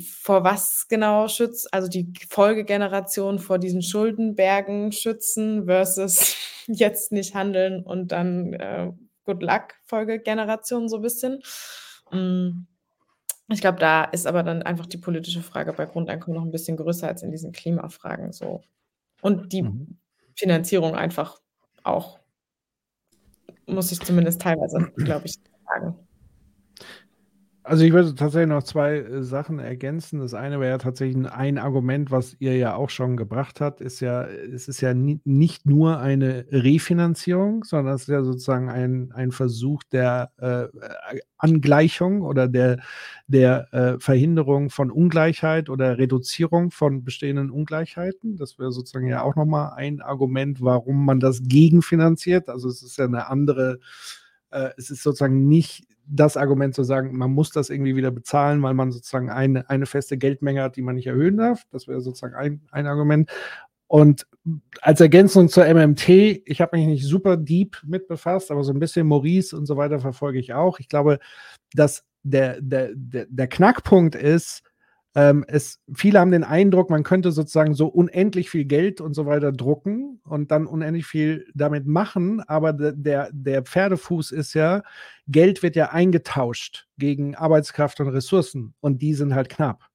vor 0.00 0.44
was 0.44 0.88
genau 0.88 1.28
schützt, 1.28 1.72
also 1.72 1.88
die 1.88 2.12
Folgegeneration 2.28 3.38
vor 3.38 3.58
diesen 3.58 3.82
Schuldenbergen 3.82 4.92
schützen 4.92 5.66
versus 5.66 6.36
jetzt 6.66 7.12
nicht 7.12 7.34
handeln 7.34 7.82
und 7.82 8.12
dann 8.12 8.52
äh, 8.54 8.92
Good 9.24 9.42
Luck 9.42 9.74
Folgegeneration 9.84 10.88
so 10.88 10.96
ein 10.96 11.02
bisschen. 11.02 11.42
Mm. 12.10 12.66
Ich 13.52 13.60
glaube, 13.60 13.80
da 13.80 14.04
ist 14.04 14.28
aber 14.28 14.44
dann 14.44 14.62
einfach 14.62 14.86
die 14.86 14.98
politische 14.98 15.42
Frage 15.42 15.72
bei 15.72 15.84
Grundeinkommen 15.84 16.38
noch 16.38 16.46
ein 16.46 16.52
bisschen 16.52 16.76
größer 16.76 17.08
als 17.08 17.24
in 17.24 17.32
diesen 17.32 17.50
Klimafragen 17.50 18.32
so. 18.32 18.62
Und 19.22 19.52
die 19.52 19.62
mhm. 19.62 19.98
Finanzierung 20.36 20.94
einfach 20.94 21.40
auch, 21.82 22.20
muss 23.66 23.90
ich 23.90 24.00
zumindest 24.00 24.40
teilweise, 24.40 24.92
glaube 24.96 25.26
ich, 25.26 25.34
sagen. 25.66 25.98
Also 27.62 27.84
ich 27.84 27.92
würde 27.92 28.14
tatsächlich 28.14 28.48
noch 28.48 28.62
zwei 28.62 28.96
äh, 28.96 29.22
Sachen 29.22 29.58
ergänzen. 29.58 30.20
Das 30.20 30.32
eine 30.32 30.60
wäre 30.60 30.70
ja 30.70 30.78
tatsächlich 30.78 31.30
ein 31.30 31.58
Argument, 31.58 32.10
was 32.10 32.34
ihr 32.38 32.56
ja 32.56 32.74
auch 32.74 32.88
schon 32.88 33.18
gebracht 33.18 33.60
habt, 33.60 33.82
ist 33.82 34.00
ja, 34.00 34.24
es 34.24 34.66
ist 34.66 34.80
ja 34.80 34.94
ni 34.94 35.20
nicht 35.24 35.66
nur 35.66 35.98
eine 35.98 36.46
Refinanzierung, 36.50 37.64
sondern 37.64 37.94
es 37.94 38.02
ist 38.02 38.08
ja 38.08 38.22
sozusagen 38.22 38.70
ein, 38.70 39.12
ein 39.12 39.30
Versuch 39.30 39.82
der 39.92 40.32
äh, 40.38 40.68
Angleichung 41.36 42.22
oder 42.22 42.48
der, 42.48 42.78
der 43.26 43.72
äh, 43.74 44.00
Verhinderung 44.00 44.70
von 44.70 44.90
Ungleichheit 44.90 45.68
oder 45.68 45.98
Reduzierung 45.98 46.70
von 46.70 47.04
bestehenden 47.04 47.50
Ungleichheiten. 47.50 48.36
Das 48.36 48.58
wäre 48.58 48.72
sozusagen 48.72 49.06
ja 49.06 49.22
auch 49.22 49.36
nochmal 49.36 49.72
ein 49.76 50.00
Argument, 50.00 50.62
warum 50.62 51.04
man 51.04 51.20
das 51.20 51.42
gegenfinanziert. 51.42 52.48
Also 52.48 52.68
es 52.68 52.82
ist 52.82 52.96
ja 52.96 53.04
eine 53.04 53.26
andere 53.28 53.80
äh, 54.50 54.70
es 54.76 54.90
ist 54.90 55.02
sozusagen 55.02 55.48
nicht 55.48 55.86
das 56.06 56.36
Argument 56.36 56.74
zu 56.74 56.82
sagen, 56.82 57.16
man 57.16 57.30
muss 57.30 57.50
das 57.50 57.70
irgendwie 57.70 57.96
wieder 57.96 58.10
bezahlen, 58.10 58.62
weil 58.62 58.74
man 58.74 58.90
sozusagen 58.90 59.30
eine, 59.30 59.68
eine 59.70 59.86
feste 59.86 60.18
Geldmenge 60.18 60.62
hat, 60.62 60.76
die 60.76 60.82
man 60.82 60.96
nicht 60.96 61.06
erhöhen 61.06 61.36
darf. 61.36 61.62
Das 61.70 61.86
wäre 61.86 62.00
sozusagen 62.00 62.34
ein, 62.34 62.60
ein 62.72 62.86
Argument. 62.86 63.30
Und 63.86 64.26
als 64.82 65.00
Ergänzung 65.00 65.48
zur 65.48 65.66
MMT, 65.66 66.08
ich 66.08 66.60
habe 66.60 66.76
mich 66.76 66.86
nicht 66.86 67.04
super 67.04 67.36
deep 67.36 67.76
mit 67.84 68.08
befasst, 68.08 68.50
aber 68.50 68.64
so 68.64 68.72
ein 68.72 68.78
bisschen 68.78 69.06
Maurice 69.06 69.56
und 69.56 69.66
so 69.66 69.76
weiter 69.76 70.00
verfolge 70.00 70.38
ich 70.38 70.52
auch. 70.52 70.78
Ich 70.78 70.88
glaube, 70.88 71.18
dass 71.74 72.04
der, 72.22 72.60
der, 72.60 72.90
der, 72.94 73.26
der 73.28 73.48
Knackpunkt 73.48 74.14
ist, 74.14 74.62
ähm, 75.14 75.44
es, 75.48 75.80
viele 75.92 76.20
haben 76.20 76.30
den 76.30 76.44
Eindruck, 76.44 76.88
man 76.88 77.02
könnte 77.02 77.32
sozusagen 77.32 77.74
so 77.74 77.88
unendlich 77.88 78.48
viel 78.48 78.64
Geld 78.64 79.00
und 79.00 79.14
so 79.14 79.26
weiter 79.26 79.50
drucken 79.50 80.20
und 80.24 80.50
dann 80.52 80.66
unendlich 80.66 81.06
viel 81.06 81.46
damit 81.54 81.86
machen, 81.86 82.40
aber 82.40 82.72
der, 82.72 83.30
der 83.32 83.62
Pferdefuß 83.62 84.30
ist 84.30 84.54
ja, 84.54 84.82
Geld 85.26 85.62
wird 85.62 85.74
ja 85.74 85.90
eingetauscht 85.90 86.86
gegen 86.96 87.34
Arbeitskraft 87.34 88.00
und 88.00 88.08
Ressourcen 88.08 88.74
und 88.80 89.02
die 89.02 89.14
sind 89.14 89.34
halt 89.34 89.48
knapp. 89.48 89.90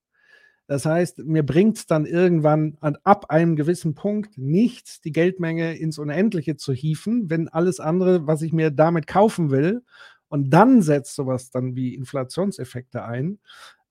Das 0.67 0.85
heißt, 0.85 1.19
mir 1.19 1.45
bringt 1.45 1.77
es 1.77 1.85
dann 1.85 2.05
irgendwann 2.05 2.75
an, 2.81 2.97
ab 3.03 3.29
einem 3.29 3.55
gewissen 3.55 3.93
Punkt 3.93 4.37
nichts, 4.37 4.99
die 4.99 5.11
Geldmenge 5.11 5.77
ins 5.77 5.99
Unendliche 5.99 6.57
zu 6.57 6.73
hieven, 6.73 7.29
wenn 7.29 7.47
alles 7.47 7.79
andere, 7.79 8.25
was 8.25 8.41
ich 8.41 8.51
mir 8.51 8.71
damit 8.71 9.07
kaufen 9.07 9.51
will, 9.51 9.83
und 10.27 10.49
dann 10.49 10.81
setzt 10.81 11.15
sowas 11.15 11.51
dann 11.51 11.75
wie 11.75 11.93
Inflationseffekte 11.93 13.05
ein, 13.05 13.39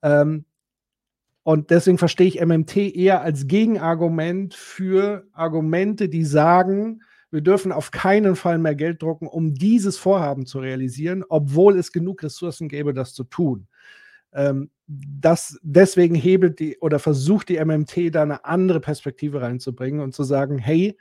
ähm, 0.03 0.45
und 1.45 1.69
deswegen 1.69 1.99
verstehe 1.99 2.25
ich 2.25 2.43
MMT 2.43 2.75
eher 2.75 3.21
als 3.21 3.45
Gegenargument 3.45 4.55
für 4.55 5.27
Argumente, 5.31 6.09
die 6.09 6.23
sagen, 6.23 7.03
wir 7.29 7.41
dürfen 7.41 7.71
auf 7.71 7.91
keinen 7.91 8.35
Fall 8.35 8.57
mehr 8.57 8.73
Geld 8.73 9.03
drucken, 9.03 9.27
um 9.27 9.53
dieses 9.53 9.95
Vorhaben 9.95 10.47
zu 10.47 10.57
realisieren, 10.57 11.23
obwohl 11.29 11.77
es 11.77 11.91
genug 11.91 12.23
Ressourcen 12.23 12.67
gäbe, 12.67 12.95
das 12.95 13.13
zu 13.13 13.25
tun. 13.25 13.67
Ähm, 14.33 14.71
das, 14.87 15.59
deswegen 15.61 16.15
hebelt 16.15 16.59
die 16.59 16.79
oder 16.79 16.97
versucht 16.97 17.49
die 17.49 17.63
MMT 17.63 18.15
da 18.15 18.23
eine 18.23 18.43
andere 18.45 18.79
Perspektive 18.79 19.39
reinzubringen 19.41 20.01
und 20.01 20.15
zu 20.15 20.23
sagen, 20.23 20.57
hey, 20.57 20.97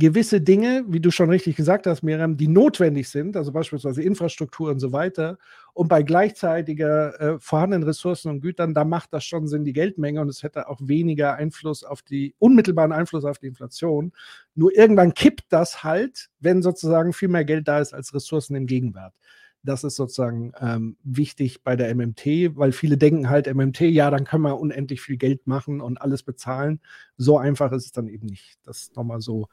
gewisse 0.00 0.40
Dinge, 0.40 0.84
wie 0.88 0.98
du 0.98 1.12
schon 1.12 1.30
richtig 1.30 1.54
gesagt 1.54 1.86
hast, 1.86 2.02
Miriam, 2.02 2.36
die 2.36 2.48
notwendig 2.48 3.08
sind, 3.08 3.36
also 3.36 3.52
beispielsweise 3.52 4.02
Infrastruktur 4.02 4.70
und 4.70 4.80
so 4.80 4.92
weiter, 4.92 5.38
und 5.74 5.88
bei 5.88 6.02
gleichzeitiger 6.02 7.20
äh, 7.20 7.38
vorhandenen 7.38 7.84
Ressourcen 7.84 8.30
und 8.30 8.40
Gütern, 8.40 8.74
da 8.74 8.84
macht 8.84 9.12
das 9.12 9.24
schon 9.24 9.46
Sinn, 9.46 9.64
die 9.64 9.72
Geldmenge, 9.72 10.20
und 10.20 10.28
es 10.28 10.42
hätte 10.42 10.68
auch 10.68 10.80
weniger 10.82 11.34
Einfluss 11.34 11.84
auf 11.84 12.02
die, 12.02 12.34
unmittelbaren 12.38 12.92
Einfluss 12.92 13.24
auf 13.24 13.38
die 13.38 13.46
Inflation. 13.46 14.12
Nur 14.56 14.74
irgendwann 14.74 15.14
kippt 15.14 15.44
das 15.50 15.84
halt, 15.84 16.30
wenn 16.40 16.62
sozusagen 16.62 17.12
viel 17.12 17.28
mehr 17.28 17.44
Geld 17.44 17.68
da 17.68 17.78
ist 17.78 17.92
als 17.92 18.12
Ressourcen 18.12 18.56
im 18.56 18.66
Gegenwert. 18.66 19.14
Das 19.62 19.84
ist 19.84 19.96
sozusagen 19.96 20.52
ähm, 20.58 20.96
wichtig 21.04 21.62
bei 21.62 21.76
der 21.76 21.94
MMT, 21.94 22.56
weil 22.56 22.72
viele 22.72 22.96
denken 22.96 23.28
halt, 23.28 23.52
MMT, 23.52 23.82
ja, 23.82 24.10
dann 24.10 24.24
können 24.24 24.44
wir 24.44 24.58
unendlich 24.58 25.02
viel 25.02 25.18
Geld 25.18 25.46
machen 25.46 25.82
und 25.82 26.00
alles 26.00 26.22
bezahlen. 26.22 26.80
So 27.18 27.36
einfach 27.36 27.70
ist 27.72 27.84
es 27.84 27.92
dann 27.92 28.08
eben 28.08 28.26
nicht. 28.26 28.58
Das 28.64 28.90
nochmal 28.94 29.20
so 29.20 29.48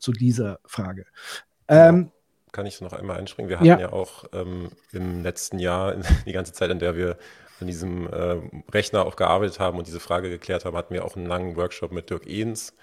zu 0.00 0.12
dieser 0.12 0.58
Frage. 0.64 1.06
Ähm, 1.68 2.10
Kann 2.52 2.66
ich 2.66 2.80
noch 2.80 2.92
einmal 2.92 3.18
einspringen? 3.18 3.48
Wir 3.48 3.58
hatten 3.58 3.66
ja, 3.66 3.78
ja 3.78 3.92
auch 3.92 4.24
ähm, 4.32 4.70
im 4.92 5.22
letzten 5.22 5.58
Jahr, 5.58 5.94
die 6.26 6.32
ganze 6.32 6.52
Zeit, 6.52 6.70
in 6.70 6.80
der 6.80 6.96
wir 6.96 7.16
an 7.60 7.66
diesem 7.66 8.06
äh, 8.08 8.40
Rechner 8.72 9.04
auch 9.04 9.16
gearbeitet 9.16 9.60
haben 9.60 9.78
und 9.78 9.86
diese 9.86 10.00
Frage 10.00 10.30
geklärt 10.30 10.64
haben, 10.64 10.76
hatten 10.76 10.94
wir 10.94 11.04
auch 11.04 11.14
einen 11.14 11.26
langen 11.26 11.56
Workshop 11.56 11.92
mit 11.92 12.10
Dirk 12.10 12.26
Ehns, 12.26 12.74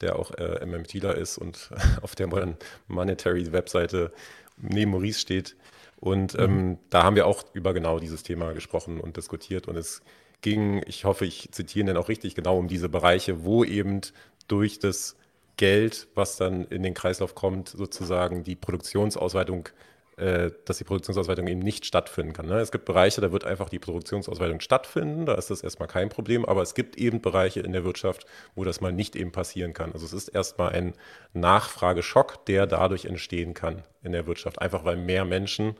der 0.00 0.18
auch 0.18 0.32
äh, 0.32 0.64
MMTler 0.64 1.14
ist 1.16 1.38
und 1.38 1.70
auf 2.02 2.14
der 2.14 2.26
Modern 2.26 2.56
Monetary 2.88 3.52
Webseite 3.52 4.12
neben 4.56 4.90
Maurice 4.90 5.20
steht. 5.20 5.56
Und 6.00 6.36
ähm, 6.36 6.56
mhm. 6.56 6.78
da 6.90 7.04
haben 7.04 7.14
wir 7.14 7.26
auch 7.26 7.44
über 7.52 7.72
genau 7.74 8.00
dieses 8.00 8.24
Thema 8.24 8.52
gesprochen 8.54 8.98
und 8.98 9.16
diskutiert. 9.16 9.68
Und 9.68 9.76
es 9.76 10.02
ging, 10.40 10.82
ich 10.86 11.04
hoffe, 11.04 11.24
ich 11.24 11.50
zitiere 11.52 11.86
den 11.86 11.96
auch 11.96 12.08
richtig, 12.08 12.34
genau 12.34 12.58
um 12.58 12.66
diese 12.66 12.88
Bereiche, 12.88 13.44
wo 13.44 13.62
eben 13.62 14.00
durch 14.48 14.80
das 14.80 15.16
Geld, 15.56 16.08
was 16.14 16.36
dann 16.36 16.64
in 16.66 16.82
den 16.82 16.94
Kreislauf 16.94 17.34
kommt, 17.34 17.68
sozusagen 17.68 18.42
die 18.42 18.56
Produktionsausweitung, 18.56 19.68
äh, 20.16 20.50
dass 20.64 20.78
die 20.78 20.84
Produktionsausweitung 20.84 21.46
eben 21.46 21.60
nicht 21.60 21.84
stattfinden 21.84 22.32
kann. 22.32 22.46
Ne? 22.46 22.58
Es 22.60 22.72
gibt 22.72 22.84
Bereiche, 22.84 23.20
da 23.20 23.32
wird 23.32 23.44
einfach 23.44 23.68
die 23.68 23.78
Produktionsausweitung 23.78 24.60
stattfinden, 24.60 25.26
da 25.26 25.34
ist 25.34 25.50
das 25.50 25.62
erstmal 25.62 25.88
kein 25.88 26.08
Problem, 26.08 26.44
aber 26.44 26.62
es 26.62 26.74
gibt 26.74 26.96
eben 26.96 27.20
Bereiche 27.20 27.60
in 27.60 27.72
der 27.72 27.84
Wirtschaft, 27.84 28.26
wo 28.54 28.64
das 28.64 28.80
mal 28.80 28.92
nicht 28.92 29.14
eben 29.14 29.32
passieren 29.32 29.72
kann. 29.72 29.92
Also 29.92 30.06
es 30.06 30.12
ist 30.12 30.28
erstmal 30.28 30.70
ein 30.70 30.94
Nachfrageschock, 31.32 32.44
der 32.46 32.66
dadurch 32.66 33.04
entstehen 33.04 33.54
kann 33.54 33.82
in 34.02 34.12
der 34.12 34.26
Wirtschaft, 34.26 34.60
einfach 34.60 34.84
weil 34.84 34.96
mehr 34.96 35.24
Menschen 35.24 35.76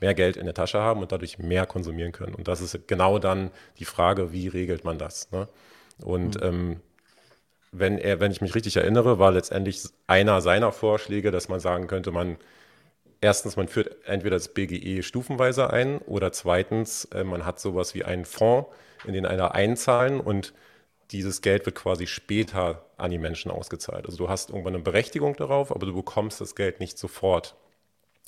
mehr 0.00 0.14
Geld 0.14 0.36
in 0.36 0.44
der 0.44 0.54
Tasche 0.54 0.78
haben 0.78 1.00
und 1.00 1.12
dadurch 1.12 1.38
mehr 1.38 1.66
konsumieren 1.66 2.12
können. 2.12 2.34
Und 2.34 2.48
das 2.48 2.60
ist 2.60 2.86
genau 2.86 3.18
dann 3.18 3.50
die 3.78 3.84
Frage, 3.84 4.32
wie 4.32 4.48
regelt 4.48 4.84
man 4.84 4.98
das? 4.98 5.30
Ne? 5.32 5.48
Und 6.02 6.40
mhm. 6.40 6.46
ähm, 6.46 6.80
wenn 7.72 7.98
er, 7.98 8.20
wenn 8.20 8.32
ich 8.32 8.40
mich 8.40 8.54
richtig 8.54 8.76
erinnere, 8.76 9.18
war 9.18 9.32
letztendlich 9.32 9.82
einer 10.06 10.40
seiner 10.40 10.72
Vorschläge, 10.72 11.30
dass 11.30 11.48
man 11.48 11.60
sagen 11.60 11.86
könnte, 11.86 12.10
man 12.10 12.38
erstens, 13.20 13.56
man 13.56 13.68
führt 13.68 14.06
entweder 14.06 14.36
das 14.36 14.48
BGE 14.48 15.02
stufenweise 15.02 15.70
ein 15.70 15.98
oder 15.98 16.32
zweitens, 16.32 17.06
äh, 17.06 17.24
man 17.24 17.44
hat 17.44 17.60
sowas 17.60 17.94
wie 17.94 18.04
einen 18.04 18.24
Fonds, 18.24 18.68
in 19.04 19.12
den 19.12 19.26
einer 19.26 19.54
einzahlen 19.54 20.20
und 20.20 20.52
dieses 21.10 21.40
Geld 21.40 21.64
wird 21.66 21.76
quasi 21.76 22.06
später 22.06 22.84
an 22.96 23.10
die 23.10 23.18
Menschen 23.18 23.50
ausgezahlt. 23.50 24.06
Also 24.06 24.18
du 24.18 24.28
hast 24.28 24.50
irgendwann 24.50 24.74
eine 24.74 24.82
Berechtigung 24.82 25.36
darauf, 25.36 25.74
aber 25.74 25.86
du 25.86 25.94
bekommst 25.94 26.40
das 26.40 26.54
Geld 26.54 26.80
nicht 26.80 26.98
sofort 26.98 27.54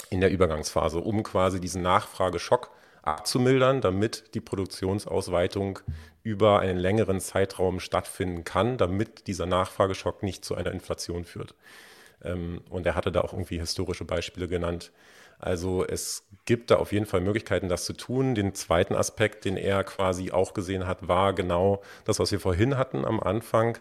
in 0.09 0.21
der 0.21 0.31
Übergangsphase, 0.31 0.99
um 0.99 1.23
quasi 1.23 1.61
diesen 1.61 1.83
Nachfrageschock 1.83 2.71
abzumildern, 3.11 3.81
damit 3.81 4.35
die 4.35 4.41
Produktionsausweitung 4.41 5.81
über 6.23 6.61
einen 6.61 6.79
längeren 6.79 7.21
Zeitraum 7.21 7.81
stattfinden 7.81 8.45
kann, 8.45 8.77
damit 8.77 9.27
dieser 9.27 9.47
Nachfrageschock 9.47 10.23
nicht 10.23 10.45
zu 10.45 10.55
einer 10.55 10.73
Inflation 10.73 11.25
führt. 11.25 11.55
Ähm, 12.23 12.63
und 12.69 12.87
er 12.87 12.95
hatte 12.95 13.13
da 13.13 13.23
auch 13.23 13.33
irgendwie 13.33 13.59
historische 13.59 14.05
Beispiele 14.05 14.49
genannt. 14.49 14.93
Also 15.39 15.87
es 15.87 16.27
gibt 16.45 16.71
da 16.71 16.77
auf 16.77 16.93
jeden 16.93 17.07
Fall 17.07 17.23
Möglichkeiten, 17.23 17.69
das 17.69 17.87
zu 17.87 17.95
tun. 17.95 18.35
Den 18.35 18.55
zweiten 18.55 18.95
Aspekt, 18.95 19.47
den 19.47 19.57
er 19.57 19.85
quasi 19.85 20.31
auch 20.31 20.53
gesehen 20.53 20.87
hat, 20.87 21.09
war 21.09 21.33
genau 21.33 21.83
das, 22.05 22.19
was 22.19 22.31
wir 22.31 22.41
vorhin 22.41 22.77
hatten 22.77 23.07
am 23.07 23.21
Anfang. 23.21 23.79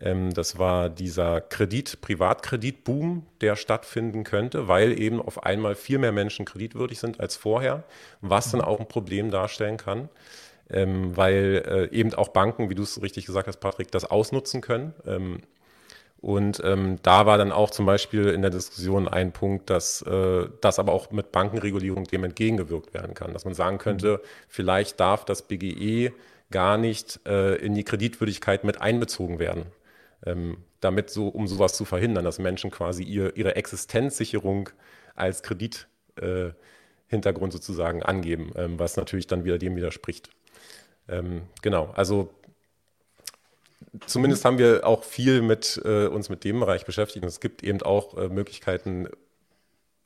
Ähm, 0.00 0.32
das 0.34 0.58
war 0.58 0.88
dieser 0.88 1.40
Kredit, 1.40 2.00
Privatkreditboom, 2.00 3.26
der 3.40 3.56
stattfinden 3.56 4.24
könnte, 4.24 4.68
weil 4.68 4.98
eben 4.98 5.20
auf 5.20 5.44
einmal 5.44 5.74
viel 5.74 5.98
mehr 5.98 6.12
Menschen 6.12 6.44
kreditwürdig 6.44 6.98
sind 6.98 7.20
als 7.20 7.36
vorher, 7.36 7.84
was 8.20 8.50
dann 8.50 8.60
auch 8.60 8.80
ein 8.80 8.88
Problem 8.88 9.30
darstellen 9.30 9.76
kann 9.76 10.08
ähm, 10.72 11.16
weil 11.16 11.62
äh, 11.66 11.96
eben 11.96 12.14
auch 12.14 12.28
Banken, 12.28 12.70
wie 12.70 12.74
du 12.74 12.82
es 12.82 13.00
richtig 13.02 13.26
gesagt 13.26 13.46
hast, 13.46 13.58
Patrick, 13.58 13.90
das 13.90 14.04
ausnutzen 14.04 14.60
können. 14.60 14.94
Ähm, 15.06 15.40
und 16.20 16.62
ähm, 16.64 16.98
da 17.02 17.26
war 17.26 17.36
dann 17.36 17.50
auch 17.50 17.70
zum 17.70 17.84
Beispiel 17.84 18.28
in 18.28 18.42
der 18.42 18.52
Diskussion 18.52 19.08
ein 19.08 19.32
Punkt, 19.32 19.68
dass 19.70 20.02
äh, 20.02 20.48
das 20.60 20.78
aber 20.78 20.92
auch 20.92 21.10
mit 21.10 21.32
Bankenregulierung 21.32 22.04
dem 22.04 22.24
entgegengewirkt 22.24 22.94
werden 22.94 23.14
kann. 23.14 23.32
Dass 23.32 23.44
man 23.44 23.54
sagen 23.54 23.78
könnte, 23.78 24.20
vielleicht 24.48 25.00
darf 25.00 25.24
das 25.24 25.42
BGE 25.42 26.12
gar 26.52 26.78
nicht 26.78 27.20
äh, 27.26 27.56
in 27.56 27.74
die 27.74 27.82
Kreditwürdigkeit 27.82 28.62
mit 28.62 28.80
einbezogen 28.80 29.40
werden. 29.40 29.64
Ähm, 30.24 30.58
damit 30.80 31.10
so, 31.10 31.28
um 31.28 31.48
sowas 31.48 31.74
zu 31.74 31.84
verhindern, 31.84 32.24
dass 32.24 32.38
Menschen 32.38 32.70
quasi 32.70 33.02
ihr, 33.02 33.36
ihre 33.36 33.56
Existenzsicherung 33.56 34.70
als 35.14 35.42
Kredithintergrund 35.42 37.52
äh, 37.52 37.56
sozusagen 37.56 38.02
angeben, 38.02 38.52
ähm, 38.56 38.78
was 38.78 38.96
natürlich 38.96 39.26
dann 39.26 39.44
wieder 39.44 39.58
dem 39.58 39.76
widerspricht. 39.76 40.30
Ähm, 41.08 41.42
genau, 41.62 41.92
also 41.94 42.30
zumindest 44.06 44.44
haben 44.44 44.58
wir 44.58 44.86
auch 44.86 45.04
viel 45.04 45.42
mit 45.42 45.80
äh, 45.84 46.06
uns 46.06 46.28
mit 46.28 46.44
dem 46.44 46.60
Bereich 46.60 46.84
beschäftigt. 46.84 47.24
Es 47.24 47.40
gibt 47.40 47.62
eben 47.62 47.82
auch 47.82 48.16
äh, 48.16 48.28
Möglichkeiten, 48.28 49.08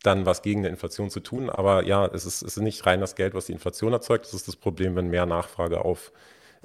dann 0.02 0.26
was 0.26 0.42
gegen 0.42 0.60
eine 0.60 0.68
Inflation 0.68 1.10
zu 1.10 1.20
tun. 1.20 1.50
Aber 1.50 1.84
ja, 1.84 2.06
es 2.06 2.26
ist, 2.26 2.42
es 2.42 2.56
ist 2.56 2.62
nicht 2.62 2.86
rein 2.86 3.00
das 3.00 3.16
Geld, 3.16 3.34
was 3.34 3.46
die 3.46 3.52
Inflation 3.52 3.92
erzeugt. 3.92 4.26
Das 4.26 4.34
ist 4.34 4.48
das 4.48 4.56
Problem, 4.56 4.96
wenn 4.96 5.08
mehr 5.08 5.26
Nachfrage 5.26 5.84
auf 5.84 6.12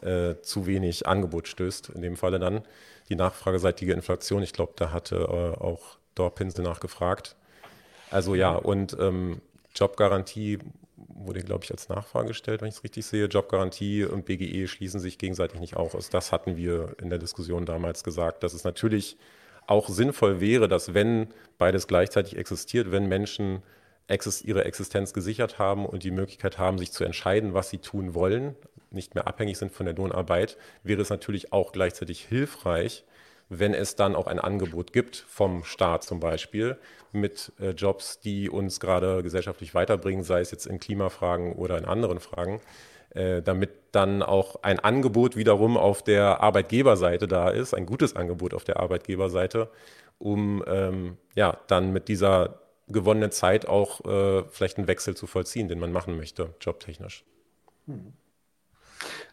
äh, 0.01 0.35
zu 0.41 0.65
wenig 0.65 1.07
Angebot 1.07 1.47
stößt. 1.47 1.89
In 1.89 2.01
dem 2.01 2.17
Falle 2.17 2.39
dann 2.39 2.61
die 3.09 3.15
nachfrageseitige 3.15 3.93
Inflation. 3.93 4.43
Ich 4.43 4.53
glaube, 4.53 4.73
da 4.75 4.91
hatte 4.91 5.15
äh, 5.15 5.61
auch 5.61 5.97
Dorpinsel 6.15 6.63
nachgefragt. 6.63 7.35
Also 8.09 8.35
ja, 8.35 8.55
und 8.55 8.95
ähm, 8.99 9.41
Jobgarantie 9.75 10.59
wurde, 10.95 11.41
glaube 11.41 11.63
ich, 11.63 11.71
als 11.71 11.89
Nachfrage 11.89 12.29
gestellt, 12.29 12.61
wenn 12.61 12.69
ich 12.69 12.75
es 12.75 12.83
richtig 12.83 13.05
sehe. 13.05 13.25
Jobgarantie 13.25 14.03
und 14.03 14.25
BGE 14.25 14.67
schließen 14.67 14.99
sich 14.99 15.17
gegenseitig 15.17 15.59
nicht 15.59 15.75
aus. 15.75 16.09
Das 16.09 16.31
hatten 16.31 16.57
wir 16.57 16.95
in 17.01 17.09
der 17.09 17.19
Diskussion 17.19 17.65
damals 17.65 18.03
gesagt, 18.03 18.43
dass 18.43 18.53
es 18.53 18.63
natürlich 18.63 19.17
auch 19.67 19.87
sinnvoll 19.87 20.41
wäre, 20.41 20.67
dass 20.67 20.93
wenn 20.93 21.27
beides 21.57 21.87
gleichzeitig 21.87 22.37
existiert, 22.37 22.91
wenn 22.91 23.07
Menschen 23.07 23.61
ihre 24.43 24.65
Existenz 24.65 25.13
gesichert 25.13 25.59
haben 25.59 25.85
und 25.85 26.03
die 26.03 26.11
Möglichkeit 26.11 26.57
haben, 26.57 26.77
sich 26.77 26.91
zu 26.91 27.03
entscheiden, 27.03 27.53
was 27.53 27.69
sie 27.69 27.77
tun 27.77 28.13
wollen, 28.13 28.55
nicht 28.91 29.15
mehr 29.15 29.27
abhängig 29.27 29.57
sind 29.57 29.71
von 29.71 29.85
der 29.85 29.95
Lohnarbeit, 29.95 30.57
wäre 30.83 31.01
es 31.01 31.09
natürlich 31.09 31.53
auch 31.53 31.71
gleichzeitig 31.71 32.25
hilfreich, 32.25 33.05
wenn 33.49 33.73
es 33.73 33.95
dann 33.95 34.15
auch 34.15 34.27
ein 34.27 34.39
Angebot 34.39 34.93
gibt 34.93 35.17
vom 35.27 35.63
Staat 35.63 36.03
zum 36.03 36.19
Beispiel 36.19 36.77
mit 37.11 37.51
äh, 37.59 37.71
Jobs, 37.71 38.19
die 38.19 38.49
uns 38.49 38.79
gerade 38.79 39.23
gesellschaftlich 39.23 39.73
weiterbringen, 39.73 40.23
sei 40.23 40.39
es 40.39 40.51
jetzt 40.51 40.65
in 40.65 40.79
Klimafragen 40.79 41.53
oder 41.53 41.77
in 41.77 41.85
anderen 41.85 42.21
Fragen, 42.21 42.61
äh, 43.09 43.41
damit 43.41 43.71
dann 43.91 44.23
auch 44.23 44.63
ein 44.63 44.79
Angebot 44.79 45.35
wiederum 45.35 45.75
auf 45.75 46.01
der 46.01 46.41
Arbeitgeberseite 46.41 47.27
da 47.27 47.49
ist, 47.49 47.73
ein 47.73 47.85
gutes 47.85 48.15
Angebot 48.15 48.53
auf 48.53 48.63
der 48.63 48.79
Arbeitgeberseite, 48.79 49.69
um 50.17 50.63
ähm, 50.65 51.17
ja 51.35 51.57
dann 51.67 51.91
mit 51.91 52.07
dieser 52.07 52.60
gewonnenen 52.91 53.31
Zeit 53.31 53.67
auch 53.67 54.03
äh, 54.05 54.43
vielleicht 54.49 54.77
einen 54.77 54.87
Wechsel 54.87 55.15
zu 55.15 55.27
vollziehen, 55.27 55.67
den 55.67 55.79
man 55.79 55.91
machen 55.91 56.17
möchte, 56.17 56.53
jobtechnisch. 56.61 57.23
Hm. 57.87 58.13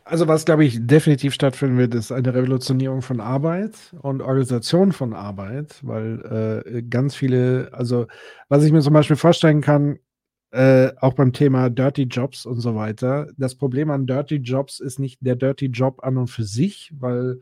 Also 0.04 0.26
was, 0.26 0.46
glaube 0.46 0.64
ich, 0.64 0.78
definitiv 0.86 1.34
stattfinden 1.34 1.76
wird, 1.76 1.94
ist 1.94 2.12
eine 2.12 2.32
Revolutionierung 2.32 3.02
von 3.02 3.20
Arbeit 3.20 3.94
und 4.00 4.22
Organisation 4.22 4.92
von 4.92 5.12
Arbeit, 5.12 5.80
weil 5.82 6.64
äh, 6.64 6.82
ganz 6.82 7.14
viele, 7.14 7.68
also 7.72 8.06
was 8.48 8.64
ich 8.64 8.72
mir 8.72 8.80
zum 8.80 8.94
Beispiel 8.94 9.16
vorstellen 9.16 9.60
kann, 9.60 9.98
äh, 10.50 10.92
auch 10.96 11.12
beim 11.12 11.34
Thema 11.34 11.68
Dirty 11.68 12.04
Jobs 12.04 12.46
und 12.46 12.60
so 12.60 12.74
weiter, 12.74 13.28
das 13.36 13.54
Problem 13.54 13.90
an 13.90 14.06
Dirty 14.06 14.36
Jobs 14.36 14.80
ist 14.80 14.98
nicht 14.98 15.18
der 15.20 15.36
Dirty 15.36 15.66
Job 15.66 16.02
an 16.02 16.16
und 16.16 16.28
für 16.28 16.44
sich, 16.44 16.90
weil 16.98 17.40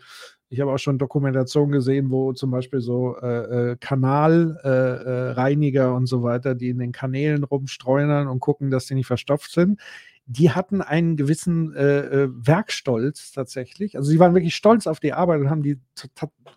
ich 0.48 0.60
habe 0.60 0.72
auch 0.72 0.78
schon 0.78 0.98
Dokumentationen 0.98 1.72
gesehen, 1.72 2.10
wo 2.10 2.32
zum 2.32 2.50
Beispiel 2.50 2.80
so 2.80 3.16
äh, 3.20 3.72
äh 3.72 3.76
Kanalreiniger 3.78 5.84
äh, 5.84 5.88
äh 5.88 5.92
und 5.92 6.06
so 6.06 6.22
weiter, 6.22 6.54
die 6.54 6.68
in 6.68 6.78
den 6.78 6.92
Kanälen 6.92 7.44
rumstreunern 7.44 8.28
und 8.28 8.40
gucken, 8.40 8.70
dass 8.70 8.86
die 8.86 8.94
nicht 8.94 9.06
verstopft 9.06 9.52
sind 9.52 9.80
die 10.26 10.50
hatten 10.50 10.82
einen 10.82 11.16
gewissen 11.16 11.72
äh, 11.74 12.24
äh, 12.24 12.28
Werkstolz 12.32 13.30
tatsächlich. 13.30 13.96
Also 13.96 14.10
sie 14.10 14.18
waren 14.18 14.34
wirklich 14.34 14.56
stolz 14.56 14.88
auf 14.88 14.98
die 14.98 15.12
Arbeit 15.12 15.40
und 15.40 15.50
haben 15.50 15.62
die 15.62 15.78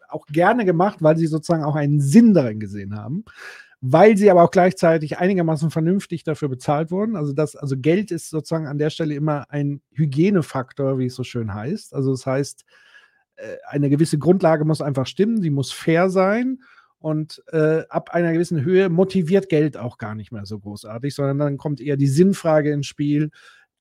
auch 0.10 0.26
gerne 0.26 0.66
gemacht, 0.66 0.98
weil 1.02 1.18
sie 1.18 1.28
sozusagen 1.28 1.64
auch 1.64 1.76
einen 1.76 2.02
Sinn 2.02 2.34
darin 2.34 2.60
gesehen 2.60 2.96
haben. 2.96 3.24
Weil 3.80 4.18
sie 4.18 4.32
aber 4.32 4.44
auch 4.44 4.52
gleichzeitig 4.52 5.20
einigermaßen 5.20 5.70
vernünftig 5.70 6.24
dafür 6.24 6.50
bezahlt 6.50 6.90
wurden. 6.90 7.16
Also 7.16 7.32
das, 7.32 7.56
also 7.56 7.78
Geld 7.78 8.12
ist 8.12 8.30
sozusagen 8.30 8.68
an 8.68 8.80
der 8.80 8.90
Stelle 8.90 9.14
immer 9.14 9.46
ein 9.50 9.82
Hygienefaktor, 9.94 10.98
wie 10.98 11.06
es 11.06 11.16
so 11.16 11.24
schön 11.24 11.54
heißt. 11.54 11.94
Also 11.94 12.12
das 12.12 12.26
heißt, 12.26 12.64
äh, 12.64 12.89
eine 13.68 13.90
gewisse 13.90 14.18
Grundlage 14.18 14.66
muss 14.66 14.82
einfach 14.82 15.08
stimmen, 15.08 15.42
sie 15.42 15.50
muss 15.50 15.72
fair 15.72 16.10
sein 16.10 16.60
und 17.00 17.42
äh, 17.52 17.84
ab 17.90 18.14
einer 18.14 18.34
gewissen 18.34 18.62
Höhe 18.64 18.90
motiviert 18.90 19.50
Geld 19.50 19.78
auch 19.78 19.98
gar 19.98 20.16
nicht 20.16 20.32
mehr 20.32 20.46
so 20.46 20.60
großartig, 20.60 21.16
sondern 21.16 21.40
dann 21.40 21.58
kommt 21.58 21.80
eher 21.80 21.98
die 21.98 22.08
Sinnfrage 22.08 22.72
ins 22.72 22.88
Spiel 22.88 23.32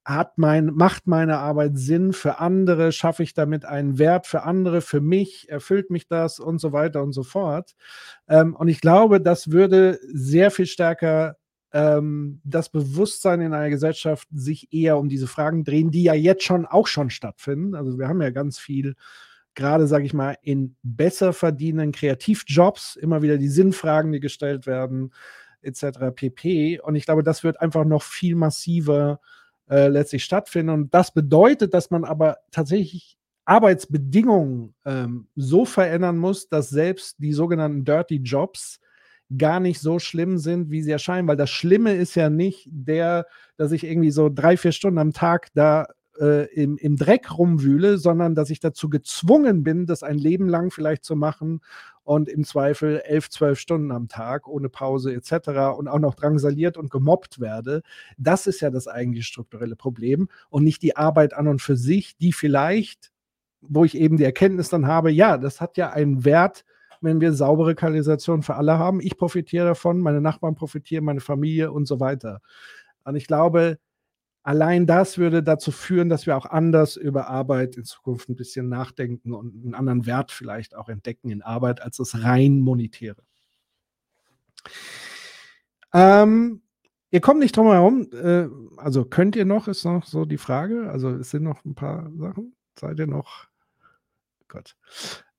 hat 0.09 0.39
mein, 0.39 0.66
macht 0.74 1.06
meine 1.06 1.36
Arbeit 1.36 1.76
Sinn 1.76 2.14
für 2.14 2.39
andere? 2.39 2.93
Schaffe 2.93 3.22
ich 3.22 3.35
damit 3.35 3.66
einen 3.66 3.98
Wert 3.98 4.26
für 4.26 4.43
andere, 4.43 4.80
für 4.80 5.02
mich? 5.02 5.51
Erfüllt 5.51 5.90
mich 5.90 6.09
das 6.09 6.40
und 6.40 6.60
so 6.60 6.72
weiter 6.72 7.02
und 7.02 7.12
so 7.12 7.22
fort? 7.22 7.74
Ähm, 8.26 8.56
und 8.56 8.68
ich 8.68 8.80
glaube, 8.80 9.20
das 9.20 9.51
würde 9.51 9.98
sehr 10.10 10.51
viel 10.51 10.64
stärker 10.64 11.36
ähm, 11.72 12.40
das 12.43 12.70
Bewusstsein 12.70 13.43
in 13.43 13.52
einer 13.52 13.68
Gesellschaft 13.68 14.26
sich 14.32 14.72
eher 14.72 14.97
um 14.97 15.10
diese 15.10 15.26
Fragen 15.26 15.62
drehen, 15.62 15.90
die 15.90 16.05
ja 16.05 16.14
jetzt 16.14 16.43
schon 16.43 16.64
auch 16.64 16.86
schon 16.86 17.10
stattfinden. 17.10 17.74
Also 17.74 17.98
wir 17.98 18.09
haben 18.09 18.22
ja 18.22 18.30
ganz 18.30 18.59
viel 18.59 18.94
gerade, 19.59 19.89
sage 19.89 20.06
ich 20.06 20.14
mal, 20.14 20.36
in 20.40 20.76
besser 20.85 21.32
verdienenden 21.32 21.90
Kreativjobs 21.90 22.94
immer 22.94 23.22
wieder 23.22 23.39
die 23.39 23.48
Sinnfragen, 23.48 24.12
die 24.12 24.20
gestellt 24.20 24.66
werden, 24.66 25.12
etc. 25.62 26.14
pp. 26.14 26.78
Und 26.80 26.94
ich 26.94 27.05
glaube, 27.05 27.24
das 27.24 27.43
wird 27.43 27.60
einfach 27.60 27.85
noch 27.85 28.05
viel 28.05 28.36
massiver 28.36 29.20
äh, 29.68 29.89
letztlich 29.89 30.24
stattfinden. 30.24 30.70
Und 30.70 30.94
das 30.94 31.12
bedeutet, 31.12 31.74
dass 31.74 31.90
man 31.90 32.05
aber 32.05 32.39
tatsächlich 32.52 33.18
Arbeitsbedingungen 33.47 34.74
ähm, 34.85 35.26
so 35.35 35.64
verändern 35.64 36.18
muss, 36.18 36.48
dass 36.48 36.70
selbst 36.70 37.16
die 37.18 37.32
sogenannten 37.32 37.85
Dirty 37.85 38.16
Jobs 38.16 38.78
gar 39.36 39.59
nicht 39.59 39.80
so 39.80 39.98
schlimm 39.98 40.39
sind, 40.39 40.70
wie 40.70 40.82
sie 40.82 40.93
erscheinen, 40.93 41.26
weil 41.26 41.36
das 41.36 41.51
Schlimme 41.51 41.94
ist 41.94 42.14
ja 42.14 42.30
nicht 42.30 42.68
der, 42.70 43.26
dass 43.56 43.72
ich 43.72 43.82
irgendwie 43.82 44.12
so 44.12 44.30
drei, 44.32 44.56
vier 44.56 44.72
Stunden 44.72 44.98
am 44.98 45.12
Tag 45.12 45.48
da 45.55 45.89
äh, 46.20 46.47
im, 46.55 46.77
im 46.77 46.97
Dreck 46.97 47.36
rumwühle, 47.36 47.99
sondern 47.99 48.35
dass 48.35 48.51
ich 48.51 48.61
dazu 48.61 48.89
gezwungen 48.89 49.62
bin, 49.62 49.86
das 49.86 50.03
ein 50.03 50.19
Leben 50.19 50.49
lang 50.49 50.70
vielleicht 50.70 51.05
zu 51.05 51.16
machen 51.16 51.61
und 52.05 52.28
im 52.28 52.45
Zweifel 52.45 53.03
elf, 53.05 53.28
zwölf 53.28 53.59
Stunden 53.59 53.93
am 53.93 54.09
Tag 54.09 54.49
ohne 54.49 54.69
Pause 54.69 55.12
etc. 55.15 55.77
und 55.77 55.89
auch 55.89 55.99
noch 55.99 56.15
drangsaliert 56.15 56.77
und 56.77 56.90
gemobbt 56.90 57.39
werde. 57.40 57.82
Das 58.16 58.47
ist 58.47 58.61
ja 58.61 58.70
das 58.70 58.89
eigentliche 58.89 59.27
strukturelle 59.27 59.77
Problem 59.77 60.28
und 60.49 60.65
nicht 60.65 60.82
die 60.82 60.97
Arbeit 60.97 61.35
an 61.35 61.49
und 61.49 61.61
für 61.61 61.77
sich, 61.77 62.16
die 62.16 62.32
vielleicht, 62.32 63.12
wo 63.61 63.85
ich 63.85 63.97
eben 63.97 64.16
die 64.16 64.24
Erkenntnis 64.24 64.69
dann 64.70 64.86
habe, 64.86 65.11
ja, 65.11 65.36
das 65.36 65.61
hat 65.61 65.77
ja 65.77 65.90
einen 65.90 66.24
Wert, 66.24 66.65
wenn 67.01 67.20
wir 67.20 67.32
saubere 67.32 67.74
Kanalisation 67.74 68.43
für 68.43 68.57
alle 68.57 68.78
haben. 68.78 69.01
Ich 69.01 69.16
profitiere 69.16 69.66
davon, 69.66 70.01
meine 70.01 70.20
Nachbarn 70.20 70.55
profitieren, 70.55 71.05
meine 71.05 71.20
Familie 71.20 71.70
und 71.70 71.86
so 71.86 72.01
weiter. 72.01 72.40
Und 73.05 73.16
ich 73.16 73.27
glaube, 73.27 73.78
allein 74.48 74.86
das 74.86 75.18
würde 75.18 75.42
dazu 75.42 75.70
führen, 75.70 76.08
dass 76.08 76.24
wir 76.24 76.34
auch 76.34 76.46
anders 76.46 76.96
über 76.96 77.28
Arbeit 77.28 77.76
in 77.76 77.84
Zukunft 77.84 78.30
ein 78.30 78.36
bisschen 78.36 78.70
nachdenken 78.70 79.34
und 79.34 79.62
einen 79.62 79.74
anderen 79.74 80.06
Wert 80.06 80.32
vielleicht 80.32 80.74
auch 80.74 80.88
entdecken 80.88 81.28
in 81.28 81.42
Arbeit 81.42 81.82
als 81.82 81.98
das 81.98 82.22
rein 82.22 82.60
monetäre. 82.60 83.22
Ähm, 85.92 86.62
ihr 87.10 87.20
kommt 87.20 87.40
nicht 87.40 87.58
drum 87.58 87.66
herum, 87.66 88.08
äh, 88.10 88.48
also 88.78 89.04
könnt 89.04 89.36
ihr 89.36 89.44
noch, 89.44 89.68
ist 89.68 89.84
noch 89.84 90.06
so 90.06 90.24
die 90.24 90.38
Frage. 90.38 90.90
Also 90.90 91.10
es 91.10 91.28
sind 91.28 91.42
noch 91.42 91.62
ein 91.66 91.74
paar 91.74 92.10
Sachen. 92.16 92.56
Seid 92.80 92.98
ihr 92.98 93.06
noch? 93.06 93.48
Gott. 94.48 94.76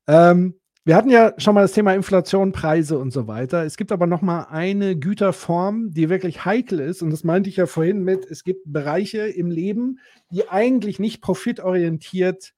Ähm, 0.05 0.53
wir 0.85 0.95
hatten 0.95 1.09
ja 1.09 1.33
schon 1.37 1.55
mal 1.55 1.61
das 1.61 1.73
Thema 1.73 1.93
Inflation, 1.93 2.51
Preise 2.51 2.97
und 2.97 3.11
so 3.11 3.27
weiter. 3.27 3.63
Es 3.63 3.77
gibt 3.77 3.91
aber 3.91 4.07
noch 4.07 4.21
mal 4.21 4.47
eine 4.49 4.97
Güterform, 4.97 5.91
die 5.91 6.09
wirklich 6.09 6.45
heikel 6.45 6.79
ist. 6.79 7.01
Und 7.01 7.11
das 7.11 7.23
meinte 7.23 7.49
ich 7.49 7.57
ja 7.57 7.65
vorhin 7.65 8.03
mit, 8.03 8.25
es 8.25 8.43
gibt 8.43 8.61
Bereiche 8.65 9.27
im 9.27 9.51
Leben, 9.51 9.99
die 10.31 10.47
eigentlich 10.49 10.99
nicht 10.99 11.21
profitorientiert 11.21 12.53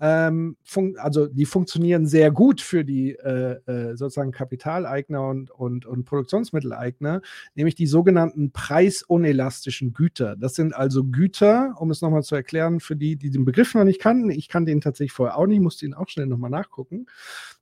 ähm, 0.00 0.56
also 0.96 1.26
die 1.26 1.44
funktionieren 1.44 2.06
sehr 2.06 2.30
gut 2.30 2.62
für 2.62 2.84
die 2.84 3.12
äh, 3.12 3.60
äh, 3.66 3.96
sozusagen 3.96 4.32
Kapitaleigner 4.32 5.28
und, 5.28 5.50
und, 5.50 5.84
und 5.84 6.04
Produktionsmitteleigner, 6.04 7.20
nämlich 7.54 7.74
die 7.74 7.86
sogenannten 7.86 8.50
preisunelastischen 8.50 9.92
Güter. 9.92 10.36
Das 10.36 10.54
sind 10.54 10.74
also 10.74 11.04
Güter, 11.04 11.74
um 11.78 11.90
es 11.90 12.00
nochmal 12.00 12.22
zu 12.22 12.34
erklären, 12.34 12.80
für 12.80 12.96
die, 12.96 13.16
die 13.16 13.30
den 13.30 13.44
Begriff 13.44 13.74
noch 13.74 13.84
nicht 13.84 14.00
kannten. 14.00 14.30
Ich 14.30 14.48
kannte 14.48 14.72
ihn 14.72 14.80
tatsächlich 14.80 15.12
vorher 15.12 15.36
auch 15.36 15.46
nicht, 15.46 15.60
musste 15.60 15.84
ihn 15.84 15.94
auch 15.94 16.08
schnell 16.08 16.26
nochmal 16.26 16.50
nachgucken. 16.50 17.04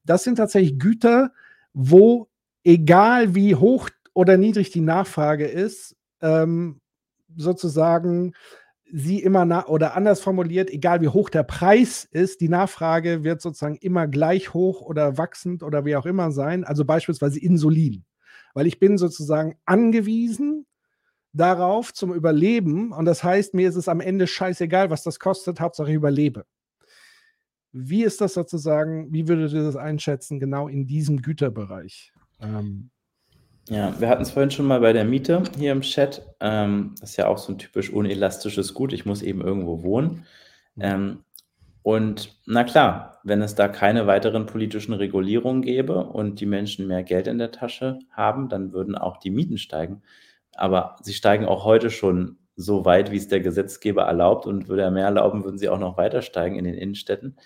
Das 0.05 0.23
sind 0.23 0.37
tatsächlich 0.37 0.79
Güter, 0.79 1.33
wo 1.73 2.29
egal 2.63 3.35
wie 3.35 3.57
hoch 3.57 3.91
oder 4.15 4.37
niedrig 4.37 4.71
die 4.71 4.81
Nachfrage 4.81 5.47
ist, 5.47 5.97
ähm, 6.21 6.81
sozusagen 7.37 8.35
sie 8.93 9.23
immer 9.23 9.45
nach 9.45 9.69
oder 9.69 9.97
anders 9.97 10.21
formuliert, 10.21 10.71
egal 10.71 11.01
wie 11.01 11.09
hoch 11.09 11.31
der 11.31 11.43
Preis 11.43 12.05
ist, 12.11 12.41
die 12.41 12.49
Nachfrage 12.49 13.25
wird 13.25 13.41
sozusagen 13.41 13.77
immer 13.77 14.07
gleich 14.07 14.55
hoch 14.55 14.81
oder 14.81 15.19
wachsend 15.19 15.63
oder 15.63 15.85
wie 15.85 15.97
auch 15.97 16.07
immer 16.07 16.31
sein. 16.31 16.65
Also 16.65 16.85
beispielsweise 16.85 17.41
Insulin. 17.41 18.05
Weil 18.55 18.67
ich 18.67 18.79
bin 18.79 18.99
sozusagen 18.99 19.57
angewiesen 19.65 20.67
darauf 21.33 21.93
zum 21.93 22.13
Überleben. 22.15 22.93
Und 22.93 23.05
das 23.05 23.23
heißt, 23.23 23.55
mir 23.55 23.69
ist 23.69 23.77
es 23.77 23.89
am 23.89 24.01
Ende 24.01 24.27
scheißegal, 24.27 24.91
was 24.91 25.03
das 25.03 25.21
kostet, 25.21 25.61
Hauptsache 25.61 25.91
ich 25.91 25.97
überlebe. 25.97 26.45
Wie 27.73 28.03
ist 28.03 28.21
das 28.21 28.35
sozusagen, 28.35 29.13
wie 29.13 29.29
würdet 29.29 29.53
ihr 29.53 29.63
das 29.63 29.77
einschätzen, 29.77 30.41
genau 30.41 30.69
in 30.69 30.87
diesem 30.87 31.21
Güterbereich? 31.21 32.13
Ähm, 32.41 32.91
ja, 33.69 34.01
wir 34.01 34.09
hatten 34.09 34.23
es 34.23 34.31
vorhin 34.31 34.51
schon 34.51 34.67
mal 34.67 34.81
bei 34.81 34.93
der 34.93 35.05
Miete 35.05 35.43
hier 35.59 35.73
im 35.73 35.83
Chat. 35.83 36.23
Ähm, 36.41 36.95
das 37.01 37.11
ist 37.11 37.17
ja 37.17 37.29
auch 37.29 37.39
so 37.39 37.53
ein 37.53 37.59
typisch 37.59 37.91
unelastisches 37.91 38.75
Gut. 38.75 38.93
Ich 38.93 39.07
muss 39.07 39.23
eben 39.23 39.41
irgendwo 39.41 39.83
wohnen. 39.83 40.27
Mhm. 40.75 40.83
Ähm, 40.83 41.25
und 41.83 42.37
na 42.47 42.65
klar, 42.65 43.21
wenn 43.25 43.41
es 43.41 43.55
da 43.55 43.69
keine 43.69 44.07
weiteren 44.07 44.47
politischen 44.47 44.93
Regulierungen 44.95 45.63
gäbe 45.63 46.05
und 46.05 46.41
die 46.41 46.47
Menschen 46.47 46.87
mehr 46.87 47.03
Geld 47.03 47.27
in 47.27 47.39
der 47.39 47.53
Tasche 47.53 47.99
haben, 48.11 48.49
dann 48.49 48.73
würden 48.73 48.95
auch 48.95 49.19
die 49.19 49.31
Mieten 49.31 49.59
steigen. 49.59 50.03
Aber 50.55 50.97
sie 51.03 51.15
steigen 51.15 51.47
auch 51.47 51.65
heute 51.65 51.91
schon 51.91 52.39
so 52.57 52.85
weit, 52.85 53.11
wie 53.11 53.17
es 53.17 53.29
der 53.29 53.41
Gesetzgeber 53.41 54.03
erlaubt. 54.03 54.47
Und 54.47 54.69
würde 54.69 54.83
er 54.83 54.91
mehr 54.91 55.07
erlauben, 55.07 55.45
würden 55.45 55.59
sie 55.59 55.69
auch 55.69 55.79
noch 55.79 55.97
weiter 55.97 56.23
steigen 56.23 56.57
in 56.57 56.65
den 56.65 56.75
Innenstädten. 56.75 57.37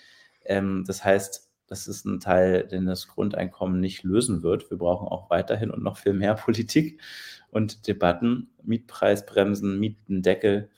Ähm, 0.45 0.83
das 0.87 1.05
heißt, 1.05 1.52
das 1.73 1.87
ist 1.87 2.05
ein 2.05 2.19
Teil, 2.19 2.67
den 2.67 2.85
das 2.85 3.07
Grundeinkommen 3.07 3.79
nicht 3.79 4.03
lösen 4.03 4.43
wird. 4.43 4.69
Wir 4.69 4.77
brauchen 4.77 5.07
auch 5.07 5.31
weiterhin 5.31 5.71
und 5.71 5.81
noch 5.81 5.97
viel 5.97 6.13
mehr 6.13 6.35
Politik 6.45 7.01
und 7.49 7.87
Debatten, 7.87 8.51
Mietpreisbremsen, 8.61 9.79
Mietendeckel. 9.79 10.69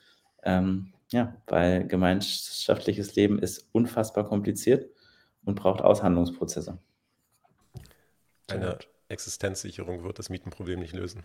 Ähm, 0.43 0.93
ja, 1.11 1.35
weil 1.47 1.85
gemeinschaftliches 1.85 3.15
Leben 3.15 3.39
ist 3.39 3.67
unfassbar 3.73 4.25
kompliziert 4.25 4.89
und 5.43 5.55
braucht 5.55 5.81
Aushandlungsprozesse. 5.81 6.77
Eine 8.47 8.79
Existenzsicherung 9.09 10.03
wird 10.03 10.17
das 10.17 10.29
Mietenproblem 10.29 10.79
nicht 10.79 10.95
lösen. 10.95 11.23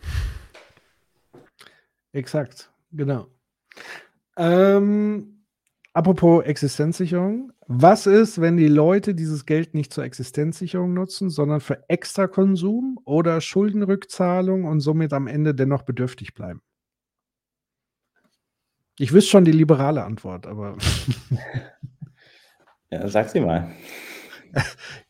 Exakt, 2.11 2.69
genau. 2.91 3.27
Ähm, 4.35 5.40
apropos 5.93 6.43
Existenzsicherung, 6.43 7.51
was 7.67 8.05
ist, 8.05 8.41
wenn 8.41 8.57
die 8.57 8.67
Leute 8.67 9.15
dieses 9.15 9.45
Geld 9.45 9.73
nicht 9.73 9.93
zur 9.93 10.03
Existenzsicherung 10.03 10.93
nutzen, 10.93 11.29
sondern 11.29 11.61
für 11.61 11.87
Extrakonsum 11.89 12.99
oder 13.05 13.41
Schuldenrückzahlung 13.41 14.65
und 14.65 14.81
somit 14.81 15.13
am 15.13 15.27
Ende 15.27 15.55
dennoch 15.55 15.83
bedürftig 15.83 16.33
bleiben? 16.33 16.61
Ich 18.97 19.13
wüsste 19.13 19.31
schon 19.31 19.45
die 19.45 19.51
liberale 19.51 20.03
Antwort, 20.03 20.45
aber. 20.45 20.77
ja, 22.91 23.07
sag 23.07 23.29
sie 23.29 23.39
mal. 23.39 23.71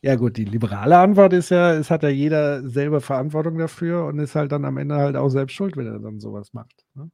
Ja, 0.02 0.14
gut, 0.16 0.36
die 0.36 0.44
liberale 0.44 0.98
Antwort 0.98 1.32
ist 1.32 1.50
ja, 1.50 1.74
es 1.74 1.90
hat 1.90 2.04
ja 2.04 2.08
jeder 2.08 2.68
selber 2.68 3.00
Verantwortung 3.00 3.58
dafür 3.58 4.04
und 4.06 4.20
ist 4.20 4.36
halt 4.36 4.52
dann 4.52 4.64
am 4.64 4.76
Ende 4.76 4.94
halt 4.94 5.16
auch 5.16 5.30
selbst 5.30 5.54
schuld, 5.54 5.76
wenn 5.76 5.86
er 5.86 5.98
dann 5.98 6.20
sowas 6.20 6.52
macht. 6.52 6.84
Ne? 6.94 7.10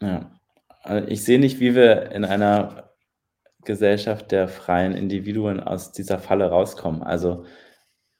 Ja. 0.00 0.38
Also 0.82 1.08
ich 1.08 1.24
sehe 1.24 1.38
nicht, 1.38 1.60
wie 1.60 1.74
wir 1.74 2.10
in 2.12 2.24
einer 2.24 2.91
Gesellschaft 3.64 4.32
der 4.32 4.48
freien 4.48 4.94
Individuen 4.94 5.60
aus 5.60 5.92
dieser 5.92 6.18
Falle 6.18 6.46
rauskommen. 6.46 7.02
Also 7.02 7.44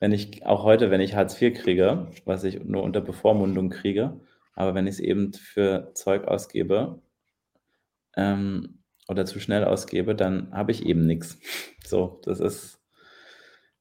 wenn 0.00 0.12
ich 0.12 0.44
auch 0.44 0.64
heute, 0.64 0.90
wenn 0.90 1.00
ich 1.00 1.14
Hartz 1.14 1.40
IV 1.40 1.54
kriege, 1.54 2.08
was 2.24 2.44
ich 2.44 2.64
nur 2.64 2.82
unter 2.82 3.00
Bevormundung 3.00 3.70
kriege, 3.70 4.20
aber 4.54 4.74
wenn 4.74 4.86
ich 4.86 4.94
es 4.94 5.00
eben 5.00 5.32
für 5.32 5.92
Zeug 5.94 6.26
ausgebe 6.26 7.00
ähm, 8.16 8.78
oder 9.08 9.26
zu 9.26 9.40
schnell 9.40 9.64
ausgebe, 9.64 10.14
dann 10.14 10.52
habe 10.52 10.72
ich 10.72 10.84
eben 10.84 11.06
nichts. 11.06 11.38
So, 11.84 12.20
das 12.24 12.40
ist 12.40 12.80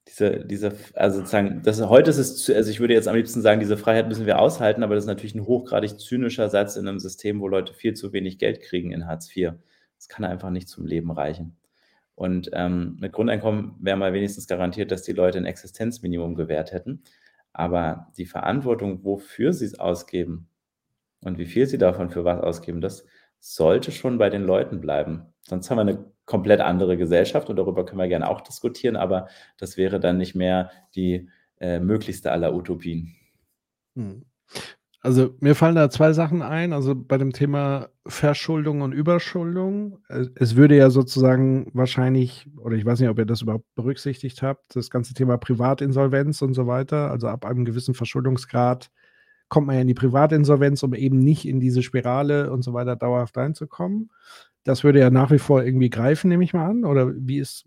diese, 0.07 0.43
diese, 0.43 0.73
also 0.95 1.19
sozusagen, 1.19 1.61
das, 1.63 1.79
heute 1.81 2.09
ist 2.09 2.17
es, 2.17 2.49
also 2.49 2.69
ich 2.69 2.81
würde 2.81 2.93
jetzt 2.93 3.07
am 3.07 3.15
liebsten 3.15 3.41
sagen, 3.41 3.61
diese 3.61 3.77
Freiheit 3.77 4.09
müssen 4.09 4.25
wir 4.25 4.39
aushalten, 4.39 4.83
aber 4.83 4.95
das 4.95 5.05
ist 5.05 5.07
natürlich 5.07 5.35
ein 5.35 5.45
hochgradig 5.45 5.97
zynischer 5.99 6.49
Satz 6.49 6.75
in 6.75 6.87
einem 6.87 6.99
System, 6.99 7.39
wo 7.39 7.47
Leute 7.47 7.73
viel 7.73 7.93
zu 7.93 8.11
wenig 8.11 8.37
Geld 8.37 8.59
kriegen 8.61 8.91
in 8.91 9.07
Hartz 9.07 9.33
IV. 9.33 9.53
Das 10.01 10.07
kann 10.07 10.25
einfach 10.25 10.49
nicht 10.49 10.67
zum 10.67 10.87
Leben 10.87 11.11
reichen. 11.11 11.57
Und 12.15 12.49
ähm, 12.53 12.97
mit 12.99 13.13
Grundeinkommen 13.13 13.75
wäre 13.79 13.97
mal 13.97 14.13
wenigstens 14.13 14.47
garantiert, 14.47 14.91
dass 14.91 15.03
die 15.03 15.11
Leute 15.11 15.37
ein 15.37 15.45
Existenzminimum 15.45 16.33
gewährt 16.33 16.71
hätten. 16.71 17.03
Aber 17.53 18.07
die 18.17 18.25
Verantwortung, 18.25 19.05
wofür 19.05 19.53
sie 19.53 19.65
es 19.65 19.79
ausgeben 19.79 20.49
und 21.23 21.37
wie 21.37 21.45
viel 21.45 21.67
sie 21.67 21.77
davon 21.77 22.09
für 22.09 22.25
was 22.25 22.41
ausgeben, 22.41 22.81
das 22.81 23.05
sollte 23.39 23.91
schon 23.91 24.17
bei 24.17 24.31
den 24.31 24.41
Leuten 24.41 24.81
bleiben. 24.81 25.27
Sonst 25.43 25.69
haben 25.69 25.77
wir 25.77 25.81
eine 25.81 26.11
komplett 26.25 26.61
andere 26.61 26.97
Gesellschaft 26.97 27.51
und 27.51 27.57
darüber 27.57 27.85
können 27.85 27.99
wir 27.99 28.07
gerne 28.07 28.27
auch 28.27 28.41
diskutieren, 28.41 28.95
aber 28.95 29.27
das 29.57 29.77
wäre 29.77 29.99
dann 29.99 30.17
nicht 30.17 30.33
mehr 30.33 30.71
die 30.95 31.29
äh, 31.59 31.79
möglichste 31.79 32.31
aller 32.31 32.55
Utopien. 32.55 33.15
Hm. 33.95 34.25
Also 35.03 35.35
mir 35.39 35.55
fallen 35.55 35.75
da 35.75 35.89
zwei 35.89 36.13
Sachen 36.13 36.43
ein. 36.43 36.73
Also 36.73 36.95
bei 36.95 37.17
dem 37.17 37.33
Thema 37.33 37.89
Verschuldung 38.05 38.81
und 38.81 38.93
Überschuldung. 38.93 39.99
Äh, 40.09 40.27
es 40.35 40.55
würde 40.55 40.77
ja 40.77 40.89
sozusagen 40.91 41.71
wahrscheinlich, 41.73 42.47
oder 42.57 42.75
ich 42.75 42.85
weiß 42.85 42.99
nicht, 42.99 43.09
ob 43.09 43.17
ihr 43.17 43.25
das 43.25 43.41
überhaupt 43.41 43.65
berücksichtigt 43.75 44.43
habt, 44.43 44.75
das 44.75 44.89
ganze 44.91 45.13
Thema 45.15 45.37
Privatinsolvenz 45.37 46.41
und 46.43 46.53
so 46.53 46.67
weiter. 46.67 47.09
Also 47.09 47.27
ab 47.27 47.45
einem 47.45 47.65
gewissen 47.65 47.95
Verschuldungsgrad 47.95 48.91
kommt 49.49 49.67
man 49.67 49.75
ja 49.75 49.81
in 49.81 49.87
die 49.87 49.93
Privatinsolvenz, 49.95 50.83
um 50.83 50.93
eben 50.93 51.19
nicht 51.19 51.47
in 51.47 51.59
diese 51.59 51.83
Spirale 51.83 52.51
und 52.51 52.63
so 52.63 52.73
weiter 52.73 52.95
dauerhaft 52.95 53.35
reinzukommen. 53.37 54.11
Das 54.63 54.83
würde 54.83 54.99
ja 54.99 55.09
nach 55.09 55.31
wie 55.31 55.39
vor 55.39 55.63
irgendwie 55.63 55.89
greifen, 55.89 56.29
nehme 56.29 56.43
ich 56.43 56.53
mal 56.53 56.69
an. 56.69 56.85
Oder 56.85 57.11
wie 57.15 57.39
ist, 57.39 57.65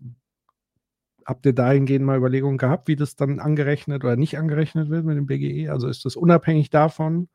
habt 1.25 1.45
ihr 1.45 1.53
dahingehend 1.53 2.05
mal 2.05 2.17
Überlegungen 2.17 2.57
gehabt, 2.57 2.87
wie 2.87 2.95
das 2.95 3.15
dann 3.15 3.39
angerechnet 3.39 4.03
oder 4.03 4.15
nicht 4.15 4.37
angerechnet 4.37 4.89
wird 4.89 5.05
mit 5.05 5.17
dem 5.17 5.25
BGE? 5.25 5.69
Also 5.69 5.87
ist 5.87 6.05
das 6.05 6.15
unabhängig 6.15 6.69
davon? 6.69 7.27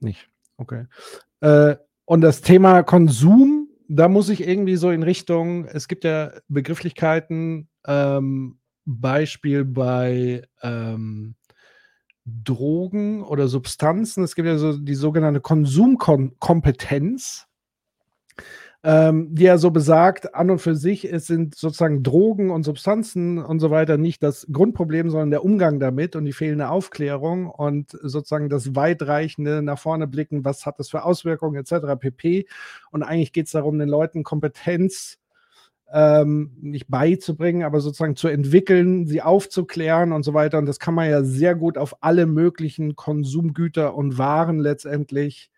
Nicht. 0.00 0.28
Okay. 0.58 0.84
Äh, 1.40 1.76
und 2.04 2.20
das 2.20 2.42
Thema 2.42 2.82
Konsum, 2.82 3.68
da 3.88 4.08
muss 4.08 4.28
ich 4.28 4.46
irgendwie 4.46 4.76
so 4.76 4.90
in 4.90 5.02
Richtung, 5.02 5.64
es 5.64 5.88
gibt 5.88 6.04
ja 6.04 6.32
Begrifflichkeiten, 6.48 7.68
ähm, 7.86 8.58
Beispiel 8.84 9.64
bei 9.64 10.46
ähm, 10.62 11.34
Drogen 12.24 13.22
oder 13.22 13.48
Substanzen. 13.48 14.24
Es 14.24 14.34
gibt 14.34 14.46
ja 14.46 14.58
so 14.58 14.78
die 14.78 14.94
sogenannte 14.94 15.40
Konsumkompetenz 15.40 17.47
ähm, 18.84 19.34
die 19.34 19.44
ja 19.44 19.58
so 19.58 19.70
besagt, 19.70 20.34
an 20.34 20.50
und 20.50 20.60
für 20.60 20.76
sich 20.76 21.10
es 21.10 21.26
sind 21.26 21.56
sozusagen 21.56 22.04
Drogen 22.04 22.50
und 22.50 22.62
Substanzen 22.62 23.38
und 23.38 23.58
so 23.58 23.70
weiter 23.70 23.98
nicht 23.98 24.22
das 24.22 24.46
Grundproblem, 24.52 25.10
sondern 25.10 25.30
der 25.30 25.44
Umgang 25.44 25.80
damit 25.80 26.14
und 26.14 26.24
die 26.24 26.32
fehlende 26.32 26.68
Aufklärung 26.68 27.50
und 27.50 27.90
sozusagen 27.90 28.48
das 28.48 28.76
weitreichende 28.76 29.62
nach 29.62 29.78
vorne 29.80 30.06
blicken, 30.06 30.44
was 30.44 30.64
hat 30.64 30.78
das 30.78 30.90
für 30.90 31.04
Auswirkungen 31.04 31.56
etc. 31.56 31.98
pp. 31.98 32.46
Und 32.92 33.02
eigentlich 33.02 33.32
geht 33.32 33.46
es 33.46 33.52
darum, 33.52 33.78
den 33.78 33.88
Leuten 33.88 34.22
Kompetenz 34.22 35.18
ähm, 35.92 36.52
nicht 36.60 36.86
beizubringen, 36.88 37.64
aber 37.64 37.80
sozusagen 37.80 38.14
zu 38.14 38.28
entwickeln, 38.28 39.06
sie 39.06 39.22
aufzuklären 39.22 40.12
und 40.12 40.22
so 40.22 40.34
weiter. 40.34 40.58
Und 40.58 40.66
das 40.66 40.78
kann 40.78 40.94
man 40.94 41.10
ja 41.10 41.24
sehr 41.24 41.54
gut 41.54 41.78
auf 41.78 42.02
alle 42.02 42.26
möglichen 42.26 42.94
Konsumgüter 42.94 43.94
und 43.94 44.18
Waren 44.18 44.60
letztendlich 44.60 45.50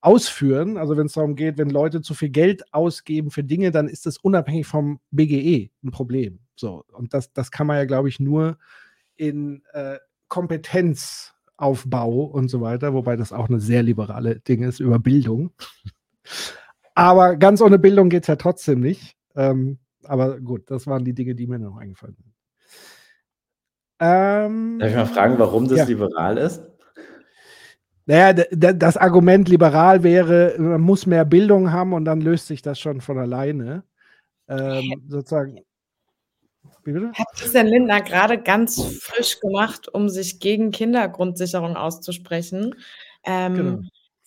ausführen. 0.00 0.76
Also 0.76 0.96
wenn 0.96 1.06
es 1.06 1.12
darum 1.12 1.36
geht, 1.36 1.58
wenn 1.58 1.70
Leute 1.70 2.00
zu 2.00 2.14
viel 2.14 2.30
Geld 2.30 2.72
ausgeben 2.72 3.30
für 3.30 3.44
Dinge, 3.44 3.70
dann 3.70 3.88
ist 3.88 4.06
das 4.06 4.18
unabhängig 4.18 4.66
vom 4.66 5.00
BGE 5.10 5.70
ein 5.82 5.90
Problem. 5.90 6.40
So, 6.54 6.84
und 6.92 7.12
das, 7.14 7.32
das 7.32 7.50
kann 7.50 7.66
man 7.66 7.76
ja, 7.76 7.84
glaube 7.84 8.08
ich, 8.08 8.20
nur 8.20 8.58
in 9.16 9.62
äh, 9.72 9.98
Kompetenzaufbau 10.28 12.24
und 12.24 12.48
so 12.48 12.60
weiter, 12.60 12.94
wobei 12.94 13.16
das 13.16 13.32
auch 13.32 13.48
eine 13.48 13.60
sehr 13.60 13.82
liberale 13.82 14.40
Ding 14.40 14.62
ist 14.62 14.80
über 14.80 14.98
Bildung. 14.98 15.50
aber 16.94 17.36
ganz 17.36 17.60
ohne 17.60 17.78
Bildung 17.78 18.08
geht 18.08 18.22
es 18.22 18.28
ja 18.28 18.36
trotzdem 18.36 18.80
nicht. 18.80 19.16
Ähm, 19.34 19.78
aber 20.04 20.40
gut, 20.40 20.70
das 20.70 20.86
waren 20.86 21.04
die 21.04 21.14
Dinge, 21.14 21.34
die 21.34 21.46
mir 21.46 21.58
noch 21.58 21.76
eingefallen 21.76 22.16
sind. 22.16 22.32
Ähm, 23.98 24.78
Darf 24.78 24.90
ich 24.90 24.96
mal 24.96 25.06
fragen, 25.06 25.38
warum 25.38 25.68
das 25.68 25.78
ja. 25.78 25.84
liberal 25.84 26.36
ist? 26.36 26.62
Naja, 28.06 28.44
das 28.52 28.96
Argument 28.96 29.48
liberal 29.48 30.04
wäre, 30.04 30.54
man 30.58 30.80
muss 30.80 31.06
mehr 31.06 31.24
Bildung 31.24 31.72
haben 31.72 31.92
und 31.92 32.04
dann 32.04 32.20
löst 32.20 32.46
sich 32.46 32.62
das 32.62 32.78
schon 32.78 33.00
von 33.00 33.18
alleine. 33.18 33.82
Ähm, 34.48 35.02
sozusagen. 35.08 35.58
Wie 36.84 36.92
bitte? 36.92 37.12
Hat 37.12 37.26
Christian 37.34 37.66
Lindner 37.66 38.00
gerade 38.00 38.40
ganz 38.40 38.80
frisch 39.02 39.40
gemacht, 39.40 39.92
um 39.92 40.08
sich 40.08 40.38
gegen 40.38 40.70
Kindergrundsicherung 40.70 41.76
auszusprechen. 41.76 42.76
Ähm, 43.24 43.54
genau 43.54 43.78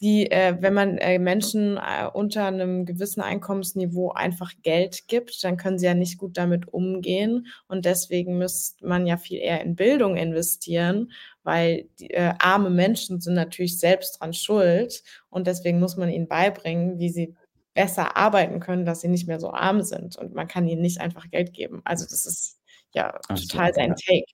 die, 0.01 0.31
äh, 0.31 0.56
wenn 0.61 0.73
man 0.73 0.97
äh, 0.97 1.19
Menschen 1.19 1.77
äh, 1.77 2.07
unter 2.11 2.45
einem 2.45 2.85
gewissen 2.85 3.22
Einkommensniveau 3.22 4.11
einfach 4.11 4.53
Geld 4.64 5.07
gibt, 5.07 5.43
dann 5.43 5.57
können 5.57 5.77
sie 5.77 5.88
ja 5.88 5.93
nicht 5.93 6.18
gut 6.18 6.38
damit 6.38 6.68
umgehen. 6.69 7.47
Und 7.68 7.85
deswegen 7.85 8.38
müsste 8.38 8.88
man 8.88 9.06
ja 9.06 9.18
viel 9.18 9.39
eher 9.39 9.61
in 9.61 9.76
Bildung 9.76 10.15
investieren, 10.15 11.11
weil 11.49 11.89
die, 11.97 12.11
äh, 12.11 12.34
arme 12.38 12.69
Menschen 12.69 13.19
sind 13.19 13.34
natürlich 13.34 13.80
selbst 13.80 14.19
dran 14.19 14.34
schuld. 14.34 15.01
Und 15.30 15.47
deswegen 15.47 15.80
muss 15.80 15.97
man 15.97 16.09
ihnen 16.09 16.27
beibringen, 16.27 16.99
wie 16.99 17.09
sie 17.09 17.35
besser 17.73 18.15
arbeiten 18.15 18.59
können, 18.59 18.85
dass 18.85 19.01
sie 19.01 19.07
nicht 19.07 19.27
mehr 19.27 19.39
so 19.39 19.51
arm 19.51 19.81
sind. 19.81 20.15
Und 20.15 20.35
man 20.35 20.47
kann 20.47 20.67
ihnen 20.67 20.84
nicht 20.84 21.01
einfach 21.01 21.27
Geld 21.31 21.53
geben. 21.53 21.81
Also 21.85 22.05
das 22.05 22.27
ist 22.27 22.59
ja 22.93 23.19
Ach 23.27 23.39
total 23.39 23.73
so, 23.73 23.80
sein 23.80 23.89
ja. 23.89 23.95
Take. 23.95 24.26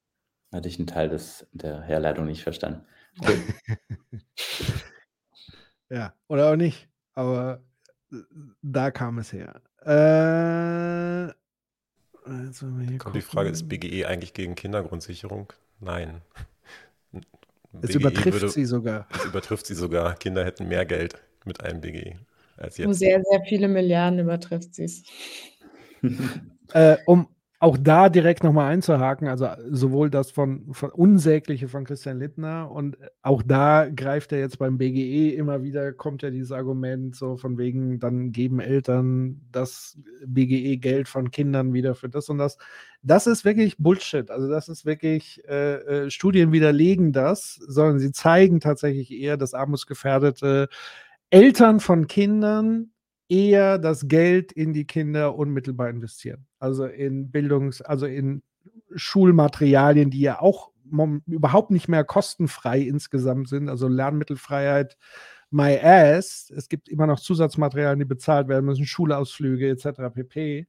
Hatte 0.52 0.68
ich 0.68 0.78
einen 0.78 0.88
Teil 0.88 1.08
des, 1.08 1.48
der 1.54 1.82
Herleitung 1.84 2.26
nicht 2.26 2.44
verstanden. 2.44 2.86
Cool. 3.26 3.42
Ja, 5.90 6.14
oder 6.28 6.52
auch 6.52 6.56
nicht. 6.56 6.90
Aber 7.14 7.62
äh, 8.12 8.18
da 8.62 8.92
kam 8.92 9.20
es 9.20 9.32
her. 9.32 9.62
Äh, 9.82 11.32
also 12.28 12.66
Kommt 12.98 13.16
die 13.16 13.22
Frage, 13.22 13.50
ist 13.50 13.70
BGE 13.70 14.08
eigentlich 14.08 14.34
gegen 14.34 14.56
Kindergrundsicherung? 14.56 15.54
Nein. 15.80 16.22
Es 17.82 17.90
BGE 17.90 17.96
übertrifft 17.96 18.34
würde, 18.34 18.50
sie 18.50 18.66
sogar. 18.66 19.08
Es 19.14 19.26
übertrifft 19.26 19.66
sie 19.66 19.76
sogar. 19.76 20.16
Kinder 20.16 20.46
hätten 20.46 20.68
mehr 20.68 20.86
Geld 20.86 21.16
mit 21.46 21.64
einem 21.64 21.82
BGE 21.82 22.16
als 22.58 22.78
jetzt. 22.78 22.88
Um 22.88 22.94
sehr, 22.94 23.22
sehr 23.30 23.42
viele 23.48 23.68
Milliarden 23.68 24.20
übertrifft 24.20 24.76
sie 24.76 24.86
es. 24.86 25.04
äh, 26.74 26.98
um 27.06 27.28
auch 27.66 27.80
da 27.80 28.10
direkt 28.10 28.44
nochmal 28.44 28.72
einzuhaken, 28.72 29.28
also 29.28 29.48
sowohl 29.72 30.12
das 30.12 30.30
von, 30.30 30.72
von 30.72 30.92
Unsägliche 30.92 31.68
von 31.68 31.84
Christian 31.84 32.20
Littner 32.20 32.70
und 32.70 32.96
auch 33.24 33.42
da 33.42 33.90
greift 33.90 34.32
er 34.34 34.38
jetzt 34.38 34.60
beim 34.60 34.78
BGE 34.78 35.34
immer 35.34 35.64
wieder, 35.64 35.92
kommt 35.92 36.22
ja 36.22 36.30
dieses 36.30 36.52
Argument 36.52 37.16
so 37.16 37.38
von 37.38 37.58
wegen, 37.58 38.00
dann 38.00 38.32
geben 38.32 38.60
Eltern 38.60 39.42
das 39.52 39.98
BGE-Geld 40.28 41.08
von 41.08 41.32
Kindern 41.32 41.74
wieder 41.74 41.96
für 41.96 42.08
das 42.08 42.30
und 42.30 42.38
das. 42.38 42.60
Das 43.02 43.26
ist 43.26 43.46
wirklich 43.46 43.78
Bullshit. 43.80 44.30
Also 44.30 44.48
das 44.48 44.70
ist 44.70 44.86
wirklich, 44.86 45.42
äh, 45.48 46.06
äh, 46.06 46.10
Studien 46.12 46.52
widerlegen 46.52 47.14
das, 47.14 47.56
sondern 47.56 47.98
sie 47.98 48.12
zeigen 48.12 48.60
tatsächlich 48.60 49.10
eher, 49.10 49.38
dass 49.38 49.56
armutsgefährdete 49.56 50.70
Eltern 51.32 51.80
von 51.80 52.06
Kindern 52.06 52.92
eher 53.28 53.80
das 53.80 54.08
Geld 54.08 54.52
in 54.52 54.74
die 54.74 54.86
Kinder 54.86 55.36
unmittelbar 55.36 55.90
investieren. 55.90 56.46
Also 56.66 56.86
in 56.86 57.32
Bildungs-, 57.32 57.82
also 57.82 58.08
in 58.08 58.42
Schulmaterialien, 58.96 60.10
die 60.10 60.22
ja 60.22 60.42
auch 60.42 60.72
überhaupt 61.28 61.72
nicht 61.72 61.88
mehr 61.88 62.04
kostenfrei 62.04 62.80
insgesamt 62.80 63.50
sind. 63.50 63.70
Also 63.70 63.88
Lernmittelfreiheit, 63.88 64.98
my 65.52 65.80
ass. 65.80 66.52
Es 66.56 66.70
gibt 66.70 66.90
immer 66.90 67.08
noch 67.08 67.20
Zusatzmaterialien, 67.20 68.00
die 68.00 68.06
bezahlt 68.06 68.48
werden 68.48 68.66
müssen, 68.66 68.86
Schulausflüge 68.86 69.70
etc. 69.70 70.14
pp. 70.14 70.68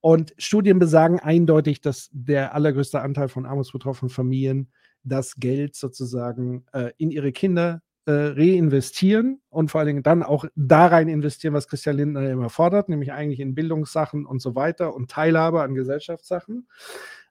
Und 0.00 0.32
Studien 0.38 0.78
besagen 0.78 1.18
eindeutig, 1.18 1.80
dass 1.80 2.08
der 2.12 2.54
allergrößte 2.54 3.00
Anteil 3.00 3.28
von 3.28 3.46
armutsbetroffenen 3.46 4.10
Familien 4.10 4.70
das 5.02 5.36
Geld 5.36 5.74
sozusagen 5.74 6.64
äh, 6.72 6.92
in 6.98 7.10
ihre 7.10 7.32
Kinder 7.32 7.82
äh, 8.06 8.12
reinvestieren 8.12 9.40
und 9.50 9.70
vor 9.70 9.80
allen 9.80 9.88
Dingen 9.88 10.02
dann 10.02 10.22
auch 10.22 10.44
da 10.54 10.86
rein 10.86 11.08
investieren, 11.08 11.54
was 11.54 11.66
Christian 11.66 11.96
Lindner 11.96 12.30
immer 12.30 12.50
fordert, 12.50 12.88
nämlich 12.88 13.12
eigentlich 13.12 13.40
in 13.40 13.54
Bildungssachen 13.54 14.24
und 14.24 14.40
so 14.40 14.54
weiter 14.54 14.94
und 14.94 15.10
Teilhabe 15.10 15.62
an 15.62 15.74
Gesellschaftssachen. 15.74 16.68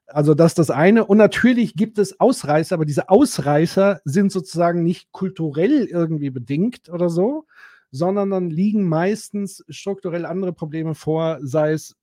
Also 0.06 0.34
das 0.34 0.52
ist 0.52 0.58
das 0.58 0.70
eine. 0.70 1.06
Und 1.06 1.18
natürlich 1.18 1.74
gibt 1.74 1.98
es 1.98 2.20
Ausreißer, 2.20 2.74
aber 2.74 2.84
diese 2.84 3.08
Ausreißer 3.08 4.00
sind 4.04 4.30
sozusagen 4.30 4.82
nicht 4.82 5.10
kulturell 5.12 5.86
irgendwie 5.86 6.30
bedingt 6.30 6.90
oder 6.90 7.08
so, 7.08 7.46
sondern 7.90 8.30
dann 8.30 8.50
liegen 8.50 8.88
meistens 8.88 9.64
strukturell 9.68 10.26
andere 10.26 10.52
Probleme 10.52 10.94
vor, 10.94 11.38
sei 11.40 11.72
es 11.72 11.96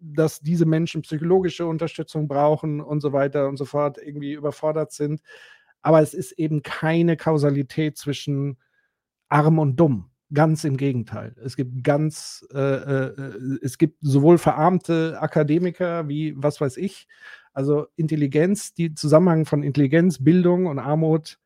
dass 0.00 0.40
diese 0.40 0.66
Menschen 0.66 1.02
psychologische 1.02 1.66
Unterstützung 1.66 2.26
brauchen 2.26 2.80
und 2.80 3.00
so 3.00 3.12
weiter 3.12 3.48
und 3.48 3.56
so 3.56 3.64
fort, 3.64 3.98
irgendwie 3.98 4.32
überfordert 4.32 4.92
sind 4.92 5.20
aber 5.82 6.02
es 6.02 6.14
ist 6.14 6.32
eben 6.32 6.62
keine 6.62 7.16
Kausalität 7.16 7.96
zwischen 7.96 8.58
arm 9.28 9.58
und 9.58 9.76
dumm. 9.76 10.10
Ganz 10.32 10.64
im 10.64 10.76
Gegenteil. 10.76 11.34
Es 11.42 11.56
gibt 11.56 11.82
ganz, 11.82 12.46
äh, 12.52 12.58
äh, 12.58 13.38
es 13.62 13.78
gibt 13.78 13.96
sowohl 14.02 14.36
verarmte 14.36 15.16
Akademiker 15.20 16.08
wie 16.08 16.34
was 16.36 16.60
weiß 16.60 16.76
ich. 16.76 17.08
Also 17.54 17.86
Intelligenz, 17.96 18.74
die 18.74 18.94
Zusammenhang 18.94 19.46
von 19.46 19.62
Intelligenz, 19.62 20.22
Bildung 20.22 20.66
und 20.66 20.78
Armut 20.78 21.38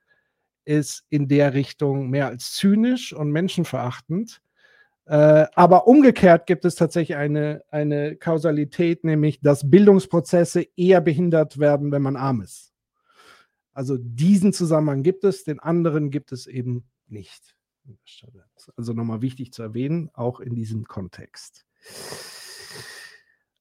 ist 0.64 1.04
in 1.10 1.28
der 1.28 1.54
Richtung 1.54 2.10
mehr 2.10 2.26
als 2.26 2.54
zynisch 2.54 3.12
und 3.12 3.30
menschenverachtend. 3.30 4.42
Äh, 5.06 5.46
aber 5.54 5.86
umgekehrt 5.86 6.46
gibt 6.46 6.64
es 6.64 6.74
tatsächlich 6.74 7.16
eine, 7.16 7.62
eine 7.70 8.16
Kausalität, 8.16 9.04
nämlich 9.04 9.40
dass 9.40 9.68
Bildungsprozesse 9.70 10.66
eher 10.76 11.00
behindert 11.00 11.58
werden, 11.58 11.92
wenn 11.92 12.02
man 12.02 12.16
arm 12.16 12.40
ist. 12.40 12.71
Also 13.72 13.96
diesen 13.98 14.52
Zusammenhang 14.52 15.02
gibt 15.02 15.24
es, 15.24 15.44
den 15.44 15.60
anderen 15.60 16.10
gibt 16.10 16.32
es 16.32 16.46
eben 16.46 16.84
nicht. 17.06 17.56
Also 18.76 18.92
nochmal 18.92 19.22
wichtig 19.22 19.52
zu 19.52 19.62
erwähnen, 19.62 20.10
auch 20.12 20.40
in 20.40 20.54
diesem 20.54 20.84
Kontext. 20.84 21.66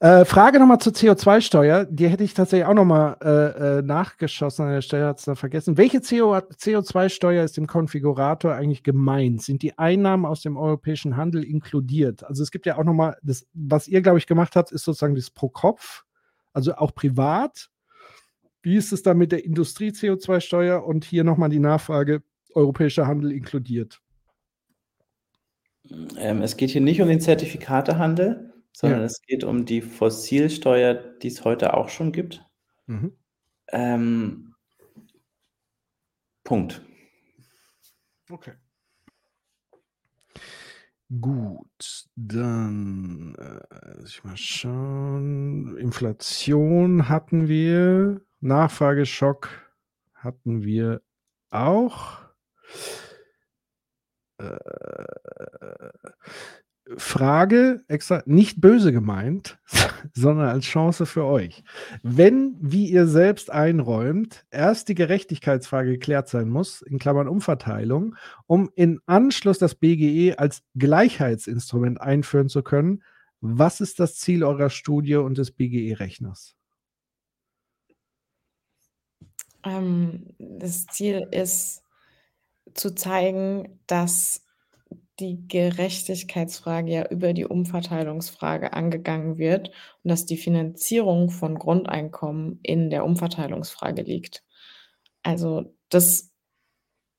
Äh, 0.01 0.25
Frage 0.25 0.59
nochmal 0.59 0.79
zur 0.79 0.93
CO2-Steuer. 0.93 1.85
Die 1.85 2.09
hätte 2.09 2.23
ich 2.23 2.33
tatsächlich 2.33 2.65
auch 2.65 2.73
nochmal 2.73 3.17
äh, 3.21 3.77
äh, 3.77 3.81
nachgeschossen 3.83 4.65
an 4.65 4.71
der 4.71 4.81
Stelle, 4.81 5.05
hat 5.05 5.19
es 5.19 5.25
da 5.25 5.35
vergessen. 5.35 5.77
Welche 5.77 5.99
CO2-Steuer 5.99 7.43
ist 7.43 7.59
im 7.59 7.67
Konfigurator 7.67 8.53
eigentlich 8.53 8.81
gemeint? 8.81 9.43
Sind 9.43 9.61
die 9.61 9.77
Einnahmen 9.77 10.25
aus 10.25 10.41
dem 10.41 10.57
europäischen 10.57 11.17
Handel 11.17 11.43
inkludiert? 11.43 12.23
Also 12.23 12.41
es 12.41 12.49
gibt 12.49 12.65
ja 12.65 12.79
auch 12.79 12.83
nochmal, 12.83 13.15
das, 13.21 13.45
was 13.53 13.87
ihr, 13.87 14.01
glaube 14.01 14.17
ich, 14.17 14.25
gemacht 14.25 14.55
habt, 14.55 14.71
ist 14.71 14.85
sozusagen 14.85 15.13
das 15.13 15.29
pro 15.29 15.49
Kopf, 15.49 16.03
also 16.51 16.73
auch 16.73 16.95
privat. 16.95 17.69
Wie 18.61 18.75
ist 18.75 18.91
es 18.91 19.03
dann 19.03 19.17
mit 19.17 19.31
der 19.31 19.43
Industrie-CO2-Steuer? 19.43 20.85
Und 20.85 21.03
hier 21.03 21.23
nochmal 21.23 21.49
die 21.49 21.59
Nachfrage, 21.59 22.23
europäischer 22.53 23.07
Handel 23.07 23.31
inkludiert. 23.31 24.01
Ähm, 26.17 26.41
es 26.41 26.57
geht 26.57 26.69
hier 26.69 26.81
nicht 26.81 27.01
um 27.01 27.07
den 27.07 27.21
Zertifikatehandel, 27.21 28.53
sondern 28.71 28.99
ja. 28.99 29.05
es 29.05 29.21
geht 29.21 29.43
um 29.43 29.65
die 29.65 29.81
Fossilsteuer, 29.81 30.93
die 30.93 31.27
es 31.27 31.43
heute 31.43 31.73
auch 31.73 31.89
schon 31.89 32.11
gibt. 32.11 32.45
Mhm. 32.85 33.13
Ähm, 33.69 34.53
Punkt. 36.43 36.81
Okay. 38.29 38.53
Gut, 41.19 42.05
dann 42.15 43.35
äh, 43.37 44.03
ich 44.05 44.23
mal 44.23 44.37
schauen. 44.37 45.77
Inflation 45.77 47.09
hatten 47.09 47.49
wir. 47.49 48.21
Nachfrageschock 48.41 49.49
hatten 50.15 50.63
wir 50.63 51.01
auch. 51.51 52.19
Äh, 54.37 54.57
Frage, 56.97 57.83
extra 57.87 58.21
nicht 58.25 58.59
böse 58.59 58.91
gemeint, 58.91 59.59
sondern 60.13 60.49
als 60.49 60.65
Chance 60.65 61.05
für 61.05 61.25
euch. 61.25 61.63
Wenn, 62.03 62.57
wie 62.59 62.89
ihr 62.89 63.07
selbst 63.07 63.51
einräumt, 63.51 64.45
erst 64.51 64.89
die 64.89 64.95
Gerechtigkeitsfrage 64.95 65.91
geklärt 65.91 66.27
sein 66.27 66.49
muss, 66.49 66.81
in 66.81 66.99
Klammern 66.99 67.27
Umverteilung, 67.27 68.15
um 68.47 68.69
in 68.75 68.99
Anschluss 69.05 69.59
das 69.59 69.75
BGE 69.75 70.35
als 70.37 70.63
Gleichheitsinstrument 70.75 72.01
einführen 72.01 72.49
zu 72.49 72.63
können, 72.63 73.03
was 73.39 73.81
ist 73.81 73.99
das 73.99 74.15
Ziel 74.15 74.43
eurer 74.43 74.69
Studie 74.69 75.15
und 75.15 75.37
des 75.37 75.51
BGE-Rechners? 75.51 76.55
Ähm, 79.65 80.33
das 80.39 80.85
Ziel 80.87 81.27
ist 81.31 81.83
zu 82.73 82.95
zeigen, 82.95 83.79
dass 83.87 84.45
die 85.19 85.47
Gerechtigkeitsfrage 85.47 86.91
ja 86.91 87.07
über 87.09 87.33
die 87.33 87.45
Umverteilungsfrage 87.45 88.73
angegangen 88.73 89.37
wird 89.37 89.69
und 90.03 90.09
dass 90.09 90.25
die 90.25 90.37
Finanzierung 90.37 91.29
von 91.29 91.59
Grundeinkommen 91.59 92.59
in 92.63 92.89
der 92.89 93.05
Umverteilungsfrage 93.05 94.01
liegt. 94.01 94.43
Also 95.21 95.75
das 95.89 96.30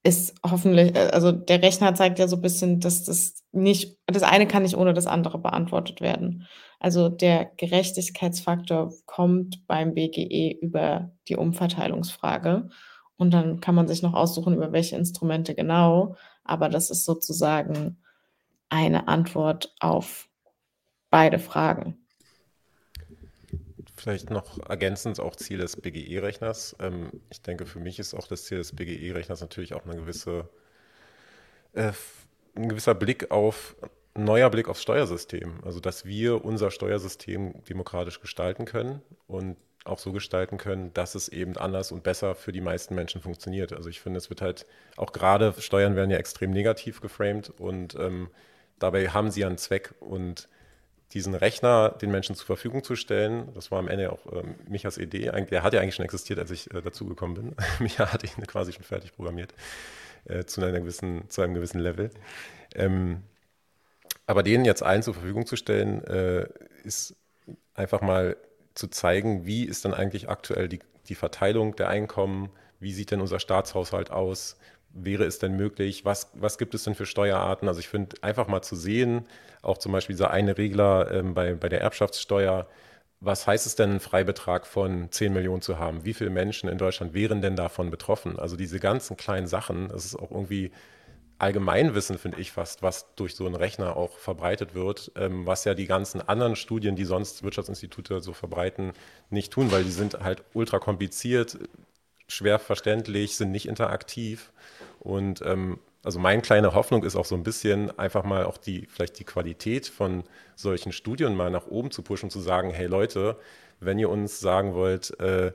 ist 0.02 0.34
hoffentlich, 0.44 0.94
äh, 0.96 1.10
also 1.12 1.32
der 1.32 1.62
Rechner 1.62 1.94
zeigt 1.94 2.18
ja 2.18 2.28
so 2.28 2.36
ein 2.36 2.42
bisschen, 2.42 2.80
dass 2.80 3.04
das 3.04 3.44
nicht, 3.52 3.98
das 4.06 4.22
eine 4.22 4.46
kann 4.46 4.62
nicht 4.62 4.76
ohne 4.76 4.94
das 4.94 5.06
andere 5.06 5.38
beantwortet 5.38 6.00
werden. 6.00 6.46
Also 6.80 7.08
der 7.08 7.46
Gerechtigkeitsfaktor 7.56 8.92
kommt 9.06 9.66
beim 9.66 9.94
BGE 9.94 10.58
über 10.60 11.12
die 11.28 11.36
Umverteilungsfrage. 11.36 12.68
Und 13.16 13.32
dann 13.32 13.60
kann 13.60 13.76
man 13.76 13.86
sich 13.86 14.02
noch 14.02 14.14
aussuchen, 14.14 14.54
über 14.54 14.72
welche 14.72 14.96
Instrumente 14.96 15.54
genau. 15.54 16.16
Aber 16.42 16.68
das 16.68 16.90
ist 16.90 17.04
sozusagen 17.04 18.02
eine 18.68 19.06
Antwort 19.06 19.72
auf 19.78 20.28
beide 21.10 21.38
Fragen. 21.38 22.01
Vielleicht 24.02 24.30
noch 24.30 24.58
ergänzend 24.68 25.20
auch 25.20 25.36
Ziel 25.36 25.58
des 25.58 25.76
BGE-Rechners. 25.76 26.74
Ähm, 26.80 27.20
ich 27.30 27.40
denke, 27.40 27.66
für 27.66 27.78
mich 27.78 28.00
ist 28.00 28.14
auch 28.14 28.26
das 28.26 28.46
Ziel 28.46 28.58
des 28.58 28.74
BGE-Rechners 28.74 29.40
natürlich 29.40 29.74
auch 29.74 29.84
eine 29.84 29.94
gewisse, 29.94 30.48
äh, 31.72 31.92
ein 32.56 32.68
gewisser 32.68 32.96
Blick 32.96 33.30
auf, 33.30 33.76
ein 34.14 34.24
neuer 34.24 34.50
Blick 34.50 34.68
aufs 34.68 34.82
Steuersystem. 34.82 35.60
Also, 35.64 35.78
dass 35.78 36.04
wir 36.04 36.44
unser 36.44 36.72
Steuersystem 36.72 37.62
demokratisch 37.68 38.20
gestalten 38.20 38.64
können 38.64 39.02
und 39.28 39.56
auch 39.84 40.00
so 40.00 40.10
gestalten 40.10 40.58
können, 40.58 40.92
dass 40.94 41.14
es 41.14 41.28
eben 41.28 41.56
anders 41.56 41.92
und 41.92 42.02
besser 42.02 42.34
für 42.34 42.50
die 42.50 42.60
meisten 42.60 42.96
Menschen 42.96 43.20
funktioniert. 43.20 43.72
Also 43.72 43.88
ich 43.88 44.00
finde, 44.00 44.18
es 44.18 44.30
wird 44.30 44.42
halt, 44.42 44.66
auch 44.96 45.12
gerade 45.12 45.54
Steuern 45.58 45.94
werden 45.94 46.10
ja 46.10 46.18
extrem 46.18 46.50
negativ 46.50 47.00
geframed 47.00 47.50
und 47.50 47.94
ähm, 47.94 48.30
dabei 48.80 49.10
haben 49.10 49.30
sie 49.30 49.44
einen 49.44 49.58
Zweck 49.58 49.94
und 50.00 50.48
diesen 51.14 51.34
Rechner 51.34 51.90
den 51.90 52.10
Menschen 52.10 52.34
zur 52.34 52.46
Verfügung 52.46 52.84
zu 52.84 52.96
stellen. 52.96 53.48
Das 53.54 53.70
war 53.70 53.78
am 53.78 53.88
Ende 53.88 54.12
auch 54.12 54.20
ähm, 54.32 54.54
Michas 54.68 54.98
Idee. 54.98 55.30
Der 55.50 55.62
hat 55.62 55.72
ja 55.72 55.80
eigentlich 55.80 55.94
schon 55.94 56.04
existiert, 56.04 56.38
als 56.38 56.50
ich 56.50 56.72
äh, 56.72 56.80
dazugekommen 56.80 57.34
bin. 57.34 57.56
Micha 57.78 58.12
hatte 58.12 58.26
ihn 58.26 58.46
quasi 58.46 58.72
schon 58.72 58.84
fertig 58.84 59.14
programmiert. 59.14 59.54
äh, 60.24 60.44
zu, 60.44 60.60
einer 60.60 60.80
gewissen, 60.80 61.28
zu 61.28 61.42
einem 61.42 61.54
gewissen 61.54 61.80
Level. 61.80 62.10
Ähm, 62.74 63.22
aber 64.26 64.42
denen 64.42 64.64
jetzt 64.64 64.82
allen 64.82 65.02
zur 65.02 65.14
Verfügung 65.14 65.46
zu 65.46 65.56
stellen, 65.56 66.02
äh, 66.04 66.46
ist 66.84 67.16
einfach 67.74 68.00
mal 68.00 68.36
zu 68.74 68.88
zeigen, 68.88 69.46
wie 69.46 69.64
ist 69.64 69.84
dann 69.84 69.94
eigentlich 69.94 70.28
aktuell 70.28 70.68
die, 70.68 70.80
die 71.08 71.14
Verteilung 71.14 71.76
der 71.76 71.88
Einkommen, 71.88 72.50
wie 72.80 72.92
sieht 72.92 73.10
denn 73.10 73.20
unser 73.20 73.40
Staatshaushalt 73.40 74.10
aus, 74.10 74.56
wäre 74.94 75.24
es 75.24 75.38
denn 75.38 75.56
möglich, 75.56 76.04
was, 76.04 76.30
was 76.34 76.58
gibt 76.58 76.74
es 76.74 76.84
denn 76.84 76.94
für 76.94 77.06
Steuerarten? 77.06 77.68
Also 77.68 77.80
ich 77.80 77.88
finde 77.88 78.16
einfach 78.22 78.48
mal 78.48 78.62
zu 78.62 78.76
sehen, 78.76 79.26
auch 79.62 79.78
zum 79.78 79.92
Beispiel 79.92 80.14
dieser 80.14 80.30
eine 80.30 80.58
Regler 80.58 81.10
ähm, 81.10 81.34
bei, 81.34 81.54
bei 81.54 81.68
der 81.68 81.80
Erbschaftssteuer, 81.80 82.66
was 83.20 83.46
heißt 83.46 83.66
es 83.66 83.76
denn, 83.76 83.90
einen 83.90 84.00
Freibetrag 84.00 84.66
von 84.66 85.10
10 85.10 85.32
Millionen 85.32 85.62
zu 85.62 85.78
haben? 85.78 86.04
Wie 86.04 86.12
viele 86.12 86.30
Menschen 86.30 86.68
in 86.68 86.78
Deutschland 86.78 87.14
wären 87.14 87.40
denn 87.40 87.54
davon 87.54 87.90
betroffen? 87.90 88.38
Also 88.38 88.56
diese 88.56 88.80
ganzen 88.80 89.16
kleinen 89.16 89.46
Sachen, 89.46 89.88
das 89.88 90.04
ist 90.04 90.16
auch 90.16 90.32
irgendwie 90.32 90.72
Allgemeinwissen, 91.38 92.18
finde 92.18 92.40
ich 92.40 92.52
fast, 92.52 92.82
was 92.82 93.14
durch 93.16 93.34
so 93.34 93.46
einen 93.46 93.56
Rechner 93.56 93.96
auch 93.96 94.18
verbreitet 94.18 94.74
wird, 94.74 95.12
ähm, 95.16 95.46
was 95.46 95.64
ja 95.64 95.74
die 95.74 95.86
ganzen 95.86 96.20
anderen 96.20 96.56
Studien, 96.56 96.96
die 96.96 97.04
sonst 97.04 97.42
Wirtschaftsinstitute 97.42 98.20
so 98.20 98.32
verbreiten, 98.32 98.92
nicht 99.30 99.52
tun, 99.52 99.72
weil 99.72 99.84
die 99.84 99.90
sind 99.90 100.20
halt 100.20 100.44
ultra 100.54 100.78
kompliziert, 100.78 101.58
schwer 102.28 102.58
verständlich, 102.58 103.36
sind 103.36 103.50
nicht 103.50 103.66
interaktiv. 103.66 104.52
Und 105.02 105.42
ähm, 105.42 105.78
also 106.04 106.18
meine 106.18 106.42
kleine 106.42 106.74
Hoffnung 106.74 107.04
ist 107.04 107.16
auch 107.16 107.24
so 107.24 107.34
ein 107.34 107.42
bisschen 107.42 107.96
einfach 107.98 108.24
mal 108.24 108.44
auch 108.44 108.56
die, 108.56 108.86
vielleicht 108.86 109.18
die 109.18 109.24
Qualität 109.24 109.86
von 109.88 110.24
solchen 110.54 110.92
Studien 110.92 111.34
mal 111.34 111.50
nach 111.50 111.66
oben 111.66 111.90
zu 111.90 112.02
pushen, 112.02 112.30
zu 112.30 112.40
sagen, 112.40 112.70
hey 112.70 112.86
Leute, 112.86 113.36
wenn 113.80 113.98
ihr 113.98 114.08
uns 114.08 114.38
sagen 114.38 114.74
wollt, 114.74 115.18
äh, 115.20 115.52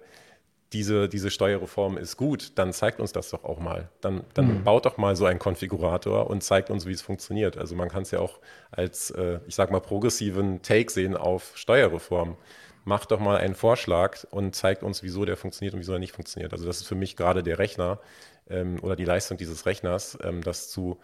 diese, 0.74 1.08
diese 1.08 1.32
Steuerreform 1.32 1.98
ist 1.98 2.18
gut, 2.18 2.52
dann 2.56 2.74
zeigt 2.74 3.00
uns 3.00 3.14
das 3.14 3.30
doch 3.30 3.46
auch 3.46 3.60
mal. 3.60 3.90
Dann, 4.02 4.26
dann 4.34 4.48
mhm. 4.48 4.64
baut 4.66 4.86
doch 4.86 4.98
mal 4.98 5.16
so 5.16 5.26
einen 5.26 5.40
Konfigurator 5.40 6.30
und 6.30 6.44
zeigt 6.44 6.70
uns, 6.70 6.86
wie 6.86 6.92
es 6.92 7.02
funktioniert. 7.02 7.58
Also 7.58 7.76
man 7.76 7.88
kann 7.88 8.04
es 8.04 8.12
ja 8.12 8.20
auch 8.20 8.40
als, 8.72 9.12
äh, 9.12 9.40
ich 9.48 9.56
sag 9.56 9.72
mal, 9.72 9.80
progressiven 9.80 10.62
Take 10.62 10.92
sehen 10.92 11.16
auf 11.16 11.54
Steuerreform. 11.56 12.36
Macht 12.84 13.12
doch 13.12 13.20
mal 13.20 13.38
einen 13.38 13.56
Vorschlag 13.56 14.18
und 14.30 14.56
zeigt 14.56 14.84
uns, 14.84 15.04
wieso 15.04 15.24
der 15.24 15.38
funktioniert 15.38 15.74
und 15.74 15.80
wieso 15.80 15.94
er 15.94 16.00
nicht 16.00 16.14
funktioniert. 16.14 16.52
Also 16.52 16.66
das 16.66 16.82
ist 16.82 16.88
für 16.88 16.96
mich 16.96 17.16
gerade 17.16 17.44
der 17.44 17.60
Rechner 17.60 18.00
ähm, 18.50 18.78
oder 18.82 18.96
die 18.96 19.06
Leistung 19.06 19.38
dieses 19.38 19.66
Rechners, 19.66 20.18
ähm, 20.24 20.42
das 20.42 20.70
zu 20.70 21.00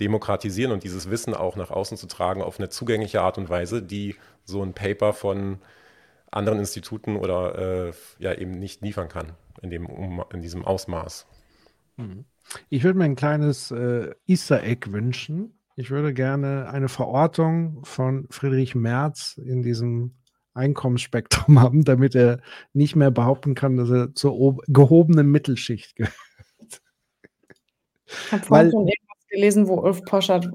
demokratisieren 0.00 0.72
und 0.72 0.84
dieses 0.84 1.10
Wissen 1.10 1.34
auch 1.34 1.56
nach 1.56 1.70
außen 1.70 1.96
zu 1.96 2.06
tragen 2.06 2.42
auf 2.42 2.58
eine 2.58 2.68
zugängliche 2.68 3.20
Art 3.20 3.38
und 3.38 3.48
Weise, 3.48 3.82
die 3.82 4.16
so 4.44 4.62
ein 4.62 4.74
Paper 4.74 5.12
von 5.12 5.58
anderen 6.30 6.58
Instituten 6.58 7.16
oder 7.16 7.88
äh, 7.88 7.92
ja 8.18 8.34
eben 8.34 8.52
nicht 8.52 8.80
liefern 8.80 9.08
kann 9.08 9.32
in, 9.60 9.70
dem, 9.70 10.22
in 10.32 10.40
diesem 10.40 10.64
Ausmaß. 10.64 11.26
Mhm. 11.96 12.24
Ich 12.70 12.84
würde 12.84 12.98
mir 12.98 13.04
ein 13.04 13.16
kleines 13.16 13.70
äh, 13.70 14.14
Easter 14.26 14.62
Egg 14.62 14.90
wünschen. 14.90 15.58
Ich 15.76 15.90
würde 15.90 16.12
gerne 16.12 16.68
eine 16.70 16.88
Verortung 16.88 17.84
von 17.84 18.26
Friedrich 18.30 18.74
Merz 18.74 19.38
in 19.42 19.62
diesem 19.62 20.14
Einkommensspektrum 20.54 21.60
haben, 21.60 21.84
damit 21.84 22.14
er 22.14 22.40
nicht 22.72 22.96
mehr 22.96 23.10
behaupten 23.10 23.54
kann, 23.54 23.76
dass 23.76 23.90
er 23.90 24.14
zur 24.14 24.58
gehobenen 24.66 25.30
Mittelschicht 25.30 25.96
gehört. 25.96 26.16
Ich 28.26 28.32
habe 28.32 28.44
vorhin 28.44 28.70
schon 28.70 28.88
irgendwas 28.88 29.28
gelesen, 29.30 29.68
wo 29.68 29.80
Ulf 29.80 30.02
Poschert 30.04 30.48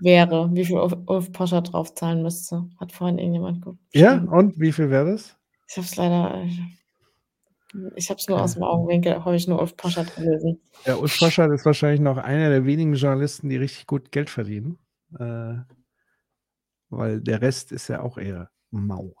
wäre, 0.00 0.50
wie 0.52 0.64
viel 0.64 0.76
Ulf 0.78 1.32
Poschert 1.32 1.72
draufzahlen 1.72 2.22
müsste. 2.22 2.68
Hat 2.78 2.92
vorhin 2.92 3.18
irgendjemand 3.18 3.62
geschrieben. 3.62 3.78
Ja, 3.92 4.14
und 4.16 4.58
wie 4.58 4.72
viel 4.72 4.90
wäre 4.90 5.12
das? 5.12 5.36
Ich 5.68 5.76
habe 5.76 5.86
es 5.86 5.96
leider. 5.96 6.44
Ich 7.94 8.08
habe 8.08 8.18
es 8.18 8.28
nur 8.28 8.40
aus 8.40 8.54
dem 8.54 8.62
Augenwinkel, 8.62 9.24
habe 9.24 9.36
ich 9.36 9.46
nur 9.46 9.60
Ulf 9.60 9.76
Poschert 9.76 10.14
gelesen. 10.16 10.60
Ja, 10.84 10.96
Ulf 10.96 11.18
Poschert 11.18 11.52
ist 11.52 11.66
wahrscheinlich 11.66 12.00
noch 12.00 12.16
einer 12.16 12.48
der 12.48 12.64
wenigen 12.64 12.94
Journalisten, 12.94 13.48
die 13.48 13.56
richtig 13.56 13.86
gut 13.86 14.12
Geld 14.12 14.30
verdienen. 14.30 14.78
Äh, 15.18 15.56
weil 16.88 17.20
der 17.20 17.42
Rest 17.42 17.72
ist 17.72 17.88
ja 17.88 18.00
auch 18.00 18.18
eher 18.18 18.50
mau. 18.70 19.12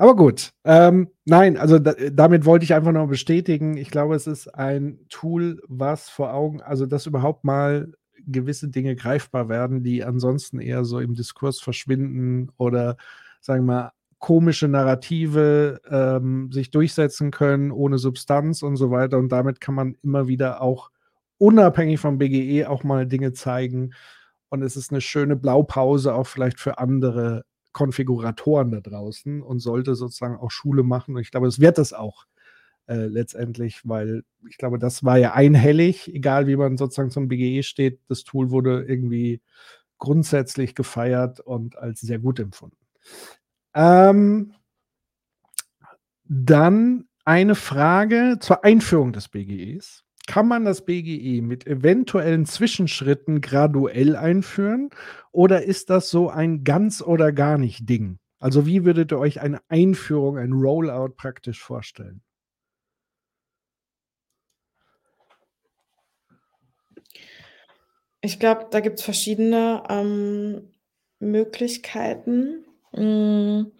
Aber 0.00 0.16
gut, 0.16 0.54
ähm, 0.64 1.10
nein, 1.26 1.58
also 1.58 1.78
da, 1.78 1.92
damit 2.10 2.46
wollte 2.46 2.64
ich 2.64 2.72
einfach 2.72 2.90
noch 2.90 3.06
bestätigen. 3.06 3.76
Ich 3.76 3.90
glaube, 3.90 4.14
es 4.14 4.26
ist 4.26 4.48
ein 4.48 4.98
Tool, 5.10 5.60
was 5.68 6.08
vor 6.08 6.32
Augen, 6.32 6.62
also 6.62 6.86
dass 6.86 7.04
überhaupt 7.04 7.44
mal 7.44 7.92
gewisse 8.26 8.68
Dinge 8.68 8.96
greifbar 8.96 9.50
werden, 9.50 9.82
die 9.82 10.02
ansonsten 10.02 10.58
eher 10.58 10.84
so 10.86 11.00
im 11.00 11.12
Diskurs 11.14 11.60
verschwinden 11.60 12.50
oder, 12.56 12.96
sagen 13.42 13.66
wir 13.66 13.74
mal, 13.74 13.92
komische 14.18 14.68
Narrative 14.68 15.82
ähm, 15.90 16.50
sich 16.50 16.70
durchsetzen 16.70 17.30
können 17.30 17.70
ohne 17.70 17.98
Substanz 17.98 18.62
und 18.62 18.76
so 18.76 18.90
weiter. 18.90 19.18
Und 19.18 19.30
damit 19.32 19.60
kann 19.60 19.74
man 19.74 19.98
immer 20.02 20.28
wieder 20.28 20.62
auch 20.62 20.90
unabhängig 21.36 22.00
vom 22.00 22.16
BGE 22.16 22.64
auch 22.70 22.84
mal 22.84 23.06
Dinge 23.06 23.34
zeigen. 23.34 23.92
Und 24.48 24.62
es 24.62 24.78
ist 24.78 24.92
eine 24.92 25.02
schöne 25.02 25.36
Blaupause 25.36 26.14
auch 26.14 26.26
vielleicht 26.26 26.58
für 26.58 26.78
andere 26.78 27.44
Konfiguratoren 27.72 28.70
da 28.70 28.80
draußen 28.80 29.42
und 29.42 29.60
sollte 29.60 29.94
sozusagen 29.94 30.36
auch 30.36 30.50
Schule 30.50 30.82
machen. 30.82 31.14
Und 31.14 31.22
ich 31.22 31.30
glaube, 31.30 31.46
es 31.46 31.60
wird 31.60 31.78
es 31.78 31.92
auch 31.92 32.26
äh, 32.86 33.06
letztendlich, 33.06 33.80
weil 33.84 34.24
ich 34.48 34.58
glaube, 34.58 34.78
das 34.78 35.04
war 35.04 35.16
ja 35.16 35.32
einhellig, 35.34 36.12
egal 36.12 36.46
wie 36.46 36.56
man 36.56 36.76
sozusagen 36.76 37.10
zum 37.10 37.28
BGE 37.28 37.62
steht. 37.62 38.00
Das 38.08 38.24
Tool 38.24 38.50
wurde 38.50 38.84
irgendwie 38.84 39.40
grundsätzlich 39.98 40.74
gefeiert 40.74 41.40
und 41.40 41.76
als 41.78 42.00
sehr 42.00 42.18
gut 42.18 42.40
empfunden. 42.40 42.76
Ähm, 43.74 44.54
dann 46.24 47.08
eine 47.24 47.54
Frage 47.54 48.38
zur 48.40 48.64
Einführung 48.64 49.12
des 49.12 49.28
BGEs. 49.28 50.04
Kann 50.30 50.46
man 50.46 50.64
das 50.64 50.84
BGE 50.84 51.42
mit 51.42 51.66
eventuellen 51.66 52.46
Zwischenschritten 52.46 53.40
graduell 53.40 54.14
einführen 54.14 54.90
oder 55.32 55.64
ist 55.64 55.90
das 55.90 56.08
so 56.08 56.30
ein 56.30 56.62
ganz 56.62 57.02
oder 57.02 57.32
gar 57.32 57.58
nicht 57.58 57.88
Ding? 57.88 58.20
Also 58.38 58.64
wie 58.64 58.84
würdet 58.84 59.10
ihr 59.10 59.18
euch 59.18 59.40
eine 59.40 59.60
Einführung, 59.66 60.38
ein 60.38 60.52
Rollout 60.52 61.14
praktisch 61.16 61.60
vorstellen? 61.60 62.22
Ich 68.20 68.38
glaube, 68.38 68.68
da 68.70 68.78
gibt 68.78 69.00
es 69.00 69.04
verschiedene 69.04 69.82
ähm, 69.88 70.70
Möglichkeiten. 71.18 72.64
Hm, 72.94 73.70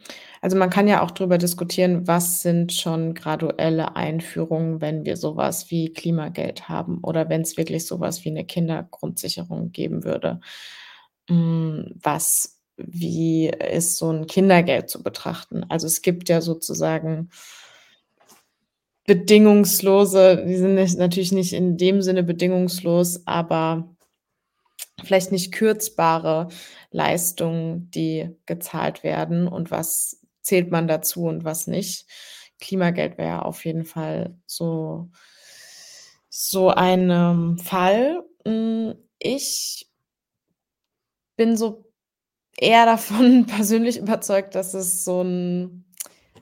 also 0.40 0.56
man 0.56 0.70
kann 0.70 0.86
ja 0.86 1.02
auch 1.02 1.10
darüber 1.10 1.36
diskutieren, 1.38 2.06
was 2.06 2.42
sind 2.42 2.72
schon 2.72 3.14
graduelle 3.14 3.96
Einführungen, 3.96 4.80
wenn 4.80 5.04
wir 5.04 5.16
sowas 5.16 5.70
wie 5.70 5.92
Klimageld 5.92 6.68
haben 6.68 6.98
oder 7.02 7.28
wenn 7.28 7.40
es 7.42 7.56
wirklich 7.56 7.86
sowas 7.86 8.24
wie 8.24 8.28
eine 8.30 8.44
Kindergrundsicherung 8.44 9.72
geben 9.72 10.04
würde. 10.04 10.40
Hm, 11.28 11.92
was 12.02 12.58
wie 12.76 13.48
ist 13.48 13.98
so 13.98 14.10
ein 14.10 14.26
Kindergeld 14.26 14.88
zu 14.90 15.02
betrachten? 15.02 15.64
Also, 15.68 15.86
es 15.86 16.00
gibt 16.02 16.28
ja 16.30 16.40
sozusagen 16.40 17.30
bedingungslose 19.06 20.44
die 20.46 20.56
sind 20.56 20.74
natürlich 20.98 21.32
nicht 21.32 21.52
in 21.52 21.76
dem 21.76 22.02
Sinne 22.02 22.22
bedingungslos, 22.22 23.26
aber 23.26 23.88
vielleicht 25.05 25.32
nicht 25.32 25.52
kürzbare 25.52 26.48
Leistungen, 26.90 27.90
die 27.90 28.31
gezahlt 28.47 29.02
werden 29.02 29.48
und 29.48 29.70
was 29.70 30.20
zählt 30.43 30.70
man 30.70 30.89
dazu 30.89 31.24
und 31.24 31.44
was 31.44 31.66
nicht. 31.66 32.07
Klimageld 32.61 33.19
wäre 33.19 33.44
auf 33.44 33.65
jeden 33.65 33.85
Fall 33.85 34.39
so, 34.47 35.11
so 36.28 36.69
ein 36.70 37.11
ähm, 37.11 37.59
Fall. 37.59 38.23
Hm, 38.44 38.94
ich 39.19 39.90
bin 41.36 41.57
so 41.57 41.90
eher 42.57 42.86
davon 42.86 43.47
persönlich 43.47 43.98
überzeugt, 43.98 44.55
dass 44.55 44.74
es 44.74 45.05
so 45.05 45.23
ein 45.23 45.85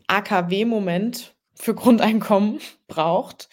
AKW-Moment 0.08 1.36
für 1.54 1.74
Grundeinkommen 1.74 2.60
braucht, 2.88 3.48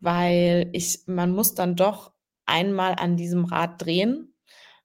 weil 0.00 0.68
ich, 0.72 1.00
man 1.06 1.32
muss 1.32 1.54
dann 1.54 1.76
doch 1.76 2.12
einmal 2.48 2.94
an 2.94 3.16
diesem 3.16 3.44
Rad 3.44 3.84
drehen 3.84 4.34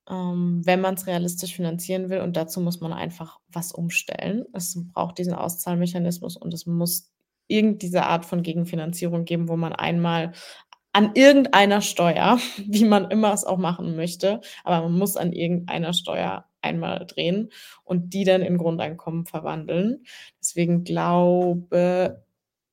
ähm, 0.10 0.62
wenn 0.66 0.82
man 0.82 0.96
es 0.96 1.08
realistisch 1.08 1.56
finanzieren 1.56 2.10
will. 2.10 2.22
Und 2.22 2.36
dazu 2.36 2.62
muss 2.62 2.82
man 2.82 2.94
einfach 2.94 3.40
was 3.48 3.72
umstellen. 3.72 4.46
Es 4.54 4.78
braucht 4.94 5.18
diesen 5.18 5.34
Auszahlmechanismus 5.34 6.38
und 6.38 6.54
es 6.54 6.66
muss 6.66 7.12
irgendeine 7.48 8.08
Art 8.08 8.26
von 8.26 8.44
Gegenfinanzierung 8.44 9.26
geben, 9.26 9.48
wo 9.48 9.56
man 9.56 9.74
einmal 9.74 10.34
an 10.92 11.12
irgendeiner 11.16 11.82
Steuer, 11.82 12.40
wie 12.68 12.86
man 12.86 13.10
immer 13.12 13.34
es 13.34 13.46
auch 13.46 13.58
machen 13.58 13.96
möchte, 13.96 14.42
aber 14.64 14.84
man 14.84 14.98
muss 14.98 15.18
an 15.18 15.34
irgendeiner 15.34 15.94
Steuer 15.94 16.46
einmal 16.62 17.06
drehen 17.06 17.50
und 17.84 18.14
die 18.14 18.24
dann 18.24 18.42
in 18.42 18.58
Grundeinkommen 18.58 19.26
verwandeln. 19.26 20.06
Deswegen 20.40 20.84
glaube 20.84 22.24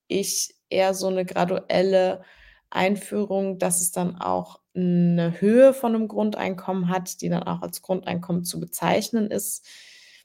ich 0.06 0.54
eher 0.68 0.94
so 0.94 1.08
eine 1.08 1.24
graduelle 1.24 2.22
Einführung, 2.70 3.58
dass 3.58 3.80
es 3.80 3.90
dann 3.90 4.16
auch 4.16 4.59
eine 4.74 5.40
Höhe 5.40 5.74
von 5.74 5.94
einem 5.94 6.08
Grundeinkommen 6.08 6.88
hat, 6.88 7.20
die 7.20 7.28
dann 7.28 7.42
auch 7.42 7.62
als 7.62 7.82
Grundeinkommen 7.82 8.44
zu 8.44 8.60
bezeichnen 8.60 9.30
ist, 9.30 9.66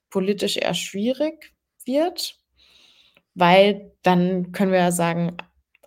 politisch 0.09 0.57
eher 0.57 0.73
schwierig 0.73 1.53
wird, 1.83 2.37
weil 3.33 3.91
dann 4.03 4.51
können 4.51 4.71
wir 4.71 4.79
ja 4.79 4.91
sagen, 4.91 5.37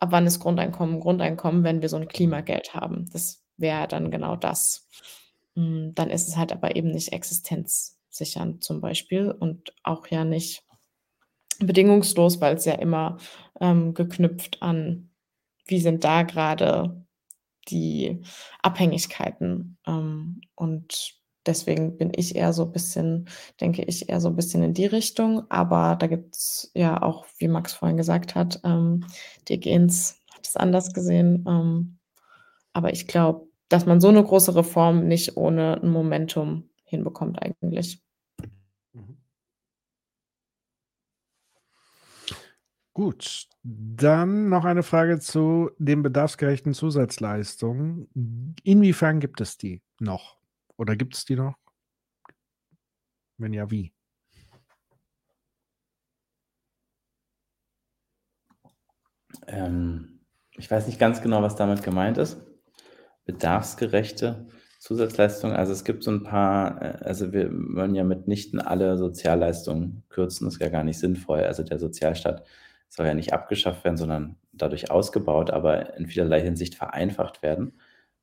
ab 0.01 0.13
wann 0.13 0.27
ist 0.27 0.41
Grundeinkommen 0.41 1.01
Grundeinkommen, 1.01 1.65
wenn 1.65 1.83
wir 1.83 1.89
so 1.89 1.97
ein 1.97 2.09
Klimageld 2.09 2.75
haben. 2.75 3.09
Das 3.13 3.43
wäre 3.57 3.89
dann 3.89 4.11
genau 4.11 4.37
das. 4.37 4.89
Hm, 5.55 5.95
dann 5.95 6.11
ist 6.11 6.29
es 6.29 6.37
halt 6.37 6.53
aber 6.53 6.77
eben 6.77 6.91
nicht 6.91 7.13
existenzsichernd 7.13 8.63
zum 8.63 8.81
Beispiel 8.81 9.31
und 9.31 9.73
auch 9.83 10.07
ja 10.09 10.25
nicht 10.25 10.63
bedingungslos, 11.59 12.41
weil 12.41 12.57
es 12.57 12.65
ja 12.65 12.75
immer 12.75 13.19
ähm, 13.61 13.95
geknüpft 13.95 14.63
an, 14.63 15.11
wie 15.67 15.81
sind 15.81 16.05
da 16.05 16.23
gerade 16.23 17.05
die 17.71 18.23
Abhängigkeiten. 18.63 19.79
Ähm, 19.87 20.41
und 20.55 21.15
deswegen 21.47 21.97
bin 21.97 22.13
ich 22.15 22.37
eher 22.37 22.53
so 22.53 22.65
ein 22.65 22.73
bisschen, 22.73 23.29
denke 23.61 23.83
ich, 23.83 24.09
eher 24.09 24.21
so 24.21 24.29
ein 24.29 24.37
bisschen 24.37 24.63
in 24.63 24.75
die 24.75 24.87
Richtung. 24.87 25.51
Aber 25.51 25.97
da 25.97 26.07
gibt 26.07 26.37
es 26.37 26.71
ja 26.75 27.03
auch, 27.03 27.27
wie 27.39 27.49
Max 27.49 27.73
vorhin 27.73 27.97
gesagt 27.97 28.35
hat, 28.35 28.61
ähm, 28.65 29.05
Dirk 29.49 29.67
Inz 29.67 30.21
hat 30.35 30.47
es 30.47 30.57
anders 30.57 30.93
gesehen. 30.93 31.45
Ähm, 31.49 31.99
aber 32.73 32.93
ich 32.93 33.07
glaube, 33.07 33.49
dass 33.69 33.87
man 33.87 34.01
so 34.01 34.09
eine 34.09 34.23
große 34.23 34.55
Reform 34.55 35.09
nicht 35.09 35.37
ohne 35.37 35.81
ein 35.83 35.91
Momentum 35.91 36.71
hinbekommt 36.85 37.43
eigentlich. 37.43 38.03
Gut, 42.99 43.47
dann 43.63 44.49
noch 44.49 44.65
eine 44.65 44.83
Frage 44.83 45.21
zu 45.21 45.71
den 45.79 46.03
bedarfsgerechten 46.03 46.75
Zusatzleistungen. 46.75 48.57
Inwiefern 48.65 49.21
gibt 49.21 49.41
es 49.41 49.57
die 49.57 49.83
noch? 50.01 50.41
Oder 50.77 50.97
gibt 50.97 51.15
es 51.15 51.25
die 51.25 51.37
noch? 51.37 51.55
Wenn 53.37 53.53
ja, 53.53 53.71
wie? 53.71 53.93
Ähm, 59.47 60.19
ich 60.57 60.69
weiß 60.69 60.89
nicht 60.89 60.99
ganz 60.99 61.23
genau, 61.23 61.41
was 61.41 61.55
damit 61.55 61.85
gemeint 61.85 62.19
ist. 62.19 62.41
Bedarfsgerechte 63.27 64.49
Zusatzleistungen. 64.81 65.55
Also 65.55 65.71
es 65.71 65.85
gibt 65.85 66.03
so 66.03 66.11
ein 66.11 66.25
paar, 66.25 66.83
äh, 66.83 67.05
also 67.05 67.33
wir 67.33 67.49
wollen 67.53 67.95
ja 67.95 68.03
mitnichten 68.03 68.59
alle 68.59 68.99
Sozialleistungen 68.99 70.03
kürzen, 70.09 70.47
das 70.47 70.55
ist 70.55 70.61
ja 70.61 70.69
gar 70.69 70.83
nicht 70.83 70.99
sinnvoll. 70.99 71.45
Also 71.45 71.63
der 71.63 71.79
Sozialstaat 71.79 72.43
soll 72.89 73.07
ja 73.07 73.15
nicht 73.15 73.33
abgeschafft 73.33 73.85
werden, 73.85 73.97
sondern 73.97 74.37
dadurch 74.53 74.91
ausgebaut, 74.91 75.51
aber 75.51 75.97
in 75.97 76.07
vielerlei 76.07 76.41
Hinsicht 76.41 76.75
vereinfacht 76.75 77.43
werden, 77.43 77.79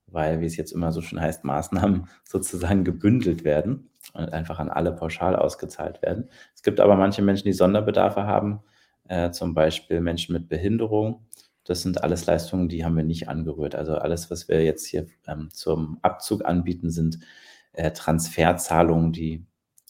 weil, 0.07 0.41
wie 0.41 0.45
es 0.45 0.57
jetzt 0.57 0.71
immer 0.71 0.91
so 0.91 1.01
schön 1.01 1.21
heißt, 1.21 1.43
Maßnahmen 1.43 2.07
sozusagen 2.23 2.83
gebündelt 2.83 3.43
werden 3.43 3.89
und 4.13 4.34
einfach 4.34 4.60
an 4.60 4.69
alle 4.69 4.91
pauschal 4.91 5.35
ausgezahlt 5.35 6.02
werden. 6.02 6.29
Es 6.53 6.63
gibt 6.63 6.79
aber 6.79 6.95
manche 6.95 7.21
Menschen, 7.21 7.45
die 7.45 7.53
Sonderbedarfe 7.53 8.26
haben, 8.26 8.61
äh, 9.07 9.31
zum 9.31 9.53
Beispiel 9.53 10.02
Menschen 10.02 10.34
mit 10.34 10.49
Behinderung. 10.49 11.26
Das 11.63 11.81
sind 11.81 12.03
alles 12.03 12.26
Leistungen, 12.26 12.69
die 12.69 12.85
haben 12.85 12.95
wir 12.95 13.03
nicht 13.03 13.27
angerührt. 13.27 13.76
Also 13.76 13.95
alles, 13.95 14.29
was 14.29 14.47
wir 14.47 14.63
jetzt 14.63 14.85
hier 14.85 15.07
ähm, 15.27 15.49
zum 15.52 15.97
Abzug 16.02 16.45
anbieten, 16.45 16.91
sind 16.91 17.19
äh, 17.73 17.91
Transferzahlungen, 17.91 19.11
die 19.11 19.45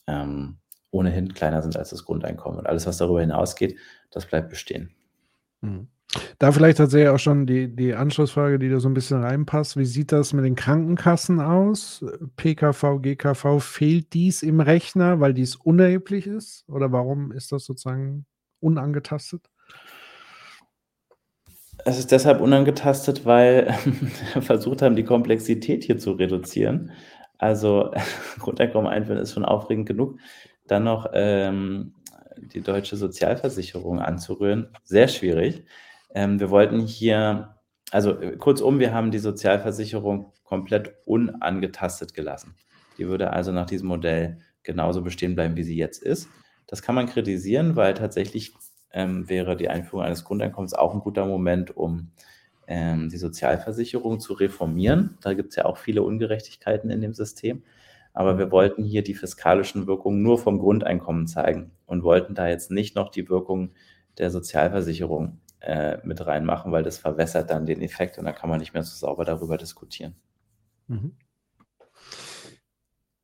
ähm, 0.07 0.57
ohnehin 0.95 1.33
kleiner 1.33 1.61
sind 1.61 1.77
als 1.77 1.89
das 1.89 2.05
Grundeinkommen. 2.05 2.59
Und 2.59 2.67
alles, 2.67 2.87
was 2.87 2.97
darüber 2.97 3.21
hinausgeht, 3.21 3.77
das 4.11 4.25
bleibt 4.25 4.49
bestehen. 4.49 4.91
Mhm. 5.61 5.87
Da 6.39 6.51
vielleicht 6.51 6.77
tatsächlich 6.77 7.09
auch 7.09 7.19
schon 7.19 7.45
die, 7.45 7.75
die 7.75 7.93
Anschlussfrage, 7.93 8.59
die 8.59 8.69
da 8.69 8.79
so 8.79 8.87
ein 8.87 8.93
bisschen 8.93 9.21
reinpasst. 9.21 9.75
Wie 9.75 9.85
sieht 9.85 10.11
das 10.11 10.31
mit 10.31 10.45
den 10.45 10.55
Krankenkassen 10.55 11.41
aus? 11.41 12.05
PKV, 12.37 13.01
GKV, 13.01 13.59
fehlt 13.59 14.13
dies 14.13 14.41
im 14.41 14.61
Rechner, 14.61 15.19
weil 15.19 15.33
dies 15.33 15.55
unerheblich 15.55 16.27
ist? 16.27 16.63
Oder 16.69 16.91
warum 16.91 17.31
ist 17.31 17.51
das 17.51 17.65
sozusagen 17.65 18.25
unangetastet? 18.61 19.49
Es 21.83 21.99
ist 21.99 22.11
deshalb 22.11 22.39
unangetastet, 22.39 23.25
weil 23.25 23.75
wir 24.33 24.41
versucht 24.41 24.81
haben, 24.81 24.95
die 24.95 25.03
Komplexität 25.03 25.83
hier 25.83 25.97
zu 25.97 26.13
reduzieren. 26.13 26.91
Also 27.37 27.91
Grundeinkommen 28.39 28.89
einführen 28.89 29.19
ist 29.19 29.33
schon 29.33 29.45
aufregend 29.45 29.87
genug. 29.87 30.17
Dann 30.67 30.83
noch 30.83 31.09
ähm, 31.13 31.93
die 32.37 32.61
deutsche 32.61 32.95
Sozialversicherung 32.95 33.99
anzurühren. 33.99 34.69
Sehr 34.83 35.07
schwierig. 35.07 35.65
Ähm, 36.13 36.39
wir 36.39 36.49
wollten 36.49 36.79
hier, 36.79 37.55
also 37.91 38.19
äh, 38.19 38.37
kurzum, 38.37 38.79
wir 38.79 38.93
haben 38.93 39.11
die 39.11 39.19
Sozialversicherung 39.19 40.33
komplett 40.43 40.95
unangetastet 41.05 42.13
gelassen. 42.13 42.55
Die 42.97 43.07
würde 43.07 43.31
also 43.31 43.51
nach 43.51 43.65
diesem 43.65 43.87
Modell 43.87 44.39
genauso 44.63 45.01
bestehen 45.01 45.35
bleiben, 45.35 45.55
wie 45.55 45.63
sie 45.63 45.77
jetzt 45.77 46.01
ist. 46.01 46.29
Das 46.67 46.81
kann 46.81 46.95
man 46.95 47.07
kritisieren, 47.07 47.75
weil 47.75 47.93
tatsächlich 47.93 48.53
ähm, 48.91 49.29
wäre 49.29 49.55
die 49.55 49.69
Einführung 49.69 50.05
eines 50.05 50.23
Grundeinkommens 50.23 50.73
auch 50.73 50.93
ein 50.93 51.01
guter 51.01 51.25
Moment, 51.25 51.75
um 51.75 52.11
ähm, 52.67 53.09
die 53.09 53.17
Sozialversicherung 53.17 54.19
zu 54.19 54.33
reformieren. 54.33 55.17
Da 55.21 55.33
gibt 55.33 55.49
es 55.49 55.57
ja 55.57 55.65
auch 55.65 55.77
viele 55.77 56.01
Ungerechtigkeiten 56.01 56.89
in 56.89 57.01
dem 57.01 57.13
System. 57.13 57.63
Aber 58.15 58.37
wir 58.37 58.49
wollten 58.49 58.83
hier 58.83 59.03
die 59.03 59.13
fiskalischen 59.13 59.87
Wirkungen 59.87 60.23
nur 60.23 60.39
vom 60.39 60.57
Grundeinkommen 60.57 61.27
zeigen 61.27 61.71
und 61.85 62.03
wollten 62.03 62.33
da 62.33 62.47
jetzt 62.47 62.71
nicht 62.71 62.95
noch 62.95 63.11
die 63.11 63.29
Wirkung 63.29 63.73
der 64.17 64.31
Sozialversicherung 64.31 65.39
äh, 65.59 65.97
mit 66.03 66.25
reinmachen, 66.25 66.71
weil 66.71 66.83
das 66.83 66.97
verwässert 66.97 67.49
dann 67.49 67.65
den 67.65 67.81
Effekt 67.81 68.17
und 68.17 68.25
dann 68.25 68.33
kann 68.33 68.49
man 68.49 68.59
nicht 68.59 68.73
mehr 68.73 68.83
so 68.83 68.95
sauber 68.95 69.25
darüber 69.25 69.57
diskutieren. 69.57 70.15
Mhm. 70.87 71.11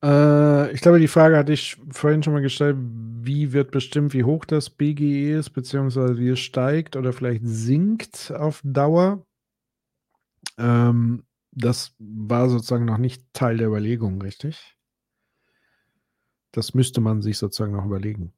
Äh, 0.03 0.71
ich 0.73 0.81
glaube, 0.81 0.99
die 0.99 1.07
Frage 1.07 1.37
hatte 1.37 1.53
ich 1.53 1.77
vorhin 1.89 2.21
schon 2.21 2.33
mal 2.33 2.41
gestellt, 2.41 2.77
wie 2.79 3.53
wird 3.53 3.71
bestimmt, 3.71 4.13
wie 4.13 4.25
hoch 4.25 4.43
das 4.43 4.69
BGE 4.69 5.37
ist, 5.37 5.51
beziehungsweise 5.51 6.17
wie 6.17 6.29
es 6.29 6.39
steigt 6.39 6.97
oder 6.97 7.13
vielleicht 7.13 7.43
sinkt 7.45 8.33
auf 8.35 8.61
Dauer. 8.63 9.23
Ähm, 10.57 11.23
das 11.51 11.95
war 11.99 12.49
sozusagen 12.49 12.85
noch 12.85 12.97
nicht 12.97 13.33
Teil 13.33 13.57
der 13.57 13.67
Überlegung, 13.67 14.21
richtig? 14.21 14.75
Das 16.51 16.73
müsste 16.73 17.01
man 17.01 17.21
sich 17.21 17.37
sozusagen 17.37 17.73
noch 17.73 17.85
überlegen. 17.85 18.33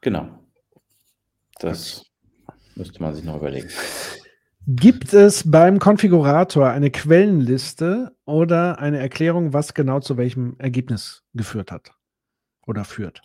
Genau. 0.00 0.28
Das 1.58 2.04
müsste 2.74 3.02
man 3.02 3.14
sich 3.14 3.24
noch 3.24 3.36
überlegen. 3.36 3.68
Gibt 4.68 5.12
es 5.14 5.48
beim 5.48 5.78
Konfigurator 5.78 6.68
eine 6.68 6.90
Quellenliste 6.90 8.16
oder 8.24 8.80
eine 8.80 8.98
Erklärung, 8.98 9.52
was 9.52 9.74
genau 9.74 10.00
zu 10.00 10.16
welchem 10.16 10.56
Ergebnis 10.58 11.22
geführt 11.34 11.70
hat 11.70 11.92
oder 12.66 12.84
führt? 12.84 13.22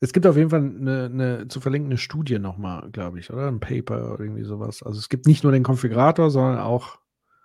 Es 0.00 0.14
gibt 0.14 0.26
auf 0.26 0.36
jeden 0.38 0.48
Fall 0.48 0.60
eine, 0.60 1.04
eine 1.04 1.48
zu 1.48 1.60
verlinkende 1.60 1.98
Studie 1.98 2.38
nochmal, 2.38 2.90
glaube 2.90 3.20
ich, 3.20 3.30
oder? 3.30 3.48
Ein 3.48 3.60
Paper 3.60 4.14
oder 4.14 4.24
irgendwie 4.24 4.44
sowas. 4.44 4.82
Also 4.82 4.98
es 4.98 5.10
gibt 5.10 5.26
nicht 5.26 5.42
nur 5.42 5.52
den 5.52 5.62
Konfigurator, 5.62 6.30
sondern 6.30 6.58
auch 6.58 6.98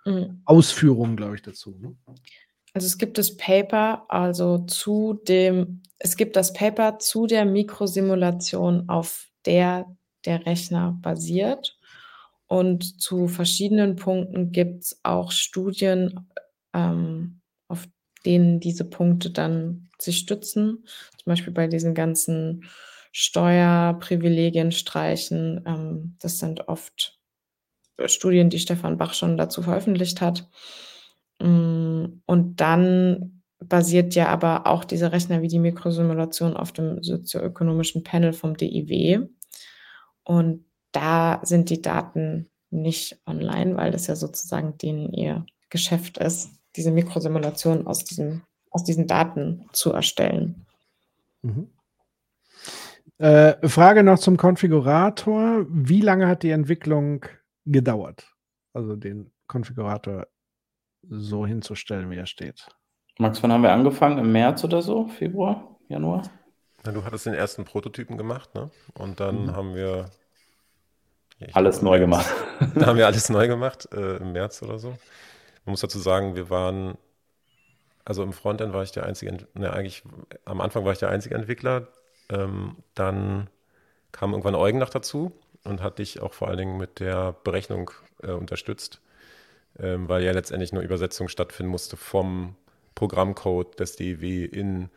mhm. 0.06 0.40
Ausführungen, 0.44 1.16
glaube 1.16 1.34
ich, 1.34 1.42
dazu. 1.42 1.76
Ne? 1.78 1.94
Also 2.72 2.86
es 2.86 2.98
gibt 2.98 3.18
das 3.18 3.36
Paper, 3.36 4.04
also 4.08 4.58
zu 4.58 5.20
dem, 5.28 5.82
es 5.98 6.16
gibt 6.16 6.36
das 6.36 6.52
Paper 6.52 6.98
zu 6.98 7.26
der 7.26 7.44
Mikrosimulation, 7.44 8.88
auf 8.88 9.28
der 9.44 9.86
der 10.26 10.44
Rechner 10.44 10.98
basiert. 11.00 11.78
Und 12.48 13.00
zu 13.00 13.28
verschiedenen 13.28 13.96
Punkten 13.96 14.52
gibt 14.52 14.84
es 14.84 15.00
auch 15.02 15.32
Studien, 15.32 16.28
ähm, 16.74 17.40
auf 17.68 17.88
denen 18.24 18.60
diese 18.60 18.84
Punkte 18.84 19.30
dann 19.30 19.88
sich 19.98 20.18
stützen. 20.18 20.84
Zum 21.16 21.24
Beispiel 21.24 21.52
bei 21.52 21.66
diesen 21.66 21.94
ganzen 21.94 22.64
Steuerprivilegien 23.12 24.70
streichen. 24.70 25.62
Ähm, 25.66 26.16
das 26.20 26.38
sind 26.38 26.68
oft 26.68 27.15
Studien, 28.04 28.50
die 28.50 28.58
Stefan 28.58 28.98
Bach 28.98 29.14
schon 29.14 29.36
dazu 29.36 29.62
veröffentlicht 29.62 30.20
hat. 30.20 30.48
Mm, 31.40 32.20
und 32.26 32.60
dann 32.60 33.42
basiert 33.58 34.14
ja 34.14 34.28
aber 34.28 34.66
auch 34.66 34.84
dieser 34.84 35.12
Rechner 35.12 35.42
wie 35.42 35.48
die 35.48 35.58
Mikrosimulation 35.58 36.56
auf 36.56 36.72
dem 36.72 37.02
sozioökonomischen 37.02 38.02
Panel 38.02 38.32
vom 38.32 38.56
DIW. 38.56 39.26
Und 40.24 40.64
da 40.92 41.40
sind 41.42 41.70
die 41.70 41.82
Daten 41.82 42.50
nicht 42.70 43.18
online, 43.26 43.76
weil 43.76 43.92
das 43.92 44.06
ja 44.06 44.16
sozusagen 44.16 44.76
denen 44.78 45.12
ihr 45.12 45.46
Geschäft 45.70 46.18
ist, 46.18 46.50
diese 46.74 46.90
Mikrosimulation 46.90 47.86
aus, 47.86 48.04
diesem, 48.04 48.42
aus 48.70 48.84
diesen 48.84 49.06
Daten 49.06 49.66
zu 49.72 49.92
erstellen. 49.92 50.66
Mhm. 51.42 51.70
Äh, 53.18 53.66
Frage 53.66 54.02
noch 54.02 54.18
zum 54.18 54.36
Konfigurator. 54.36 55.64
Wie 55.68 56.02
lange 56.02 56.28
hat 56.28 56.42
die 56.42 56.50
Entwicklung 56.50 57.24
gedauert. 57.66 58.32
Also 58.72 58.96
den 58.96 59.32
Konfigurator 59.46 60.26
so 61.08 61.46
hinzustellen, 61.46 62.10
wie 62.10 62.16
er 62.16 62.26
steht. 62.26 62.68
Max, 63.18 63.42
wann 63.42 63.52
haben 63.52 63.62
wir 63.62 63.72
angefangen? 63.72 64.18
Im 64.18 64.32
März 64.32 64.64
oder 64.64 64.82
so? 64.82 65.08
Februar? 65.08 65.76
Januar? 65.88 66.22
Na, 66.84 66.92
du 66.92 67.04
hattest 67.04 67.26
den 67.26 67.34
ersten 67.34 67.64
Prototypen 67.64 68.18
gemacht, 68.18 68.54
ne? 68.54 68.70
Und 68.94 69.20
dann 69.20 69.46
mhm. 69.46 69.56
haben 69.56 69.74
wir 69.74 70.10
alles 71.52 71.82
neu 71.82 71.98
gemacht. 71.98 72.26
Dann 72.74 72.86
haben 72.86 72.96
wir 72.96 73.06
alles 73.06 73.28
neu 73.28 73.46
gemacht, 73.48 73.88
äh, 73.92 74.16
im 74.16 74.32
März 74.32 74.62
oder 74.62 74.78
so. 74.78 74.90
Man 75.64 75.72
muss 75.72 75.80
dazu 75.80 75.98
sagen, 75.98 76.34
wir 76.34 76.48
waren, 76.48 76.96
also 78.06 78.22
im 78.22 78.32
Frontend 78.32 78.72
war 78.72 78.82
ich 78.82 78.92
der 78.92 79.04
einzige, 79.04 79.46
ne, 79.52 79.70
eigentlich 79.72 80.02
am 80.46 80.62
Anfang 80.62 80.84
war 80.84 80.92
ich 80.92 80.98
der 80.98 81.10
einzige 81.10 81.34
Entwickler. 81.34 81.88
Ähm, 82.30 82.76
dann 82.94 83.50
kam 84.12 84.30
irgendwann 84.30 84.54
Eugen 84.54 84.78
noch 84.78 84.88
dazu 84.88 85.32
und 85.66 85.82
hat 85.82 85.98
dich 85.98 86.20
auch 86.20 86.32
vor 86.32 86.48
allen 86.48 86.58
Dingen 86.58 86.76
mit 86.78 87.00
der 87.00 87.34
Berechnung 87.44 87.90
äh, 88.22 88.30
unterstützt, 88.30 89.00
ähm, 89.78 90.08
weil 90.08 90.22
ja 90.22 90.32
letztendlich 90.32 90.72
eine 90.72 90.82
Übersetzung 90.82 91.28
stattfinden 91.28 91.70
musste 91.70 91.96
vom 91.96 92.56
Programmcode 92.94 93.78
des 93.78 93.96
DEW 93.96 94.44
in 94.46 94.90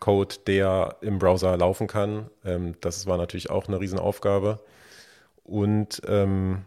Code, 0.00 0.36
der 0.46 0.96
im 1.00 1.18
Browser 1.18 1.56
laufen 1.56 1.86
kann. 1.86 2.30
Ähm, 2.44 2.74
das 2.80 3.06
war 3.06 3.16
natürlich 3.16 3.50
auch 3.50 3.68
eine 3.68 3.80
Riesenaufgabe. 3.80 4.60
Und 5.44 6.02
ähm, 6.06 6.64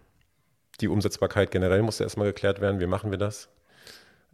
die 0.82 0.88
Umsetzbarkeit 0.88 1.52
generell 1.52 1.82
musste 1.82 2.04
erstmal 2.04 2.28
geklärt 2.28 2.62
werden. 2.62 2.80
Wie 2.80 2.88
machen 2.88 3.12
wir 3.12 3.18
das? 3.18 3.50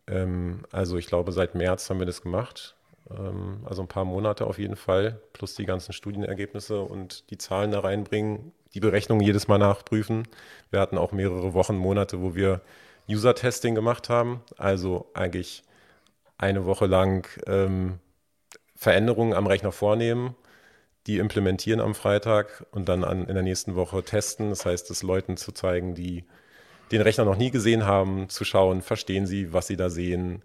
Ähm, 0.07 0.63
also 0.71 0.97
ich 0.97 1.07
glaube, 1.07 1.31
seit 1.31 1.55
März 1.55 1.89
haben 1.89 1.99
wir 1.99 2.05
das 2.05 2.21
gemacht. 2.21 2.75
Ähm, 3.09 3.59
also 3.65 3.81
ein 3.81 3.87
paar 3.87 4.05
Monate 4.05 4.45
auf 4.45 4.57
jeden 4.59 4.75
Fall, 4.75 5.19
plus 5.33 5.55
die 5.55 5.65
ganzen 5.65 5.93
Studienergebnisse 5.93 6.81
und 6.81 7.29
die 7.29 7.37
Zahlen 7.37 7.71
da 7.71 7.81
reinbringen, 7.81 8.51
die 8.73 8.79
Berechnungen 8.79 9.25
jedes 9.25 9.47
Mal 9.47 9.57
nachprüfen. 9.57 10.27
Wir 10.69 10.79
hatten 10.79 10.97
auch 10.97 11.11
mehrere 11.11 11.53
Wochen, 11.53 11.77
Monate, 11.77 12.21
wo 12.21 12.35
wir 12.35 12.61
User-Testing 13.09 13.75
gemacht 13.75 14.09
haben. 14.09 14.41
Also 14.57 15.09
eigentlich 15.13 15.63
eine 16.37 16.65
Woche 16.65 16.85
lang 16.85 17.27
ähm, 17.47 17.99
Veränderungen 18.75 19.33
am 19.33 19.47
Rechner 19.47 19.71
vornehmen, 19.71 20.35
die 21.07 21.19
implementieren 21.19 21.79
am 21.79 21.95
Freitag 21.95 22.65
und 22.71 22.89
dann 22.89 23.03
an, 23.03 23.27
in 23.27 23.33
der 23.35 23.43
nächsten 23.43 23.75
Woche 23.75 24.03
testen. 24.03 24.49
Das 24.49 24.65
heißt, 24.65 24.89
es 24.91 25.03
Leuten 25.03 25.37
zu 25.37 25.51
zeigen, 25.51 25.95
die 25.95 26.25
den 26.91 27.01
Rechner 27.01 27.25
noch 27.25 27.37
nie 27.37 27.51
gesehen 27.51 27.85
haben, 27.85 28.29
zu 28.29 28.43
schauen, 28.45 28.81
verstehen 28.81 29.25
sie, 29.25 29.53
was 29.53 29.67
sie 29.67 29.77
da 29.77 29.89
sehen, 29.89 30.43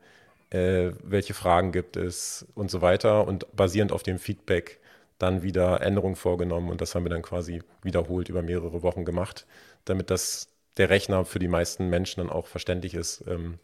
äh, 0.51 0.91
welche 1.03 1.35
Fragen 1.35 1.73
gibt 1.73 1.97
es 1.97 2.47
und 2.55 2.71
so 2.71 2.83
weiter. 2.83 3.27
Und 3.27 3.47
basierend 3.57 3.93
auf 3.93 4.03
dem 4.03 4.19
Feedback 4.19 4.81
dann 5.19 5.43
wieder 5.43 5.81
Änderungen 5.83 6.17
vorgenommen. 6.17 6.71
Und 6.71 6.81
das 6.81 6.95
haben 6.95 7.05
wir 7.05 7.11
dann 7.11 7.23
quasi 7.23 7.63
wiederholt 7.83 8.29
über 8.29 8.43
mehrere 8.43 8.83
Wochen 8.83 9.05
gemacht, 9.05 9.47
damit 9.85 10.11
das 10.11 10.49
der 10.77 10.91
Rechner 10.91 11.25
für 11.25 11.39
die 11.39 11.49
meisten 11.49 11.89
Menschen 11.89 12.21
dann 12.21 12.31
auch 12.31 12.47
verständlich 12.47 12.95
ist. 12.95 13.25
Ähm, 13.27 13.59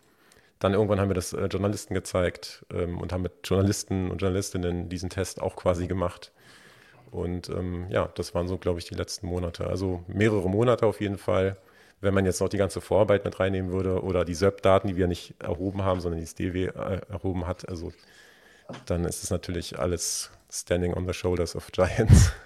dann 0.59 0.73
irgendwann 0.73 1.01
haben 1.01 1.11
wir 1.11 1.15
das 1.15 1.33
äh, 1.33 1.47
Journalisten 1.47 1.95
gezeigt 1.95 2.65
ähm, 2.73 2.99
und 2.99 3.13
haben 3.13 3.23
mit 3.23 3.33
Journalisten 3.45 4.11
und 4.11 4.21
Journalistinnen 4.21 4.89
diesen 4.89 5.11
Test 5.11 5.41
auch 5.41 5.57
quasi 5.57 5.87
gemacht. 5.87 6.33
Und 7.11 7.49
ähm, 7.49 7.87
ja, 7.91 8.11
das 8.15 8.35
waren 8.35 8.49
so, 8.49 8.59
glaube 8.59 8.79
ich, 8.79 8.87
die 8.87 8.95
letzten 8.95 9.27
Monate. 9.27 9.67
Also 9.67 10.05
mehrere 10.09 10.49
Monate 10.49 10.87
auf 10.87 11.01
jeden 11.01 11.19
Fall. 11.19 11.57
Wenn 12.01 12.15
man 12.15 12.27
jetzt 12.27 12.41
noch 12.41 12.49
die 12.49 12.59
ganze 12.59 12.81
Vorarbeit 12.81 13.25
mit 13.25 13.41
reinnehmen 13.41 13.73
würde 13.73 14.03
oder 14.03 14.25
die 14.25 14.35
SERP-Daten, 14.35 14.89
die 14.89 14.97
wir 14.97 15.07
nicht 15.07 15.35
erhoben 15.43 15.83
haben, 15.83 16.01
sondern 16.01 16.19
die 16.19 16.25
das 16.25 16.35
DW 16.35 16.67
äh, 16.67 17.01
erhoben 17.09 17.47
hat, 17.47 17.69
also 17.69 17.93
dann 18.85 19.05
ist 19.05 19.23
es 19.23 19.31
natürlich 19.31 19.79
alles 19.79 20.31
standing 20.51 20.93
on 20.95 21.07
the 21.07 21.13
shoulders 21.13 21.55
of 21.57 21.71
giants. 21.73 22.33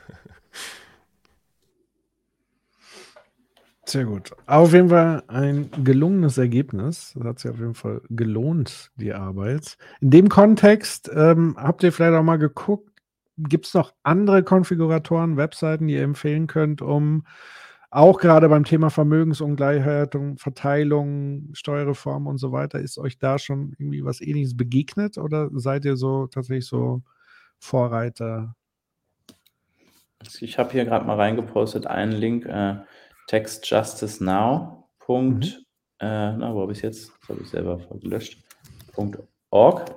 Sehr 3.91 4.05
gut. 4.05 4.31
Auf 4.47 4.73
jeden 4.73 4.91
Fall 4.91 5.25
ein 5.27 5.69
gelungenes 5.83 6.39
Ergebnis. 6.39 7.13
Das 7.17 7.25
hat 7.25 7.41
sich 7.41 7.51
auf 7.51 7.59
jeden 7.59 7.75
Fall 7.75 8.03
gelohnt, 8.09 8.93
die 8.95 9.13
Arbeit. 9.13 9.77
In 10.01 10.11
dem 10.11 10.29
Kontext 10.29 11.11
ähm, 11.13 11.57
habt 11.59 11.83
ihr 11.83 11.93
vielleicht 11.93 12.15
auch 12.15 12.23
mal 12.23 12.39
geguckt, 12.39 12.89
gibt 13.37 13.67
es 13.67 13.75
noch 13.75 13.93
andere 14.05 14.45
Konfiguratoren, 14.45 15.37
Webseiten, 15.37 15.89
die 15.89 15.95
ihr 15.95 16.03
empfehlen 16.03 16.47
könnt, 16.47 16.83
um 16.83 17.25
auch 17.91 18.19
gerade 18.19 18.49
beim 18.49 18.65
Thema 18.65 18.91
Vermögensungleichheit 18.91 20.15
und 20.15 20.41
Verteilung, 20.41 21.51
Steuerreform 21.53 22.27
und 22.27 22.39
so 22.39 22.53
weiter, 22.53 22.79
ist 22.79 22.99
euch 22.99 23.19
da 23.19 23.39
schon 23.39 23.75
irgendwie 23.79 24.05
was 24.05 24.21
ähnliches 24.21 24.57
begegnet 24.57 25.19
oder 25.19 25.51
seid 25.55 25.85
ihr 25.85 25.97
so 25.97 26.27
tatsächlich 26.27 26.67
so 26.67 27.03
Vorreiter? 27.59 28.55
Ich 30.41 30.59
habe 30.59 30.73
hier 30.73 30.85
gerade 30.85 31.07
mal 31.07 31.17
reingepostet 31.17 31.87
einen 31.87 32.13
Link. 32.13 32.47
Äh, 32.47 32.77
textjusticenow. 33.31 34.85
Mhm. 35.09 35.43
Äh, 36.01 36.33
na, 36.33 36.55
wo 36.55 36.63
habe 36.63 36.73
ich 36.73 36.83
jetzt? 36.83 37.13
Das 37.21 37.29
habe 37.29 37.43
ich 37.43 37.49
selber 37.49 37.79
gelöscht. 38.01 38.43
.org. 39.51 39.95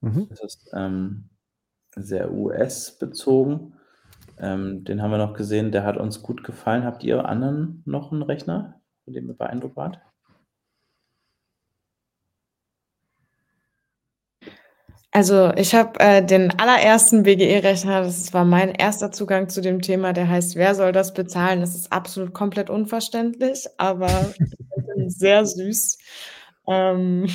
Mhm. 0.00 0.28
Das 0.28 0.40
ist 0.40 0.70
ähm, 0.72 1.28
sehr 1.96 2.32
US-bezogen. 2.32 3.74
Ähm, 4.40 4.84
den 4.84 5.02
haben 5.02 5.10
wir 5.10 5.18
noch 5.18 5.34
gesehen, 5.34 5.70
der 5.70 5.84
hat 5.84 5.96
uns 5.96 6.22
gut 6.22 6.42
gefallen. 6.44 6.84
Habt 6.84 7.04
ihr 7.04 7.24
anderen 7.26 7.82
noch 7.84 8.10
einen 8.10 8.22
Rechner, 8.22 8.80
von 9.04 9.12
dem 9.12 9.28
ihr 9.28 9.36
beeindruckt 9.36 9.76
wart? 9.76 10.00
Also 15.12 15.52
ich 15.56 15.74
habe 15.74 15.98
äh, 15.98 16.24
den 16.24 16.56
allerersten 16.60 17.24
BGE-Rechner, 17.24 18.02
das 18.02 18.32
war 18.32 18.44
mein 18.44 18.70
erster 18.70 19.10
Zugang 19.10 19.48
zu 19.48 19.60
dem 19.60 19.82
Thema, 19.82 20.12
der 20.12 20.28
heißt, 20.28 20.54
wer 20.54 20.74
soll 20.76 20.92
das 20.92 21.14
bezahlen? 21.14 21.60
Das 21.60 21.74
ist 21.74 21.92
absolut 21.92 22.32
komplett 22.32 22.70
unverständlich, 22.70 23.66
aber 23.76 24.32
sehr 25.08 25.44
süß. 25.44 25.98
Ähm, 26.68 27.26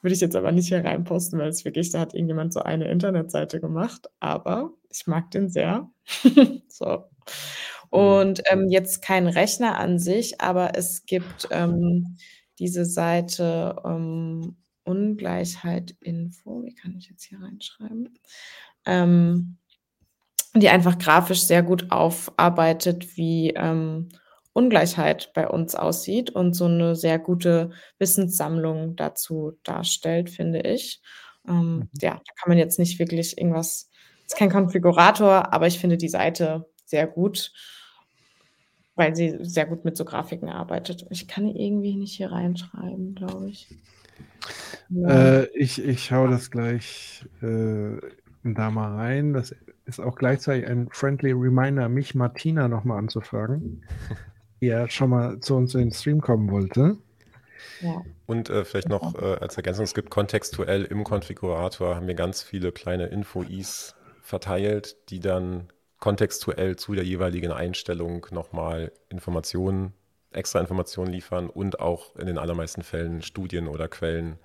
würde 0.00 0.14
ich 0.14 0.20
jetzt 0.20 0.36
aber 0.36 0.52
nicht 0.52 0.68
hier 0.68 0.84
reinposten, 0.84 1.38
weil 1.38 1.48
es 1.48 1.64
wirklich, 1.64 1.90
da 1.90 2.00
hat 2.00 2.14
irgendjemand 2.14 2.52
so 2.52 2.60
eine 2.60 2.88
Internetseite 2.90 3.60
gemacht, 3.60 4.08
aber 4.20 4.70
ich 4.90 5.06
mag 5.06 5.30
den 5.30 5.48
sehr. 5.48 5.90
so. 6.68 7.04
Und 7.90 8.42
ähm, 8.50 8.68
jetzt 8.68 9.02
kein 9.02 9.26
Rechner 9.26 9.78
an 9.78 9.98
sich, 9.98 10.40
aber 10.40 10.76
es 10.76 11.06
gibt 11.06 11.48
ähm, 11.50 12.16
diese 12.58 12.84
Seite 12.84 13.76
ähm, 13.84 14.56
Ungleichheit 14.84 15.96
Info, 16.00 16.64
wie 16.64 16.74
kann 16.74 16.96
ich 16.96 17.08
jetzt 17.08 17.24
hier 17.24 17.40
reinschreiben? 17.40 18.18
Ähm, 18.86 19.58
die 20.54 20.68
einfach 20.68 20.98
grafisch 20.98 21.42
sehr 21.42 21.62
gut 21.62 21.90
aufarbeitet, 21.90 23.16
wie 23.16 23.50
ähm, 23.50 24.08
Ungleichheit 24.58 25.30
bei 25.34 25.48
uns 25.48 25.74
aussieht 25.74 26.30
und 26.30 26.54
so 26.54 26.64
eine 26.64 26.96
sehr 26.96 27.18
gute 27.18 27.70
Wissenssammlung 27.98 28.96
dazu 28.96 29.52
darstellt, 29.62 30.30
finde 30.30 30.62
ich. 30.62 31.00
Ähm, 31.48 31.76
mhm. 31.76 31.88
Ja, 32.00 32.14
da 32.14 32.32
kann 32.36 32.48
man 32.48 32.58
jetzt 32.58 32.78
nicht 32.78 32.98
wirklich 32.98 33.38
irgendwas, 33.38 33.88
ist 34.26 34.36
kein 34.36 34.50
Konfigurator, 34.50 35.52
aber 35.52 35.68
ich 35.68 35.78
finde 35.78 35.96
die 35.96 36.08
Seite 36.08 36.66
sehr 36.84 37.06
gut, 37.06 37.52
weil 38.96 39.14
sie 39.14 39.38
sehr 39.40 39.66
gut 39.66 39.84
mit 39.84 39.96
so 39.96 40.04
Grafiken 40.04 40.48
arbeitet. 40.48 41.06
Ich 41.10 41.28
kann 41.28 41.46
irgendwie 41.46 41.96
nicht 41.96 42.16
hier 42.16 42.32
reinschreiben, 42.32 43.14
glaube 43.14 43.50
ich. 43.50 43.68
Äh, 44.92 45.44
ich, 45.56 45.82
ich 45.84 46.04
schaue 46.04 46.30
das 46.30 46.50
gleich 46.50 47.24
äh, 47.42 47.96
da 48.42 48.70
mal 48.70 48.94
rein. 48.96 49.32
Das 49.32 49.54
ist 49.84 50.00
auch 50.00 50.16
gleichzeitig 50.16 50.68
ein 50.68 50.88
friendly 50.90 51.32
Reminder, 51.32 51.88
mich 51.88 52.14
Martina 52.14 52.68
nochmal 52.68 52.98
anzufragen, 52.98 53.84
die 54.60 54.66
ja 54.66 54.88
schon 54.88 55.10
mal 55.10 55.40
zu 55.40 55.56
uns 55.56 55.74
in 55.74 55.80
den 55.80 55.92
Stream 55.92 56.20
kommen 56.20 56.50
wollte. 56.50 56.96
Ja. 57.80 58.02
Und 58.26 58.50
äh, 58.50 58.64
vielleicht 58.64 58.88
noch 58.88 59.14
äh, 59.14 59.36
als 59.40 59.56
Ergänzung, 59.56 59.84
es 59.84 59.94
gibt 59.94 60.10
kontextuell 60.10 60.84
im 60.84 61.04
Konfigurator, 61.04 61.96
haben 61.96 62.06
wir 62.06 62.14
ganz 62.14 62.42
viele 62.42 62.72
kleine 62.72 63.06
Info-Is 63.06 63.94
verteilt, 64.22 64.96
die 65.10 65.20
dann 65.20 65.68
kontextuell 65.98 66.76
zu 66.76 66.94
der 66.94 67.04
jeweiligen 67.04 67.52
Einstellung 67.52 68.26
nochmal 68.30 68.92
Informationen 69.08 69.92
extra 70.30 70.60
Informationen 70.60 71.12
liefern 71.12 71.48
und 71.48 71.80
auch 71.80 72.14
in 72.16 72.26
den 72.26 72.38
allermeisten 72.38 72.82
Fällen 72.82 73.22
Studien 73.22 73.68
oder 73.68 73.88
Quellen 73.88 74.38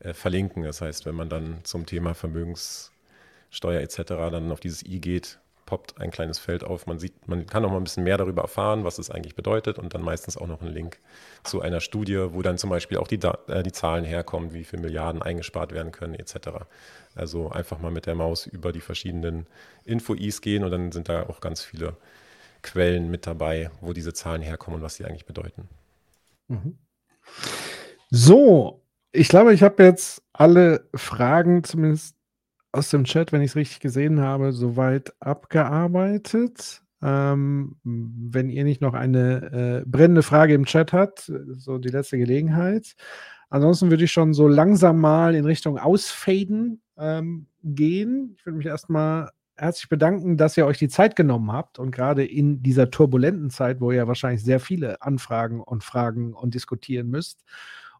äh, 0.00 0.12
verlinken. 0.12 0.62
Das 0.62 0.80
heißt, 0.80 1.06
wenn 1.06 1.14
man 1.14 1.28
dann 1.28 1.60
zum 1.64 1.86
Thema 1.86 2.14
Vermögenssteuer 2.14 3.80
etc. 3.80 3.96
dann 4.06 4.52
auf 4.52 4.60
dieses 4.60 4.84
i 4.84 5.00
geht, 5.00 5.38
poppt 5.66 6.00
ein 6.00 6.10
kleines 6.10 6.38
Feld 6.38 6.64
auf. 6.64 6.86
Man 6.86 6.98
sieht, 6.98 7.26
man 7.28 7.46
kann 7.46 7.62
noch 7.62 7.70
mal 7.70 7.78
ein 7.78 7.84
bisschen 7.84 8.04
mehr 8.04 8.18
darüber 8.18 8.42
erfahren, 8.42 8.84
was 8.84 8.98
es 8.98 9.10
eigentlich 9.10 9.34
bedeutet 9.34 9.78
und 9.78 9.94
dann 9.94 10.02
meistens 10.02 10.36
auch 10.36 10.46
noch 10.46 10.60
einen 10.60 10.72
Link 10.72 10.98
zu 11.42 11.60
einer 11.60 11.80
Studie, 11.80 12.26
wo 12.30 12.42
dann 12.42 12.58
zum 12.58 12.70
Beispiel 12.70 12.98
auch 12.98 13.08
die, 13.08 13.20
äh, 13.48 13.62
die 13.62 13.72
Zahlen 13.72 14.04
herkommen, 14.04 14.52
wie 14.52 14.64
viele 14.64 14.82
Milliarden 14.82 15.22
eingespart 15.22 15.72
werden 15.72 15.92
können 15.92 16.14
etc. 16.14 16.66
Also 17.14 17.50
einfach 17.50 17.78
mal 17.80 17.90
mit 17.90 18.06
der 18.06 18.14
Maus 18.14 18.46
über 18.46 18.72
die 18.72 18.80
verschiedenen 18.80 19.46
Info-Is 19.84 20.40
gehen 20.40 20.64
und 20.64 20.70
dann 20.70 20.92
sind 20.92 21.08
da 21.08 21.24
auch 21.24 21.40
ganz 21.40 21.62
viele 21.62 21.96
Quellen 22.62 23.10
mit 23.10 23.26
dabei, 23.26 23.70
wo 23.80 23.92
diese 23.92 24.12
Zahlen 24.12 24.42
herkommen 24.42 24.78
und 24.80 24.82
was 24.84 24.96
sie 24.96 25.04
eigentlich 25.04 25.26
bedeuten. 25.26 25.68
Mhm. 26.48 26.78
So, 28.10 28.82
ich 29.12 29.28
glaube, 29.28 29.54
ich 29.54 29.62
habe 29.62 29.82
jetzt 29.82 30.22
alle 30.32 30.88
Fragen, 30.94 31.64
zumindest 31.64 32.16
aus 32.74 32.90
dem 32.90 33.04
Chat, 33.04 33.32
wenn 33.32 33.40
ich 33.40 33.52
es 33.52 33.56
richtig 33.56 33.80
gesehen 33.80 34.20
habe, 34.20 34.52
soweit 34.52 35.14
abgearbeitet. 35.20 36.82
Ähm, 37.02 37.76
wenn 37.84 38.48
ihr 38.48 38.64
nicht 38.64 38.80
noch 38.80 38.94
eine 38.94 39.82
äh, 39.82 39.88
brennende 39.88 40.22
Frage 40.22 40.54
im 40.54 40.64
Chat 40.64 40.92
habt, 40.92 41.30
so 41.52 41.78
die 41.78 41.90
letzte 41.90 42.18
Gelegenheit. 42.18 42.94
Ansonsten 43.50 43.90
würde 43.90 44.04
ich 44.04 44.12
schon 44.12 44.32
so 44.32 44.48
langsam 44.48 45.00
mal 45.00 45.34
in 45.34 45.44
Richtung 45.44 45.78
Ausfaden 45.78 46.82
ähm, 46.96 47.46
gehen. 47.62 48.34
Ich 48.38 48.46
würde 48.46 48.56
mich 48.56 48.66
erstmal 48.66 49.30
herzlich 49.56 49.88
bedanken, 49.88 50.36
dass 50.36 50.56
ihr 50.56 50.66
euch 50.66 50.78
die 50.78 50.88
Zeit 50.88 51.14
genommen 51.14 51.52
habt 51.52 51.78
und 51.78 51.90
gerade 51.90 52.24
in 52.24 52.62
dieser 52.62 52.90
turbulenten 52.90 53.50
Zeit, 53.50 53.80
wo 53.80 53.92
ihr 53.92 54.08
wahrscheinlich 54.08 54.42
sehr 54.42 54.58
viele 54.58 55.00
Anfragen 55.02 55.60
und 55.60 55.84
Fragen 55.84 56.32
und 56.32 56.54
diskutieren 56.54 57.08
müsst 57.08 57.44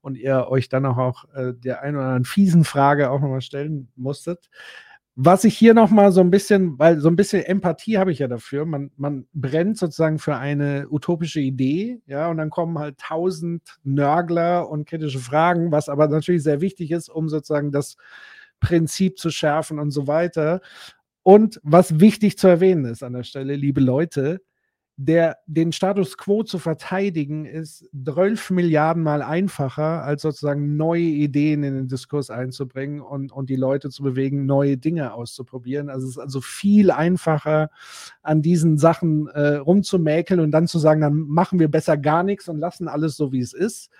und 0.04 0.16
ihr 0.16 0.48
euch 0.48 0.68
dann 0.68 0.84
auch, 0.86 1.24
äh, 1.34 1.54
der 1.54 1.82
einen 1.82 1.96
oder 1.96 2.04
anderen 2.04 2.24
fiesen 2.24 2.64
Frage 2.64 3.10
auch 3.10 3.20
nochmal 3.20 3.40
stellen 3.40 3.88
musstet, 3.96 4.50
was 5.16 5.44
ich 5.44 5.56
hier 5.56 5.74
noch 5.74 5.90
mal 5.90 6.12
so 6.12 6.20
ein 6.20 6.30
bisschen, 6.30 6.78
weil 6.78 6.98
so 7.00 7.08
ein 7.08 7.16
bisschen 7.16 7.42
Empathie 7.44 7.98
habe 7.98 8.10
ich 8.12 8.18
ja 8.18 8.28
dafür. 8.28 8.66
Man, 8.66 8.90
man 8.96 9.26
brennt 9.32 9.78
sozusagen 9.78 10.18
für 10.18 10.36
eine 10.36 10.88
utopische 10.90 11.40
Idee, 11.40 12.02
ja, 12.06 12.28
und 12.28 12.36
dann 12.36 12.50
kommen 12.50 12.78
halt 12.78 12.98
tausend 12.98 13.62
Nörgler 13.84 14.68
und 14.68 14.86
kritische 14.86 15.20
Fragen, 15.20 15.70
was 15.72 15.88
aber 15.88 16.08
natürlich 16.08 16.42
sehr 16.42 16.60
wichtig 16.60 16.90
ist, 16.90 17.08
um 17.08 17.28
sozusagen 17.28 17.70
das 17.72 17.96
Prinzip 18.60 19.18
zu 19.18 19.30
schärfen 19.30 19.78
und 19.78 19.92
so 19.92 20.06
weiter. 20.06 20.60
Und 21.22 21.60
was 21.62 22.00
wichtig 22.00 22.36
zu 22.36 22.48
erwähnen 22.48 22.84
ist 22.84 23.02
an 23.02 23.14
der 23.14 23.22
Stelle, 23.22 23.56
liebe 23.56 23.80
Leute, 23.80 24.42
der, 24.96 25.38
den 25.46 25.72
Status 25.72 26.16
quo 26.16 26.44
zu 26.44 26.60
verteidigen, 26.60 27.46
ist 27.46 27.88
12 28.04 28.50
Milliarden 28.50 29.02
Mal 29.02 29.22
einfacher, 29.22 30.04
als 30.04 30.22
sozusagen 30.22 30.76
neue 30.76 31.02
Ideen 31.02 31.64
in 31.64 31.74
den 31.74 31.88
Diskurs 31.88 32.30
einzubringen 32.30 33.00
und, 33.00 33.32
und 33.32 33.50
die 33.50 33.56
Leute 33.56 33.90
zu 33.90 34.04
bewegen, 34.04 34.46
neue 34.46 34.76
Dinge 34.76 35.12
auszuprobieren. 35.12 35.90
Also 35.90 36.06
es 36.06 36.12
ist 36.12 36.18
also 36.18 36.40
viel 36.40 36.92
einfacher, 36.92 37.70
an 38.22 38.40
diesen 38.40 38.78
Sachen 38.78 39.26
äh, 39.28 39.56
rumzumäkeln 39.56 40.38
und 40.38 40.52
dann 40.52 40.68
zu 40.68 40.78
sagen, 40.78 41.00
dann 41.00 41.14
machen 41.14 41.58
wir 41.58 41.68
besser 41.68 41.96
gar 41.96 42.22
nichts 42.22 42.48
und 42.48 42.58
lassen 42.58 42.86
alles 42.86 43.16
so, 43.16 43.32
wie 43.32 43.40
es 43.40 43.52
ist. 43.52 43.90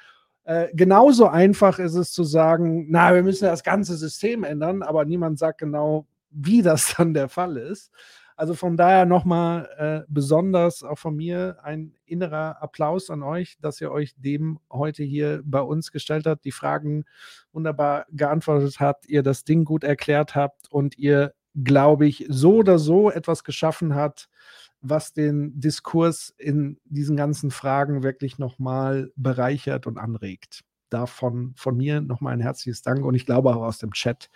Äh, 0.44 0.68
genauso 0.74 1.26
einfach 1.26 1.80
ist 1.80 1.94
es 1.94 2.12
zu 2.12 2.22
sagen, 2.22 2.86
na, 2.88 3.14
wir 3.14 3.24
müssen 3.24 3.46
das 3.46 3.64
ganze 3.64 3.96
System 3.96 4.44
ändern, 4.44 4.82
aber 4.82 5.04
niemand 5.06 5.40
sagt 5.40 5.58
genau, 5.58 6.06
wie 6.30 6.62
das 6.62 6.94
dann 6.96 7.14
der 7.14 7.28
Fall 7.28 7.56
ist. 7.56 7.90
Also 8.36 8.54
von 8.54 8.76
daher 8.76 9.06
nochmal 9.06 9.68
äh, 9.78 10.06
besonders 10.08 10.82
auch 10.82 10.98
von 10.98 11.14
mir 11.14 11.58
ein 11.62 11.94
innerer 12.04 12.60
Applaus 12.60 13.08
an 13.08 13.22
euch, 13.22 13.56
dass 13.60 13.80
ihr 13.80 13.92
euch 13.92 14.14
dem 14.16 14.58
heute 14.72 15.04
hier 15.04 15.40
bei 15.44 15.60
uns 15.60 15.92
gestellt 15.92 16.26
habt, 16.26 16.44
die 16.44 16.52
Fragen 16.52 17.04
wunderbar 17.52 18.06
geantwortet 18.10 18.80
habt, 18.80 19.06
ihr 19.06 19.22
das 19.22 19.44
Ding 19.44 19.64
gut 19.64 19.84
erklärt 19.84 20.34
habt 20.34 20.68
und 20.70 20.98
ihr, 20.98 21.32
glaube 21.62 22.06
ich, 22.08 22.26
so 22.28 22.56
oder 22.56 22.80
so 22.80 23.08
etwas 23.08 23.44
geschaffen 23.44 23.94
habt, 23.94 24.28
was 24.80 25.12
den 25.12 25.60
Diskurs 25.60 26.34
in 26.36 26.80
diesen 26.84 27.16
ganzen 27.16 27.52
Fragen 27.52 28.02
wirklich 28.02 28.38
nochmal 28.38 29.12
bereichert 29.14 29.86
und 29.86 29.96
anregt. 29.96 30.64
Davon 30.90 31.54
von 31.56 31.76
mir 31.76 32.00
nochmal 32.00 32.34
ein 32.34 32.40
herzliches 32.40 32.82
Dank 32.82 33.04
und 33.04 33.14
ich 33.14 33.26
glaube 33.26 33.50
auch 33.50 33.62
aus 33.62 33.78
dem 33.78 33.92
Chat 33.92 34.28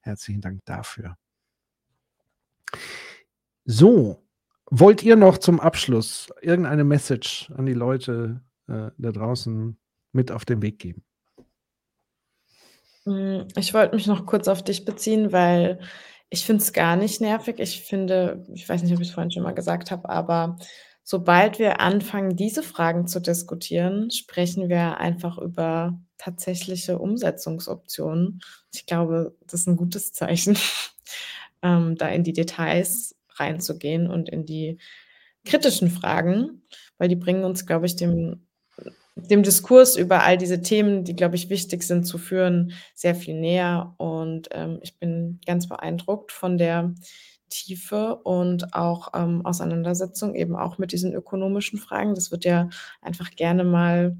herzlichen 0.00 0.40
Dank 0.40 0.64
dafür. 0.64 1.16
So, 3.64 4.22
wollt 4.70 5.02
ihr 5.02 5.16
noch 5.16 5.38
zum 5.38 5.60
Abschluss 5.60 6.28
irgendeine 6.40 6.84
Message 6.84 7.50
an 7.56 7.66
die 7.66 7.74
Leute 7.74 8.40
äh, 8.68 8.90
da 8.96 9.12
draußen 9.12 9.76
mit 10.12 10.32
auf 10.32 10.44
den 10.44 10.62
Weg 10.62 10.78
geben? 10.78 11.04
Hm, 13.04 13.46
ich 13.56 13.74
wollte 13.74 13.94
mich 13.94 14.06
noch 14.06 14.26
kurz 14.26 14.48
auf 14.48 14.62
dich 14.62 14.84
beziehen, 14.84 15.32
weil 15.32 15.80
ich 16.30 16.44
finde 16.44 16.62
es 16.62 16.72
gar 16.72 16.96
nicht 16.96 17.20
nervig. 17.20 17.58
Ich 17.58 17.82
finde, 17.82 18.46
ich 18.52 18.68
weiß 18.68 18.82
nicht, 18.82 18.94
ob 18.94 19.00
ich 19.00 19.08
es 19.08 19.14
vorhin 19.14 19.30
schon 19.30 19.42
mal 19.42 19.54
gesagt 19.54 19.90
habe, 19.90 20.08
aber 20.08 20.56
sobald 21.04 21.58
wir 21.58 21.80
anfangen, 21.80 22.36
diese 22.36 22.62
Fragen 22.62 23.06
zu 23.06 23.20
diskutieren, 23.20 24.10
sprechen 24.10 24.68
wir 24.68 24.98
einfach 24.98 25.38
über 25.38 25.98
tatsächliche 26.18 26.98
Umsetzungsoptionen. 26.98 28.40
Ich 28.72 28.86
glaube, 28.86 29.36
das 29.46 29.60
ist 29.60 29.66
ein 29.66 29.76
gutes 29.76 30.12
Zeichen, 30.12 30.56
ähm, 31.62 31.96
da 31.96 32.08
in 32.08 32.24
die 32.24 32.32
Details 32.32 33.14
reinzugehen 33.38 34.08
und 34.08 34.28
in 34.28 34.46
die 34.46 34.78
kritischen 35.44 35.90
Fragen, 35.90 36.62
weil 36.98 37.08
die 37.08 37.16
bringen 37.16 37.44
uns, 37.44 37.66
glaube 37.66 37.86
ich, 37.86 37.96
dem, 37.96 38.46
dem 39.16 39.42
Diskurs 39.42 39.96
über 39.96 40.22
all 40.22 40.38
diese 40.38 40.62
Themen, 40.62 41.04
die, 41.04 41.16
glaube 41.16 41.36
ich, 41.36 41.50
wichtig 41.50 41.82
sind 41.82 42.04
zu 42.04 42.18
führen, 42.18 42.72
sehr 42.94 43.14
viel 43.14 43.34
näher. 43.34 43.94
Und 43.98 44.48
ähm, 44.52 44.78
ich 44.82 44.98
bin 44.98 45.40
ganz 45.46 45.68
beeindruckt 45.68 46.32
von 46.32 46.58
der 46.58 46.94
Tiefe 47.50 48.16
und 48.16 48.72
auch 48.74 49.08
ähm, 49.14 49.44
Auseinandersetzung 49.44 50.34
eben 50.34 50.56
auch 50.56 50.78
mit 50.78 50.92
diesen 50.92 51.12
ökonomischen 51.12 51.78
Fragen. 51.78 52.14
Das 52.14 52.30
wird 52.30 52.44
ja 52.44 52.70
einfach 53.02 53.30
gerne 53.32 53.64
mal 53.64 54.16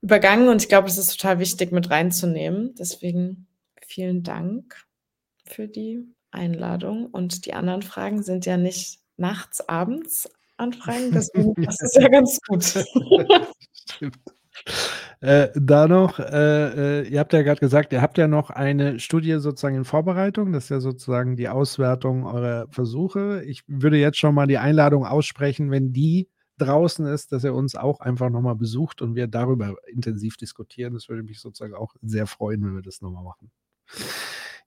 übergangen 0.00 0.48
und 0.48 0.62
ich 0.62 0.68
glaube, 0.68 0.88
es 0.88 0.96
ist 0.96 1.18
total 1.18 1.40
wichtig 1.40 1.72
mit 1.72 1.90
reinzunehmen. 1.90 2.74
Deswegen 2.78 3.48
vielen 3.84 4.22
Dank 4.22 4.86
für 5.44 5.66
die 5.66 6.06
Einladung 6.30 7.06
und 7.06 7.46
die 7.46 7.54
anderen 7.54 7.82
Fragen 7.82 8.22
sind 8.22 8.46
ja 8.46 8.56
nicht 8.56 9.00
nachts, 9.16 9.66
abends 9.68 10.28
Anfragen, 10.56 11.10
deswegen 11.12 11.54
das 11.56 11.80
ist 11.80 11.96
ja 11.96 12.08
ganz 12.08 12.38
gut. 12.46 12.64
Stimmt. 13.72 14.18
Äh, 15.20 15.48
da 15.54 15.86
noch, 15.88 16.18
äh, 16.18 17.02
äh, 17.02 17.08
ihr 17.08 17.20
habt 17.20 17.32
ja 17.32 17.42
gerade 17.42 17.60
gesagt, 17.60 17.92
ihr 17.92 18.02
habt 18.02 18.18
ja 18.18 18.26
noch 18.26 18.50
eine 18.50 18.98
Studie 18.98 19.38
sozusagen 19.38 19.76
in 19.76 19.84
Vorbereitung. 19.84 20.52
Das 20.52 20.64
ist 20.64 20.70
ja 20.70 20.80
sozusagen 20.80 21.36
die 21.36 21.48
Auswertung 21.48 22.26
eurer 22.26 22.66
Versuche. 22.70 23.42
Ich 23.44 23.62
würde 23.66 23.98
jetzt 23.98 24.18
schon 24.18 24.34
mal 24.34 24.46
die 24.46 24.58
Einladung 24.58 25.04
aussprechen, 25.04 25.70
wenn 25.70 25.92
die 25.92 26.28
draußen 26.58 27.06
ist, 27.06 27.32
dass 27.32 27.44
ihr 27.44 27.54
uns 27.54 27.74
auch 27.74 28.00
einfach 28.00 28.30
nochmal 28.30 28.56
besucht 28.56 29.02
und 29.02 29.14
wir 29.14 29.26
darüber 29.26 29.76
intensiv 29.86 30.36
diskutieren. 30.36 30.94
Das 30.94 31.08
würde 31.08 31.22
mich 31.22 31.40
sozusagen 31.40 31.74
auch 31.74 31.94
sehr 32.02 32.26
freuen, 32.26 32.64
wenn 32.64 32.74
wir 32.74 32.82
das 32.82 33.00
nochmal 33.00 33.24
machen. 33.24 33.50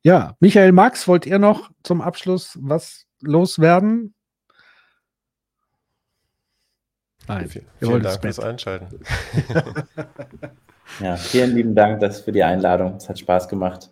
Ja, 0.03 0.35
Michael 0.41 0.73
Max, 0.73 1.07
wollt 1.07 1.25
ihr 1.25 1.39
noch 1.39 1.71
zum 1.81 2.01
Abschluss 2.01 2.57
was 2.61 3.05
loswerden? 3.21 4.13
Nein. 7.27 7.47
Vielen, 7.47 7.65
vielen 7.79 8.03
Dank 8.03 8.21
fürs 8.21 8.39
Einschalten. 8.39 8.99
ja, 10.99 11.15
vielen 11.15 11.55
lieben 11.55 11.73
Dank 11.73 12.01
das 12.01 12.19
für 12.19 12.33
die 12.33 12.43
Einladung. 12.43 12.95
Es 12.97 13.07
hat 13.07 13.17
Spaß 13.17 13.47
gemacht. 13.47 13.91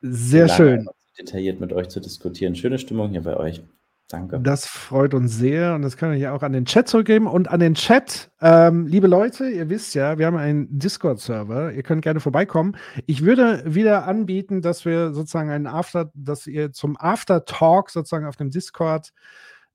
Sehr 0.00 0.48
schön. 0.48 0.88
Detailliert 1.18 1.60
mit 1.60 1.74
euch 1.74 1.90
zu 1.90 2.00
diskutieren. 2.00 2.54
Schöne 2.54 2.78
Stimmung 2.78 3.10
hier 3.10 3.22
bei 3.22 3.36
euch. 3.36 3.62
Danke. 4.10 4.40
Das 4.40 4.66
freut 4.66 5.14
uns 5.14 5.36
sehr 5.36 5.74
und 5.76 5.82
das 5.82 5.96
kann 5.96 6.12
ich 6.12 6.26
auch 6.26 6.42
an 6.42 6.52
den 6.52 6.64
Chat 6.64 6.88
zurückgeben. 6.88 7.28
Und 7.28 7.48
an 7.48 7.60
den 7.60 7.74
Chat, 7.74 8.32
ähm, 8.40 8.86
liebe 8.86 9.06
Leute, 9.06 9.48
ihr 9.48 9.68
wisst 9.68 9.94
ja, 9.94 10.18
wir 10.18 10.26
haben 10.26 10.36
einen 10.36 10.66
Discord-Server. 10.78 11.72
Ihr 11.72 11.84
könnt 11.84 12.02
gerne 12.02 12.18
vorbeikommen. 12.18 12.76
Ich 13.06 13.24
würde 13.24 13.62
wieder 13.64 14.08
anbieten, 14.08 14.62
dass 14.62 14.84
wir 14.84 15.12
sozusagen 15.12 15.50
einen 15.50 15.68
After, 15.68 16.10
dass 16.14 16.48
ihr 16.48 16.72
zum 16.72 16.96
After-Talk 16.98 17.90
sozusagen 17.90 18.26
auf 18.26 18.34
dem 18.34 18.50
Discord 18.50 19.12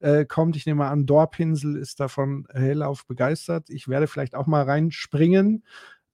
äh, 0.01 0.25
kommt. 0.25 0.57
Ich 0.57 0.65
nehme 0.65 0.85
an, 0.85 1.05
Dorpinsel 1.05 1.77
ist 1.77 2.01
davon 2.01 2.45
hellauf 2.53 3.07
begeistert. 3.07 3.69
Ich 3.69 3.87
werde 3.87 4.07
vielleicht 4.07 4.35
auch 4.35 4.47
mal 4.47 4.63
reinspringen. 4.63 5.63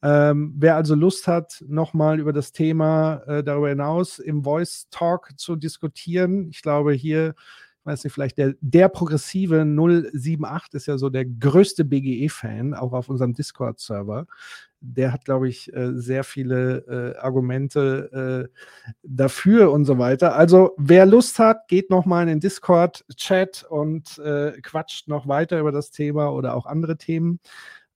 Ähm, 0.03 0.53
wer 0.57 0.75
also 0.75 0.93
Lust 0.93 1.27
hat, 1.27 1.63
nochmal 1.67 2.19
über 2.19 2.33
das 2.33 2.51
Thema 2.51 3.21
äh, 3.27 3.43
darüber 3.43 3.69
hinaus 3.69 4.19
im 4.19 4.43
Voice 4.43 4.87
Talk 4.89 5.31
zu 5.37 5.55
diskutieren, 5.55 6.49
ich 6.49 6.61
glaube, 6.63 6.93
hier 6.93 7.35
weiß 7.83 8.03
nicht, 8.03 8.13
vielleicht 8.13 8.37
der, 8.37 8.53
der 8.61 8.89
progressive 8.89 9.65
078 9.65 10.73
ist 10.73 10.85
ja 10.85 10.97
so 10.97 11.09
der 11.09 11.25
größte 11.25 11.83
BGE-Fan, 11.83 12.73
auch 12.73 12.93
auf 12.93 13.09
unserem 13.09 13.33
Discord-Server. 13.33 14.27
Der 14.81 15.11
hat, 15.11 15.25
glaube 15.25 15.47
ich, 15.47 15.73
äh, 15.73 15.93
sehr 15.93 16.23
viele 16.23 17.13
äh, 17.15 17.19
Argumente 17.19 18.49
äh, 18.51 18.95
dafür 19.03 19.71
und 19.71 19.85
so 19.85 19.97
weiter. 19.97 20.35
Also, 20.35 20.73
wer 20.77 21.05
Lust 21.05 21.39
hat, 21.39 21.67
geht 21.67 21.89
nochmal 21.89 22.23
in 22.23 22.29
den 22.29 22.39
Discord-Chat 22.39 23.65
und 23.69 24.17
äh, 24.19 24.53
quatscht 24.61 25.07
noch 25.07 25.27
weiter 25.27 25.59
über 25.59 25.71
das 25.71 25.91
Thema 25.91 26.31
oder 26.31 26.55
auch 26.55 26.65
andere 26.65 26.97
Themen. 26.97 27.39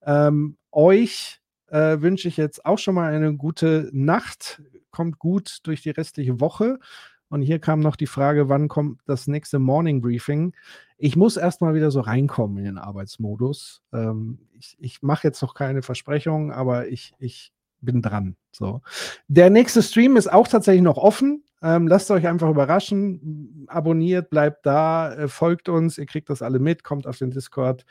Ähm, 0.04 0.58
euch 0.72 1.42
äh, 1.68 2.02
wünsche 2.02 2.28
ich 2.28 2.38
jetzt 2.38 2.66
auch 2.66 2.80
schon 2.80 2.96
mal 2.96 3.14
eine 3.14 3.36
gute 3.36 3.90
Nacht. 3.92 4.62
Kommt 4.92 5.20
gut 5.20 5.60
durch 5.64 5.82
die 5.82 5.90
restliche 5.90 6.40
Woche. 6.40 6.80
Und 7.30 7.42
hier 7.42 7.60
kam 7.60 7.80
noch 7.80 7.96
die 7.96 8.08
Frage, 8.08 8.50
wann 8.50 8.68
kommt 8.68 9.02
das 9.06 9.28
nächste 9.28 9.60
Morning 9.60 10.02
Briefing? 10.02 10.54
Ich 10.98 11.16
muss 11.16 11.38
erstmal 11.38 11.74
wieder 11.74 11.92
so 11.92 12.02
reinkommen 12.02 12.58
in 12.58 12.66
den 12.66 12.78
Arbeitsmodus. 12.78 13.82
Ähm, 13.94 14.40
ich, 14.58 14.78
ich 14.80 15.02
mache 15.02 15.28
jetzt 15.28 15.42
noch 15.42 15.54
keine 15.54 15.82
Versprechungen, 15.82 16.52
aber 16.52 16.88
ich, 16.88 17.14
ich 17.20 17.52
bin 17.82 18.02
dran. 18.02 18.36
So. 18.52 18.82
Der 19.28 19.50
nächste 19.50 19.82
Stream 19.82 20.18
ist 20.18 20.32
auch 20.32 20.48
tatsächlich 20.48 20.84
noch 20.84 20.98
offen. 20.98 21.44
Ähm, 21.62 21.88
lasst 21.88 22.12
euch 22.12 22.28
einfach 22.28 22.50
überraschen. 22.50 23.66
Abonniert, 23.68 24.30
bleibt 24.30 24.66
da, 24.66 25.14
äh, 25.14 25.28
folgt 25.28 25.70
uns. 25.70 25.98
Ihr 25.98 26.06
kriegt 26.06 26.30
das 26.30 26.42
alle 26.42 26.60
mit, 26.60 26.84
kommt 26.84 27.08
auf 27.08 27.18
den 27.18 27.32
Discord. 27.32 27.86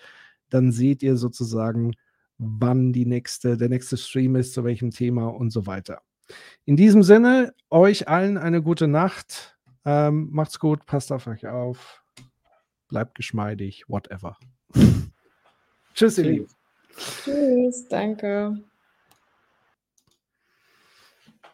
Dann 0.51 0.71
seht 0.71 1.03
ihr 1.03 1.17
sozusagen, 1.17 1.95
wann 2.39 2.93
die 2.93 3.07
nächste, 3.07 3.57
der 3.57 3.69
nächste 3.69 3.97
Stream 3.97 4.37
ist, 4.37 4.55
zu 4.55 4.65
welchem 4.65 4.91
Thema 4.91 5.29
und 5.29 5.51
so 5.51 5.67
weiter. 5.67 6.03
In 6.65 6.77
diesem 6.77 7.03
Sinne, 7.03 7.55
euch 7.71 8.09
allen 8.09 8.39
eine 8.39 8.63
gute 8.63 8.89
Nacht. 8.89 9.59
Ähm, 9.85 10.29
macht's 10.31 10.59
gut, 10.59 10.87
passt 10.87 11.13
auf 11.13 11.27
euch 11.27 11.47
auf. 11.47 12.03
Bleibt 12.89 13.15
geschmeidig, 13.15 13.85
whatever. 13.89 14.37
Tschüss, 15.95 16.19
ihr 16.19 16.25
Lieben. 16.25 16.49
Tschüss, 16.97 17.87
danke. 17.89 18.63